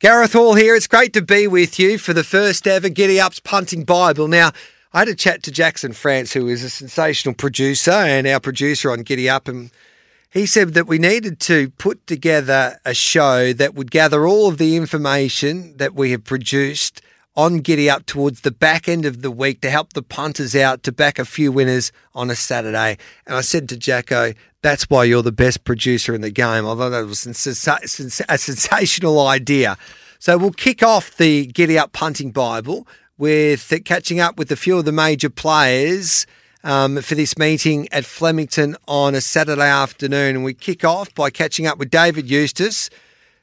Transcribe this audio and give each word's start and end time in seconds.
Gareth 0.00 0.34
Hall 0.34 0.54
here. 0.54 0.76
It's 0.76 0.86
great 0.86 1.12
to 1.14 1.22
be 1.22 1.48
with 1.48 1.76
you 1.80 1.98
for 1.98 2.12
the 2.12 2.22
first 2.22 2.68
ever 2.68 2.88
Giddy 2.88 3.20
Up's 3.20 3.40
Punting 3.40 3.82
Bible. 3.82 4.28
Now, 4.28 4.52
I 4.92 5.00
had 5.00 5.08
a 5.08 5.14
chat 5.16 5.42
to 5.42 5.50
Jackson 5.50 5.92
France, 5.92 6.34
who 6.34 6.46
is 6.46 6.62
a 6.62 6.70
sensational 6.70 7.34
producer 7.34 7.90
and 7.90 8.24
our 8.24 8.38
producer 8.38 8.92
on 8.92 9.02
Giddy 9.02 9.28
Up, 9.28 9.48
and 9.48 9.72
he 10.30 10.46
said 10.46 10.74
that 10.74 10.86
we 10.86 10.98
needed 11.00 11.40
to 11.40 11.70
put 11.70 12.06
together 12.06 12.78
a 12.84 12.94
show 12.94 13.52
that 13.54 13.74
would 13.74 13.90
gather 13.90 14.24
all 14.24 14.46
of 14.46 14.58
the 14.58 14.76
information 14.76 15.76
that 15.78 15.96
we 15.96 16.12
have 16.12 16.22
produced 16.22 17.02
on 17.38 17.58
Giddy 17.58 17.88
Up 17.88 18.04
towards 18.04 18.40
the 18.40 18.50
back 18.50 18.88
end 18.88 19.04
of 19.04 19.22
the 19.22 19.30
week 19.30 19.60
to 19.60 19.70
help 19.70 19.92
the 19.92 20.02
punters 20.02 20.56
out 20.56 20.82
to 20.82 20.90
back 20.90 21.20
a 21.20 21.24
few 21.24 21.52
winners 21.52 21.92
on 22.12 22.30
a 22.30 22.34
Saturday. 22.34 22.98
And 23.28 23.36
I 23.36 23.42
said 23.42 23.68
to 23.68 23.76
Jacko, 23.76 24.32
that's 24.60 24.90
why 24.90 25.04
you're 25.04 25.22
the 25.22 25.30
best 25.30 25.62
producer 25.62 26.16
in 26.16 26.20
the 26.20 26.32
game. 26.32 26.66
Although 26.66 26.90
that 26.90 27.06
was 27.06 27.24
a 27.24 27.34
sensational 27.34 29.20
idea. 29.28 29.78
So 30.18 30.36
we'll 30.36 30.50
kick 30.50 30.82
off 30.82 31.16
the 31.16 31.46
Giddy 31.46 31.78
Up 31.78 31.92
Punting 31.92 32.32
Bible 32.32 32.88
with 33.18 33.72
catching 33.84 34.18
up 34.18 34.36
with 34.36 34.50
a 34.50 34.56
few 34.56 34.76
of 34.76 34.84
the 34.84 34.90
major 34.90 35.30
players 35.30 36.26
um, 36.64 37.00
for 37.00 37.14
this 37.14 37.38
meeting 37.38 37.86
at 37.92 38.04
Flemington 38.04 38.76
on 38.88 39.14
a 39.14 39.20
Saturday 39.20 39.70
afternoon. 39.70 40.34
And 40.34 40.44
we 40.44 40.54
kick 40.54 40.84
off 40.84 41.14
by 41.14 41.30
catching 41.30 41.68
up 41.68 41.78
with 41.78 41.88
David 41.88 42.28
Eustace, 42.28 42.90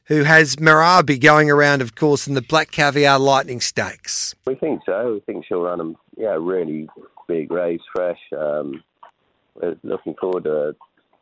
who 0.08 0.24
has 0.24 0.58
Marabi 0.58 1.20
going 1.20 1.50
around, 1.50 1.82
of 1.82 1.96
course, 1.96 2.28
in 2.28 2.34
the 2.34 2.42
Black 2.42 2.72
Caviar 2.72 3.20
Lightning 3.20 3.60
Stakes. 3.60 4.36
We 4.46 4.56
think 4.56 4.82
so. 4.86 5.14
We 5.14 5.20
think 5.22 5.46
she'll 5.46 5.62
run 5.62 5.82
a 5.82 5.94
yeah, 6.22 6.38
really 6.40 6.88
big 7.28 7.52
race, 7.52 7.82
fresh. 7.94 8.20
Um, 8.38 8.84
we're 9.56 9.78
looking 9.84 10.16
forward 10.20 10.44
to 10.44 10.76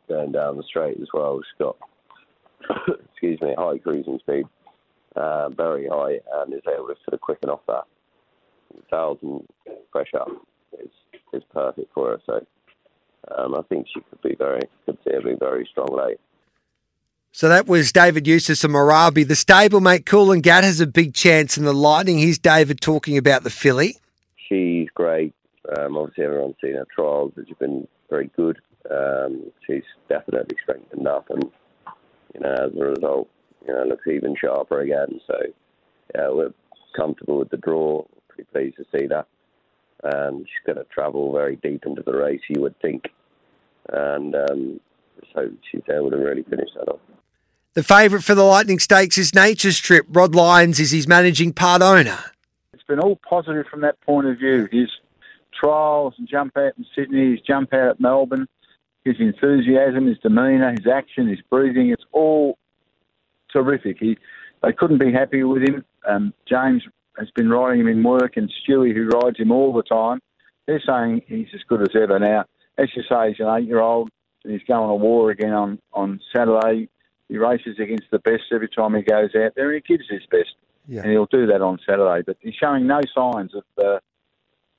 going 0.08 0.32
down 0.32 0.56
the 0.56 0.62
straight 0.64 1.00
as 1.00 1.08
well. 1.14 1.40
She's 1.40 1.58
got, 1.58 1.76
excuse 3.12 3.40
me, 3.40 3.54
high 3.56 3.78
cruising 3.78 4.18
speed, 4.18 4.44
uh, 5.16 5.48
very 5.50 5.88
high, 5.88 6.20
and 6.34 6.52
is 6.52 6.60
able 6.66 6.88
to 6.88 6.94
sort 7.04 7.14
of 7.14 7.20
quicken 7.20 7.50
off 7.50 7.60
that 7.68 7.84
thousand 8.90 9.46
pressure 9.92 10.24
is 10.82 10.90
is 11.32 11.42
perfect 11.52 11.92
for 11.94 12.10
her. 12.10 12.20
So 12.26 12.46
um, 13.36 13.54
I 13.54 13.62
think 13.68 13.86
she 13.92 14.00
could 14.00 14.22
be 14.22 14.34
very 14.36 14.60
could 14.86 14.98
see 15.04 15.14
her 15.14 15.36
very 15.38 15.66
strong 15.70 15.88
late. 15.96 16.18
So 17.36 17.48
that 17.48 17.66
was 17.66 17.90
David 17.90 18.28
Eustace 18.28 18.62
and 18.62 18.72
Marabi. 18.72 19.26
The 19.26 19.34
stablemate 19.34 20.04
Coolangatta 20.04 20.62
has 20.62 20.80
a 20.80 20.86
big 20.86 21.14
chance 21.14 21.58
in 21.58 21.64
the 21.64 21.72
Lightning. 21.72 22.18
Here's 22.18 22.38
David 22.38 22.80
talking 22.80 23.18
about 23.18 23.42
the 23.42 23.50
filly. 23.50 23.96
She's 24.48 24.86
great. 24.94 25.34
Um, 25.76 25.96
obviously, 25.96 26.26
everyone's 26.26 26.54
seen 26.62 26.74
her 26.74 26.86
trials, 26.94 27.32
which 27.34 27.48
have 27.48 27.58
been 27.58 27.88
very 28.08 28.30
good. 28.36 28.60
Um, 28.88 29.50
she's 29.66 29.82
definitely 30.08 30.56
strengthened 30.62 31.08
up, 31.08 31.28
and 31.28 31.42
you 32.34 32.40
know, 32.40 32.52
as 32.52 32.70
a 32.72 32.84
result, 32.84 33.28
you 33.66 33.74
know, 33.74 33.82
looks 33.82 34.06
even 34.06 34.36
sharper 34.40 34.82
again. 34.82 35.20
So, 35.26 35.34
yeah, 36.14 36.28
we're 36.30 36.54
comfortable 36.94 37.40
with 37.40 37.50
the 37.50 37.56
draw. 37.56 38.04
Pretty 38.28 38.48
pleased 38.52 38.76
to 38.76 38.84
see 38.96 39.08
that. 39.08 39.26
Um, 40.04 40.44
she's 40.44 40.72
going 40.72 40.78
to 40.78 40.84
travel 40.84 41.32
very 41.32 41.56
deep 41.56 41.82
into 41.84 42.02
the 42.02 42.16
race, 42.16 42.42
you 42.48 42.62
would 42.62 42.80
think, 42.80 43.08
and 43.88 44.36
um, 44.36 44.80
so 45.34 45.50
she's 45.68 45.82
able 45.92 46.12
to 46.12 46.18
really 46.18 46.44
finish 46.44 46.68
that 46.76 46.88
off. 46.88 47.00
The 47.74 47.82
favourite 47.82 48.22
for 48.22 48.36
the 48.36 48.44
Lightning 48.44 48.78
Stakes 48.78 49.18
is 49.18 49.34
Nature 49.34 49.72
Strip. 49.72 50.06
Rod 50.08 50.32
Lyons 50.32 50.78
is 50.78 50.92
his 50.92 51.08
managing 51.08 51.52
part 51.52 51.82
owner. 51.82 52.20
It's 52.72 52.84
been 52.84 53.00
all 53.00 53.18
positive 53.28 53.66
from 53.66 53.80
that 53.80 54.00
point 54.02 54.28
of 54.28 54.38
view. 54.38 54.68
His 54.70 54.88
trials 55.52 56.14
and 56.16 56.28
jump 56.28 56.56
out 56.56 56.74
in 56.78 56.86
Sydney, 56.94 57.32
his 57.32 57.40
jump 57.40 57.74
out 57.74 57.88
at 57.88 58.00
Melbourne, 58.00 58.46
his 59.04 59.16
enthusiasm, 59.18 60.06
his 60.06 60.18
demeanour, 60.18 60.70
his 60.70 60.86
action, 60.86 61.26
his 61.26 61.40
breathing, 61.50 61.90
it's 61.90 62.04
all 62.12 62.58
terrific. 63.52 63.96
He, 63.98 64.18
they 64.62 64.72
couldn't 64.72 64.98
be 64.98 65.12
happier 65.12 65.48
with 65.48 65.62
him. 65.62 65.84
Um, 66.06 66.32
James 66.48 66.84
has 67.18 67.28
been 67.32 67.50
riding 67.50 67.80
him 67.80 67.88
in 67.88 68.04
work, 68.04 68.36
and 68.36 68.52
Stewie, 68.62 68.94
who 68.94 69.08
rides 69.08 69.40
him 69.40 69.50
all 69.50 69.72
the 69.72 69.82
time, 69.82 70.20
they're 70.66 70.80
saying 70.86 71.22
he's 71.26 71.48
as 71.52 71.62
good 71.68 71.82
as 71.82 72.00
ever. 72.00 72.20
Now, 72.20 72.44
as 72.78 72.90
you 72.94 73.02
say, 73.02 73.30
he's 73.30 73.40
an 73.40 73.48
eight-year-old, 73.48 74.10
and 74.44 74.52
he's 74.52 74.62
going 74.62 74.88
to 74.88 74.94
war 74.94 75.32
again 75.32 75.54
on, 75.54 75.80
on 75.92 76.20
Saturday. 76.32 76.88
He 77.28 77.38
races 77.38 77.78
against 77.78 78.10
the 78.10 78.18
best 78.18 78.44
every 78.52 78.68
time 78.68 78.94
he 78.94 79.02
goes 79.02 79.30
out 79.34 79.52
there, 79.56 79.72
and 79.72 79.82
he 79.84 79.96
gives 79.96 80.08
his 80.08 80.22
best. 80.30 80.54
Yeah. 80.86 81.02
And 81.02 81.10
he'll 81.10 81.26
do 81.26 81.46
that 81.46 81.62
on 81.62 81.78
Saturday. 81.86 82.22
But 82.26 82.36
he's 82.40 82.54
showing 82.54 82.86
no 82.86 83.00
signs 83.14 83.54
of 83.54 83.64
uh, 83.82 83.98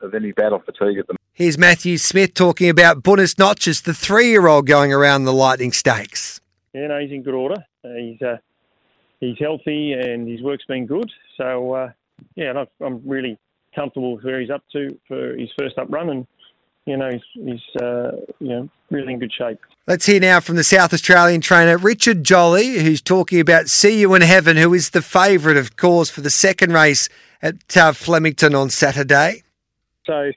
of 0.02 0.14
any 0.14 0.32
battle 0.32 0.60
fatigue 0.60 1.00
at 1.00 1.08
the 1.08 1.14
moment. 1.14 1.22
Here's 1.34 1.58
Matthew 1.58 1.98
Smith 1.98 2.34
talking 2.34 2.70
about 2.70 3.04
Buenos 3.04 3.38
Noches, 3.38 3.82
the 3.82 3.94
three-year-old 3.94 4.68
going 4.68 4.94
around 4.94 5.26
the 5.26 5.34
Lightning 5.34 5.72
Stakes. 5.72 6.40
Yeah, 6.74 6.88
no, 6.88 7.00
he's 7.00 7.12
in 7.12 7.24
good 7.24 7.34
order. 7.34 7.66
Uh, 7.84 7.90
he's 7.98 8.22
uh, 8.22 8.38
he's 9.20 9.38
healthy 9.40 9.94
and 9.94 10.28
his 10.28 10.42
work's 10.42 10.66
been 10.66 10.86
good. 10.86 11.12
So 11.38 11.74
uh, 11.74 11.92
yeah, 12.36 12.66
I'm 12.82 13.02
really 13.06 13.38
comfortable 13.74 14.16
with 14.16 14.24
where 14.24 14.40
he's 14.40 14.50
up 14.50 14.64
to 14.74 14.98
for 15.08 15.36
his 15.36 15.50
first 15.58 15.78
up 15.78 15.88
run, 15.90 16.10
and 16.10 16.28
you 16.86 16.98
know 16.98 17.10
he's, 17.12 17.22
he's 17.34 17.82
uh, 17.82 18.12
you 18.40 18.50
know 18.50 18.70
really 18.92 19.14
in 19.14 19.20
good 19.20 19.34
shape. 19.34 19.60
Let's 19.88 20.06
hear 20.06 20.20
now 20.20 20.40
from 20.40 20.56
the 20.56 20.64
South 20.64 20.94
Australian 20.94 21.42
trainer 21.42 21.78
Richard 21.78 22.24
Jolly, 22.24 22.80
who's 22.80 23.02
talking 23.02 23.40
about 23.40 23.70
See 23.70 24.00
You 24.00 24.14
in 24.16 24.22
Heaven, 24.22 24.58
who 24.58 24.74
is 24.74 24.92
the 24.92 25.02
favourite, 25.02 25.58
of 25.58 25.78
course, 25.78 26.10
for 26.10 26.22
the 26.22 26.30
second 26.30 26.74
race 26.74 27.08
at 27.42 27.78
uh, 27.78 27.94
Flemington 27.94 28.56
on 28.56 28.70
Saturday. 28.70 29.44
So, 30.06 30.32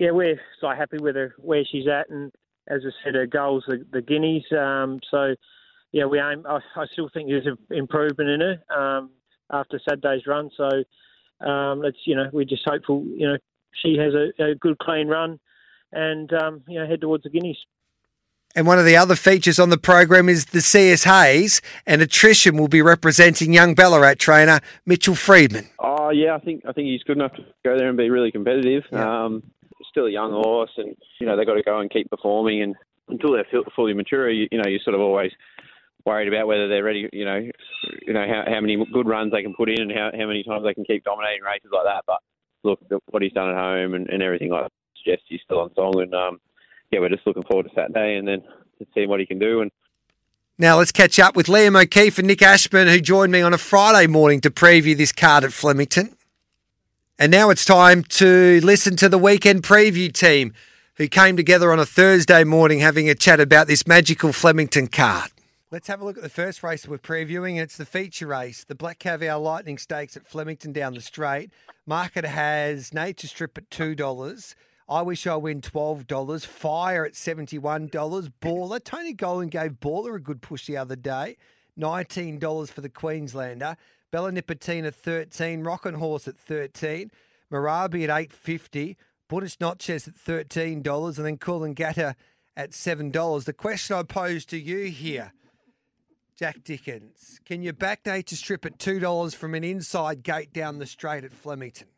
yeah, 0.00 0.10
we're 0.10 0.40
so 0.60 0.68
happy 0.70 0.98
with 0.98 1.16
her 1.16 1.34
where 1.38 1.64
she's 1.70 1.86
at, 1.86 2.08
and 2.10 2.32
as 2.68 2.82
I 2.84 2.90
said, 3.04 3.14
her 3.14 3.26
goals 3.26 3.64
the, 3.66 3.84
the 3.92 4.02
guineas. 4.02 4.44
Um, 4.52 5.00
so, 5.10 5.34
yeah, 5.92 6.04
we 6.04 6.20
aim. 6.20 6.44
I, 6.48 6.58
I, 6.76 6.86
still 6.92 7.08
think 7.12 7.28
there's 7.28 7.46
an 7.46 7.58
improvement 7.70 8.30
in 8.30 8.40
her 8.40 8.76
um, 8.76 9.10
after 9.50 9.80
Saturday's 9.88 10.26
run. 10.26 10.50
So, 10.56 10.84
um, 11.46 11.80
let's 11.80 11.98
you 12.04 12.16
know 12.16 12.28
we're 12.32 12.44
just 12.44 12.62
hopeful 12.66 13.04
you 13.06 13.28
know 13.28 13.38
she 13.82 13.96
has 13.96 14.12
a, 14.12 14.50
a 14.50 14.54
good 14.56 14.78
clean 14.78 15.06
run 15.06 15.38
and 15.92 16.32
um, 16.32 16.62
you 16.68 16.78
know 16.78 16.86
head 16.86 17.00
towards 17.00 17.24
the 17.24 17.30
Guineas. 17.30 17.58
And 18.56 18.66
one 18.66 18.78
of 18.78 18.86
the 18.86 18.96
other 18.96 19.14
features 19.14 19.58
on 19.58 19.68
the 19.68 19.78
program 19.78 20.28
is 20.28 20.46
the 20.46 20.62
CS 20.62 21.04
Hayes, 21.04 21.60
and 21.86 22.00
attrition 22.00 22.56
will 22.56 22.68
be 22.68 22.82
representing 22.82 23.52
young 23.52 23.74
Ballarat 23.74 24.14
trainer 24.14 24.60
Mitchell 24.86 25.14
Freedman. 25.14 25.68
Oh 25.78 26.10
yeah, 26.10 26.34
I 26.34 26.38
think 26.38 26.62
I 26.66 26.72
think 26.72 26.88
he's 26.88 27.02
good 27.02 27.18
enough 27.18 27.34
to 27.34 27.44
go 27.64 27.76
there 27.76 27.88
and 27.88 27.96
be 27.96 28.10
really 28.10 28.32
competitive. 28.32 28.84
Yeah. 28.90 29.24
Um, 29.24 29.42
still 29.90 30.06
a 30.06 30.10
young 30.10 30.32
horse, 30.32 30.70
and 30.76 30.96
you 31.20 31.26
know 31.26 31.36
they've 31.36 31.46
got 31.46 31.54
to 31.54 31.62
go 31.62 31.78
and 31.78 31.90
keep 31.90 32.10
performing. 32.10 32.62
And 32.62 32.74
until 33.08 33.32
they're 33.32 33.46
fully 33.76 33.94
mature, 33.94 34.30
you, 34.30 34.48
you 34.50 34.58
know 34.58 34.68
you're 34.68 34.80
sort 34.82 34.94
of 34.94 35.00
always 35.00 35.32
worried 36.04 36.28
about 36.28 36.46
whether 36.46 36.68
they're 36.68 36.84
ready. 36.84 37.08
You 37.12 37.24
know, 37.24 37.40
you 38.06 38.12
know 38.12 38.26
how, 38.26 38.52
how 38.52 38.60
many 38.60 38.82
good 38.92 39.06
runs 39.06 39.32
they 39.32 39.42
can 39.42 39.54
put 39.54 39.68
in 39.68 39.82
and 39.82 39.92
how, 39.92 40.10
how 40.18 40.26
many 40.26 40.42
times 40.42 40.64
they 40.64 40.74
can 40.74 40.84
keep 40.84 41.04
dominating 41.04 41.42
races 41.42 41.70
like 41.72 41.84
that. 41.84 42.04
But 42.06 42.18
look, 42.64 42.80
what 43.10 43.22
he's 43.22 43.32
done 43.32 43.50
at 43.50 43.56
home 43.56 43.94
and, 43.94 44.08
and 44.08 44.22
everything 44.22 44.50
like 44.50 44.70
suggests 45.08 45.26
he's 45.28 45.40
still 45.44 45.60
on 45.60 45.74
song. 45.74 46.00
And 46.00 46.14
um, 46.14 46.40
yeah, 46.90 47.00
we're 47.00 47.08
just 47.08 47.26
looking 47.26 47.44
forward 47.44 47.64
to 47.64 47.74
Saturday 47.74 48.16
and 48.16 48.26
then 48.26 48.42
seeing 48.94 49.08
what 49.08 49.20
he 49.20 49.26
can 49.26 49.38
do. 49.38 49.60
And 49.60 49.70
now 50.58 50.78
let's 50.78 50.92
catch 50.92 51.18
up 51.18 51.36
with 51.36 51.46
Liam 51.46 51.80
O'Keefe 51.80 52.18
and 52.18 52.26
Nick 52.26 52.42
Ashburn, 52.42 52.88
who 52.88 53.00
joined 53.00 53.32
me 53.32 53.40
on 53.40 53.54
a 53.54 53.58
Friday 53.58 54.06
morning 54.06 54.40
to 54.42 54.50
preview 54.50 54.96
this 54.96 55.12
card 55.12 55.44
at 55.44 55.52
Flemington. 55.52 56.14
And 57.18 57.32
now 57.32 57.50
it's 57.50 57.64
time 57.64 58.04
to 58.04 58.60
listen 58.62 58.96
to 58.96 59.08
the 59.08 59.18
weekend 59.18 59.62
preview 59.62 60.12
team 60.12 60.52
who 60.96 61.08
came 61.08 61.36
together 61.36 61.72
on 61.72 61.78
a 61.78 61.86
Thursday 61.86 62.44
morning 62.44 62.80
having 62.80 63.08
a 63.08 63.14
chat 63.14 63.40
about 63.40 63.66
this 63.66 63.86
magical 63.86 64.32
Flemington 64.32 64.88
card. 64.88 65.30
Let's 65.70 65.88
have 65.88 66.00
a 66.00 66.04
look 66.04 66.16
at 66.16 66.22
the 66.22 66.30
first 66.30 66.62
race 66.62 66.88
we're 66.88 66.98
previewing. 66.98 67.60
It's 67.60 67.76
the 67.76 67.84
feature 67.84 68.26
race, 68.26 68.64
the 68.64 68.74
Black 68.74 68.98
Caviar 68.98 69.38
Lightning 69.38 69.78
Stakes 69.78 70.16
at 70.16 70.26
Flemington 70.26 70.72
down 70.72 70.94
the 70.94 71.00
straight. 71.00 71.50
Market 71.86 72.24
has 72.24 72.94
Nature 72.94 73.26
Strip 73.26 73.58
at 73.58 73.68
$2. 73.68 74.54
I 74.88 75.02
Wish 75.02 75.26
I 75.26 75.36
Win 75.36 75.60
$12. 75.60 76.46
Fire 76.46 77.04
at 77.04 77.12
$71. 77.12 77.90
Baller. 78.40 78.82
Tony 78.82 79.14
Gollan 79.14 79.50
gave 79.50 79.72
Baller 79.72 80.16
a 80.16 80.20
good 80.20 80.40
push 80.40 80.66
the 80.66 80.78
other 80.78 80.96
day. 80.96 81.36
$19 81.78 82.70
for 82.70 82.80
the 82.80 82.88
Queenslander. 82.88 83.76
Bella 84.10 84.32
Nipotina 84.32 84.92
13 84.92 85.62
Rockin' 85.62 85.94
Horse 85.94 86.26
at 86.26 86.38
13 86.38 87.10
Marabi 87.52 88.04
at 88.04 88.10
850 88.10 88.96
Buenos 89.28 89.60
Noches 89.60 90.08
at 90.08 90.14
$13 90.14 91.16
and 91.18 91.26
then 91.26 91.36
Coolangatta 91.36 92.14
at 92.56 92.70
$7. 92.70 93.44
The 93.44 93.52
question 93.52 93.96
I 93.96 94.02
pose 94.02 94.46
to 94.46 94.58
you 94.58 94.84
here 94.84 95.32
Jack 96.38 96.64
Dickens. 96.64 97.40
Can 97.44 97.62
you 97.62 97.72
back 97.72 98.06
Nature 98.06 98.36
Strip 98.36 98.64
at 98.64 98.78
$2 98.78 99.34
from 99.34 99.54
an 99.54 99.64
inside 99.64 100.22
gate 100.22 100.52
down 100.52 100.78
the 100.78 100.86
straight 100.86 101.24
at 101.24 101.32
Flemington? 101.32 101.88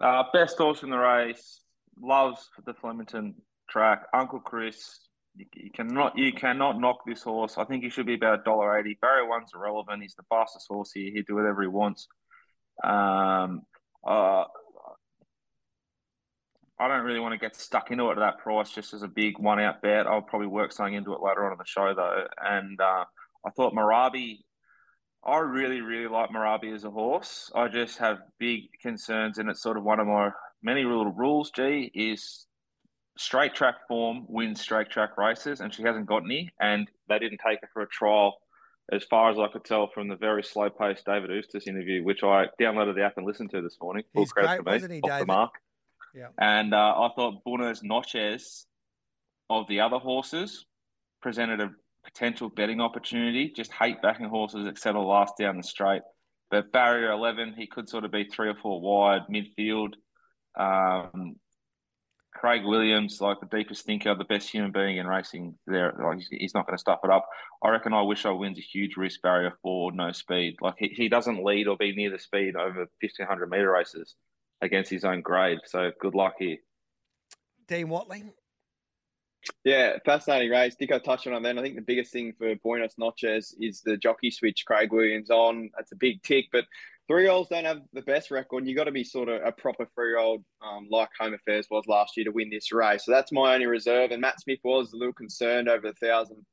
Uh, 0.00 0.22
best 0.32 0.58
horse 0.58 0.82
in 0.82 0.90
the 0.90 0.98
race. 0.98 1.63
Loves 2.00 2.48
the 2.66 2.74
Flemington 2.74 3.34
track. 3.68 4.04
Uncle 4.12 4.40
Chris. 4.40 5.00
You, 5.36 5.46
you, 5.54 5.70
cannot 5.70 6.16
you 6.16 6.32
cannot 6.32 6.78
knock 6.78 6.98
this 7.06 7.22
horse. 7.22 7.58
I 7.58 7.64
think 7.64 7.82
he 7.82 7.90
should 7.90 8.06
be 8.06 8.14
about 8.14 8.44
dollar 8.44 8.78
eighty. 8.78 8.98
Barrier 9.00 9.28
one's 9.28 9.50
irrelevant. 9.54 10.02
He's 10.02 10.14
the 10.14 10.22
fastest 10.28 10.66
horse 10.68 10.92
here. 10.92 11.10
He'll 11.12 11.24
do 11.26 11.34
whatever 11.34 11.62
he 11.62 11.68
wants. 11.68 12.06
Um, 12.82 13.62
uh, 14.06 14.44
I 16.78 16.88
don't 16.88 17.04
really 17.04 17.20
want 17.20 17.32
to 17.32 17.38
get 17.38 17.56
stuck 17.56 17.90
into 17.90 18.08
it 18.08 18.12
at 18.12 18.18
that 18.18 18.38
price 18.38 18.70
just 18.70 18.94
as 18.94 19.02
a 19.02 19.08
big 19.08 19.38
one 19.38 19.60
out 19.60 19.80
bet. 19.80 20.06
I'll 20.06 20.22
probably 20.22 20.48
work 20.48 20.72
something 20.72 20.94
into 20.94 21.14
it 21.14 21.22
later 21.22 21.46
on 21.46 21.52
in 21.52 21.58
the 21.58 21.64
show 21.64 21.94
though. 21.94 22.26
And 22.40 22.80
uh, 22.80 23.04
I 23.46 23.50
thought 23.56 23.74
Marabi, 23.74 24.38
I 25.24 25.38
really, 25.38 25.80
really 25.80 26.08
like 26.08 26.30
Marabi 26.30 26.74
as 26.74 26.84
a 26.84 26.90
horse. 26.90 27.50
I 27.54 27.68
just 27.68 27.98
have 27.98 28.18
big 28.38 28.62
concerns, 28.82 29.38
and 29.38 29.48
it's 29.48 29.62
sort 29.62 29.76
of 29.76 29.84
one 29.84 30.00
of 30.00 30.06
my 30.06 30.30
many 30.64 30.82
little 30.82 31.12
rules. 31.12 31.50
G 31.50 31.90
is 31.94 32.46
straight 33.16 33.54
track 33.54 33.86
form 33.86 34.24
wins 34.28 34.60
straight 34.60 34.90
track 34.90 35.16
races, 35.16 35.60
and 35.60 35.72
she 35.72 35.82
hasn't 35.82 36.06
got 36.06 36.24
any. 36.24 36.50
And 36.60 36.90
they 37.08 37.18
didn't 37.18 37.40
take 37.46 37.60
her 37.60 37.68
for 37.72 37.82
a 37.82 37.88
trial, 37.88 38.34
as 38.92 39.04
far 39.04 39.30
as 39.30 39.38
I 39.38 39.46
could 39.48 39.64
tell 39.64 39.88
from 39.92 40.08
the 40.08 40.16
very 40.16 40.42
slow 40.42 40.70
paced 40.70 41.06
David 41.06 41.30
Eustace 41.30 41.66
interview, 41.66 42.02
which 42.02 42.22
I 42.24 42.46
downloaded 42.60 42.96
the 42.96 43.04
app 43.04 43.16
and 43.16 43.26
listened 43.26 43.50
to 43.50 43.60
this 43.60 43.76
morning. 43.80 44.04
Full 44.14 44.22
He's 44.22 44.32
credit 44.32 44.64
great, 44.64 44.80
to 44.80 44.88
me, 44.88 44.96
he, 44.96 45.00
off 45.02 45.10
David? 45.10 45.22
the 45.22 45.26
mark. 45.32 45.54
Yeah. 46.14 46.28
And 46.38 46.72
uh, 46.74 46.94
I 46.96 47.10
thought 47.14 47.44
Buenos 47.44 47.82
Noches 47.82 48.66
of 49.50 49.66
the 49.68 49.80
other 49.80 49.98
horses 49.98 50.64
presented 51.20 51.60
a 51.60 51.70
potential 52.04 52.48
betting 52.48 52.80
opportunity. 52.80 53.52
Just 53.54 53.72
hate 53.72 54.00
backing 54.02 54.28
horses 54.28 54.64
that 54.64 54.78
settle 54.78 55.08
last 55.08 55.34
down 55.38 55.56
the 55.56 55.62
straight. 55.62 56.02
But 56.50 56.70
barrier 56.70 57.10
11, 57.10 57.54
he 57.56 57.66
could 57.66 57.88
sort 57.88 58.04
of 58.04 58.12
be 58.12 58.24
three 58.24 58.48
or 58.48 58.54
four 58.54 58.80
wide 58.80 59.22
midfield. 59.32 59.94
Um, 60.56 61.36
Craig 62.34 62.62
Williams, 62.64 63.20
like 63.20 63.38
the 63.40 63.56
deepest 63.56 63.86
thinker, 63.86 64.14
the 64.14 64.24
best 64.24 64.50
human 64.50 64.72
being 64.72 64.98
in 64.98 65.06
racing, 65.06 65.54
there, 65.66 65.94
like 65.98 66.18
he's 66.30 66.54
not 66.54 66.66
going 66.66 66.76
to 66.76 66.80
stuff 66.80 67.00
it 67.04 67.10
up. 67.10 67.26
I 67.62 67.70
reckon 67.70 67.94
I 67.94 68.02
wish 68.02 68.26
I 68.26 68.30
wins 68.30 68.58
a 68.58 68.60
huge 68.60 68.96
risk 68.96 69.22
barrier 69.22 69.52
for 69.62 69.92
no 69.92 70.12
speed. 70.12 70.56
Like 70.60 70.74
he, 70.78 70.88
he 70.88 71.08
doesn't 71.08 71.44
lead 71.44 71.68
or 71.68 71.76
be 71.76 71.94
near 71.94 72.10
the 72.10 72.18
speed 72.18 72.56
over 72.56 72.86
fifteen 73.00 73.26
hundred 73.26 73.50
meter 73.50 73.70
races 73.70 74.14
against 74.60 74.90
his 74.90 75.04
own 75.04 75.22
grade. 75.22 75.60
So 75.64 75.90
good 76.00 76.14
luck 76.14 76.34
here. 76.38 76.58
Dean 77.66 77.88
Watling. 77.88 78.32
Yeah, 79.64 79.96
fascinating 80.04 80.50
race. 80.50 80.76
Dicko 80.80 81.02
touched 81.02 81.26
on 81.26 81.42
then. 81.42 81.58
I 81.58 81.62
think 81.62 81.76
the 81.76 81.82
biggest 81.82 82.12
thing 82.12 82.34
for 82.38 82.54
Buenos 82.56 82.94
Noches 82.98 83.54
is 83.60 83.80
the 83.80 83.96
jockey 83.96 84.30
switch 84.30 84.64
Craig 84.66 84.92
Williams 84.92 85.30
on. 85.30 85.70
That's 85.76 85.92
a 85.92 85.96
big 85.96 86.22
tick, 86.22 86.46
but 86.52 86.64
three 87.08 87.22
year 87.22 87.32
olds 87.32 87.48
don't 87.48 87.64
have 87.64 87.80
the 87.92 88.02
best 88.02 88.30
record. 88.30 88.66
You've 88.66 88.76
got 88.76 88.84
to 88.84 88.92
be 88.92 89.04
sort 89.04 89.28
of 89.28 89.42
a 89.44 89.52
proper 89.52 89.86
three 89.94 90.08
year 90.08 90.18
old, 90.18 90.44
um, 90.62 90.88
like 90.90 91.08
Home 91.18 91.34
Affairs 91.34 91.66
was 91.70 91.86
last 91.86 92.16
year, 92.16 92.24
to 92.24 92.30
win 92.30 92.50
this 92.50 92.72
race. 92.72 93.04
So 93.04 93.12
that's 93.12 93.32
my 93.32 93.54
only 93.54 93.66
reserve. 93.66 94.10
And 94.10 94.20
Matt 94.20 94.40
Smith 94.40 94.60
was 94.64 94.92
a 94.92 94.96
little 94.96 95.14
concerned 95.14 95.68
over 95.68 95.88
the 95.88 96.06
thousand 96.06 96.44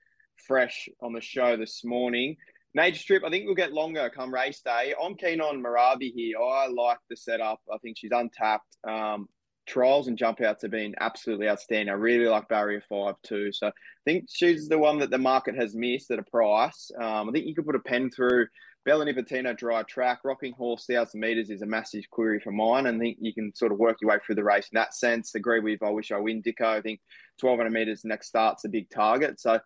fresh 0.47 0.89
on 1.01 1.13
the 1.13 1.21
show 1.21 1.57
this 1.57 1.83
morning. 1.83 2.35
Nature 2.73 2.99
Strip, 2.99 3.23
I 3.25 3.29
think 3.29 3.45
we'll 3.45 3.55
get 3.55 3.73
longer 3.73 4.09
come 4.09 4.33
race 4.33 4.61
day. 4.61 4.93
I'm 5.01 5.15
keen 5.15 5.41
on 5.41 5.61
Marabi 5.61 6.13
here. 6.13 6.37
I 6.39 6.67
like 6.67 6.99
the 7.09 7.17
setup. 7.17 7.59
I 7.71 7.77
think 7.79 7.97
she's 7.97 8.11
untapped. 8.13 8.77
Um, 8.87 9.27
trials 9.67 10.07
and 10.07 10.17
jump 10.17 10.41
outs 10.41 10.63
have 10.63 10.71
been 10.71 10.95
absolutely 10.99 11.47
outstanding. 11.47 11.89
I 11.89 11.93
really 11.93 12.25
like 12.25 12.47
barrier 12.47 12.83
five 12.89 13.15
too. 13.23 13.51
So 13.51 13.67
I 13.67 13.71
think 14.05 14.25
she's 14.29 14.67
the 14.67 14.77
one 14.77 14.99
that 14.99 15.11
the 15.11 15.17
market 15.17 15.55
has 15.55 15.75
missed 15.75 16.11
at 16.11 16.19
a 16.19 16.23
price. 16.23 16.91
Um, 16.99 17.29
I 17.29 17.31
think 17.31 17.45
you 17.45 17.55
could 17.55 17.65
put 17.65 17.75
a 17.75 17.79
pen 17.79 18.09
through 18.09 18.47
Bella 18.83 19.05
Nipotina 19.05 19.55
dry 19.55 19.83
track. 19.83 20.21
Rocking 20.23 20.53
Horse, 20.53 20.85
1,000 20.87 21.19
metres 21.19 21.49
is 21.49 21.61
a 21.61 21.67
massive 21.67 22.09
query 22.09 22.39
for 22.39 22.51
mine. 22.51 22.87
I 22.87 22.97
think 22.97 23.17
you 23.21 23.33
can 23.33 23.53
sort 23.55 23.71
of 23.71 23.77
work 23.77 23.97
your 24.01 24.09
way 24.09 24.17
through 24.25 24.35
the 24.35 24.43
race 24.43 24.67
in 24.71 24.75
that 24.75 24.95
sense. 24.95 25.35
Agree 25.35 25.59
with 25.59 25.83
I 25.83 25.89
wish 25.89 26.11
I 26.11 26.17
win 26.17 26.41
Dicko. 26.41 26.65
I 26.65 26.81
think 26.81 26.99
1,200 27.39 27.69
metres 27.71 28.01
next 28.03 28.27
start's 28.27 28.65
a 28.65 28.69
big 28.69 28.89
target. 28.89 29.39
So 29.39 29.59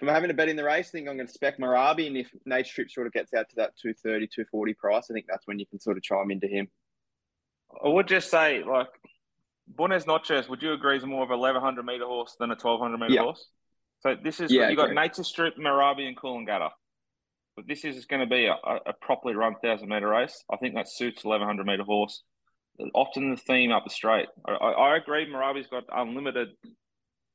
I'm 0.00 0.08
having 0.08 0.30
a 0.30 0.34
bet 0.34 0.48
in 0.48 0.56
the 0.56 0.64
race, 0.64 0.88
I 0.88 0.92
think 0.92 1.08
I'm 1.08 1.16
going 1.16 1.26
to 1.26 1.32
spec 1.32 1.58
Marabi. 1.58 2.06
And 2.06 2.16
if 2.16 2.28
Nature 2.44 2.70
Strip 2.70 2.90
sort 2.90 3.06
of 3.06 3.12
gets 3.12 3.34
out 3.34 3.48
to 3.48 3.56
that 3.56 3.72
230, 3.80 4.26
240 4.26 4.74
price, 4.74 5.06
I 5.10 5.14
think 5.14 5.26
that's 5.28 5.46
when 5.46 5.58
you 5.58 5.66
can 5.66 5.80
sort 5.80 5.96
of 5.96 6.02
chime 6.02 6.30
into 6.30 6.46
him. 6.46 6.68
I 7.84 7.88
would 7.88 8.08
just 8.08 8.30
say, 8.30 8.62
like, 8.64 8.88
Buenos 9.68 10.06
Noches, 10.06 10.48
would 10.48 10.62
you 10.62 10.72
agree 10.72 10.96
is 10.96 11.04
more 11.04 11.22
of 11.22 11.30
a 11.30 11.36
1100 11.36 11.84
meter 11.84 12.06
horse 12.06 12.36
than 12.38 12.50
a 12.50 12.54
1200 12.54 12.98
meter 12.98 13.22
horse? 13.22 13.46
So 14.00 14.16
this 14.22 14.40
is, 14.40 14.52
yeah, 14.52 14.68
you 14.68 14.76
got 14.76 14.92
Nature 14.92 15.24
Strip, 15.24 15.56
Marabi, 15.56 16.06
and 16.06 16.16
Coolangatta. 16.16 16.70
But 17.56 17.66
this 17.66 17.84
is 17.84 18.06
going 18.06 18.20
to 18.20 18.26
be 18.26 18.46
a, 18.46 18.54
a 18.86 18.92
properly 19.00 19.34
run 19.34 19.54
1000 19.60 19.88
meter 19.88 20.08
race. 20.08 20.44
I 20.50 20.56
think 20.56 20.74
that 20.76 20.88
suits 20.88 21.24
1100 21.24 21.66
meter 21.66 21.82
horse. 21.82 22.22
Often 22.94 23.32
the 23.32 23.36
theme 23.36 23.72
up 23.72 23.82
the 23.84 23.90
straight. 23.90 24.28
I, 24.46 24.52
I 24.52 24.96
agree, 24.96 25.26
Marabi's 25.26 25.66
got 25.66 25.82
unlimited. 25.92 26.50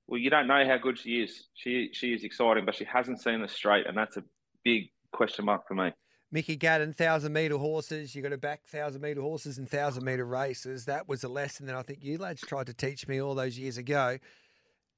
Well, 0.07 0.19
you 0.19 0.29
don't 0.29 0.47
know 0.47 0.65
how 0.65 0.77
good 0.77 0.97
she 0.97 1.21
is. 1.21 1.47
She 1.53 1.89
she 1.91 2.13
is 2.13 2.23
exciting, 2.23 2.65
but 2.65 2.75
she 2.75 2.85
hasn't 2.85 3.21
seen 3.21 3.41
the 3.41 3.47
straight, 3.47 3.85
and 3.85 3.97
that's 3.97 4.15
a 4.15 4.23
big 4.63 4.83
question 5.11 5.45
mark 5.45 5.67
for 5.67 5.75
me. 5.75 5.91
Mickey 6.33 6.55
Gannon, 6.55 6.93
thousand 6.93 7.31
metre 7.31 7.59
horses. 7.59 8.15
You 8.15 8.23
got 8.23 8.29
to 8.29 8.39
back 8.39 8.65
thousand 8.65 9.01
metre 9.01 9.21
horses 9.21 9.59
and 9.59 9.69
thousand 9.69 10.03
metre 10.03 10.25
races. 10.25 10.85
That 10.85 11.07
was 11.07 11.23
a 11.23 11.27
lesson 11.29 11.67
that 11.67 11.75
I 11.75 11.83
think 11.83 11.99
you 12.01 12.17
lads 12.17 12.41
tried 12.41 12.65
to 12.65 12.73
teach 12.73 13.07
me 13.07 13.21
all 13.21 13.35
those 13.35 13.55
years 13.55 13.77
ago. 13.77 14.17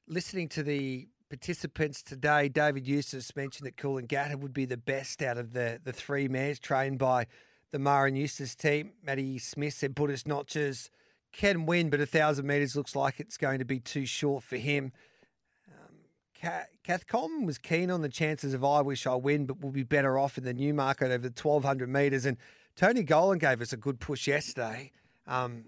Listening 0.08 0.48
to 0.50 0.64
the 0.64 1.10
participants 1.28 2.02
today, 2.02 2.48
David 2.48 2.88
Eustace 2.88 3.36
mentioned 3.36 3.68
that 3.68 3.76
Coolangatta 3.76 4.40
would 4.40 4.54
be 4.54 4.64
the 4.64 4.78
best 4.78 5.22
out 5.22 5.38
of 5.38 5.52
the, 5.52 5.82
the 5.84 5.92
three 5.92 6.30
mares 6.30 6.58
trained 6.58 7.00
by 7.00 7.28
the 7.72 7.80
Maher 7.80 8.08
and 8.08 8.18
Eustace 8.18 8.56
team. 8.56 8.94
Matty 9.04 9.38
Smith 9.38 9.74
said 9.74 9.94
Buenos 9.94 10.26
Noches 10.26 10.90
can 11.34 11.66
win, 11.66 11.90
but 11.90 12.00
a 12.00 12.06
thousand 12.06 12.48
metres 12.48 12.78
looks 12.78 12.96
like 12.96 13.20
it's 13.20 13.36
going 13.36 13.60
to 13.60 13.66
be 13.66 13.82
too 13.82 14.06
short 14.06 14.42
for 14.42 14.56
him. 14.56 14.94
Kath 16.84 17.08
Coleman 17.08 17.46
was 17.46 17.58
keen 17.58 17.90
on 17.90 18.02
the 18.02 18.10
chances 18.10 18.54
of 18.54 18.64
I 18.64 18.82
wish 18.82 19.08
I 19.08 19.16
win, 19.16 19.46
but 19.46 19.60
we'll 19.60 19.72
be 19.72 19.84
better 19.84 20.20
off 20.20 20.38
in 20.38 20.44
the 20.44 20.54
new 20.54 20.74
market 20.74 21.06
over 21.06 21.30
the 21.30 21.42
1200 21.42 21.90
metres. 21.90 22.26
And 22.26 22.38
Tony 22.76 23.04
Gollan 23.04 23.40
gave 23.40 23.62
us 23.62 23.74
a 23.74 23.78
good 23.78 24.00
push 24.00 24.28
yesterday. 24.28 24.92
Um, 25.28 25.66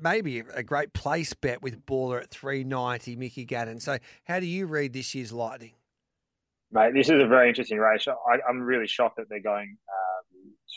maybe 0.00 0.40
a 0.40 0.62
great 0.62 0.92
place 0.92 1.32
bet 1.34 1.62
with 1.62 1.84
Baller 1.86 2.20
at 2.20 2.30
390, 2.30 3.16
Mickey 3.16 3.44
Gannon. 3.44 3.80
So, 3.80 3.98
how 4.24 4.40
do 4.40 4.46
you 4.46 4.66
read 4.66 4.92
this 4.92 5.14
year's 5.14 5.32
Lightning? 5.32 5.72
Mate, 6.72 6.94
this 6.94 7.08
is 7.08 7.22
a 7.22 7.26
very 7.26 7.48
interesting 7.48 7.78
race. 7.78 8.06
I, 8.08 8.38
am 8.48 8.62
really 8.62 8.86
shocked 8.86 9.16
that 9.16 9.28
they're 9.28 9.40
going 9.40 9.76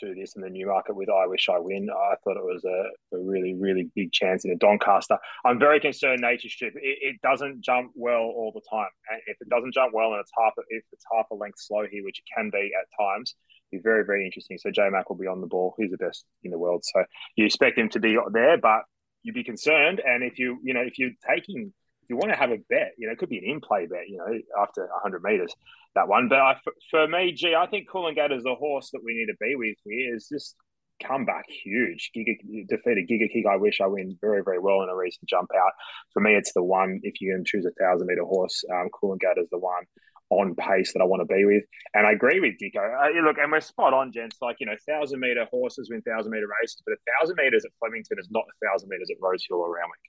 to 0.00 0.14
this 0.14 0.34
in 0.36 0.42
the 0.42 0.50
new 0.50 0.66
market 0.66 0.94
with 0.94 1.08
I 1.08 1.26
Wish 1.26 1.48
I 1.48 1.58
Win. 1.58 1.88
I 1.90 2.14
thought 2.22 2.36
it 2.36 2.44
was 2.44 2.64
a, 2.64 3.16
a 3.16 3.18
really, 3.18 3.54
really 3.54 3.90
big 3.94 4.12
chance 4.12 4.44
in 4.44 4.50
a 4.50 4.56
Doncaster. 4.56 5.18
I'm 5.44 5.58
very 5.58 5.80
concerned 5.80 6.20
Nature 6.20 6.48
Strip. 6.48 6.74
It, 6.76 6.98
it, 7.00 7.16
doesn't 7.22 7.62
jump 7.62 7.92
well 7.94 8.20
all 8.20 8.52
the 8.54 8.60
time. 8.70 8.88
And 9.10 9.20
if 9.26 9.36
it 9.40 9.48
doesn't 9.48 9.74
jump 9.74 9.92
well 9.94 10.12
and 10.12 10.20
it's 10.20 10.30
half 10.38 10.52
if 10.68 10.84
it's 10.92 11.04
half 11.12 11.26
a 11.30 11.34
length 11.34 11.58
slow 11.58 11.86
here, 11.90 12.04
which 12.04 12.18
it 12.18 12.24
can 12.34 12.50
be 12.50 12.70
at 12.78 12.86
times, 13.02 13.34
be 13.70 13.78
very, 13.82 14.04
very 14.04 14.24
interesting. 14.24 14.58
So 14.58 14.70
J 14.70 14.88
Mac 14.90 15.08
will 15.08 15.16
be 15.16 15.26
on 15.26 15.40
the 15.40 15.46
ball. 15.46 15.74
He's 15.78 15.90
the 15.90 15.96
best 15.96 16.24
in 16.42 16.50
the 16.50 16.58
world. 16.58 16.84
So 16.84 17.04
you 17.36 17.44
expect 17.44 17.78
him 17.78 17.88
to 17.90 18.00
be 18.00 18.18
there, 18.32 18.58
but 18.58 18.82
you'd 19.22 19.34
be 19.34 19.44
concerned. 19.44 20.00
And 20.06 20.22
if 20.22 20.38
you, 20.38 20.58
you 20.62 20.74
know, 20.74 20.82
if 20.82 20.98
you're 20.98 21.10
taking 21.28 21.72
you 22.08 22.16
want 22.16 22.30
to 22.30 22.38
have 22.38 22.50
a 22.50 22.58
bet, 22.68 22.92
you 22.98 23.06
know, 23.06 23.12
it 23.12 23.18
could 23.18 23.28
be 23.28 23.38
an 23.38 23.44
in-play 23.44 23.86
bet, 23.86 24.08
you 24.08 24.18
know, 24.18 24.26
after 24.60 24.82
100 24.82 25.22
meters, 25.22 25.52
that 25.94 26.08
one. 26.08 26.28
But 26.28 26.38
I, 26.38 26.56
for, 26.90 27.06
me, 27.08 27.32
gee, 27.32 27.54
I 27.54 27.66
think 27.66 27.88
Coolangatta 27.88 28.36
is 28.36 28.44
the 28.44 28.54
horse 28.54 28.90
that 28.92 29.02
we 29.04 29.14
need 29.14 29.26
to 29.26 29.36
be 29.40 29.54
with 29.56 29.76
here. 29.84 30.14
Is 30.14 30.28
just 30.28 30.56
come 31.02 31.24
back 31.24 31.44
huge. 31.48 32.10
Giga 32.16 32.36
defeated 32.68 33.08
Giga 33.08 33.32
Kick. 33.32 33.44
I 33.50 33.56
wish 33.56 33.80
I 33.80 33.86
win 33.86 34.16
very, 34.20 34.42
very 34.42 34.58
well 34.58 34.82
in 34.82 34.88
a 34.88 34.96
recent 34.96 35.28
jump 35.28 35.50
out. 35.54 35.72
For 36.12 36.20
me, 36.20 36.34
it's 36.34 36.52
the 36.52 36.62
one. 36.62 37.00
If 37.02 37.20
you 37.20 37.34
can 37.34 37.44
choose 37.44 37.66
a 37.66 37.82
thousand 37.82 38.06
meter 38.06 38.24
horse, 38.24 38.64
um, 38.72 38.88
Coolangatta 38.94 39.42
is 39.42 39.50
the 39.50 39.58
one 39.58 39.84
on 40.30 40.54
pace 40.56 40.92
that 40.92 41.00
I 41.00 41.04
want 41.04 41.20
to 41.20 41.32
be 41.32 41.44
with. 41.44 41.62
And 41.94 42.06
I 42.06 42.12
agree 42.12 42.40
with 42.40 42.54
Dicko. 42.58 42.82
Uh, 42.82 43.20
look, 43.22 43.38
and 43.38 43.52
we're 43.52 43.60
spot 43.60 43.94
on, 43.94 44.12
gents. 44.12 44.38
Like, 44.40 44.56
you 44.58 44.66
know, 44.66 44.74
thousand 44.88 45.20
meter 45.20 45.46
horses 45.50 45.88
win 45.90 46.02
thousand 46.02 46.32
meter 46.32 46.48
races, 46.60 46.82
but 46.84 46.94
a 46.94 47.02
thousand 47.18 47.36
meters 47.36 47.64
at 47.64 47.70
Flemington 47.78 48.18
is 48.18 48.28
not 48.30 48.42
a 48.42 48.66
thousand 48.66 48.88
meters 48.88 49.08
at 49.10 49.18
Rosehill 49.20 49.58
or 49.58 49.74
Randwick. 49.74 50.00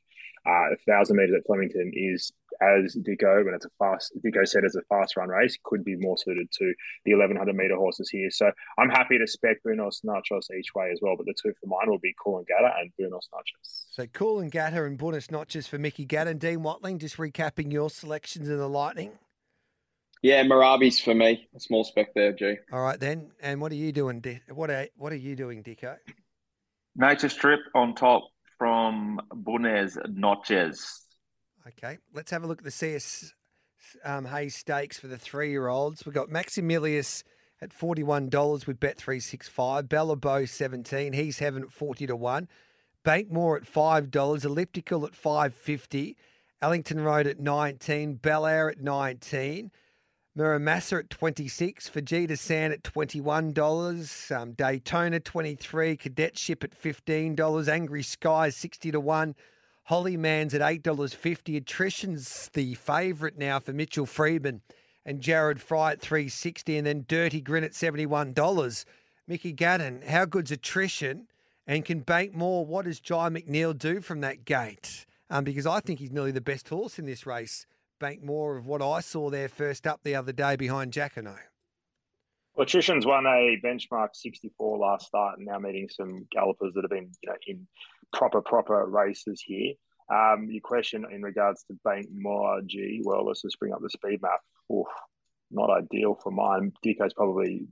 Uh, 0.47 0.71
a 0.71 0.77
thousand 0.87 1.17
meters 1.17 1.35
at 1.37 1.45
Flemington 1.45 1.91
is, 1.93 2.31
as 2.61 2.95
Dicko, 2.95 3.43
when 3.43 3.53
it's 3.53 3.65
a 3.65 3.69
fast, 3.77 4.13
Dicko 4.25 4.47
said, 4.47 4.63
as 4.63 4.75
a 4.75 4.81
fast 4.83 5.17
run 5.17 5.27
race, 5.27 5.57
could 5.65 5.83
be 5.83 5.97
more 5.97 6.17
suited 6.17 6.49
to 6.53 6.73
the 7.03 7.15
1100 7.15 7.53
meter 7.53 7.75
horses 7.75 8.09
here. 8.09 8.31
So 8.31 8.49
I'm 8.77 8.89
happy 8.89 9.17
to 9.17 9.27
spec 9.27 9.61
Buenos 9.63 10.01
Nachos 10.05 10.49
each 10.57 10.73
way 10.73 10.89
as 10.91 10.99
well. 11.01 11.15
But 11.17 11.25
the 11.25 11.33
two 11.33 11.53
for 11.59 11.67
mine 11.67 11.89
will 11.89 11.99
be 11.99 12.15
Coolangatta 12.25 12.79
and 12.79 12.91
Buenos 12.97 13.27
Nachos. 13.33 13.87
So 13.91 14.05
Coolangatta 14.07 14.87
and 14.87 14.97
Buenos 14.97 15.27
Nachos 15.27 15.67
for 15.67 15.77
Mickey 15.77 16.05
Gannon. 16.05 16.37
Dean 16.37 16.63
Watling, 16.63 16.99
just 16.99 17.17
recapping 17.17 17.73
your 17.73 17.89
selections 17.89 18.47
in 18.47 18.57
the 18.57 18.69
Lightning. 18.69 19.11
Yeah, 20.21 20.43
Marabi's 20.43 20.99
for 20.99 21.13
me. 21.13 21.47
A 21.55 21.59
small 21.59 21.83
spec 21.83 22.13
there, 22.13 22.31
G. 22.31 22.55
All 22.71 22.81
right 22.81 22.99
then. 22.99 23.31
And 23.41 23.59
what 23.59 23.73
are 23.73 23.75
you 23.75 23.91
doing? 23.91 24.23
What 24.49 24.69
are 24.69 24.87
what 24.95 25.11
are 25.11 25.17
you 25.17 25.35
doing, 25.35 25.61
Dicko? 25.61 25.97
Nature 26.95 27.29
strip 27.29 27.59
on 27.75 27.93
top 27.93 28.29
from 28.57 29.21
Buenos 29.33 29.97
Noches. 30.09 31.03
Okay, 31.67 31.97
let's 32.13 32.31
have 32.31 32.43
a 32.43 32.47
look 32.47 32.59
at 32.59 32.63
the 32.63 32.71
CS 32.71 33.33
um, 34.03 34.25
Hayes 34.25 34.55
Stakes 34.55 34.99
for 34.99 35.07
the 35.07 35.17
three-year-olds. 35.17 36.05
We've 36.05 36.15
got 36.15 36.29
Maximilius 36.29 37.23
at 37.61 37.77
$41 37.77 38.67
with 38.67 38.79
Bet365. 38.79 39.89
Bella 39.89 40.47
17. 40.47 41.13
He's 41.13 41.39
heaven 41.39 41.63
at 41.63 41.71
40 41.71 42.07
to 42.07 42.15
1. 42.15 42.47
Bankmore 43.05 43.57
at 43.57 43.63
$5. 43.63 44.45
Elliptical 44.45 45.05
at 45.05 45.15
550. 45.15 46.15
Elkington 46.61 47.03
Road 47.03 47.27
at 47.27 47.39
19. 47.39 48.15
Bel 48.15 48.45
Air 48.45 48.69
at 48.69 48.81
19. 48.81 49.71
Muramasa 50.37 50.99
at 50.99 51.09
26, 51.09 51.89
Fujita 51.89 52.37
San 52.37 52.71
at 52.71 52.83
$21, 52.83 54.31
um, 54.39 54.51
Daytona 54.51 55.19
23, 55.19 55.97
Cadet 55.97 56.37
Ship 56.37 56.63
at 56.63 56.79
$15, 56.79 57.67
Angry 57.67 58.03
Skies 58.03 58.55
60 58.55 58.91
to 58.91 58.99
1, 58.99 59.35
Holly 59.85 60.15
Man's 60.15 60.53
at 60.53 60.61
$8.50, 60.61 61.57
Attrition's 61.57 62.51
the 62.53 62.75
favourite 62.75 63.35
now 63.35 63.59
for 63.59 63.73
Mitchell 63.73 64.05
Freedman 64.05 64.61
and 65.03 65.21
Jared 65.21 65.59
Fry 65.59 65.93
at 65.93 66.01
360 66.01 66.77
and 66.77 66.85
then 66.85 67.05
Dirty 67.07 67.41
Grin 67.41 67.63
at 67.63 67.71
$71. 67.71 68.85
Mickey 69.27 69.51
Gannon, 69.53 70.03
how 70.03 70.25
good's 70.25 70.51
attrition 70.51 71.25
and 71.65 71.83
can 71.83 72.01
bank 72.01 72.35
more? 72.35 72.63
What 72.63 72.85
does 72.85 72.99
Jye 72.99 73.29
McNeil 73.29 73.75
do 73.75 74.01
from 74.01 74.21
that 74.21 74.45
gate? 74.45 75.07
Um, 75.31 75.43
because 75.43 75.65
I 75.65 75.79
think 75.79 75.99
he's 75.99 76.11
nearly 76.11 76.31
the 76.31 76.41
best 76.41 76.69
horse 76.69 76.99
in 76.99 77.07
this 77.07 77.25
race. 77.25 77.65
Bank 77.99 78.23
more 78.23 78.57
of 78.57 78.67
what 78.67 78.81
I 78.81 78.99
saw 78.99 79.29
there 79.29 79.49
first 79.49 79.87
up 79.87 80.01
the 80.03 80.15
other 80.15 80.31
day 80.31 80.55
behind 80.55 80.93
Jacquinot. 80.93 81.39
Well, 82.55 82.65
won 83.05 83.25
a 83.25 83.57
benchmark 83.63 84.09
64 84.13 84.77
last 84.77 85.07
start 85.07 85.37
and 85.37 85.47
now 85.47 85.59
meeting 85.59 85.87
some 85.89 86.25
gallopers 86.31 86.73
that 86.73 86.83
have 86.83 86.89
been 86.89 87.11
you 87.21 87.29
know, 87.29 87.35
in 87.45 87.67
proper, 88.13 88.41
proper 88.41 88.85
races 88.87 89.43
here. 89.45 89.73
Um, 90.11 90.47
your 90.49 90.61
question 90.61 91.05
in 91.11 91.21
regards 91.21 91.63
to 91.63 91.77
Bank 91.83 92.07
More 92.13 92.61
G, 92.65 93.01
well, 93.03 93.25
let's 93.25 93.41
just 93.41 93.59
bring 93.59 93.73
up 93.73 93.81
the 93.81 93.89
speed 93.89 94.21
map. 94.21 94.39
Oof, 94.71 94.87
not 95.51 95.69
ideal 95.69 96.17
for 96.21 96.31
mine. 96.31 96.71
Dicko's 96.83 97.13
probably 97.13 97.67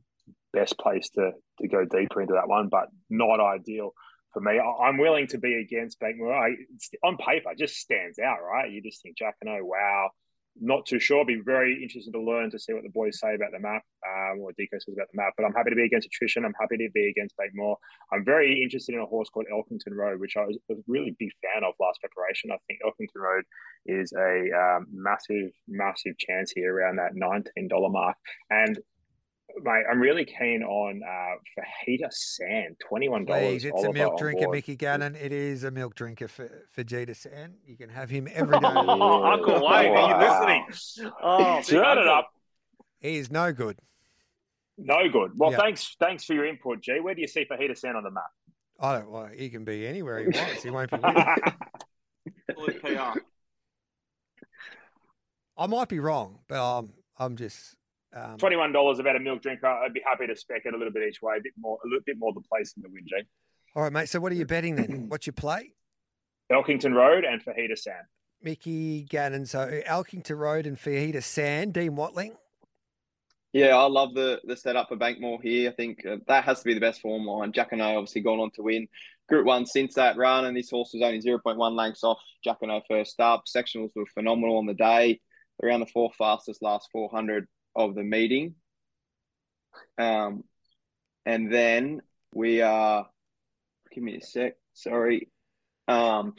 best 0.54 0.78
place 0.78 1.10
to 1.12 1.32
to 1.60 1.68
go 1.68 1.86
deeper 1.86 2.22
into 2.22 2.34
that 2.34 2.48
one, 2.48 2.68
but 2.70 2.90
not 3.10 3.40
ideal 3.40 3.94
for 4.36 4.42
me. 4.42 4.60
I'm 4.60 4.98
willing 4.98 5.28
to 5.28 5.38
be 5.38 5.56
against 5.56 6.00
Bankmore. 6.00 6.56
On 7.04 7.18
paper, 7.18 7.52
just 7.58 7.78
stands 7.78 8.20
out, 8.20 8.40
right? 8.44 8.70
You 8.70 8.82
just 8.82 9.02
think 9.02 9.16
Jacquinot, 9.18 9.64
wow. 9.64 10.10
Not 10.60 10.86
too 10.86 11.00
sure. 11.00 11.26
Be 11.26 11.42
very 11.44 11.82
interested 11.82 12.12
to 12.12 12.22
learn 12.22 12.52
to 12.52 12.60
see 12.60 12.74
what 12.74 12.84
the 12.84 12.90
boys 12.90 13.20
say 13.20 13.36
about 13.36 13.52
the 13.52 13.60
map, 13.60 13.82
um, 14.08 14.40
what 14.40 14.56
Dicko 14.56 14.72
says 14.72 14.94
about 14.94 15.08
the 15.12 15.18
map. 15.18 15.34
But 15.38 15.46
I'm 15.46 15.54
happy 15.54 15.70
to 15.70 15.76
be 15.76 15.84
against 15.84 16.08
attrition. 16.08 16.46
I'm 16.46 16.54
happy 16.60 16.78
to 16.78 16.90
be 16.94 17.10
against 17.10 17.36
Bankmore. 17.38 17.76
I'm 18.14 18.24
very 18.24 18.62
interested 18.62 18.96
in 18.96 19.02
a 19.02 19.06
horse 19.06 19.30
called 19.30 19.48
Elkington 19.52 19.96
Road, 19.96 20.20
which 20.20 20.38
I 20.38 20.46
was 20.46 20.58
a 20.72 20.76
really 20.88 21.16
big 21.18 21.32
fan 21.42 21.64
of 21.64 21.74
last 21.80 22.00
preparation. 22.00 22.52
I 22.52 22.58
think 22.68 22.80
Elkington 22.86 23.22
Road 23.22 23.44
is 23.86 24.14
a 24.14 24.50
um, 24.56 24.88
massive, 24.94 25.52
massive 25.68 26.18
chance 26.18 26.52
here 26.56 26.74
around 26.74 26.98
that 26.98 27.16
$19 27.16 27.92
mark. 27.92 28.16
And 28.50 28.80
mate, 29.62 29.84
I'm 29.90 30.00
really 30.00 30.26
keen 30.26 30.64
on 30.64 31.02
uh, 31.04 31.36
Fajita 31.58 32.12
Sand, 32.12 32.76
twenty-one 32.88 33.26
dollars. 33.26 33.44
Please, 33.44 33.66
it's 33.66 33.84
a 33.84 33.94
milk 33.94 34.18
drinker, 34.18 34.50
Mickey 34.50 34.76
Gannon. 34.76 35.16
It 35.16 35.32
is 35.32 35.64
a 35.64 35.72
milk 35.72 35.96
drinker 35.96 36.28
for 36.28 36.50
Fajita 36.78 37.16
Sand. 37.16 37.54
You 37.66 37.78
can 37.78 37.90
have 37.90 38.10
him 38.10 38.28
every 38.34 38.60
day. 38.60 38.68
oh, 38.68 39.24
Uncle 39.32 39.56
Wayne, 39.66 39.96
are 39.96 40.10
you 40.10 40.18
listening? 40.28 41.12
Oh, 41.22 41.62
turn 41.62 41.98
it 41.98 42.08
up. 42.08 42.30
He 43.00 43.18
is 43.18 43.32
no 43.32 43.52
good. 43.52 43.78
No 44.78 45.08
good. 45.10 45.32
Well, 45.36 45.52
yep. 45.52 45.60
thanks, 45.60 45.96
thanks 46.00 46.26
for 46.26 46.34
your 46.34 46.46
input, 46.46 46.82
G. 46.82 47.00
Where 47.00 47.16
do 47.16 47.22
you 47.22 47.28
see 47.28 47.46
Fajita 47.46 47.78
Sand 47.78 47.96
on 47.98 48.04
the 48.04 48.12
map? 48.12 48.26
I 48.80 49.00
don't. 49.00 49.10
Well, 49.10 49.30
he 49.34 49.50
can 49.50 49.64
be 49.64 49.88
anywhere 49.88 50.20
he 50.20 50.28
wants. 50.28 50.64
He 50.64 50.70
won't 50.70 50.92
be. 50.92 50.98
I 55.58 55.68
might 55.68 55.88
be 55.88 56.00
wrong, 56.00 56.40
but 56.48 56.60
um, 56.60 56.92
I'm 57.18 57.38
just 57.38 57.78
um, 58.16 58.38
Twenty-one 58.38 58.72
dollars 58.72 59.00
about 59.00 59.16
a 59.16 59.20
milk 59.20 59.42
drinker. 59.42 59.68
I'd 59.68 59.94
be 59.94 60.02
happy 60.06 60.28
to 60.28 60.36
spec 60.36 60.62
it 60.66 60.74
a 60.74 60.78
little 60.78 60.94
bit 60.94 61.04
each 61.08 61.22
way, 61.22 61.36
a 61.38 61.42
bit 61.42 61.54
more, 61.58 61.78
a 61.84 61.88
little 61.88 62.04
bit 62.06 62.18
more 62.18 62.34
the 62.34 62.42
place 62.42 62.74
in 62.78 62.84
the 62.84 62.90
win, 62.90 63.06
G. 63.06 63.16
All 63.76 63.84
right, 63.84 63.92
mate. 63.92 64.10
So 64.10 64.20
what 64.20 64.32
are 64.32 64.36
you 64.36 64.46
betting 64.46 64.76
then? 64.76 65.06
What's 65.10 65.28
your 65.28 65.34
play? 65.34 65.72
Elkington 66.52 66.94
Road 66.94 67.26
and 67.26 67.44
Fajita 67.44 67.78
Sand. 67.78 68.06
Mickey 68.42 69.04
Gannon. 69.04 69.46
So 69.46 69.82
Elkington 69.86 70.38
Road 70.38 70.66
and 70.66 70.78
Fajita 70.78 71.24
Sand. 71.24 71.74
Dean 71.74 71.96
Watling. 71.96 72.36
Yeah, 73.52 73.78
I 73.78 73.86
love 73.86 74.14
the 74.14 74.42
the 74.44 74.58
setup 74.58 74.90
for 74.90 74.98
Bankmore 74.98 75.42
here. 75.42 75.70
I 75.70 75.74
think 75.74 76.06
uh, 76.06 76.18
that 76.28 76.44
has 76.44 76.60
to 76.60 76.66
be 76.66 76.74
the 76.74 76.82
best 76.82 77.02
form 77.02 77.26
line. 77.26 77.54
Jacquinot 77.54 77.98
obviously 77.98 78.22
gone 78.22 78.40
on 78.40 78.52
to 78.52 78.64
win 78.64 78.88
Group 79.30 79.46
One 79.46 79.66
since 79.66 79.96
that 79.96 80.18
run, 80.18 80.46
and 80.46 80.56
this 80.56 80.70
horse 80.70 80.92
was 80.94 81.02
only 81.02 81.22
zero 81.22 81.40
point 81.40 81.58
one 81.58 81.76
lengths 81.76 82.04
off 82.04 82.20
Jacquinot 82.46 82.84
first 82.88 83.20
up. 83.20 83.44
Sectionals 83.46 83.92
were 83.96 84.06
phenomenal 84.14 84.58
on 84.58 84.66
the 84.66 84.74
day. 84.74 85.22
Around 85.64 85.80
the 85.80 85.86
fourth 85.86 86.16
fastest 86.16 86.62
last 86.62 86.90
four 86.92 87.10
hundred 87.10 87.48
of 87.76 87.96
the 87.96 88.04
meeting. 88.04 88.56
Um, 89.98 90.44
and 91.26 91.52
then 91.52 92.02
we 92.34 92.62
are, 92.62 93.08
give 93.92 94.04
me 94.04 94.18
a 94.18 94.22
sec, 94.22 94.56
sorry. 94.74 95.30
Um, 95.88 96.36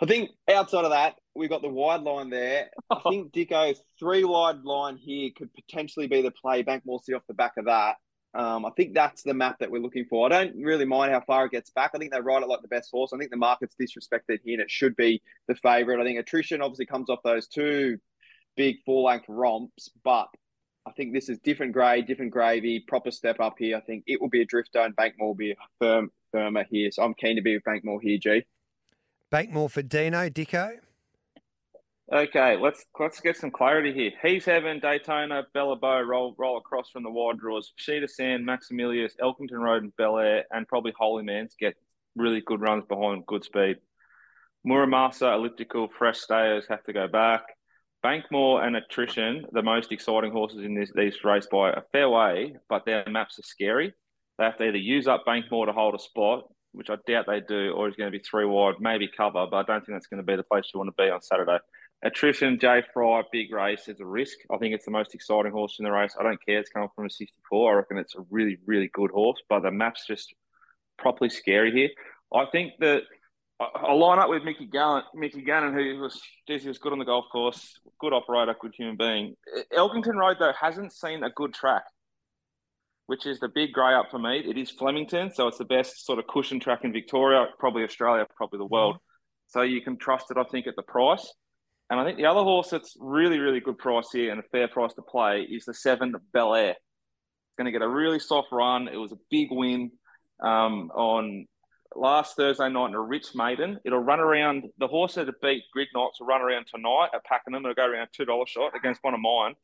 I 0.00 0.06
think 0.06 0.30
outside 0.50 0.84
of 0.84 0.90
that, 0.90 1.14
we 1.34 1.48
got 1.48 1.62
the 1.62 1.68
wide 1.68 2.02
line 2.02 2.30
there. 2.30 2.70
I 2.90 3.00
think 3.08 3.32
Dicko 3.32 3.76
three 3.98 4.24
wide 4.24 4.62
line 4.62 4.96
here 4.96 5.30
could 5.36 5.50
potentially 5.54 6.06
be 6.06 6.22
the 6.22 6.30
play. 6.30 6.62
Bank 6.62 6.84
see 7.02 7.14
off 7.14 7.22
the 7.28 7.34
back 7.34 7.56
of 7.56 7.66
that. 7.66 7.96
Um, 8.32 8.64
I 8.64 8.70
think 8.70 8.94
that's 8.94 9.22
the 9.22 9.34
map 9.34 9.58
that 9.58 9.70
we're 9.70 9.82
looking 9.82 10.04
for. 10.08 10.26
I 10.26 10.28
don't 10.28 10.62
really 10.62 10.84
mind 10.84 11.12
how 11.12 11.20
far 11.20 11.46
it 11.46 11.50
gets 11.50 11.70
back. 11.70 11.90
I 11.94 11.98
think 11.98 12.12
they 12.12 12.20
ride 12.20 12.42
it 12.42 12.48
like 12.48 12.62
the 12.62 12.68
best 12.68 12.90
horse. 12.92 13.12
I 13.12 13.18
think 13.18 13.32
the 13.32 13.36
market's 13.36 13.74
disrespected 13.74 14.38
here 14.44 14.54
and 14.54 14.60
it 14.60 14.70
should 14.70 14.94
be 14.94 15.20
the 15.48 15.56
favourite. 15.56 16.00
I 16.00 16.04
think 16.04 16.18
attrition 16.18 16.62
obviously 16.62 16.86
comes 16.86 17.10
off 17.10 17.18
those 17.24 17.48
two 17.48 17.98
big 18.56 18.76
full 18.86 19.04
length 19.04 19.26
romps, 19.28 19.90
but 20.04 20.28
I 20.86 20.92
think 20.92 21.12
this 21.12 21.28
is 21.28 21.38
different 21.38 21.72
grade, 21.72 22.06
different 22.06 22.32
gravy, 22.32 22.80
proper 22.80 23.10
step 23.10 23.38
up 23.40 23.56
here. 23.58 23.76
I 23.76 23.80
think 23.80 24.04
it 24.06 24.20
will 24.20 24.28
be 24.28 24.40
a 24.40 24.46
drifter 24.46 24.80
and 24.80 24.96
Bankmore 24.96 25.28
will 25.28 25.34
be 25.34 25.52
a 25.52 25.56
firm, 25.78 26.10
firmer 26.32 26.64
here. 26.64 26.90
So 26.90 27.02
I'm 27.02 27.14
keen 27.14 27.36
to 27.36 27.42
be 27.42 27.54
with 27.54 27.64
Bankmore 27.64 28.00
here, 28.02 28.18
G. 28.18 28.44
Bankmore 29.30 29.70
for 29.70 29.82
Dino, 29.82 30.28
Dicko. 30.28 30.78
Okay, 32.12 32.56
let's 32.56 32.84
let's 32.98 33.20
get 33.20 33.36
some 33.36 33.52
clarity 33.52 33.92
here. 33.92 34.10
He's 34.20 34.44
having 34.44 34.80
Daytona, 34.80 35.46
Bellabo 35.54 36.04
roll 36.04 36.34
roll 36.36 36.58
across 36.58 36.90
from 36.90 37.04
the 37.04 37.10
wide 37.10 37.38
draws. 37.38 37.72
Sheeta 37.76 38.08
Sand, 38.08 38.44
Maximilius, 38.44 39.12
Elkington 39.22 39.60
Road, 39.60 39.84
and 39.84 39.96
Bel 39.96 40.18
Air, 40.18 40.44
and 40.50 40.66
probably 40.66 40.92
Holy 40.98 41.22
Man's 41.22 41.54
get 41.58 41.76
really 42.16 42.40
good 42.40 42.60
runs 42.60 42.84
behind 42.86 43.26
good 43.26 43.44
speed. 43.44 43.76
Muramasa, 44.66 45.34
Elliptical, 45.34 45.88
Fresh 45.96 46.18
Stayers 46.18 46.66
have 46.68 46.82
to 46.84 46.92
go 46.92 47.06
back. 47.06 47.42
Bankmore 48.04 48.64
and 48.64 48.76
Attrition, 48.76 49.44
the 49.52 49.62
most 49.62 49.92
exciting 49.92 50.32
horses 50.32 50.64
in 50.64 50.74
this 50.74 50.90
these 50.94 51.22
race 51.22 51.46
by 51.50 51.70
a 51.70 51.82
fair 51.92 52.08
way, 52.08 52.56
but 52.68 52.84
their 52.86 53.04
maps 53.08 53.38
are 53.38 53.42
scary. 53.42 53.92
They 54.38 54.44
have 54.44 54.56
to 54.58 54.68
either 54.68 54.78
use 54.78 55.06
up 55.06 55.24
Bankmore 55.26 55.66
to 55.66 55.72
hold 55.72 55.94
a 55.94 55.98
spot, 55.98 56.44
which 56.72 56.88
I 56.88 56.96
doubt 57.06 57.26
they 57.26 57.40
do, 57.40 57.72
or 57.72 57.88
it's 57.88 57.96
going 57.96 58.10
to 58.10 58.18
be 58.18 58.24
three 58.24 58.46
wide, 58.46 58.76
maybe 58.80 59.08
cover, 59.14 59.46
but 59.50 59.56
I 59.56 59.62
don't 59.64 59.84
think 59.84 59.96
that's 59.96 60.06
going 60.06 60.22
to 60.22 60.26
be 60.26 60.36
the 60.36 60.42
place 60.42 60.70
you 60.72 60.78
want 60.78 60.94
to 60.96 61.02
be 61.02 61.10
on 61.10 61.20
Saturday. 61.20 61.58
Attrition, 62.02 62.58
Jay 62.58 62.82
Fry, 62.94 63.22
big 63.30 63.52
race. 63.52 63.86
It's 63.86 64.00
a 64.00 64.06
risk. 64.06 64.38
I 64.50 64.56
think 64.56 64.74
it's 64.74 64.86
the 64.86 64.90
most 64.90 65.14
exciting 65.14 65.52
horse 65.52 65.76
in 65.78 65.84
the 65.84 65.92
race. 65.92 66.16
I 66.18 66.22
don't 66.22 66.44
care. 66.44 66.58
It's 66.58 66.70
coming 66.70 66.88
from 66.96 67.04
a 67.04 67.10
64. 67.10 67.72
I 67.72 67.76
reckon 67.76 67.98
it's 67.98 68.14
a 68.14 68.24
really, 68.30 68.56
really 68.64 68.90
good 68.94 69.10
horse, 69.10 69.42
but 69.50 69.60
the 69.60 69.70
map's 69.70 70.06
just 70.06 70.34
properly 70.96 71.28
scary 71.28 71.72
here. 71.72 71.90
I 72.34 72.46
think 72.50 72.72
that 72.80 73.02
I'll 73.60 73.98
line 73.98 74.18
up 74.18 74.30
with 74.30 74.42
Mickey 74.42 74.64
Gallant, 74.64 75.04
Mickey 75.14 75.42
Gannon, 75.42 75.74
who 75.74 76.00
was, 76.00 76.20
geez, 76.48 76.62
he 76.62 76.68
was 76.68 76.78
good 76.78 76.92
on 76.92 76.98
the 76.98 77.04
golf 77.04 77.26
course, 77.30 77.78
good 78.00 78.14
operator, 78.14 78.54
good 78.58 78.72
human 78.74 78.96
being. 78.96 79.34
Elkington 79.76 80.14
Road, 80.14 80.38
though, 80.40 80.52
hasn't 80.58 80.94
seen 80.94 81.22
a 81.22 81.30
good 81.30 81.52
track, 81.52 81.82
which 83.06 83.26
is 83.26 83.38
the 83.38 83.48
big 83.48 83.72
grey 83.72 83.92
up 83.92 84.06
for 84.10 84.18
me. 84.18 84.38
It 84.38 84.56
is 84.56 84.70
Flemington, 84.70 85.30
so 85.30 85.46
it's 85.46 85.58
the 85.58 85.66
best 85.66 86.06
sort 86.06 86.18
of 86.18 86.26
cushion 86.26 86.58
track 86.58 86.84
in 86.84 86.92
Victoria, 86.92 87.48
probably 87.58 87.82
Australia, 87.82 88.26
probably 88.34 88.58
the 88.58 88.64
world. 88.64 88.96
So 89.48 89.60
you 89.60 89.82
can 89.82 89.98
trust 89.98 90.30
it, 90.30 90.38
I 90.38 90.44
think, 90.44 90.66
at 90.66 90.76
the 90.76 90.82
price. 90.82 91.30
And 91.90 92.00
I 92.00 92.04
think 92.04 92.16
the 92.16 92.26
other 92.26 92.40
horse 92.40 92.70
that's 92.70 92.96
really, 92.98 93.40
really 93.40 93.60
good 93.60 93.76
price 93.76 94.10
here 94.10 94.30
and 94.30 94.40
a 94.40 94.44
fair 94.52 94.68
price 94.68 94.94
to 94.94 95.02
play 95.02 95.42
is 95.42 95.64
the 95.66 95.74
seven 95.74 96.14
Bel 96.32 96.54
Air. 96.54 96.70
It's 96.70 97.56
going 97.58 97.66
to 97.66 97.72
get 97.72 97.82
a 97.82 97.88
really 97.88 98.20
soft 98.20 98.48
run. 98.52 98.88
It 98.88 98.96
was 98.96 99.12
a 99.12 99.18
big 99.28 99.48
win 99.50 99.90
um, 100.42 100.90
on 100.94 101.46
last 101.94 102.36
Thursday 102.36 102.68
night 102.68 102.88
in 102.88 102.94
a 102.94 103.00
rich 103.00 103.34
maiden. 103.34 103.80
It'll 103.84 103.98
run 103.98 104.20
around 104.20 104.70
the 104.78 104.86
horse 104.86 105.14
that 105.14 105.28
beat 105.40 105.64
Grid 105.72 105.88
Knots 105.94 106.20
will 106.20 106.26
run 106.26 106.40
around 106.40 106.66
tonight 106.66 107.08
at 107.14 107.24
Pakenham. 107.24 107.64
It'll 107.64 107.74
go 107.74 107.86
around 107.86 108.08
two 108.12 108.24
dollar 108.24 108.46
shot 108.46 108.76
against 108.76 109.02
one 109.02 109.14
of 109.14 109.20
mine. 109.20 109.54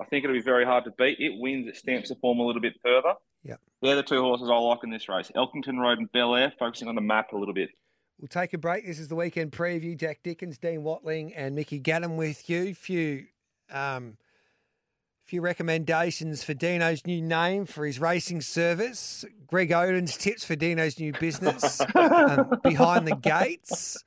I 0.00 0.04
think 0.04 0.24
it'll 0.24 0.34
be 0.34 0.42
very 0.42 0.64
hard 0.64 0.84
to 0.84 0.90
beat. 0.90 1.18
It 1.20 1.38
wins, 1.38 1.68
it 1.68 1.76
stamps 1.76 2.08
the 2.08 2.16
form 2.16 2.40
a 2.40 2.42
little 2.46 2.62
bit 2.62 2.74
further. 2.82 3.14
Yeah. 3.44 3.56
They're 3.80 3.96
the 3.96 4.02
two 4.02 4.20
horses 4.20 4.48
I 4.50 4.56
like 4.56 4.80
in 4.84 4.90
this 4.90 5.08
race. 5.08 5.30
Elkington 5.36 5.78
Road 5.78 5.98
and 5.98 6.10
Bel 6.12 6.34
Air, 6.34 6.52
focusing 6.58 6.88
on 6.88 6.94
the 6.94 7.00
map 7.00 7.32
a 7.32 7.36
little 7.36 7.54
bit. 7.54 7.70
We'll 8.18 8.28
take 8.28 8.52
a 8.54 8.58
break. 8.58 8.86
This 8.86 8.98
is 8.98 9.08
the 9.08 9.16
weekend 9.16 9.52
preview. 9.52 9.96
Jack 9.96 10.22
Dickens, 10.22 10.58
Dean 10.58 10.82
Watling, 10.82 11.34
and 11.34 11.54
Mickey 11.54 11.78
Gannon 11.78 12.16
with 12.16 12.48
you. 12.48 12.74
Few 12.74 13.26
um, 13.70 14.16
few 15.32 15.40
recommendations 15.40 16.44
for 16.44 16.52
Dino's 16.52 17.06
new 17.06 17.22
name 17.22 17.64
for 17.64 17.86
his 17.86 17.98
racing 17.98 18.42
service. 18.42 19.24
Greg 19.46 19.72
Oden's 19.72 20.14
tips 20.14 20.44
for 20.44 20.54
Dino's 20.54 21.00
new 21.00 21.10
business 21.14 21.80
um, 21.94 22.58
behind 22.62 23.08
the 23.08 23.16
gates. 23.16 24.04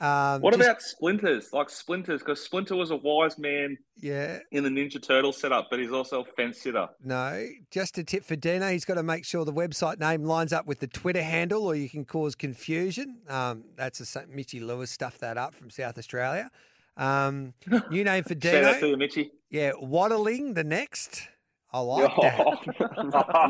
Um, 0.00 0.40
what 0.40 0.54
just, 0.54 0.62
about 0.62 0.80
splinters? 0.80 1.52
Like 1.52 1.68
splinters, 1.68 2.20
because 2.20 2.40
Splinter 2.40 2.76
was 2.76 2.92
a 2.92 2.96
wise 2.96 3.38
man, 3.38 3.76
yeah, 3.98 4.38
in 4.52 4.62
the 4.62 4.70
Ninja 4.70 5.02
Turtle 5.02 5.32
setup, 5.32 5.66
but 5.68 5.80
he's 5.80 5.90
also 5.90 6.20
a 6.22 6.24
fence 6.24 6.58
sitter. 6.58 6.88
No, 7.02 7.44
just 7.72 7.98
a 7.98 8.04
tip 8.04 8.22
for 8.22 8.36
Dino: 8.36 8.70
he's 8.70 8.84
got 8.84 8.94
to 8.94 9.02
make 9.02 9.24
sure 9.24 9.44
the 9.44 9.52
website 9.52 9.98
name 9.98 10.22
lines 10.22 10.52
up 10.52 10.66
with 10.66 10.78
the 10.78 10.86
Twitter 10.86 11.24
handle, 11.24 11.66
or 11.66 11.74
you 11.74 11.88
can 11.88 12.04
cause 12.04 12.36
confusion. 12.36 13.18
Um, 13.28 13.64
that's 13.74 14.14
a 14.14 14.26
Mitchy 14.28 14.60
Lewis 14.60 14.92
stuffed 14.92 15.20
that 15.22 15.36
up 15.36 15.56
from 15.56 15.70
South 15.70 15.98
Australia. 15.98 16.52
Um, 16.96 17.54
new 17.90 18.04
name 18.04 18.24
for 18.24 18.34
Dino. 18.34 18.62
Shout 18.62 18.74
out 18.74 18.80
to 18.80 18.88
you, 18.88 18.96
Mitchy. 18.96 19.32
Yeah, 19.50 19.72
waddling 19.80 20.54
the 20.54 20.64
next. 20.64 21.28
I 21.72 21.78
like 21.80 22.14
that. 22.16 22.38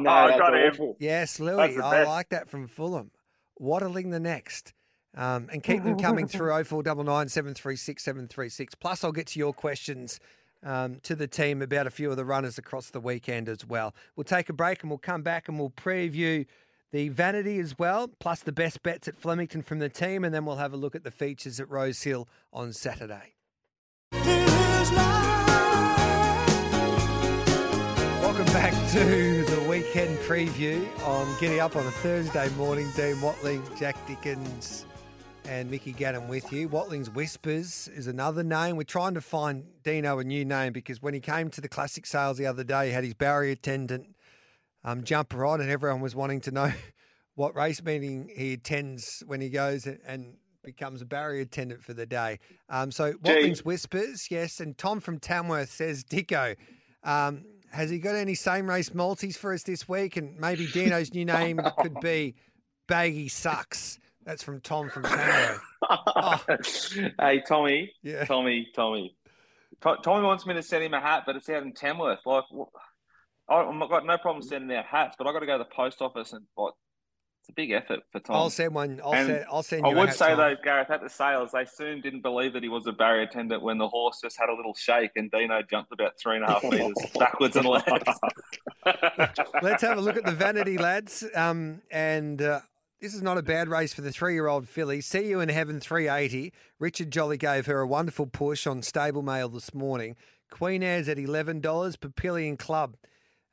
no, 0.01 0.11
I 0.11 0.39
got 0.39 0.55
him. 0.55 0.95
Yes, 0.99 1.41
Louis. 1.41 1.79
I 1.79 2.05
like 2.05 2.29
that 2.31 2.49
from 2.49 2.69
Fulham. 2.69 3.11
Waddling 3.59 4.11
the 4.11 4.21
next. 4.21 4.73
Um, 5.15 5.51
and 5.53 5.63
keep 5.63 5.85
them 5.85 5.99
coming 5.99 6.27
through 6.27 6.51
0499 6.65 7.29
736 7.29 8.03
736. 8.03 8.75
Plus, 8.77 9.05
I'll 9.05 9.13
get 9.13 9.27
to 9.29 9.39
your 9.39 9.53
questions 9.53 10.21
um, 10.63 11.01
to 11.03 11.15
the 11.15 11.27
team 11.27 11.61
about 11.61 11.87
a 11.87 11.91
few 11.91 12.11
of 12.11 12.17
the 12.17 12.25
runners 12.25 12.57
across 12.57 12.91
the 12.91 13.01
weekend 13.01 13.49
as 13.49 13.67
well. 13.67 13.95
We'll 14.17 14.25
take 14.25 14.49
a 14.49 14.55
break 14.55 14.83
and 14.83 14.91
we'll 14.91 14.99
come 14.99 15.23
back 15.23 15.49
and 15.49 15.59
we'll 15.59 15.71
preview 15.71 16.47
the 16.93 17.09
vanity 17.09 17.59
as 17.59 17.79
well, 17.79 18.09
plus 18.21 18.41
the 18.41 18.53
best 18.53 18.83
bets 18.83 19.09
at 19.09 19.17
Flemington 19.17 19.63
from 19.63 19.79
the 19.79 19.89
team, 19.89 20.25
and 20.25 20.35
then 20.35 20.45
we'll 20.45 20.57
have 20.57 20.75
a 20.75 20.77
look 20.77 20.95
at 20.95 21.05
the 21.05 21.11
features 21.11 21.59
at 21.59 21.69
Rosehill 21.69 22.29
on 22.53 22.73
Saturday. 22.73 23.35
Welcome 28.21 28.47
back 28.47 28.73
to 28.93 29.45
the 29.45 29.67
weekend 29.69 30.19
preview 30.19 30.87
on 31.07 31.35
Giddy 31.41 31.61
Up 31.61 31.77
on 31.77 31.87
a 31.87 31.91
Thursday 31.91 32.49
morning. 32.51 32.91
Dean 32.95 33.21
Watling, 33.23 33.63
Jack 33.79 33.97
Dickens, 34.07 34.85
and 35.47 35.71
Mickey 35.71 35.93
Gannon 35.93 36.29
with 36.29 36.53
you. 36.53 36.69
Watling's 36.69 37.09
Whispers 37.09 37.89
is 37.89 38.07
another 38.07 38.43
name. 38.43 38.77
We're 38.77 38.85
trying 38.85 39.15
to 39.15 39.23
find 39.23 39.65
Dino 39.83 40.19
a 40.19 40.25
new 40.25 40.45
name 40.45 40.75
because 40.75 41.01
when 41.01 41.15
he 41.15 41.21
came 41.21 41.51
to 41.51 41.61
the 41.63 41.69
classic 41.69 42.05
sales 42.05 42.37
the 42.37 42.47
other 42.47 42.65
day, 42.65 42.89
he 42.89 42.93
had 42.93 43.05
his 43.05 43.15
barrier 43.15 43.53
attendant 43.53 44.15
um, 44.85 45.05
jumper 45.05 45.45
on, 45.45 45.61
and 45.61 45.71
everyone 45.71 46.01
was 46.01 46.15
wanting 46.15 46.41
to 46.43 46.51
know 46.51 46.73
what 47.35 47.55
race 47.55 47.83
meeting 47.83 48.31
he 48.35 48.55
attends 48.55 49.23
when 49.27 49.41
he 49.41 49.49
goes 49.49 49.87
and, 49.87 49.99
and 50.07 50.35
becomes 50.63 51.03
a 51.03 51.05
barrier 51.05 51.43
attendant 51.43 51.83
for 51.83 51.95
the 51.95 52.07
day. 52.07 52.39
Um, 52.69 52.91
so 52.91 53.15
Watling's 53.23 53.65
Whispers, 53.65 54.31
yes, 54.31 54.61
and 54.61 54.77
Tom 54.79 55.01
from 55.01 55.19
Tamworth 55.19 55.71
says, 55.71 56.05
Dicko, 56.05 56.57
um, 57.03 57.45
has 57.71 57.91
he 57.91 57.99
got 57.99 58.15
any 58.15 58.35
same 58.35 58.69
race 58.69 58.95
multis 58.95 59.37
for 59.37 59.53
us 59.53 59.63
this 59.63 59.89
week? 59.89 60.17
And 60.17 60.39
maybe 60.39 60.67
Dino's 60.67 61.13
new 61.13 61.25
name 61.25 61.61
could 61.79 61.99
be 62.01 62.35
Baggy 62.87 63.29
Sucks. 63.29 63.99
That's 64.25 64.43
from 64.43 64.61
Tom 64.61 64.89
from 64.89 65.05
Tamworth. 65.05 65.61
Oh. 65.89 66.45
hey, 67.21 67.43
Tommy. 67.47 67.93
Yeah. 68.03 68.25
Tommy, 68.25 68.69
Tommy. 68.75 69.17
Tommy 69.81 70.25
wants 70.25 70.47
me 70.47 70.55
to 70.55 70.63
send 70.63 70.85
him 70.85 70.95
a 70.95 71.01
hat, 71.01 71.25
but 71.27 71.35
it's 71.35 71.49
out 71.49 71.65
in 71.65 71.73
Tamworth. 71.73 72.21
Like, 72.25 72.45
I've 73.53 73.89
got 73.91 74.07
no 74.07 74.19
problem 74.19 74.43
sending 74.43 74.77
out 74.77 74.87
hats, 74.87 75.17
but 75.19 75.27
I've 75.27 75.35
got 75.35 75.41
to 75.41 75.47
go 75.47 75.59
to 75.59 75.65
the 75.65 75.75
post 75.75 76.01
office 76.03 76.33
and 76.33 76.45
what? 76.55 76.75
it's 77.41 77.49
a 77.49 77.53
big 77.55 77.73
effort 77.73 77.99
for 78.13 78.21
Tom. 78.21 78.37
I'll 78.37 78.51
send 78.51 78.73
one. 78.73 79.01
I'll 79.05 79.15
And 79.15 79.27
send. 79.27 79.45
I'll 79.51 79.63
send 79.65 79.85
I 79.85 79.89
you. 79.89 79.97
a 79.97 79.99
would 79.99 80.09
hat, 80.11 80.17
say 80.17 80.29
Tom. 80.29 80.37
though, 80.39 80.55
Gareth, 80.63 80.91
at 80.91 81.03
the 81.03 81.09
sales, 81.09 81.51
they 81.51 81.65
soon 81.65 82.01
didn't 82.01 82.23
believe 82.23 82.53
that 82.53 82.63
he 82.63 82.69
was 82.69 82.87
a 82.87 82.93
barrier 82.93 83.23
attendant 83.23 83.63
when 83.63 83.79
the 83.79 83.89
horse 83.89 84.21
just 84.23 84.39
had 84.39 84.49
a 84.49 84.55
little 84.55 84.75
shake 84.75 85.11
and 85.17 85.29
Dino 85.29 85.61
jumped 85.69 85.91
about 85.93 86.13
three 86.21 86.37
and 86.37 86.45
a 86.45 86.53
half 86.53 86.63
metres 86.63 86.95
backwards 87.19 87.57
and 87.57 87.67
left. 87.67 87.89
Let's 89.63 89.83
have 89.83 89.99
a 89.99 90.01
look 90.01 90.17
at 90.17 90.25
the 90.25 90.31
vanity, 90.33 90.79
lads. 90.79 91.25
Um, 91.35 91.83
and 91.91 92.41
uh, 92.41 92.61
this 93.01 93.13
is 93.13 93.23
not 93.23 93.39
a 93.39 93.43
bad 93.43 93.69
race 93.69 93.93
for 93.93 94.03
the 94.03 94.13
three-year-old 94.13 94.69
filly. 94.69 95.01
See 95.01 95.29
you 95.29 95.41
in 95.41 95.49
heaven, 95.49 95.81
three 95.81 96.09
eighty. 96.09 96.53
Richard 96.79 97.11
Jolly 97.11 97.39
gave 97.39 97.67
her 97.67 97.81
a 97.81 97.87
wonderful 97.89 98.27
push 98.27 98.69
on 98.69 98.83
Stable 98.83 99.23
Mail 99.23 99.49
this 99.49 99.75
morning. 99.75 100.15
Queen 100.51 100.85
Airs 100.85 101.09
at 101.09 101.19
eleven 101.19 101.61
dollars. 101.61 101.97
Papillion 101.97 102.57
Club 102.57 102.97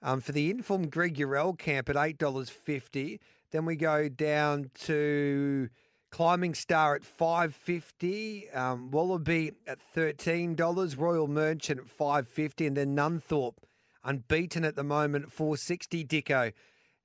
um, 0.01 0.21
for 0.21 0.31
the 0.31 0.49
informed 0.49 0.91
Greg 0.91 1.17
Eurell 1.17 1.53
camp 1.53 1.89
at 1.89 1.97
eight 1.97 2.17
dollars 2.17 2.49
fifty. 2.49 3.19
Then 3.51 3.65
we 3.65 3.75
go 3.75 4.09
down 4.09 4.71
to 4.81 5.69
Climbing 6.11 6.53
Star 6.53 6.95
at 6.95 7.03
five 7.03 7.55
fifty. 7.55 8.49
Um, 8.51 8.91
Wallaby 8.91 9.53
at 9.67 9.81
thirteen 9.81 10.55
dollars. 10.55 10.95
Royal 10.95 11.27
Merchant 11.27 11.79
at 11.79 11.89
five 11.89 12.27
fifty, 12.27 12.65
and 12.65 12.77
then 12.77 12.95
Nunthorpe 12.95 13.57
unbeaten 14.03 14.63
at 14.63 14.75
the 14.75 14.83
moment 14.83 15.25
at 15.25 15.31
460 15.31 16.05
Dicko. 16.05 16.53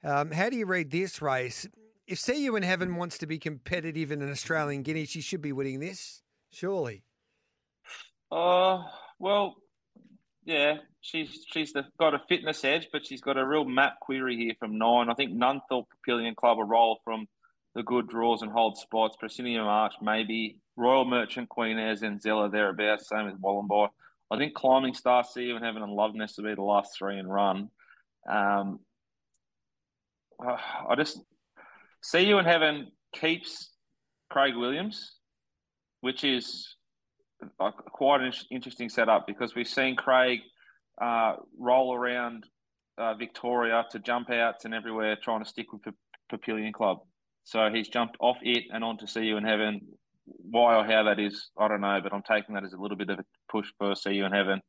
Um, 0.03 0.31
how 0.31 0.49
do 0.51 0.57
you 0.57 0.67
read 0.67 0.91
this 0.91 1.21
race? 1.21 1.67
If 2.07 2.19
See 2.19 2.45
You 2.45 2.57
in 2.57 2.63
Heaven 2.63 2.97
wants 2.97 3.19
to 3.19 3.27
be 3.27 3.39
competitive 3.39 4.13
in 4.13 4.21
an 4.21 4.31
Australian 4.31 4.83
Guinea, 4.83 5.07
she 5.07 5.21
should 5.21 5.41
be 5.41 5.53
winning 5.53 5.81
this, 5.81 6.23
surely. 6.51 7.03
Oh 8.31 8.85
well, 9.19 9.57
yeah, 10.45 10.77
she's 11.01 11.45
she's 11.53 11.73
the, 11.73 11.85
got 11.99 12.15
a 12.15 12.23
fitness 12.29 12.65
edge, 12.65 12.89
but 12.93 13.07
she's 13.07 13.21
got 13.21 13.39
a 13.39 13.47
real 13.47 13.65
map 13.65 14.01
query 14.01 14.37
here 14.37 14.55
from 14.59 14.79
nine. 14.79 15.09
I 15.09 15.15
think 15.15 15.33
Nunthorpe 15.33 15.87
Papillion 16.07 16.37
Club 16.37 16.59
a 16.59 16.65
roll 16.65 17.01
from 17.05 17.27
the 17.75 17.83
good 17.83 18.09
draws 18.09 18.43
and 18.43 18.53
hold 18.53 18.77
spots. 18.79 19.17
Presidium 19.19 19.67
Arch 19.67 19.95
maybe 20.03 20.59
Royal 20.77 21.05
Merchant 21.05 21.49
Queen 21.49 21.79
Airs 21.79 22.03
and 22.03 22.21
Zella 22.21 22.51
thereabouts. 22.51 23.09
Same 23.09 23.29
as 23.29 23.35
Wallenby. 23.39 23.89
I 24.31 24.39
think 24.39 24.55
Climbing 24.55 24.95
Star, 24.95 25.25
See 25.25 25.45
You 25.45 25.57
in 25.57 25.63
Heaven, 25.63 25.83
and 25.83 25.93
Loveness 25.93 26.37
will 26.37 26.45
be 26.45 26.55
the 26.55 26.63
last 26.63 26.97
three 26.99 27.19
and 27.19 27.33
run. 27.33 27.71
Um, 28.29 28.81
I 30.41 30.95
just 30.97 31.21
See 32.03 32.27
You 32.27 32.39
in 32.39 32.45
Heaven 32.45 32.89
keeps 33.15 33.71
Craig 34.31 34.57
Williams, 34.57 35.13
which 36.01 36.25
is 36.25 36.75
quite 37.59 38.21
an 38.21 38.33
interesting 38.51 38.89
setup 38.89 39.27
because 39.27 39.55
we've 39.55 39.69
seen 39.69 39.97
Craig 39.97 40.41
uh, 41.01 41.35
roll 41.59 41.95
around 41.95 42.45
uh, 42.99 43.15
Victoria 43.15 43.85
to 43.91 43.99
jump 43.99 44.31
outs 44.31 44.65
and 44.65 44.75
everywhere 44.75 45.17
trying 45.23 45.43
to 45.43 45.49
stick 45.49 45.73
with 45.73 45.83
P- 45.83 45.91
Papillion 46.33 46.73
Club. 46.73 46.99
So 47.45 47.69
he's 47.73 47.89
jumped 47.89 48.17
off 48.21 48.37
it 48.43 48.65
and 48.73 48.83
on 48.83 48.99
to 48.99 49.07
See 49.07 49.25
You 49.25 49.37
in 49.37 49.45
Heaven. 49.45 49.81
Why 50.27 50.77
or 50.77 50.85
how 50.85 51.03
that 51.05 51.21
is, 51.21 51.51
I 51.59 51.69
don't 51.69 51.83
know, 51.83 52.01
but 52.03 52.13
I'm 52.13 52.23
taking 52.23 52.55
that 52.55 52.65
as 52.65 52.73
a 52.73 52.79
little 52.79 52.97
bit 52.97 53.11
of 53.11 53.19
a 53.19 53.25
push 53.51 53.69
for 53.79 53.95
See 53.95 54.13
You 54.13 54.25
in 54.25 54.33
Heaven. 54.33 54.61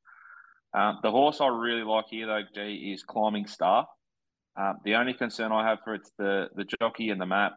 Um, 0.73 0.99
the 1.01 1.11
horse 1.11 1.39
I 1.39 1.47
really 1.47 1.83
like 1.83 2.05
here, 2.09 2.27
though, 2.27 2.41
G, 2.53 2.91
is 2.93 3.03
Climbing 3.03 3.47
Star. 3.47 3.87
Um, 4.59 4.75
the 4.83 4.95
only 4.95 5.13
concern 5.13 5.51
I 5.51 5.67
have 5.67 5.79
for 5.83 5.95
it's 5.95 6.11
the 6.17 6.47
the 6.55 6.65
jockey 6.79 7.09
and 7.09 7.19
the 7.19 7.25
map. 7.25 7.53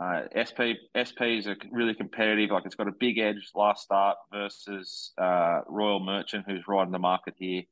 Uh, 0.00 0.22
SP 0.32 0.80
SPs 0.96 1.46
are 1.46 1.56
really 1.70 1.94
competitive. 1.94 2.50
Like 2.50 2.64
it's 2.64 2.74
got 2.74 2.88
a 2.88 2.92
big 2.98 3.18
edge 3.18 3.50
last 3.54 3.84
start 3.84 4.16
versus 4.32 5.12
uh, 5.20 5.60
Royal 5.68 6.00
Merchant, 6.00 6.44
who's 6.46 6.66
riding 6.66 6.92
the 6.92 6.98
market 6.98 7.34
here. 7.36 7.62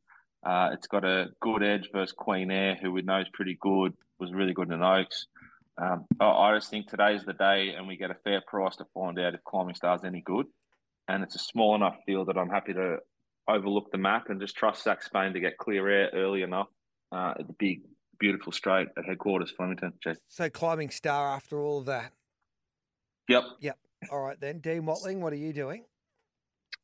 Uh, 0.44 0.70
it's 0.72 0.86
got 0.86 1.04
a 1.04 1.26
good 1.40 1.62
edge 1.62 1.88
versus 1.92 2.12
Queen 2.12 2.50
Air, 2.50 2.76
who 2.80 2.92
we 2.92 3.02
know 3.02 3.20
is 3.20 3.28
pretty 3.32 3.56
good. 3.60 3.94
Was 4.18 4.32
really 4.32 4.52
good 4.52 4.70
in 4.70 4.82
Oaks. 4.82 5.26
Um, 5.80 6.04
I, 6.20 6.26
I 6.26 6.56
just 6.56 6.70
think 6.70 6.88
today's 6.88 7.24
the 7.24 7.32
day, 7.32 7.74
and 7.76 7.88
we 7.88 7.96
get 7.96 8.10
a 8.10 8.16
fair 8.22 8.42
price 8.46 8.76
to 8.76 8.84
find 8.92 9.18
out 9.18 9.34
if 9.34 9.42
Climbing 9.44 9.74
Star's 9.74 10.04
any 10.04 10.20
good. 10.20 10.46
And 11.08 11.22
it's 11.22 11.36
a 11.36 11.40
small 11.40 11.74
enough 11.74 11.96
field 12.04 12.28
that 12.28 12.36
I'm 12.36 12.50
happy 12.50 12.74
to 12.74 12.98
overlook 13.48 13.90
the 13.90 13.98
map 13.98 14.28
and 14.28 14.40
just 14.40 14.56
trust 14.56 14.84
Zach 14.84 15.02
Spain 15.02 15.32
to 15.32 15.40
get 15.40 15.58
clear 15.58 15.88
air 15.88 16.10
early 16.14 16.42
enough 16.42 16.68
uh, 17.12 17.34
at 17.38 17.46
the 17.46 17.54
big, 17.58 17.82
beautiful 18.20 18.52
straight 18.52 18.88
at 18.96 19.04
headquarters, 19.04 19.50
Flemington. 19.50 19.94
Gee. 20.04 20.12
So 20.28 20.48
climbing 20.48 20.90
star 20.90 21.34
after 21.34 21.60
all 21.60 21.78
of 21.78 21.86
that. 21.86 22.12
Yep. 23.28 23.44
Yep. 23.60 23.78
All 24.12 24.20
right 24.20 24.40
then. 24.40 24.60
Dean 24.60 24.86
Watling, 24.86 25.20
what 25.20 25.32
are 25.32 25.36
you 25.36 25.52
doing? 25.52 25.84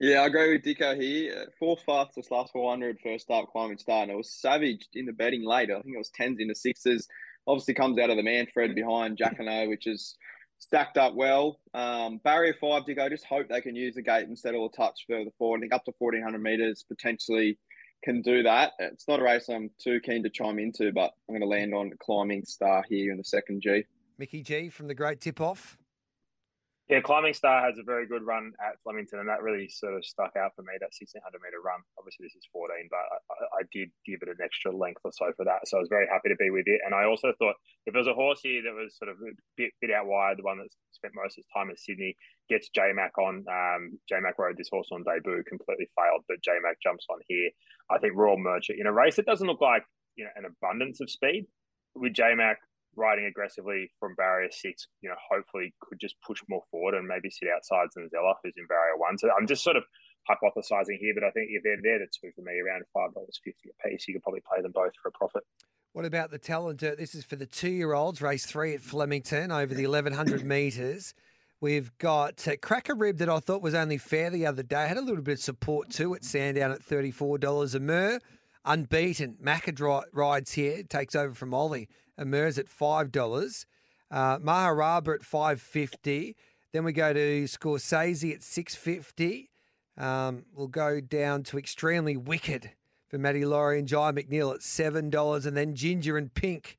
Yeah, 0.01 0.23
I 0.23 0.27
agree 0.27 0.53
with 0.53 0.63
Dicko 0.63 1.01
here. 1.01 1.35
Uh, 1.43 1.51
Fourth 1.59 1.81
fastest 1.87 2.31
last 2.31 2.53
400 2.53 2.99
first 3.03 3.25
start 3.25 3.47
climbing 3.51 3.79
star, 3.79 4.03
and 4.03 4.11
it 4.11 4.17
was 4.17 4.31
savage 4.31 4.87
in 4.93 5.07
the 5.07 5.13
betting 5.13 5.45
later. 5.45 5.77
I 5.77 5.83
think 5.83 5.95
it 5.95 5.99
was 5.99 6.11
tens 6.15 6.39
into 6.41 6.55
sixes. 6.55 7.07
Obviously 7.47 7.75
comes 7.75 7.99
out 7.99 8.11
of 8.11 8.17
the 8.17 8.23
Manfred 8.23 8.75
behind 8.75 9.17
Jacquinot, 9.17 9.69
which 9.69 9.87
is 9.87 10.17
stacked 10.59 10.99
up 10.99 11.15
well. 11.15 11.61
Um, 11.73 12.21
barrier 12.25 12.55
five, 12.61 12.83
Dicko. 12.83 13.09
Just 13.09 13.25
hope 13.25 13.49
they 13.49 13.61
can 13.61 13.77
use 13.77 13.95
the 13.95 14.03
gate 14.03 14.27
and 14.27 14.39
settle 14.39 14.67
a 14.67 14.77
touch 14.77 15.05
further 15.09 15.31
forward. 15.39 15.59
I 15.59 15.61
think 15.63 15.75
up 15.75 15.85
to 15.85 15.93
1400 15.99 16.43
meters 16.43 16.85
potentially 16.87 17.59
can 18.07 18.23
do 18.23 18.45
that. 18.45 18.73
It's 18.79 19.09
not 19.09 19.19
a 19.19 19.23
race 19.25 19.49
I'm 19.49 19.69
too 19.83 19.99
keen 20.01 20.23
to 20.23 20.31
chime 20.31 20.61
into, 20.61 20.93
but 20.93 21.11
I'm 21.29 21.35
going 21.35 21.41
to 21.41 21.49
land 21.49 21.75
on 21.75 21.91
climbing 21.99 22.45
star 22.45 22.85
here 22.89 23.11
in 23.11 23.19
the 23.19 23.25
second 23.25 23.63
G. 23.63 23.85
Mickey 24.17 24.43
G 24.43 24.69
from 24.69 24.87
the 24.87 24.95
Great 24.95 25.21
Tip 25.21 25.41
Off. 25.41 25.77
Yeah, 26.87 27.03
Climbing 27.03 27.35
Star 27.35 27.67
has 27.67 27.83
a 27.83 27.83
very 27.83 28.07
good 28.07 28.23
run 28.23 28.55
at 28.63 28.79
Flemington, 28.87 29.19
and 29.19 29.29
that 29.29 29.43
really 29.43 29.67
sort 29.67 29.99
of 29.99 30.07
stuck 30.07 30.39
out 30.39 30.55
for 30.55 30.63
me. 30.63 30.79
That 30.79 30.95
1600 30.95 31.19
meter 31.43 31.59
run. 31.59 31.83
Obviously, 31.99 32.31
this 32.31 32.39
is 32.39 32.47
14, 32.55 32.71
but 32.87 33.03
I, 33.27 33.59
I 33.59 33.63
did 33.75 33.91
give 34.07 34.23
it 34.23 34.31
an 34.31 34.39
extra 34.39 34.71
length 34.71 35.03
or 35.03 35.11
so 35.11 35.35
for 35.35 35.43
that. 35.51 35.67
So 35.67 35.79
I 35.79 35.83
was 35.83 35.91
very 35.91 36.07
happy 36.07 36.31
to 36.31 36.39
be 36.39 36.55
with 36.55 36.71
it. 36.71 36.79
And 36.87 36.95
I 36.95 37.03
also 37.03 37.35
thought 37.43 37.59
if 37.87 37.93
there 37.93 37.99
was 37.99 38.07
a 38.07 38.15
horse 38.15 38.39
here 38.39 38.63
that 38.63 38.71
was 38.71 38.95
sort 38.95 39.11
of 39.11 39.19
a 39.19 39.35
bit, 39.59 39.75
bit 39.83 39.91
out 39.91 40.07
wide, 40.07 40.39
the 40.39 40.47
one 40.47 40.63
that 40.63 40.71
spent 40.95 41.19
most 41.19 41.35
of 41.35 41.43
his 41.43 41.51
time 41.51 41.75
in 41.75 41.77
Sydney, 41.77 42.15
gets 42.47 42.71
J 42.71 42.95
Mac 42.95 43.19
on. 43.19 43.43
Um, 43.51 43.99
J 44.07 44.23
Mac 44.23 44.39
rode 44.39 44.55
this 44.55 44.71
horse 44.71 44.95
on 44.95 45.03
debut, 45.03 45.43
completely 45.43 45.91
failed, 45.99 46.23
but 46.31 46.39
J 46.39 46.63
Mac 46.63 46.79
jumps 46.79 47.11
on 47.11 47.19
here. 47.27 47.51
I 47.91 47.99
think 47.99 48.15
Royal 48.15 48.39
Merchant 48.39 48.79
in 48.79 48.87
a 48.87 48.95
race 48.95 49.19
that 49.19 49.27
doesn't 49.27 49.51
look 49.51 49.61
like 49.61 49.83
you 50.15 50.23
know 50.23 50.35
an 50.39 50.47
abundance 50.47 51.03
of 51.03 51.11
speed 51.11 51.51
with 51.99 52.15
J 52.15 52.39
Mac 52.39 52.63
riding 52.97 53.27
aggressively 53.27 53.91
from 54.01 54.15
barrier 54.17 54.49
six, 54.51 54.89
you 55.01 55.09
know, 55.09 55.17
hopefully 55.31 55.75
could 55.81 56.01
just 56.01 56.17
push 56.27 56.41
more 56.49 56.63
forward 56.71 56.95
and 56.95 57.07
maybe 57.07 57.31
sit 57.31 57.49
outside 57.55 57.89
Zanzella, 57.97 58.35
who's 58.43 58.55
in 58.57 58.67
barrier 58.67 58.97
one. 58.97 59.19
So 59.19 59.29
I'm 59.39 59.47
just 59.47 59.63
sort 59.63 59.77
of 59.77 59.85
hypothesizing 60.29 60.99
here, 60.99 61.15
but 61.15 61.25
I 61.25 61.31
think 61.31 61.49
if 61.51 61.63
they're 61.63 61.79
there, 61.83 61.99
the 62.01 62.07
two 62.07 62.31
for 62.35 62.43
me 62.43 62.59
around 62.59 62.83
five 62.93 63.15
dollars 63.15 63.41
fifty 63.45 63.71
a 63.71 63.89
piece, 63.89 64.09
you 64.09 64.15
could 64.15 64.23
probably 64.23 64.43
play 64.49 64.63
them 64.63 64.73
both 64.73 64.93
for 65.03 65.09
a 65.09 65.13
profit. 65.13 65.43
What 65.93 66.05
about 66.05 66.31
the 66.31 66.39
talent? 66.39 66.83
Uh, 66.83 66.95
This 66.97 67.15
is 67.15 67.25
for 67.25 67.37
the 67.37 67.47
two-year-olds. 67.47 68.21
Race 68.21 68.45
three 68.45 68.75
at 68.75 68.83
Flemington 68.83 69.51
over 69.51 69.75
the 69.75 69.87
1100 69.87 70.45
metres. 70.45 71.15
We've 71.61 71.97
got 71.97 72.47
uh, 72.47 72.57
Cracker 72.61 72.95
Rib 72.95 73.17
that 73.19 73.31
I 73.31 73.39
thought 73.39 73.63
was 73.63 73.75
only 73.75 73.97
fair 73.97 74.29
the 74.29 74.45
other 74.45 74.63
day. 74.63 74.87
Had 74.87 74.99
a 74.99 75.03
little 75.03 75.23
bit 75.23 75.39
of 75.39 75.41
support 75.41 75.89
too 75.89 76.15
at 76.15 76.23
Sandown 76.23 76.71
at 76.73 76.83
$34 76.83 77.75
a 77.75 77.81
mur. 77.81 78.21
Unbeaten. 78.67 79.37
Macca 79.43 80.03
rides 80.13 80.53
here. 80.53 80.83
Takes 80.83 81.15
over 81.15 81.33
from 81.33 81.55
Ollie. 81.55 81.89
A 82.19 82.25
mur's 82.25 82.59
at 82.59 82.67
$5. 82.67 83.67
Uh, 84.11 84.39
Maharaba 84.39 85.15
at 85.15 85.25
550 85.25 86.37
Then 86.73 86.85
we 86.85 86.93
go 86.93 87.13
to 87.13 87.45
Scorsese 87.45 88.35
at 88.35 88.43
650 88.43 89.51
um, 89.99 90.45
will 90.55 90.69
go 90.69 91.01
down 91.01 91.43
to 91.45 91.59
Extremely 91.59 92.17
Wicked 92.17 92.71
for 93.09 93.19
Matty 93.19 93.45
Laurie 93.45 93.79
and 93.79 93.89
Jye 93.89 94.13
McNeil 94.13 94.55
at 94.55 94.61
$7. 94.61 95.47
And 95.47 95.57
then 95.57 95.75
Ginger 95.75 96.17
and 96.17 96.33
Pink 96.33 96.77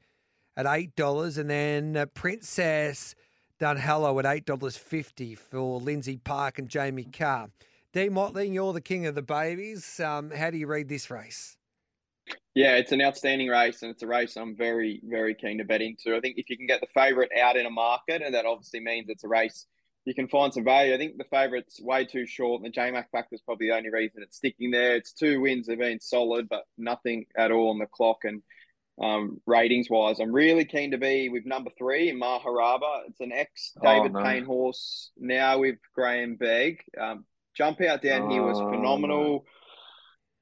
at 0.56 0.65
$8. 0.65 1.38
And 1.38 1.50
then 1.50 1.97
uh, 1.97 2.06
Princess 2.08 3.15
Dunhallow 3.60 4.23
at 4.23 4.45
$8.50 4.45 5.38
for 5.38 5.80
Lindsay 5.80 6.17
Park 6.17 6.60
and 6.60 6.69
Jamie 6.69 7.06
Carr. 7.06 7.50
Dean 7.93 8.13
Watling, 8.13 8.54
you're 8.54 8.73
the 8.73 8.82
king 8.82 9.08
of 9.08 9.15
the 9.15 9.21
babies. 9.21 10.00
Um, 10.00 10.30
how 10.30 10.52
do 10.52 10.58
you 10.58 10.67
read 10.67 10.89
this 10.89 11.10
race? 11.10 11.57
Yeah, 12.58 12.78
it's 12.78 12.91
an 12.91 13.04
outstanding 13.04 13.50
race, 13.50 13.84
and 13.84 13.91
it's 13.91 14.02
a 14.02 14.08
race 14.08 14.36
I'm 14.36 14.56
very, 14.56 15.00
very 15.04 15.36
keen 15.36 15.60
to 15.60 15.63
bet 15.63 15.80
into. 15.80 16.15
I 16.15 16.20
think 16.20 16.39
if 16.39 16.50
you 16.50 16.58
can 16.58 16.65
get 16.65 16.82
the 16.82 16.88
favourite 16.91 17.30
out 17.39 17.56
in 17.56 17.67
a 17.67 17.70
market, 17.70 18.24
and 18.24 18.34
that 18.34 18.48
obviously 18.48 18.80
means 18.80 19.10
it's 19.10 19.24
a 19.24 19.28
race 19.28 19.67
you 20.06 20.15
can 20.15 20.28
find 20.28 20.52
some 20.52 20.63
value. 20.63 20.91
I 20.91 20.98
think 20.98 21.20
the 21.20 21.26
favourite's 21.26 21.80
way 21.80 22.06
too 22.06 22.26
short, 22.26 22.63
and 22.63 22.74
the 22.74 22.76
JMac 22.76 23.12
factor 23.12 23.36
is 23.36 23.41
probably 23.41 23.67
the 23.67 23.76
only 23.76 23.91
reason 23.91 24.24
it's 24.24 24.38
sticking 24.38 24.72
there. 24.72 24.96
It's 24.96 25.13
two 25.13 25.39
wins 25.39 25.70
have 25.70 25.78
been 25.78 26.00
solid, 26.00 26.50
but 26.50 26.63
nothing 26.80 27.28
at 27.38 27.52
all 27.52 27.70
on 27.70 27.78
the 27.78 27.86
clock. 27.86 28.24
And 28.24 28.41
um, 29.00 29.39
ratings 29.46 29.88
wise, 29.88 30.20
I'm 30.20 30.34
really 30.34 30.65
keen 30.65 30.89
to 30.91 30.98
be 30.98 31.30
with 31.30 31.46
number 31.46 31.70
three, 31.78 32.12
Maharaba. 32.12 33.02
It's 33.08 33.20
an 33.20 33.34
ex 33.34 33.74
David 33.84 34.15
oh, 34.15 34.20
no. 34.20 34.26
Payne 34.26 34.46
horse, 34.46 35.12
now 35.15 35.60
with 35.60 35.76
Graham 35.93 36.38
Begg. 36.38 36.82
Um, 37.00 37.26
jump 37.56 37.82
out 37.82 38.02
down 38.02 38.24
oh, 38.24 38.30
here 38.32 38.41
was 38.41 38.58
phenomenal. 38.58 39.24
No. 39.24 39.46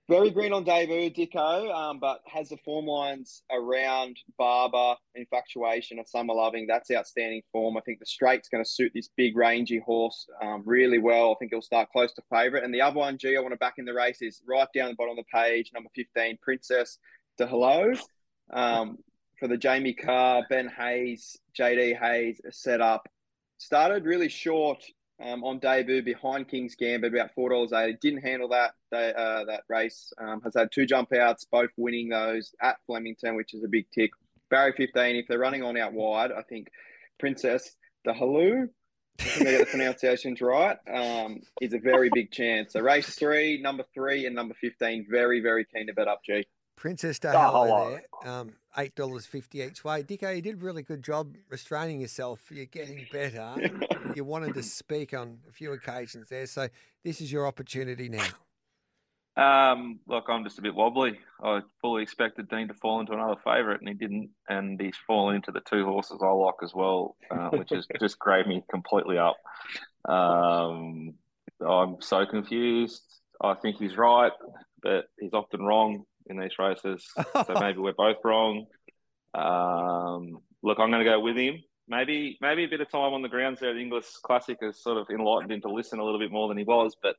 Very 0.07 0.29
green 0.29 0.53
on 0.53 0.63
debut, 0.63 1.09
Dicko, 1.09 1.73
um, 1.73 1.97
but 1.99 2.21
has 2.27 2.49
the 2.49 2.57
form 2.57 2.85
lines 2.85 3.41
around 3.51 4.17
Barber, 4.37 4.95
Infatuation, 5.15 5.97
and 5.97 6.07
Summer 6.07 6.35
Loving. 6.35 6.67
That's 6.67 6.91
outstanding 6.91 7.41
form. 7.51 7.75
I 7.75 7.81
think 7.81 7.97
the 7.97 8.05
straight's 8.05 8.47
going 8.47 8.63
to 8.63 8.69
suit 8.69 8.91
this 8.93 9.09
big, 9.17 9.35
rangy 9.35 9.79
horse 9.79 10.27
um, 10.43 10.61
really 10.63 10.99
well. 10.99 11.31
I 11.31 11.35
think 11.39 11.51
he'll 11.51 11.61
start 11.63 11.89
close 11.91 12.13
to 12.13 12.21
favourite. 12.29 12.63
And 12.63 12.71
the 12.71 12.81
other 12.81 12.99
one, 12.99 13.17
G, 13.17 13.35
I 13.35 13.39
want 13.39 13.53
to 13.53 13.57
back 13.57 13.75
in 13.79 13.85
the 13.85 13.95
race 13.95 14.21
is 14.21 14.43
right 14.47 14.67
down 14.75 14.89
the 14.89 14.95
bottom 14.95 15.17
of 15.17 15.25
the 15.25 15.37
page, 15.37 15.71
number 15.73 15.89
15, 15.95 16.37
Princess 16.39 16.99
de 17.39 17.47
Hello. 17.47 17.91
Um, 18.53 18.99
for 19.39 19.47
the 19.47 19.57
Jamie 19.57 19.93
Carr, 19.93 20.45
Ben 20.49 20.69
Hayes, 20.77 21.35
JD 21.59 21.99
Hayes 21.99 22.39
set 22.51 22.79
up. 22.79 23.07
Started 23.57 24.05
really 24.05 24.29
short 24.29 24.83
um, 25.23 25.43
on 25.43 25.59
debut 25.59 26.03
behind 26.03 26.47
King's 26.47 26.75
Gambit, 26.75 27.13
about 27.13 27.33
four 27.33 27.49
dollars 27.49 27.73
eighty. 27.73 27.97
Didn't 28.01 28.21
handle 28.21 28.49
that 28.49 28.71
uh, 28.91 29.45
that 29.45 29.63
race. 29.69 30.11
Um, 30.17 30.41
has 30.41 30.53
had 30.55 30.71
two 30.71 30.85
jump 30.85 31.13
outs, 31.13 31.45
both 31.45 31.69
winning 31.77 32.09
those 32.09 32.53
at 32.61 32.77
Flemington, 32.85 33.35
which 33.35 33.53
is 33.53 33.63
a 33.63 33.67
big 33.67 33.85
tick. 33.91 34.11
Barry 34.49 34.73
fifteen. 34.75 35.15
If 35.15 35.27
they're 35.27 35.39
running 35.39 35.63
on 35.63 35.77
out 35.77 35.93
wide, 35.93 36.31
I 36.31 36.41
think 36.41 36.67
Princess 37.19 37.75
the 38.03 38.13
Halu. 38.13 38.69
I 39.17 39.43
get 39.43 39.59
the 39.59 39.65
pronunciations 39.65 40.41
right. 40.41 40.77
Um, 40.93 41.39
is 41.61 41.73
a 41.73 41.79
very 41.79 42.09
big 42.13 42.31
chance. 42.31 42.73
So 42.73 42.81
race 42.81 43.15
three, 43.15 43.61
number 43.61 43.85
three, 43.93 44.25
and 44.25 44.35
number 44.35 44.53
fifteen. 44.59 45.07
Very 45.09 45.39
very 45.39 45.65
keen 45.73 45.87
to 45.87 45.93
bet 45.93 46.07
up. 46.07 46.21
G. 46.25 46.45
Princess 46.75 47.19
Day 47.19 47.31
oh, 47.33 47.89
there. 47.89 48.29
Um, 48.29 48.53
eight 48.77 48.95
dollars 48.95 49.25
fifty 49.25 49.61
each 49.61 49.83
way. 49.83 50.03
Dicko, 50.03 50.35
you 50.35 50.41
did 50.41 50.55
a 50.55 50.65
really 50.65 50.83
good 50.83 51.03
job 51.03 51.35
restraining 51.49 52.01
yourself. 52.01 52.41
You're 52.51 52.65
getting 52.65 53.05
better. 53.11 53.55
you 54.15 54.23
wanted 54.25 54.53
to 54.55 54.63
speak 54.63 55.13
on 55.13 55.39
a 55.47 55.51
few 55.51 55.73
occasions 55.73 56.29
there, 56.29 56.45
so 56.45 56.67
this 57.03 57.21
is 57.21 57.31
your 57.31 57.47
opportunity 57.47 58.09
now. 58.09 58.27
Um, 59.37 59.99
look, 60.07 60.25
I'm 60.29 60.43
just 60.45 60.59
a 60.59 60.61
bit 60.61 60.73
wobbly. 60.73 61.19
I 61.43 61.61
fully 61.81 62.03
expected 62.03 62.49
Dean 62.49 62.69
to 62.69 62.73
fall 62.73 63.01
into 63.01 63.13
another 63.13 63.39
favourite, 63.43 63.81
and 63.81 63.89
he 63.89 63.95
didn't. 63.95 64.29
And 64.47 64.79
he's 64.79 64.95
fallen 65.05 65.35
into 65.35 65.51
the 65.51 65.59
two 65.59 65.85
horses 65.85 66.19
I 66.21 66.27
like 66.27 66.55
as 66.63 66.73
well, 66.73 67.17
uh, 67.29 67.49
which 67.49 67.69
has 67.71 67.85
just 67.99 68.17
graved 68.17 68.47
me 68.47 68.63
completely 68.69 69.17
up. 69.17 69.37
Um, 70.07 71.15
I'm 71.65 71.97
so 72.01 72.25
confused. 72.25 73.03
I 73.41 73.55
think 73.55 73.77
he's 73.77 73.97
right, 73.97 74.31
but 74.81 75.05
he's 75.19 75.33
often 75.33 75.63
wrong 75.63 76.05
in 76.27 76.39
these 76.39 76.57
races. 76.59 77.05
so 77.33 77.53
maybe 77.59 77.79
we're 77.79 77.93
both 77.93 78.17
wrong. 78.23 78.65
Um, 79.33 80.39
look, 80.63 80.79
I'm 80.79 80.91
going 80.91 81.03
to 81.03 81.09
go 81.09 81.19
with 81.19 81.37
him. 81.37 81.61
Maybe 81.87 82.37
maybe 82.41 82.63
a 82.63 82.67
bit 82.67 82.81
of 82.81 82.89
time 82.89 83.13
on 83.13 83.21
the 83.21 83.29
grounds 83.29 83.59
there 83.59 83.69
at 83.69 83.73
the 83.73 83.81
English 83.81 84.07
Classic 84.23 84.57
has 84.61 84.81
sort 84.81 84.97
of 84.97 85.07
enlightened 85.11 85.51
him 85.51 85.61
to 85.61 85.69
listen 85.69 85.99
a 85.99 86.03
little 86.03 86.19
bit 86.19 86.31
more 86.31 86.47
than 86.47 86.57
he 86.57 86.63
was. 86.63 86.95
But 87.01 87.15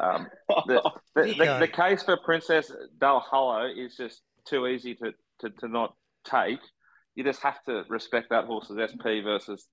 um, 0.00 0.26
the, 0.66 0.82
the, 1.14 1.22
the, 1.22 1.56
the, 1.60 1.68
case 1.68 2.02
for 2.02 2.16
Princess 2.16 2.72
Del 3.00 3.20
Hollow 3.20 3.66
is 3.66 3.96
just 3.96 4.22
too 4.46 4.66
easy 4.66 4.94
to, 4.96 5.12
to, 5.40 5.50
to 5.60 5.68
not 5.68 5.94
take. 6.24 6.60
You 7.14 7.24
just 7.24 7.42
have 7.42 7.62
to 7.64 7.84
respect 7.88 8.30
that 8.30 8.46
horse's 8.46 8.78
SP 8.78 9.22
versus, 9.22 9.66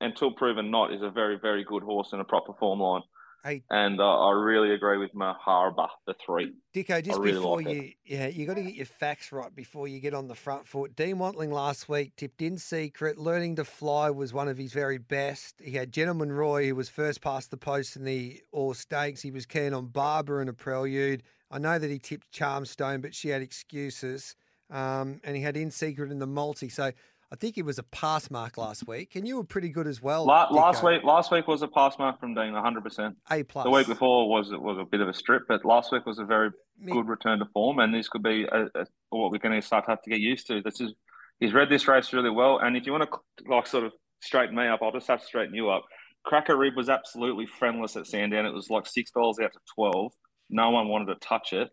until 0.00 0.32
proven 0.32 0.70
not, 0.70 0.92
is 0.92 1.02
a 1.02 1.10
very, 1.10 1.38
very 1.40 1.64
good 1.64 1.82
horse 1.82 2.12
in 2.12 2.20
a 2.20 2.24
proper 2.24 2.52
form 2.58 2.80
line. 2.80 3.02
Hey, 3.44 3.62
and 3.68 4.00
uh, 4.00 4.26
I 4.26 4.30
really 4.32 4.72
agree 4.72 4.96
with 4.96 5.12
Maharba, 5.12 5.88
the 6.06 6.14
three. 6.24 6.54
Dicko, 6.74 7.04
just 7.04 7.20
really 7.20 7.32
before 7.34 7.56
like 7.58 7.68
you, 7.68 7.82
it. 7.82 7.94
yeah, 8.06 8.26
you 8.26 8.46
got 8.46 8.54
to 8.54 8.62
get 8.62 8.74
your 8.74 8.86
facts 8.86 9.32
right 9.32 9.54
before 9.54 9.86
you 9.86 10.00
get 10.00 10.14
on 10.14 10.28
the 10.28 10.34
front 10.34 10.66
foot. 10.66 10.96
Dean 10.96 11.18
Watling 11.18 11.52
last 11.52 11.86
week 11.86 12.16
tipped 12.16 12.40
in 12.40 12.56
secret. 12.56 13.18
Learning 13.18 13.54
to 13.56 13.64
fly 13.64 14.08
was 14.08 14.32
one 14.32 14.48
of 14.48 14.56
his 14.56 14.72
very 14.72 14.96
best. 14.96 15.60
He 15.62 15.72
had 15.72 15.92
Gentleman 15.92 16.32
Roy, 16.32 16.68
who 16.68 16.74
was 16.74 16.88
first 16.88 17.20
past 17.20 17.50
the 17.50 17.58
post 17.58 17.96
in 17.96 18.04
the 18.04 18.40
All 18.50 18.72
Stakes. 18.72 19.20
He 19.20 19.30
was 19.30 19.44
keen 19.44 19.74
on 19.74 19.88
Barber 19.88 20.40
and 20.40 20.48
a 20.48 20.54
prelude. 20.54 21.22
I 21.50 21.58
know 21.58 21.78
that 21.78 21.90
he 21.90 21.98
tipped 21.98 22.32
Charmstone, 22.32 23.02
but 23.02 23.14
she 23.14 23.28
had 23.28 23.42
excuses. 23.42 24.36
Um, 24.70 25.20
and 25.22 25.36
he 25.36 25.42
had 25.42 25.58
in 25.58 25.70
secret 25.70 26.10
in 26.10 26.18
the 26.18 26.26
multi. 26.26 26.70
So 26.70 26.92
I 27.34 27.36
think 27.36 27.58
it 27.58 27.64
was 27.64 27.80
a 27.80 27.82
pass 27.82 28.30
mark 28.30 28.56
last 28.56 28.86
week, 28.86 29.16
and 29.16 29.26
you 29.26 29.38
were 29.38 29.42
pretty 29.42 29.68
good 29.68 29.88
as 29.88 30.00
well. 30.00 30.24
La- 30.24 30.48
last 30.52 30.84
week, 30.84 31.02
last 31.02 31.32
week 31.32 31.48
was 31.48 31.62
a 31.62 31.66
pass 31.66 31.98
mark 31.98 32.20
from 32.20 32.32
Dean, 32.32 32.52
100. 32.52 32.84
percent 32.84 33.16
A 33.28 33.42
plus. 33.42 33.64
The 33.64 33.70
week 33.70 33.88
before 33.88 34.28
was 34.28 34.52
was 34.52 34.78
a 34.78 34.84
bit 34.84 35.00
of 35.00 35.08
a 35.08 35.12
strip, 35.12 35.42
but 35.48 35.64
last 35.64 35.90
week 35.90 36.06
was 36.06 36.20
a 36.20 36.24
very 36.24 36.50
good 36.86 37.08
return 37.08 37.40
to 37.40 37.46
form, 37.46 37.80
and 37.80 37.92
this 37.92 38.08
could 38.08 38.22
be 38.22 38.44
a, 38.44 38.66
a, 38.76 38.86
what 39.10 39.32
we're 39.32 39.38
going 39.38 39.60
to 39.60 39.66
start 39.66 39.84
to 39.86 39.90
have 39.90 40.02
to 40.02 40.10
get 40.10 40.20
used 40.20 40.46
to. 40.46 40.62
This 40.62 40.80
is 40.80 40.92
he's 41.40 41.52
read 41.52 41.68
this 41.68 41.88
race 41.88 42.12
really 42.12 42.30
well, 42.30 42.60
and 42.62 42.76
if 42.76 42.86
you 42.86 42.92
want 42.92 43.10
to 43.10 43.50
like 43.50 43.66
sort 43.66 43.82
of 43.82 43.90
straighten 44.20 44.54
me 44.54 44.68
up, 44.68 44.78
I'll 44.80 44.92
just 44.92 45.08
have 45.08 45.18
to 45.20 45.26
straighten 45.26 45.56
you 45.56 45.70
up. 45.70 45.82
Cracker 46.24 46.56
Rib 46.56 46.76
was 46.76 46.88
absolutely 46.88 47.46
friendless 47.46 47.96
at 47.96 48.06
Sandown. 48.06 48.46
It 48.46 48.54
was 48.54 48.70
like 48.70 48.86
six 48.86 49.10
dollars 49.10 49.40
out 49.42 49.52
to 49.54 49.58
twelve. 49.74 50.12
No 50.50 50.70
one 50.70 50.86
wanted 50.86 51.06
to 51.06 51.16
touch 51.16 51.52
it 51.52 51.68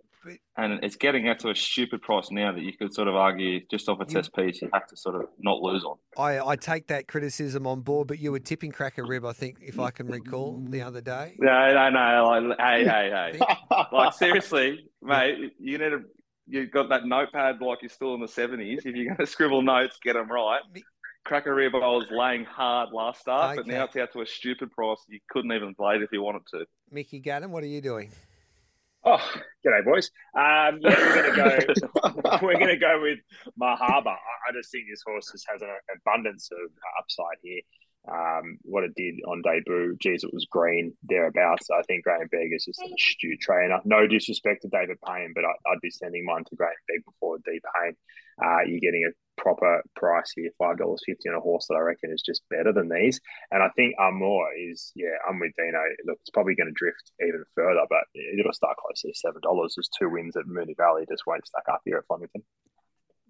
and 0.57 0.83
it's 0.83 0.95
getting 0.95 1.27
out 1.27 1.39
to 1.39 1.49
a 1.49 1.55
stupid 1.55 2.01
price 2.01 2.29
now 2.31 2.51
that 2.51 2.61
you 2.61 2.73
could 2.77 2.93
sort 2.93 3.07
of 3.07 3.15
argue 3.15 3.61
just 3.69 3.89
off 3.89 3.99
a 3.99 4.05
test 4.05 4.33
piece 4.35 4.61
you 4.61 4.69
have 4.73 4.85
to 4.87 4.97
sort 4.97 5.15
of 5.15 5.23
not 5.39 5.61
lose 5.61 5.83
on. 5.83 5.97
I, 6.17 6.39
I 6.39 6.55
take 6.55 6.87
that 6.87 7.07
criticism 7.07 7.65
on 7.65 7.81
board, 7.81 8.07
but 8.07 8.19
you 8.19 8.31
were 8.31 8.39
tipping 8.39 8.71
Cracker 8.71 9.05
Rib, 9.05 9.25
I 9.25 9.33
think, 9.33 9.57
if 9.61 9.79
I 9.79 9.91
can 9.91 10.07
recall, 10.07 10.63
the 10.67 10.81
other 10.81 11.01
day. 11.01 11.35
No, 11.39 11.73
no, 11.73 11.89
no. 11.89 12.47
Like, 12.49 12.59
hey, 12.59 12.85
hey, 12.85 13.37
hey. 13.39 13.39
like 13.91 14.13
seriously, 14.13 14.85
mate, 15.01 15.53
you 15.59 15.77
need 15.77 15.89
to. 15.89 16.01
You've 16.47 16.71
got 16.71 16.89
that 16.89 17.05
notepad 17.05 17.61
like 17.61 17.79
you're 17.81 17.89
still 17.89 18.13
in 18.15 18.19
the 18.19 18.27
seventies. 18.27 18.81
If 18.83 18.95
you're 18.95 19.05
going 19.05 19.17
to 19.17 19.25
scribble 19.25 19.61
notes, 19.61 19.97
get 20.03 20.13
them 20.13 20.29
right. 20.29 20.61
Cracker 21.23 21.53
Rib, 21.53 21.75
I 21.75 21.79
was 21.79 22.07
laying 22.09 22.45
hard 22.45 22.89
last 22.91 23.21
start, 23.21 23.51
okay. 23.51 23.55
but 23.57 23.67
now 23.67 23.85
it's 23.85 23.95
out 23.95 24.11
to 24.13 24.21
a 24.21 24.25
stupid 24.25 24.71
price. 24.71 24.97
You 25.07 25.19
couldn't 25.29 25.51
even 25.53 25.75
play 25.75 25.95
it 25.95 26.01
if 26.01 26.09
you 26.11 26.21
wanted 26.21 26.41
to. 26.51 26.65
Mickey 26.91 27.19
Gannon, 27.19 27.51
what 27.51 27.63
are 27.63 27.67
you 27.67 27.79
doing? 27.79 28.11
Oh, 29.03 29.31
g'day, 29.65 29.83
boys. 29.83 30.11
Um, 30.37 30.77
yeah, 30.81 30.95
we're 30.95 31.15
going 31.15 31.31
to 31.31 31.35
go. 31.35 32.39
we're 32.43 32.59
going 32.59 32.67
to 32.67 32.77
go 32.77 33.01
with 33.01 33.17
Mahaba. 33.59 34.13
I, 34.13 34.49
I, 34.49 34.51
just 34.53 34.71
think 34.71 34.85
this 34.89 35.01
horse 35.05 35.31
just 35.31 35.47
has 35.51 35.61
an 35.63 35.69
abundance 35.95 36.49
of 36.51 36.71
upside 36.99 37.37
here. 37.41 37.61
Um, 38.07 38.57
what 38.61 38.83
it 38.83 38.93
did 38.95 39.15
on 39.27 39.41
debut, 39.41 39.97
geez, 39.99 40.23
it 40.23 40.33
was 40.33 40.45
green 40.49 40.93
thereabouts. 41.03 41.67
I 41.71 41.81
think 41.87 42.03
Graham 42.03 42.27
Begg 42.31 42.51
is 42.53 42.65
just 42.65 42.81
an 42.81 42.93
astute 42.97 43.39
trainer. 43.39 43.79
No 43.85 44.05
disrespect 44.07 44.63
to 44.63 44.69
David 44.69 44.97
Payne, 45.05 45.33
but 45.33 45.45
I, 45.45 45.53
would 45.65 45.81
be 45.81 45.89
sending 45.89 46.23
mine 46.25 46.43
to 46.49 46.55
Graham 46.55 46.73
Begg 46.87 47.03
before 47.05 47.37
D 47.43 47.59
Payne. 47.59 47.95
Uh, 48.43 48.61
you're 48.67 48.79
getting 48.79 49.05
a 49.09 49.13
proper 49.37 49.81
price 49.95 50.31
here, 50.35 50.49
five 50.57 50.77
dollars 50.77 51.01
fifty 51.05 51.29
on 51.29 51.35
a 51.35 51.39
horse 51.39 51.65
that 51.67 51.75
I 51.75 51.79
reckon 51.79 52.11
is 52.11 52.21
just 52.21 52.41
better 52.49 52.71
than 52.71 52.89
these. 52.89 53.19
And 53.51 53.63
I 53.63 53.69
think 53.75 53.95
Amour 53.99 54.49
is, 54.57 54.91
yeah, 54.95 55.17
I'm 55.27 55.39
with 55.39 55.51
Dino. 55.57 55.79
Look, 56.05 56.17
it's 56.21 56.29
probably 56.29 56.55
going 56.55 56.67
to 56.67 56.73
drift 56.73 57.11
even 57.21 57.43
further, 57.55 57.85
but 57.89 58.03
it'll 58.39 58.53
start 58.53 58.77
closer 58.77 59.07
to 59.07 59.13
seven 59.15 59.41
dollars. 59.41 59.73
There's 59.75 59.89
two 59.97 60.09
wins 60.09 60.35
at 60.35 60.45
Moonee 60.45 60.77
Valley, 60.77 61.05
just 61.09 61.23
won't 61.25 61.45
stack 61.47 61.63
up 61.71 61.81
here 61.85 61.97
at 61.97 62.07
Flemington. 62.07 62.43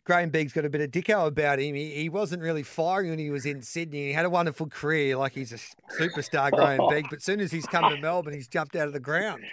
Graham 0.03 0.31
Begg's 0.31 0.51
got 0.51 0.65
a 0.65 0.69
bit 0.69 0.81
of 0.81 0.89
dicko 0.89 1.27
about 1.27 1.59
him. 1.59 1.75
He, 1.75 1.91
he 1.91 2.09
wasn't 2.09 2.41
really 2.41 2.63
firing 2.63 3.11
when 3.11 3.19
he 3.19 3.29
was 3.29 3.45
in 3.45 3.61
Sydney. 3.61 4.07
He 4.07 4.13
had 4.13 4.25
a 4.25 4.31
wonderful 4.31 4.67
career, 4.67 5.15
like 5.15 5.33
he's 5.33 5.53
a 5.53 5.59
superstar, 5.95 6.51
Graham 6.51 6.89
Begg. 6.89 7.05
But 7.09 7.17
as 7.17 7.23
soon 7.23 7.39
as 7.39 7.51
he's 7.51 7.67
come 7.67 7.87
to 7.93 8.01
Melbourne, 8.01 8.33
he's 8.33 8.47
jumped 8.47 8.75
out 8.75 8.87
of 8.87 8.93
the 8.93 8.99
ground. 8.99 9.43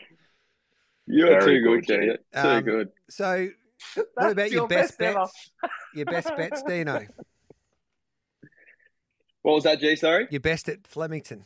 You're 1.06 1.40
Very 1.40 1.60
too 1.60 1.64
good, 1.64 1.86
Jay. 1.86 2.16
Too 2.42 2.48
um, 2.48 2.64
good. 2.64 2.88
So 3.10 3.48
what 4.14 4.32
about 4.32 4.50
your, 4.50 4.60
your 4.60 4.68
best, 4.68 4.98
best 4.98 5.16
bets? 5.16 5.50
your 5.94 6.06
best 6.06 6.36
bets, 6.36 6.62
Dino. 6.62 7.06
What 9.42 9.54
was 9.54 9.64
that, 9.64 9.80
G? 9.80 9.96
Sorry. 9.96 10.26
Your 10.30 10.40
best 10.40 10.68
at 10.68 10.86
Flemington. 10.86 11.44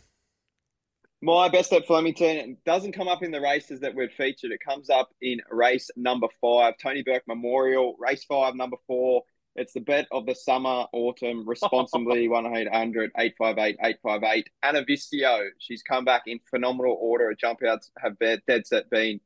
My 1.25 1.49
best 1.49 1.73
at 1.73 1.87
Flemington 1.87 2.57
doesn't 2.67 2.93
come 2.93 3.07
up 3.07 3.23
in 3.23 3.31
the 3.31 3.41
races 3.41 3.79
that 3.81 3.95
we've 3.95 4.11
featured. 4.11 4.51
It 4.51 4.59
comes 4.59 4.91
up 4.91 5.11
in 5.21 5.41
race 5.53 5.89
number 5.95 6.27
five, 6.41 6.75
Tony 6.83 7.05
Burke 7.05 7.23
Memorial, 7.29 7.95
race 8.01 8.25
five, 8.25 8.57
number 8.57 8.77
four, 8.89 9.23
It's 9.55 9.73
the 9.73 9.81
bet 9.83 10.09
of 10.11 10.27
the 10.27 10.35
summer, 10.35 10.87
autumn, 10.93 11.49
responsibly 11.49 12.27
100 12.29 13.13
858 13.17 13.77
858. 13.81 14.51
Anna 14.65 14.85
Vistio, 14.85 15.47
she's 15.59 15.85
come 15.85 16.05
back 16.05 16.23
in 16.27 16.41
phenomenal 16.51 16.99
order. 17.01 17.27
Her 17.27 17.35
jump 17.35 17.61
outs 17.63 17.93
have 18.03 18.19
dead 18.19 18.67
set 18.67 18.91
been 18.91 19.21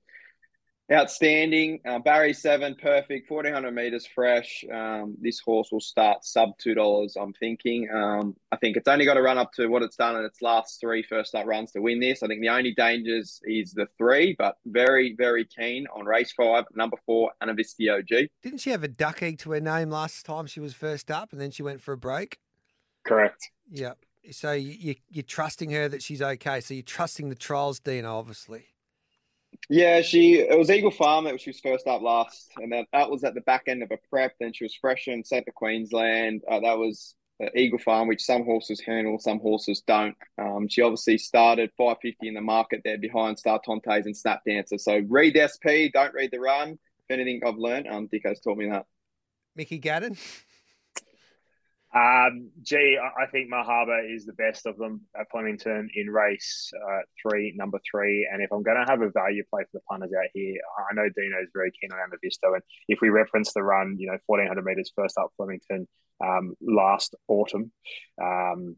outstanding. 0.92 1.81
Uh, 1.87 1.99
Barry 1.99 2.33
seven, 2.33 2.77
perfect. 2.81 3.27
Fourteen 3.27 3.53
hundred 3.53 3.72
meters 3.72 4.07
fresh. 4.07 4.64
Um, 4.72 5.16
this 5.20 5.40
horse 5.40 5.70
will 5.72 5.81
start 5.81 6.25
sub 6.25 6.57
two 6.59 6.75
dollars. 6.75 7.16
I'm 7.16 7.33
thinking. 7.35 7.88
Um, 7.92 8.37
I 8.53 8.57
think 8.57 8.77
it's 8.77 8.88
only 8.88 9.05
got 9.05 9.14
to 9.14 9.22
run 9.22 9.38
up 9.38 9.53
to 9.55 9.66
what 9.68 9.83
it's 9.83 9.96
done 9.96 10.16
in 10.16 10.25
its 10.25 10.42
last 10.42 10.81
three 10.81 11.03
first 11.03 11.35
up 11.35 11.46
runs 11.46 11.72
to 11.72 11.81
win 11.81 12.01
this. 12.01 12.22
I 12.22 12.29
think 12.29 12.40
the 12.40 12.49
only 12.49 12.72
dangers 12.75 13.40
is 13.44 13.72
the 13.72 13.87
three, 13.99 14.35
but 14.38 14.57
very 14.66 15.14
very 15.16 15.44
keen 15.44 15.87
on 15.94 16.05
race 16.05 16.33
five, 16.37 16.64
number 16.75 16.96
four, 17.05 17.33
Anavisti 17.42 17.92
OG. 17.92 18.29
Didn't 18.42 18.61
she 18.61 18.70
have 18.70 18.85
a 18.85 18.88
duck 18.88 19.22
egg 19.22 19.38
to 19.40 19.53
her 19.53 19.61
name 19.61 19.90
last 19.90 20.25
time 20.25 20.46
she 20.46 20.61
was 20.61 20.75
first 20.75 21.11
up, 21.11 21.33
and 21.33 21.40
then 21.40 21.51
she 21.51 21.62
went 21.62 21.81
for 21.81 21.92
a 21.92 21.99
break? 21.99 22.38
Correct. 23.05 23.51
Yeah. 23.70 23.92
So 24.33 24.53
you, 24.53 24.72
you, 24.72 24.94
you're 25.09 25.22
trusting 25.22 25.70
her 25.70 25.88
that 25.88 26.03
she's 26.03 26.20
okay. 26.20 26.61
So 26.61 26.75
you're 26.75 26.83
trusting 26.83 27.29
the 27.29 27.37
trials, 27.37 27.79
Dino, 27.79 28.18
obviously. 28.18 28.66
Yeah, 29.69 30.03
she 30.03 30.35
it 30.35 30.59
was 30.59 30.71
Eagle 30.71 30.90
Farm 30.90 31.25
that 31.25 31.40
she 31.40 31.51
was 31.51 31.61
first 31.61 31.87
up 31.87 32.03
last, 32.03 32.51
and 32.57 32.73
that, 32.73 32.87
that 32.92 33.11
was 33.11 33.25
at 33.25 33.35
the 33.35 33.40
back 33.42 33.64
end 33.66 33.83
of 33.83 33.90
a 33.90 33.99
prep. 34.11 34.35
Then 34.38 34.53
she 34.53 34.64
was 34.64 34.75
fresh 34.75 35.07
and 35.07 35.27
sent 35.27 35.47
to 35.47 35.53
Queensland. 35.53 36.42
Uh, 36.51 36.61
that 36.61 36.79
was 36.79 37.14
uh, 37.42 37.49
Eagle 37.55 37.79
Farm, 37.79 38.09
which 38.09 38.25
some 38.25 38.45
horses 38.45 38.81
handle, 38.81 39.19
some 39.19 39.40
horses 39.40 39.83
don't. 39.87 40.16
Um, 40.38 40.69
she 40.69 40.83
obviously 40.83 41.19
started 41.19 41.71
550 41.77 42.29
in 42.29 42.35
the 42.35 42.40
market 42.40 42.83
there 42.85 42.99
behind 42.99 43.38
Star 43.38 43.61
Tontes 43.64 44.07
and 44.07 44.16
Snap 44.16 44.42
Dancer. 44.47 44.79
So 44.79 45.01
read 45.09 45.37
SP, 45.37 45.92
don't 45.92 46.14
read 46.14 46.31
the 46.33 46.40
run. 46.40 46.79
If 47.09 47.11
anything 47.11 47.42
I've 47.47 47.57
learned, 47.57 47.88
um, 47.88 48.09
Dicko's 48.09 48.40
taught 48.40 48.59
me 48.59 48.69
that. 48.69 48.87
Mickey 49.55 49.79
Gannon. 49.79 50.16
Um, 51.97 52.51
gee, 52.63 52.99
I 53.01 53.25
think 53.27 53.51
Mahaba 53.51 54.15
is 54.15 54.27
the 54.27 54.35
best 54.35 54.67
of 54.67 54.77
them 54.77 55.01
at 55.19 55.31
Flemington 55.31 55.89
in 55.95 56.11
race 56.11 56.71
uh, 56.77 57.01
three, 57.23 57.55
number 57.57 57.81
three. 57.91 58.29
And 58.31 58.43
if 58.43 58.53
I'm 58.53 58.63
going 58.63 58.77
to 58.77 58.91
have 58.91 59.01
a 59.01 59.11
value 59.11 59.43
play 59.49 59.63
for 59.63 59.79
the 59.79 59.81
punters 59.89 60.11
out 60.13 60.29
here, 60.35 60.57
I 60.79 60.95
know 60.95 61.09
Dino 61.09 61.39
is 61.43 61.49
very 61.55 61.73
keen 61.81 61.91
on 61.93 61.99
Amavisto. 61.99 62.53
And 62.53 62.63
if 62.89 62.99
we 63.01 63.09
reference 63.09 63.55
the 63.55 63.63
run, 63.63 63.97
you 63.99 64.09
know, 64.09 64.19
1400 64.27 64.63
metres 64.63 64.93
first 64.95 65.17
up 65.17 65.31
Flemington 65.39 65.89
um, 66.23 66.55
last 66.61 67.15
autumn, 67.29 67.73
um, 68.23 68.77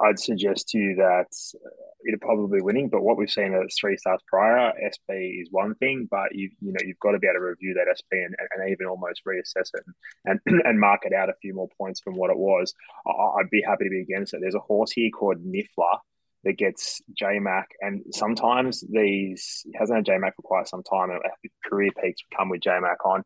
I'd 0.00 0.18
suggest 0.18 0.68
to 0.70 0.78
you 0.78 0.94
that 0.96 1.26
uh, 1.54 1.68
it'll 2.06 2.20
probably 2.20 2.60
winning. 2.60 2.88
But 2.88 3.02
what 3.02 3.16
we've 3.16 3.30
seen 3.30 3.54
at 3.54 3.66
three 3.78 3.96
starts 3.96 4.22
prior, 4.26 4.72
SP 4.80 5.40
is 5.40 5.48
one 5.50 5.74
thing, 5.76 6.08
but 6.10 6.34
you 6.34 6.50
you 6.60 6.72
know 6.72 6.80
you've 6.84 6.98
got 7.00 7.12
to 7.12 7.18
be 7.18 7.26
able 7.26 7.40
to 7.40 7.46
review 7.46 7.74
that 7.74 7.92
SP 7.92 8.24
and, 8.24 8.34
and 8.56 8.70
even 8.70 8.86
almost 8.86 9.22
reassess 9.26 9.70
it 9.74 9.84
and, 10.24 10.40
and, 10.46 10.62
and 10.64 10.80
mark 10.80 11.02
it 11.04 11.12
out 11.12 11.28
a 11.28 11.34
few 11.40 11.54
more 11.54 11.68
points 11.78 12.00
from 12.00 12.14
what 12.14 12.30
it 12.30 12.38
was. 12.38 12.72
I'd 13.06 13.50
be 13.50 13.62
happy 13.62 13.84
to 13.84 13.90
be 13.90 14.00
against 14.00 14.34
it. 14.34 14.40
There's 14.40 14.54
a 14.54 14.60
horse 14.60 14.92
here 14.92 15.10
called 15.10 15.44
Niffler 15.44 15.98
that 16.44 16.58
gets 16.58 17.00
JMac, 17.20 17.64
and 17.80 18.02
sometimes 18.12 18.84
these 18.90 19.64
hasn't 19.74 20.06
had 20.06 20.14
JMac 20.14 20.32
for 20.36 20.42
quite 20.42 20.68
some 20.68 20.82
time, 20.82 21.10
and 21.10 21.20
career 21.64 21.90
peaks 22.00 22.22
come 22.36 22.50
with 22.50 22.60
JMac 22.60 22.96
on. 23.04 23.22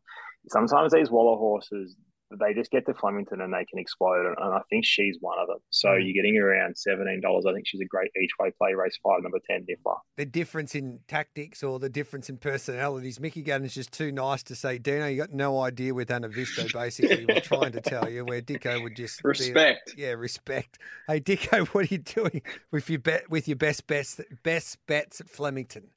Sometimes 0.47 0.93
these 0.93 1.11
Waller 1.11 1.37
horses 1.37 1.95
they 2.31 2.53
just 2.53 2.71
get 2.71 2.85
to 2.85 2.93
Flemington 2.93 3.41
and 3.41 3.53
they 3.53 3.65
can 3.65 3.79
explode. 3.79 4.25
And, 4.25 4.35
I 4.39 4.61
think 4.69 4.85
she's 4.85 5.17
one 5.19 5.37
of 5.39 5.47
them. 5.47 5.59
So 5.69 5.89
mm. 5.89 6.03
you're 6.03 6.13
getting 6.13 6.37
around 6.37 6.77
seventeen 6.77 7.21
dollars. 7.21 7.45
I 7.47 7.53
think 7.53 7.67
she's 7.67 7.81
a 7.81 7.85
great 7.85 8.11
each 8.21 8.31
way 8.39 8.51
play. 8.57 8.73
Race 8.73 8.97
five, 9.03 9.21
number 9.23 9.39
ten, 9.49 9.65
Niffler. 9.65 9.97
The 10.17 10.25
difference 10.25 10.75
in 10.75 10.99
tactics 11.07 11.63
or 11.63 11.79
the 11.79 11.89
difference 11.89 12.29
in 12.29 12.37
personalities. 12.37 13.19
Mickey 13.19 13.41
Gunn 13.41 13.63
is 13.63 13.73
just 13.73 13.91
too 13.91 14.11
nice 14.11 14.43
to 14.43 14.55
say, 14.55 14.77
Dino, 14.77 15.07
you 15.07 15.17
got 15.17 15.33
no 15.33 15.61
idea 15.61 15.93
with 15.93 16.11
Anna 16.11 16.27
Visto. 16.27 16.67
Basically, 16.73 17.25
was 17.25 17.43
trying 17.43 17.71
to 17.71 17.81
tell 17.81 18.09
you 18.09 18.25
where 18.25 18.41
Dicko 18.41 18.81
would 18.83 18.95
just 18.95 19.23
respect. 19.23 19.95
Be, 19.95 20.03
yeah, 20.03 20.11
respect. 20.11 20.79
Hey, 21.07 21.19
Dicko, 21.19 21.67
what 21.69 21.85
are 21.85 21.93
you 21.93 21.99
doing 21.99 22.41
with 22.71 22.89
your 22.89 22.99
bet 22.99 23.29
with 23.29 23.47
your 23.47 23.57
best 23.57 23.87
best 23.87 24.21
best 24.43 24.77
bets 24.87 25.21
at 25.21 25.29
Flemington? 25.29 25.89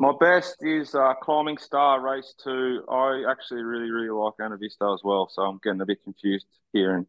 My 0.00 0.12
best 0.20 0.58
is 0.60 0.94
uh, 0.94 1.14
Climbing 1.20 1.58
Star 1.58 2.00
Race 2.00 2.32
2. 2.44 2.84
I 2.88 3.24
actually 3.28 3.64
really, 3.64 3.90
really 3.90 4.10
like 4.10 4.34
Anna 4.40 4.56
Vista 4.56 4.88
as 4.94 5.00
well, 5.02 5.28
so 5.28 5.42
I'm 5.42 5.58
getting 5.64 5.80
a 5.80 5.86
bit 5.86 5.98
confused 6.04 6.46
here 6.72 6.98
in 6.98 7.06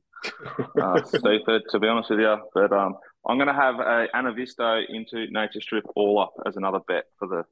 uh, 0.82 1.04
Seaford, 1.06 1.62
to 1.70 1.80
be 1.80 1.88
honest 1.88 2.10
with 2.10 2.20
you. 2.20 2.36
But 2.52 2.74
um, 2.74 2.96
I'm 3.28 3.38
going 3.38 3.48
to 3.48 3.54
have 3.54 3.76
a 3.76 4.08
Anna 4.16 4.34
Vista 4.34 4.82
into 4.90 5.28
Nature 5.30 5.62
Strip 5.62 5.86
all 5.96 6.20
up 6.20 6.34
as 6.48 6.58
another 6.58 6.80
bet 6.88 7.04
for 7.20 7.28
the 7.28 7.44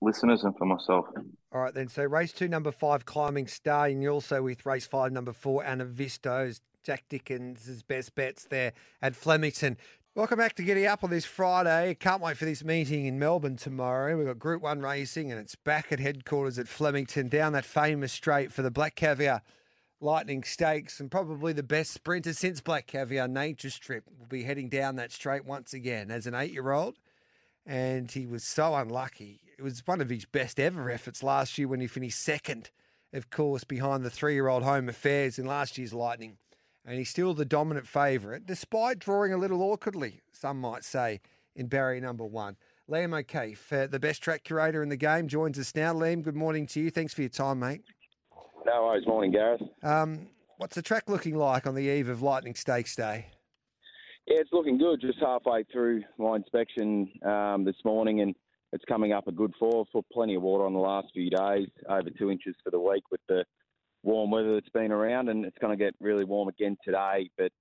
listeners 0.00 0.44
and 0.44 0.56
for 0.56 0.64
myself. 0.64 1.04
All 1.52 1.60
right, 1.60 1.74
then. 1.74 1.88
So 1.88 2.04
race 2.04 2.32
two, 2.32 2.48
number 2.48 2.72
five, 2.72 3.04
Climbing 3.04 3.48
Star, 3.48 3.88
and 3.88 4.02
you're 4.02 4.12
also 4.12 4.42
with 4.42 4.64
race 4.64 4.86
five, 4.86 5.12
number 5.12 5.34
four, 5.34 5.62
Anna 5.62 5.84
Visto's 5.84 6.62
Jack 6.82 7.04
Dickens' 7.10 7.82
best 7.82 8.14
bets 8.14 8.46
there 8.46 8.72
at 9.02 9.14
Flemington. 9.14 9.76
Welcome 10.16 10.38
back 10.38 10.54
to 10.54 10.62
Giddy 10.62 10.86
Up 10.86 11.04
on 11.04 11.10
this 11.10 11.26
Friday. 11.26 11.94
Can't 12.00 12.22
wait 12.22 12.38
for 12.38 12.46
this 12.46 12.64
meeting 12.64 13.04
in 13.04 13.18
Melbourne 13.18 13.56
tomorrow. 13.56 14.16
We've 14.16 14.26
got 14.26 14.38
Group 14.38 14.62
1 14.62 14.80
racing 14.80 15.30
and 15.30 15.38
it's 15.38 15.56
back 15.56 15.92
at 15.92 16.00
headquarters 16.00 16.58
at 16.58 16.68
Flemington 16.68 17.28
down 17.28 17.52
that 17.52 17.66
famous 17.66 18.14
straight 18.14 18.50
for 18.50 18.62
the 18.62 18.70
Black 18.70 18.94
Caviar 18.94 19.42
Lightning 20.00 20.42
Stakes 20.42 21.00
and 21.00 21.10
probably 21.10 21.52
the 21.52 21.62
best 21.62 21.90
sprinter 21.90 22.32
since 22.32 22.62
Black 22.62 22.86
Caviar 22.86 23.28
Nature 23.28 23.68
Strip 23.68 24.04
will 24.18 24.24
be 24.24 24.44
heading 24.44 24.70
down 24.70 24.96
that 24.96 25.12
straight 25.12 25.44
once 25.44 25.74
again 25.74 26.10
as 26.10 26.26
an 26.26 26.34
eight 26.34 26.50
year 26.50 26.70
old. 26.70 26.96
And 27.66 28.10
he 28.10 28.24
was 28.24 28.42
so 28.42 28.74
unlucky. 28.74 29.42
It 29.58 29.62
was 29.62 29.86
one 29.86 30.00
of 30.00 30.08
his 30.08 30.24
best 30.24 30.58
ever 30.58 30.90
efforts 30.90 31.22
last 31.22 31.58
year 31.58 31.68
when 31.68 31.80
he 31.80 31.86
finished 31.86 32.18
second, 32.18 32.70
of 33.12 33.28
course, 33.28 33.64
behind 33.64 34.02
the 34.02 34.08
three 34.08 34.32
year 34.32 34.48
old 34.48 34.62
Home 34.62 34.88
Affairs 34.88 35.38
in 35.38 35.44
last 35.44 35.76
year's 35.76 35.92
Lightning 35.92 36.38
and 36.86 36.98
he's 36.98 37.10
still 37.10 37.34
the 37.34 37.44
dominant 37.44 37.86
favourite, 37.86 38.46
despite 38.46 39.00
drawing 39.00 39.32
a 39.32 39.36
little 39.36 39.60
awkwardly, 39.60 40.20
some 40.32 40.60
might 40.60 40.84
say, 40.84 41.20
in 41.56 41.66
barrier 41.66 42.00
number 42.00 42.24
one. 42.24 42.56
Liam 42.88 43.18
O'Keefe, 43.18 43.72
uh, 43.72 43.86
the 43.88 43.98
best 43.98 44.22
track 44.22 44.44
curator 44.44 44.82
in 44.82 44.88
the 44.88 44.96
game, 44.96 45.26
joins 45.26 45.58
us 45.58 45.74
now. 45.74 45.92
Liam, 45.92 46.22
good 46.22 46.36
morning 46.36 46.66
to 46.68 46.80
you. 46.80 46.90
Thanks 46.90 47.12
for 47.12 47.22
your 47.22 47.30
time, 47.30 47.58
mate. 47.58 47.82
No 48.64 48.84
worries. 48.84 49.06
Morning, 49.06 49.32
Gareth. 49.32 49.62
Um, 49.82 50.28
what's 50.58 50.76
the 50.76 50.82
track 50.82 51.08
looking 51.08 51.36
like 51.36 51.66
on 51.66 51.74
the 51.74 51.82
eve 51.82 52.08
of 52.08 52.22
Lightning 52.22 52.54
Stakes 52.54 52.94
Day? 52.94 53.26
Yeah, 54.28 54.38
it's 54.40 54.52
looking 54.52 54.78
good. 54.78 55.00
Just 55.00 55.18
halfway 55.20 55.64
through 55.64 56.02
my 56.18 56.36
inspection 56.36 57.10
um, 57.24 57.64
this 57.64 57.76
morning, 57.84 58.20
and 58.20 58.34
it's 58.72 58.84
coming 58.84 59.12
up 59.12 59.26
a 59.26 59.32
good 59.32 59.52
four. 59.58 59.84
Put 59.92 60.04
plenty 60.12 60.36
of 60.36 60.42
water 60.42 60.64
on 60.64 60.72
the 60.72 60.80
last 60.80 61.08
few 61.12 61.30
days, 61.30 61.68
over 61.88 62.10
two 62.10 62.30
inches 62.30 62.54
for 62.62 62.70
the 62.70 62.80
week 62.80 63.04
with 63.10 63.20
the 63.28 63.44
warm 64.06 64.30
weather 64.30 64.54
that's 64.54 64.68
been 64.70 64.92
around, 64.92 65.28
and 65.28 65.44
it's 65.44 65.58
going 65.58 65.76
to 65.76 65.84
get 65.84 65.94
really 66.00 66.24
warm 66.24 66.48
again 66.48 66.76
today. 66.84 67.28
But 67.36 67.52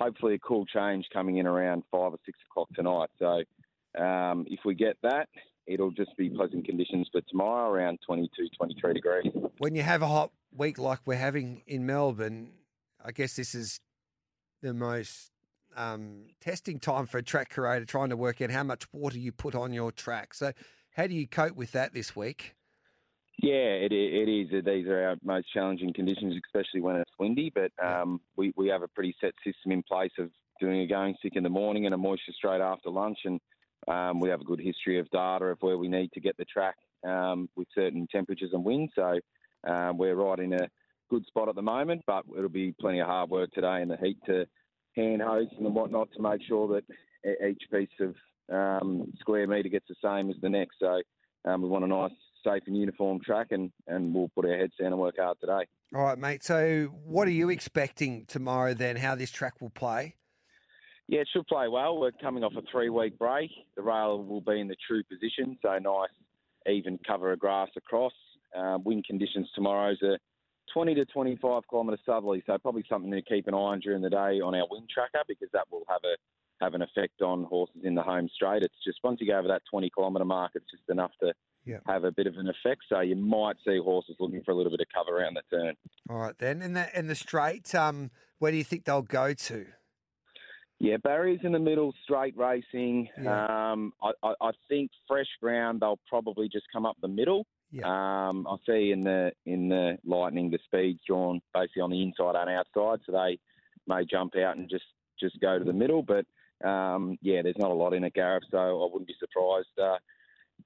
hopefully, 0.00 0.34
a 0.34 0.38
cool 0.38 0.66
change 0.66 1.06
coming 1.12 1.36
in 1.36 1.46
around 1.46 1.82
five 1.92 2.12
or 2.12 2.18
six 2.24 2.38
o'clock 2.50 2.68
tonight. 2.74 3.10
So 3.18 4.02
um, 4.02 4.46
if 4.48 4.60
we 4.64 4.74
get 4.74 4.96
that, 5.02 5.28
it'll 5.66 5.90
just 5.92 6.16
be 6.16 6.30
pleasant 6.30 6.64
conditions 6.64 7.08
for 7.12 7.20
tomorrow, 7.28 7.70
around 7.70 7.98
22, 8.06 8.48
23 8.56 8.94
degrees. 8.94 9.32
When 9.58 9.74
you 9.74 9.82
have 9.82 10.02
a 10.02 10.08
hot 10.08 10.32
week 10.56 10.78
like 10.78 11.00
we're 11.04 11.16
having 11.16 11.62
in 11.66 11.86
Melbourne, 11.86 12.52
I 13.04 13.12
guess 13.12 13.36
this 13.36 13.54
is 13.54 13.80
the 14.62 14.74
most 14.74 15.30
um, 15.76 16.24
testing 16.40 16.80
time 16.80 17.06
for 17.06 17.18
a 17.18 17.22
track 17.22 17.50
curator 17.52 17.84
trying 17.84 18.10
to 18.10 18.16
work 18.16 18.40
out 18.40 18.50
how 18.50 18.64
much 18.64 18.92
water 18.92 19.18
you 19.18 19.32
put 19.32 19.54
on 19.54 19.72
your 19.72 19.92
track. 19.92 20.34
So, 20.34 20.52
how 20.92 21.06
do 21.06 21.14
you 21.14 21.28
cope 21.28 21.54
with 21.54 21.72
that 21.72 21.94
this 21.94 22.16
week? 22.16 22.54
Yeah, 23.38 23.72
it, 23.80 23.92
it 23.92 24.28
is. 24.28 24.64
These 24.64 24.86
are 24.86 25.02
our 25.08 25.16
most 25.24 25.52
challenging 25.52 25.92
conditions, 25.94 26.34
especially 26.46 26.82
when 26.82 26.96
it's 26.96 27.10
windy. 27.18 27.52
But 27.54 27.72
um, 27.82 28.20
we, 28.36 28.52
we 28.56 28.68
have 28.68 28.82
a 28.82 28.88
pretty 28.88 29.14
set 29.20 29.32
system 29.44 29.72
in 29.72 29.82
place 29.82 30.12
of 30.18 30.30
doing 30.60 30.80
a 30.80 30.86
going 30.86 31.14
stick 31.18 31.36
in 31.36 31.42
the 31.42 31.48
morning 31.48 31.86
and 31.86 31.94
a 31.94 31.98
moisture 31.98 32.32
straight 32.32 32.60
after 32.60 32.90
lunch. 32.90 33.18
And 33.24 33.40
um, 33.88 34.20
we 34.20 34.28
have 34.28 34.42
a 34.42 34.44
good 34.44 34.60
history 34.60 34.98
of 34.98 35.08
data 35.10 35.46
of 35.46 35.58
where 35.60 35.78
we 35.78 35.88
need 35.88 36.12
to 36.12 36.20
get 36.20 36.36
the 36.36 36.44
track 36.44 36.76
um, 37.06 37.48
with 37.56 37.68
certain 37.74 38.06
temperatures 38.12 38.50
and 38.52 38.64
winds. 38.64 38.92
So 38.94 39.18
um, 39.66 39.96
we're 39.96 40.14
right 40.16 40.38
in 40.38 40.52
a 40.52 40.68
good 41.08 41.24
spot 41.26 41.48
at 41.48 41.54
the 41.54 41.62
moment, 41.62 42.02
but 42.06 42.24
it'll 42.36 42.50
be 42.50 42.74
plenty 42.78 43.00
of 43.00 43.06
hard 43.06 43.30
work 43.30 43.50
today 43.52 43.80
in 43.80 43.88
the 43.88 43.96
heat 43.96 44.18
to 44.26 44.46
hand 44.96 45.22
hose 45.22 45.48
and 45.58 45.74
whatnot 45.74 46.08
to 46.14 46.22
make 46.22 46.42
sure 46.46 46.68
that 46.68 46.84
each 47.48 47.62
piece 47.72 47.88
of 48.00 48.14
um, 48.52 49.12
square 49.18 49.46
metre 49.46 49.68
gets 49.70 49.86
the 49.88 49.94
same 50.04 50.30
as 50.30 50.36
the 50.42 50.48
next. 50.48 50.76
So 50.78 51.00
um, 51.46 51.62
we 51.62 51.68
want 51.68 51.84
a 51.84 51.88
nice 51.88 52.10
safe 52.44 52.62
and 52.66 52.76
uniform 52.76 53.20
track, 53.20 53.48
and, 53.50 53.70
and 53.86 54.14
we'll 54.14 54.30
put 54.34 54.44
our 54.44 54.56
heads 54.56 54.72
down 54.78 54.88
and 54.92 54.98
work 54.98 55.16
hard 55.18 55.38
today. 55.40 55.66
All 55.94 56.02
right, 56.02 56.18
mate. 56.18 56.44
So, 56.44 56.86
what 57.04 57.26
are 57.28 57.32
you 57.32 57.50
expecting 57.50 58.26
tomorrow 58.26 58.74
then? 58.74 58.96
How 58.96 59.14
this 59.14 59.30
track 59.30 59.60
will 59.60 59.70
play? 59.70 60.16
Yeah, 61.08 61.20
it 61.20 61.28
should 61.32 61.46
play 61.46 61.66
well. 61.68 61.98
We're 61.98 62.12
coming 62.12 62.44
off 62.44 62.52
a 62.56 62.62
three-week 62.70 63.18
break. 63.18 63.50
The 63.76 63.82
rail 63.82 64.22
will 64.22 64.40
be 64.40 64.60
in 64.60 64.68
the 64.68 64.76
true 64.86 65.02
position, 65.02 65.58
so 65.60 65.76
nice 65.78 66.10
even 66.68 66.98
cover 67.06 67.32
of 67.32 67.38
grass 67.38 67.68
across. 67.76 68.12
Uh, 68.56 68.78
wind 68.84 69.04
conditions 69.06 69.48
tomorrow's 69.54 70.00
a 70.02 70.18
20 70.72 70.94
to 70.94 71.04
25 71.06 71.62
kilometre 71.68 71.98
southerly, 72.04 72.42
so 72.46 72.56
probably 72.58 72.84
something 72.88 73.10
to 73.10 73.22
keep 73.22 73.46
an 73.48 73.54
eye 73.54 73.56
on 73.56 73.80
during 73.80 74.02
the 74.02 74.10
day 74.10 74.40
on 74.40 74.54
our 74.54 74.66
wind 74.70 74.88
tracker 74.92 75.24
because 75.26 75.48
that 75.52 75.66
will 75.70 75.84
have 75.88 76.00
a 76.04 76.16
have 76.60 76.74
an 76.74 76.82
effect 76.82 77.22
on 77.22 77.44
horses 77.44 77.82
in 77.84 77.94
the 77.94 78.02
home 78.02 78.28
straight. 78.34 78.62
It's 78.62 78.74
just 78.84 78.98
once 79.02 79.20
you 79.20 79.26
go 79.26 79.38
over 79.38 79.48
that 79.48 79.62
20 79.70 79.90
kilometre 79.90 80.24
mark, 80.24 80.52
it's 80.54 80.70
just 80.70 80.88
enough 80.88 81.12
to 81.20 81.32
Yeah. 81.66 81.78
have 81.86 82.04
a 82.04 82.12
bit 82.12 82.26
of 82.26 82.36
an 82.36 82.48
effect. 82.48 82.82
So 82.88 83.00
you 83.00 83.16
might 83.16 83.56
see 83.66 83.78
horses 83.78 84.16
looking 84.18 84.42
for 84.42 84.52
a 84.52 84.54
little 84.54 84.70
bit 84.70 84.80
of 84.80 84.86
cover 84.94 85.18
around 85.18 85.34
the 85.34 85.42
turn. 85.56 85.74
All 86.08 86.18
right 86.18 86.36
then. 86.38 86.62
And 86.62 86.76
the 86.76 86.94
and 86.96 87.08
the 87.08 87.14
straight, 87.14 87.74
um, 87.74 88.10
where 88.38 88.50
do 88.50 88.58
you 88.58 88.64
think 88.64 88.84
they'll 88.84 89.02
go 89.02 89.32
to? 89.34 89.66
Yeah, 90.78 90.96
barriers 90.96 91.40
in 91.42 91.52
the 91.52 91.58
middle, 91.58 91.92
straight 92.04 92.34
racing. 92.38 93.08
Yeah. 93.22 93.72
Um, 93.72 93.92
I, 94.02 94.12
I, 94.22 94.34
I 94.40 94.50
think 94.68 94.90
fresh 95.06 95.28
ground 95.40 95.80
they'll 95.80 96.00
probably 96.08 96.48
just 96.48 96.64
come 96.72 96.86
up 96.86 96.96
the 97.02 97.08
middle. 97.08 97.46
Yeah. 97.70 97.84
Um, 98.28 98.46
I 98.48 98.56
see 98.66 98.90
in 98.90 99.04
the 99.04 99.32
in 99.46 99.68
the 99.68 99.98
lightning 100.04 100.50
the 100.50 100.58
speeds 100.64 101.00
drawn 101.06 101.40
basically 101.54 101.82
on 101.82 101.90
the 101.90 102.02
inside 102.02 102.34
and 102.34 102.50
outside, 102.50 103.00
so 103.06 103.12
they 103.12 103.38
may 103.86 104.04
jump 104.06 104.34
out 104.36 104.56
and 104.56 104.68
just 104.70 104.84
just 105.20 105.38
go 105.40 105.58
to 105.58 105.64
the 105.64 105.72
middle. 105.72 106.02
But 106.02 106.24
um, 106.64 107.18
yeah, 107.22 107.42
there's 107.42 107.58
not 107.58 107.70
a 107.70 107.74
lot 107.74 107.94
in 107.94 108.04
it, 108.04 108.14
Gareth. 108.14 108.44
So 108.50 108.58
I 108.58 108.88
wouldn't 108.90 109.08
be 109.08 109.16
surprised. 109.18 109.68
Uh, 109.78 109.96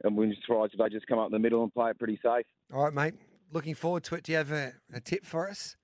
I 0.04 0.08
wouldn't 0.08 0.36
be 0.36 0.40
surprised 0.42 0.74
if 0.74 0.80
they 0.80 0.88
just 0.88 1.06
come 1.06 1.18
up 1.18 1.26
in 1.26 1.32
the 1.32 1.38
middle 1.38 1.62
and 1.62 1.72
play 1.72 1.90
it 1.90 1.98
pretty 1.98 2.18
safe. 2.22 2.46
All 2.72 2.84
right, 2.84 2.92
mate. 2.94 3.14
Looking 3.52 3.74
forward 3.74 4.04
to 4.04 4.16
it. 4.16 4.24
Do 4.24 4.32
you 4.32 4.38
have 4.38 4.50
a, 4.50 4.72
a 4.92 5.00
tip 5.00 5.24
for 5.24 5.48
us? 5.48 5.76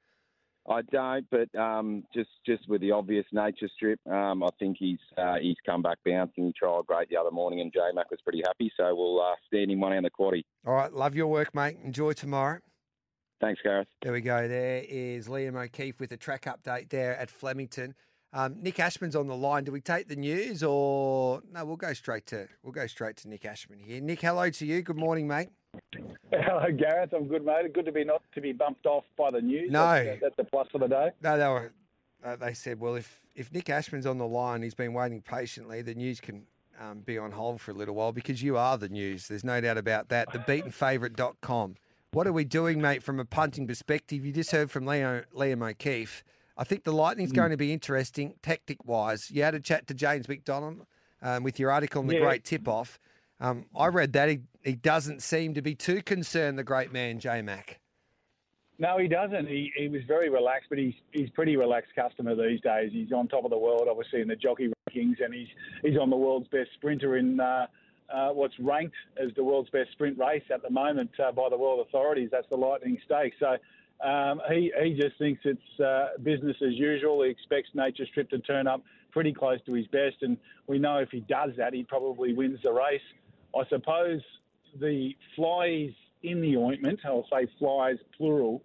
I 0.68 0.82
don't, 0.82 1.26
but 1.30 1.52
um, 1.58 2.04
just 2.14 2.28
just 2.44 2.68
with 2.68 2.80
the 2.80 2.92
obvious 2.92 3.24
nature 3.32 3.68
strip, 3.74 3.98
um, 4.06 4.42
I 4.42 4.48
think 4.58 4.76
he's 4.78 4.98
uh, 5.16 5.36
he's 5.40 5.56
come 5.64 5.82
back 5.82 5.98
bouncing. 6.04 6.46
He 6.46 6.54
trialled 6.62 6.86
great 6.86 7.08
the 7.08 7.16
other 7.16 7.30
morning, 7.30 7.60
and 7.60 7.72
J 7.72 7.80
Mac 7.94 8.10
was 8.10 8.20
pretty 8.22 8.42
happy. 8.46 8.70
So 8.76 8.94
we'll 8.94 9.20
uh, 9.20 9.34
stand 9.46 9.70
him 9.70 9.80
one 9.80 9.92
on 9.94 10.02
the 10.02 10.10
quaddy. 10.10 10.42
All 10.66 10.74
right. 10.74 10.92
Love 10.92 11.14
your 11.14 11.28
work, 11.28 11.54
mate. 11.54 11.78
Enjoy 11.82 12.12
tomorrow. 12.12 12.58
Thanks, 13.40 13.60
Gareth. 13.64 13.88
There 14.02 14.12
we 14.12 14.20
go. 14.20 14.46
There 14.46 14.84
is 14.86 15.28
Liam 15.28 15.56
O'Keefe 15.56 15.98
with 15.98 16.12
a 16.12 16.16
track 16.16 16.44
update 16.44 16.90
there 16.90 17.16
at 17.16 17.30
Flemington. 17.30 17.94
Um, 18.32 18.56
Nick 18.62 18.78
Ashman's 18.78 19.16
on 19.16 19.26
the 19.26 19.36
line. 19.36 19.64
Do 19.64 19.72
we 19.72 19.80
take 19.80 20.08
the 20.08 20.16
news 20.16 20.62
or 20.62 21.42
no? 21.52 21.64
We'll 21.64 21.76
go 21.76 21.92
straight 21.92 22.26
to 22.26 22.46
we'll 22.62 22.72
go 22.72 22.86
straight 22.86 23.16
to 23.18 23.28
Nick 23.28 23.44
Ashman 23.44 23.80
here. 23.80 24.00
Nick, 24.00 24.20
hello 24.20 24.50
to 24.50 24.66
you. 24.66 24.82
Good 24.82 24.96
morning, 24.96 25.26
mate. 25.26 25.48
Hello, 26.30 26.66
Gareth. 26.70 27.12
I'm 27.12 27.26
good, 27.26 27.44
mate. 27.44 27.72
Good 27.72 27.86
to 27.86 27.92
be 27.92 28.04
not 28.04 28.22
to 28.34 28.40
be 28.40 28.52
bumped 28.52 28.86
off 28.86 29.04
by 29.18 29.30
the 29.32 29.40
news. 29.40 29.70
No. 29.72 30.04
that's, 30.04 30.20
that's 30.20 30.34
a 30.38 30.44
plus 30.44 30.68
for 30.70 30.78
the 30.78 30.86
day. 30.86 31.10
No, 31.22 31.38
they 31.38 31.48
were. 31.48 31.72
Uh, 32.24 32.36
they 32.36 32.54
said, 32.54 32.78
well, 32.78 32.94
if 32.94 33.24
if 33.34 33.52
Nick 33.52 33.68
Ashman's 33.68 34.06
on 34.06 34.18
the 34.18 34.26
line, 34.26 34.62
he's 34.62 34.74
been 34.74 34.92
waiting 34.92 35.22
patiently. 35.22 35.82
The 35.82 35.94
news 35.94 36.20
can 36.20 36.44
um, 36.80 37.00
be 37.00 37.18
on 37.18 37.32
hold 37.32 37.60
for 37.60 37.72
a 37.72 37.74
little 37.74 37.96
while 37.96 38.12
because 38.12 38.42
you 38.42 38.56
are 38.56 38.78
the 38.78 38.88
news. 38.88 39.26
There's 39.26 39.44
no 39.44 39.60
doubt 39.60 39.78
about 39.78 40.08
that. 40.10 40.32
The 40.32 40.38
TheBeatenFavourite.com. 40.38 41.76
What 42.12 42.26
are 42.26 42.32
we 42.32 42.44
doing, 42.44 42.80
mate, 42.80 43.02
from 43.02 43.20
a 43.20 43.24
punting 43.24 43.66
perspective? 43.66 44.24
You 44.24 44.32
just 44.32 44.50
heard 44.50 44.70
from 44.70 44.86
Leo, 44.86 45.22
Liam 45.34 45.68
O'Keefe. 45.68 46.24
I 46.60 46.64
think 46.64 46.84
the 46.84 46.92
Lightning's 46.92 47.32
going 47.32 47.52
to 47.52 47.56
be 47.56 47.72
interesting, 47.72 48.34
tactic 48.42 48.84
wise. 48.84 49.30
You 49.30 49.42
had 49.42 49.54
a 49.54 49.60
chat 49.60 49.86
to 49.86 49.94
James 49.94 50.28
McDonald 50.28 50.86
um, 51.22 51.42
with 51.42 51.58
your 51.58 51.70
article 51.70 52.02
on 52.02 52.06
the 52.06 52.16
Yeah. 52.16 52.20
Great 52.20 52.44
Tip 52.44 52.68
Off. 52.68 53.00
Um, 53.40 53.64
I 53.74 53.86
read 53.86 54.12
that. 54.12 54.28
He, 54.28 54.40
he 54.62 54.74
doesn't 54.74 55.22
seem 55.22 55.54
to 55.54 55.62
be 55.62 55.74
too 55.74 56.02
concerned, 56.02 56.58
the 56.58 56.62
great 56.62 56.92
man, 56.92 57.18
J 57.18 57.40
Mac. 57.40 57.80
No, 58.78 58.98
he 58.98 59.08
doesn't. 59.08 59.48
He, 59.48 59.72
he 59.74 59.88
was 59.88 60.02
very 60.06 60.28
relaxed, 60.28 60.68
but 60.68 60.76
he's 60.76 60.94
he's 61.12 61.30
pretty 61.30 61.56
relaxed 61.56 61.94
customer 61.94 62.34
these 62.34 62.60
days. 62.60 62.90
He's 62.92 63.12
on 63.12 63.28
top 63.28 63.44
of 63.44 63.50
the 63.50 63.58
world, 63.58 63.88
obviously 63.90 64.20
in 64.20 64.28
the 64.28 64.36
jockey 64.36 64.68
rankings, 64.68 65.24
and 65.24 65.32
he's 65.32 65.48
he's 65.82 65.98
on 65.98 66.10
the 66.10 66.16
world's 66.16 66.48
best 66.48 66.70
sprinter 66.74 67.16
in 67.16 67.40
uh, 67.40 67.66
uh, 68.12 68.30
what's 68.30 68.58
ranked 68.58 68.96
as 69.22 69.30
the 69.34 69.44
world's 69.44 69.70
best 69.70 69.92
sprint 69.92 70.18
race 70.18 70.42
at 70.52 70.62
the 70.62 70.70
moment 70.70 71.10
uh, 71.18 71.32
by 71.32 71.48
the 71.48 71.56
world 71.56 71.86
authorities. 71.86 72.28
That's 72.30 72.48
the 72.50 72.56
Lightning 72.56 72.98
Stakes. 73.06 73.36
So 73.38 73.56
um, 74.04 74.40
he 74.48 74.72
he 74.82 74.94
just 74.94 75.18
thinks 75.18 75.40
it's 75.44 75.80
uh, 75.80 76.18
business 76.22 76.56
as 76.62 76.74
usual. 76.74 77.22
He 77.22 77.30
expects 77.30 77.68
Nature 77.74 78.06
Strip 78.10 78.30
to 78.30 78.38
turn 78.38 78.66
up 78.66 78.82
pretty 79.10 79.32
close 79.32 79.58
to 79.66 79.74
his 79.74 79.86
best, 79.88 80.16
and 80.22 80.36
we 80.66 80.78
know 80.78 80.98
if 80.98 81.10
he 81.10 81.20
does 81.20 81.50
that, 81.56 81.74
he 81.74 81.82
probably 81.82 82.32
wins 82.32 82.60
the 82.62 82.72
race. 82.72 83.00
I 83.56 83.62
suppose 83.68 84.20
the 84.80 85.16
flies 85.34 85.90
in 86.22 86.40
the 86.40 86.56
ointment, 86.56 87.00
I'll 87.04 87.26
say 87.32 87.48
flies 87.58 87.96
plural, 88.16 88.62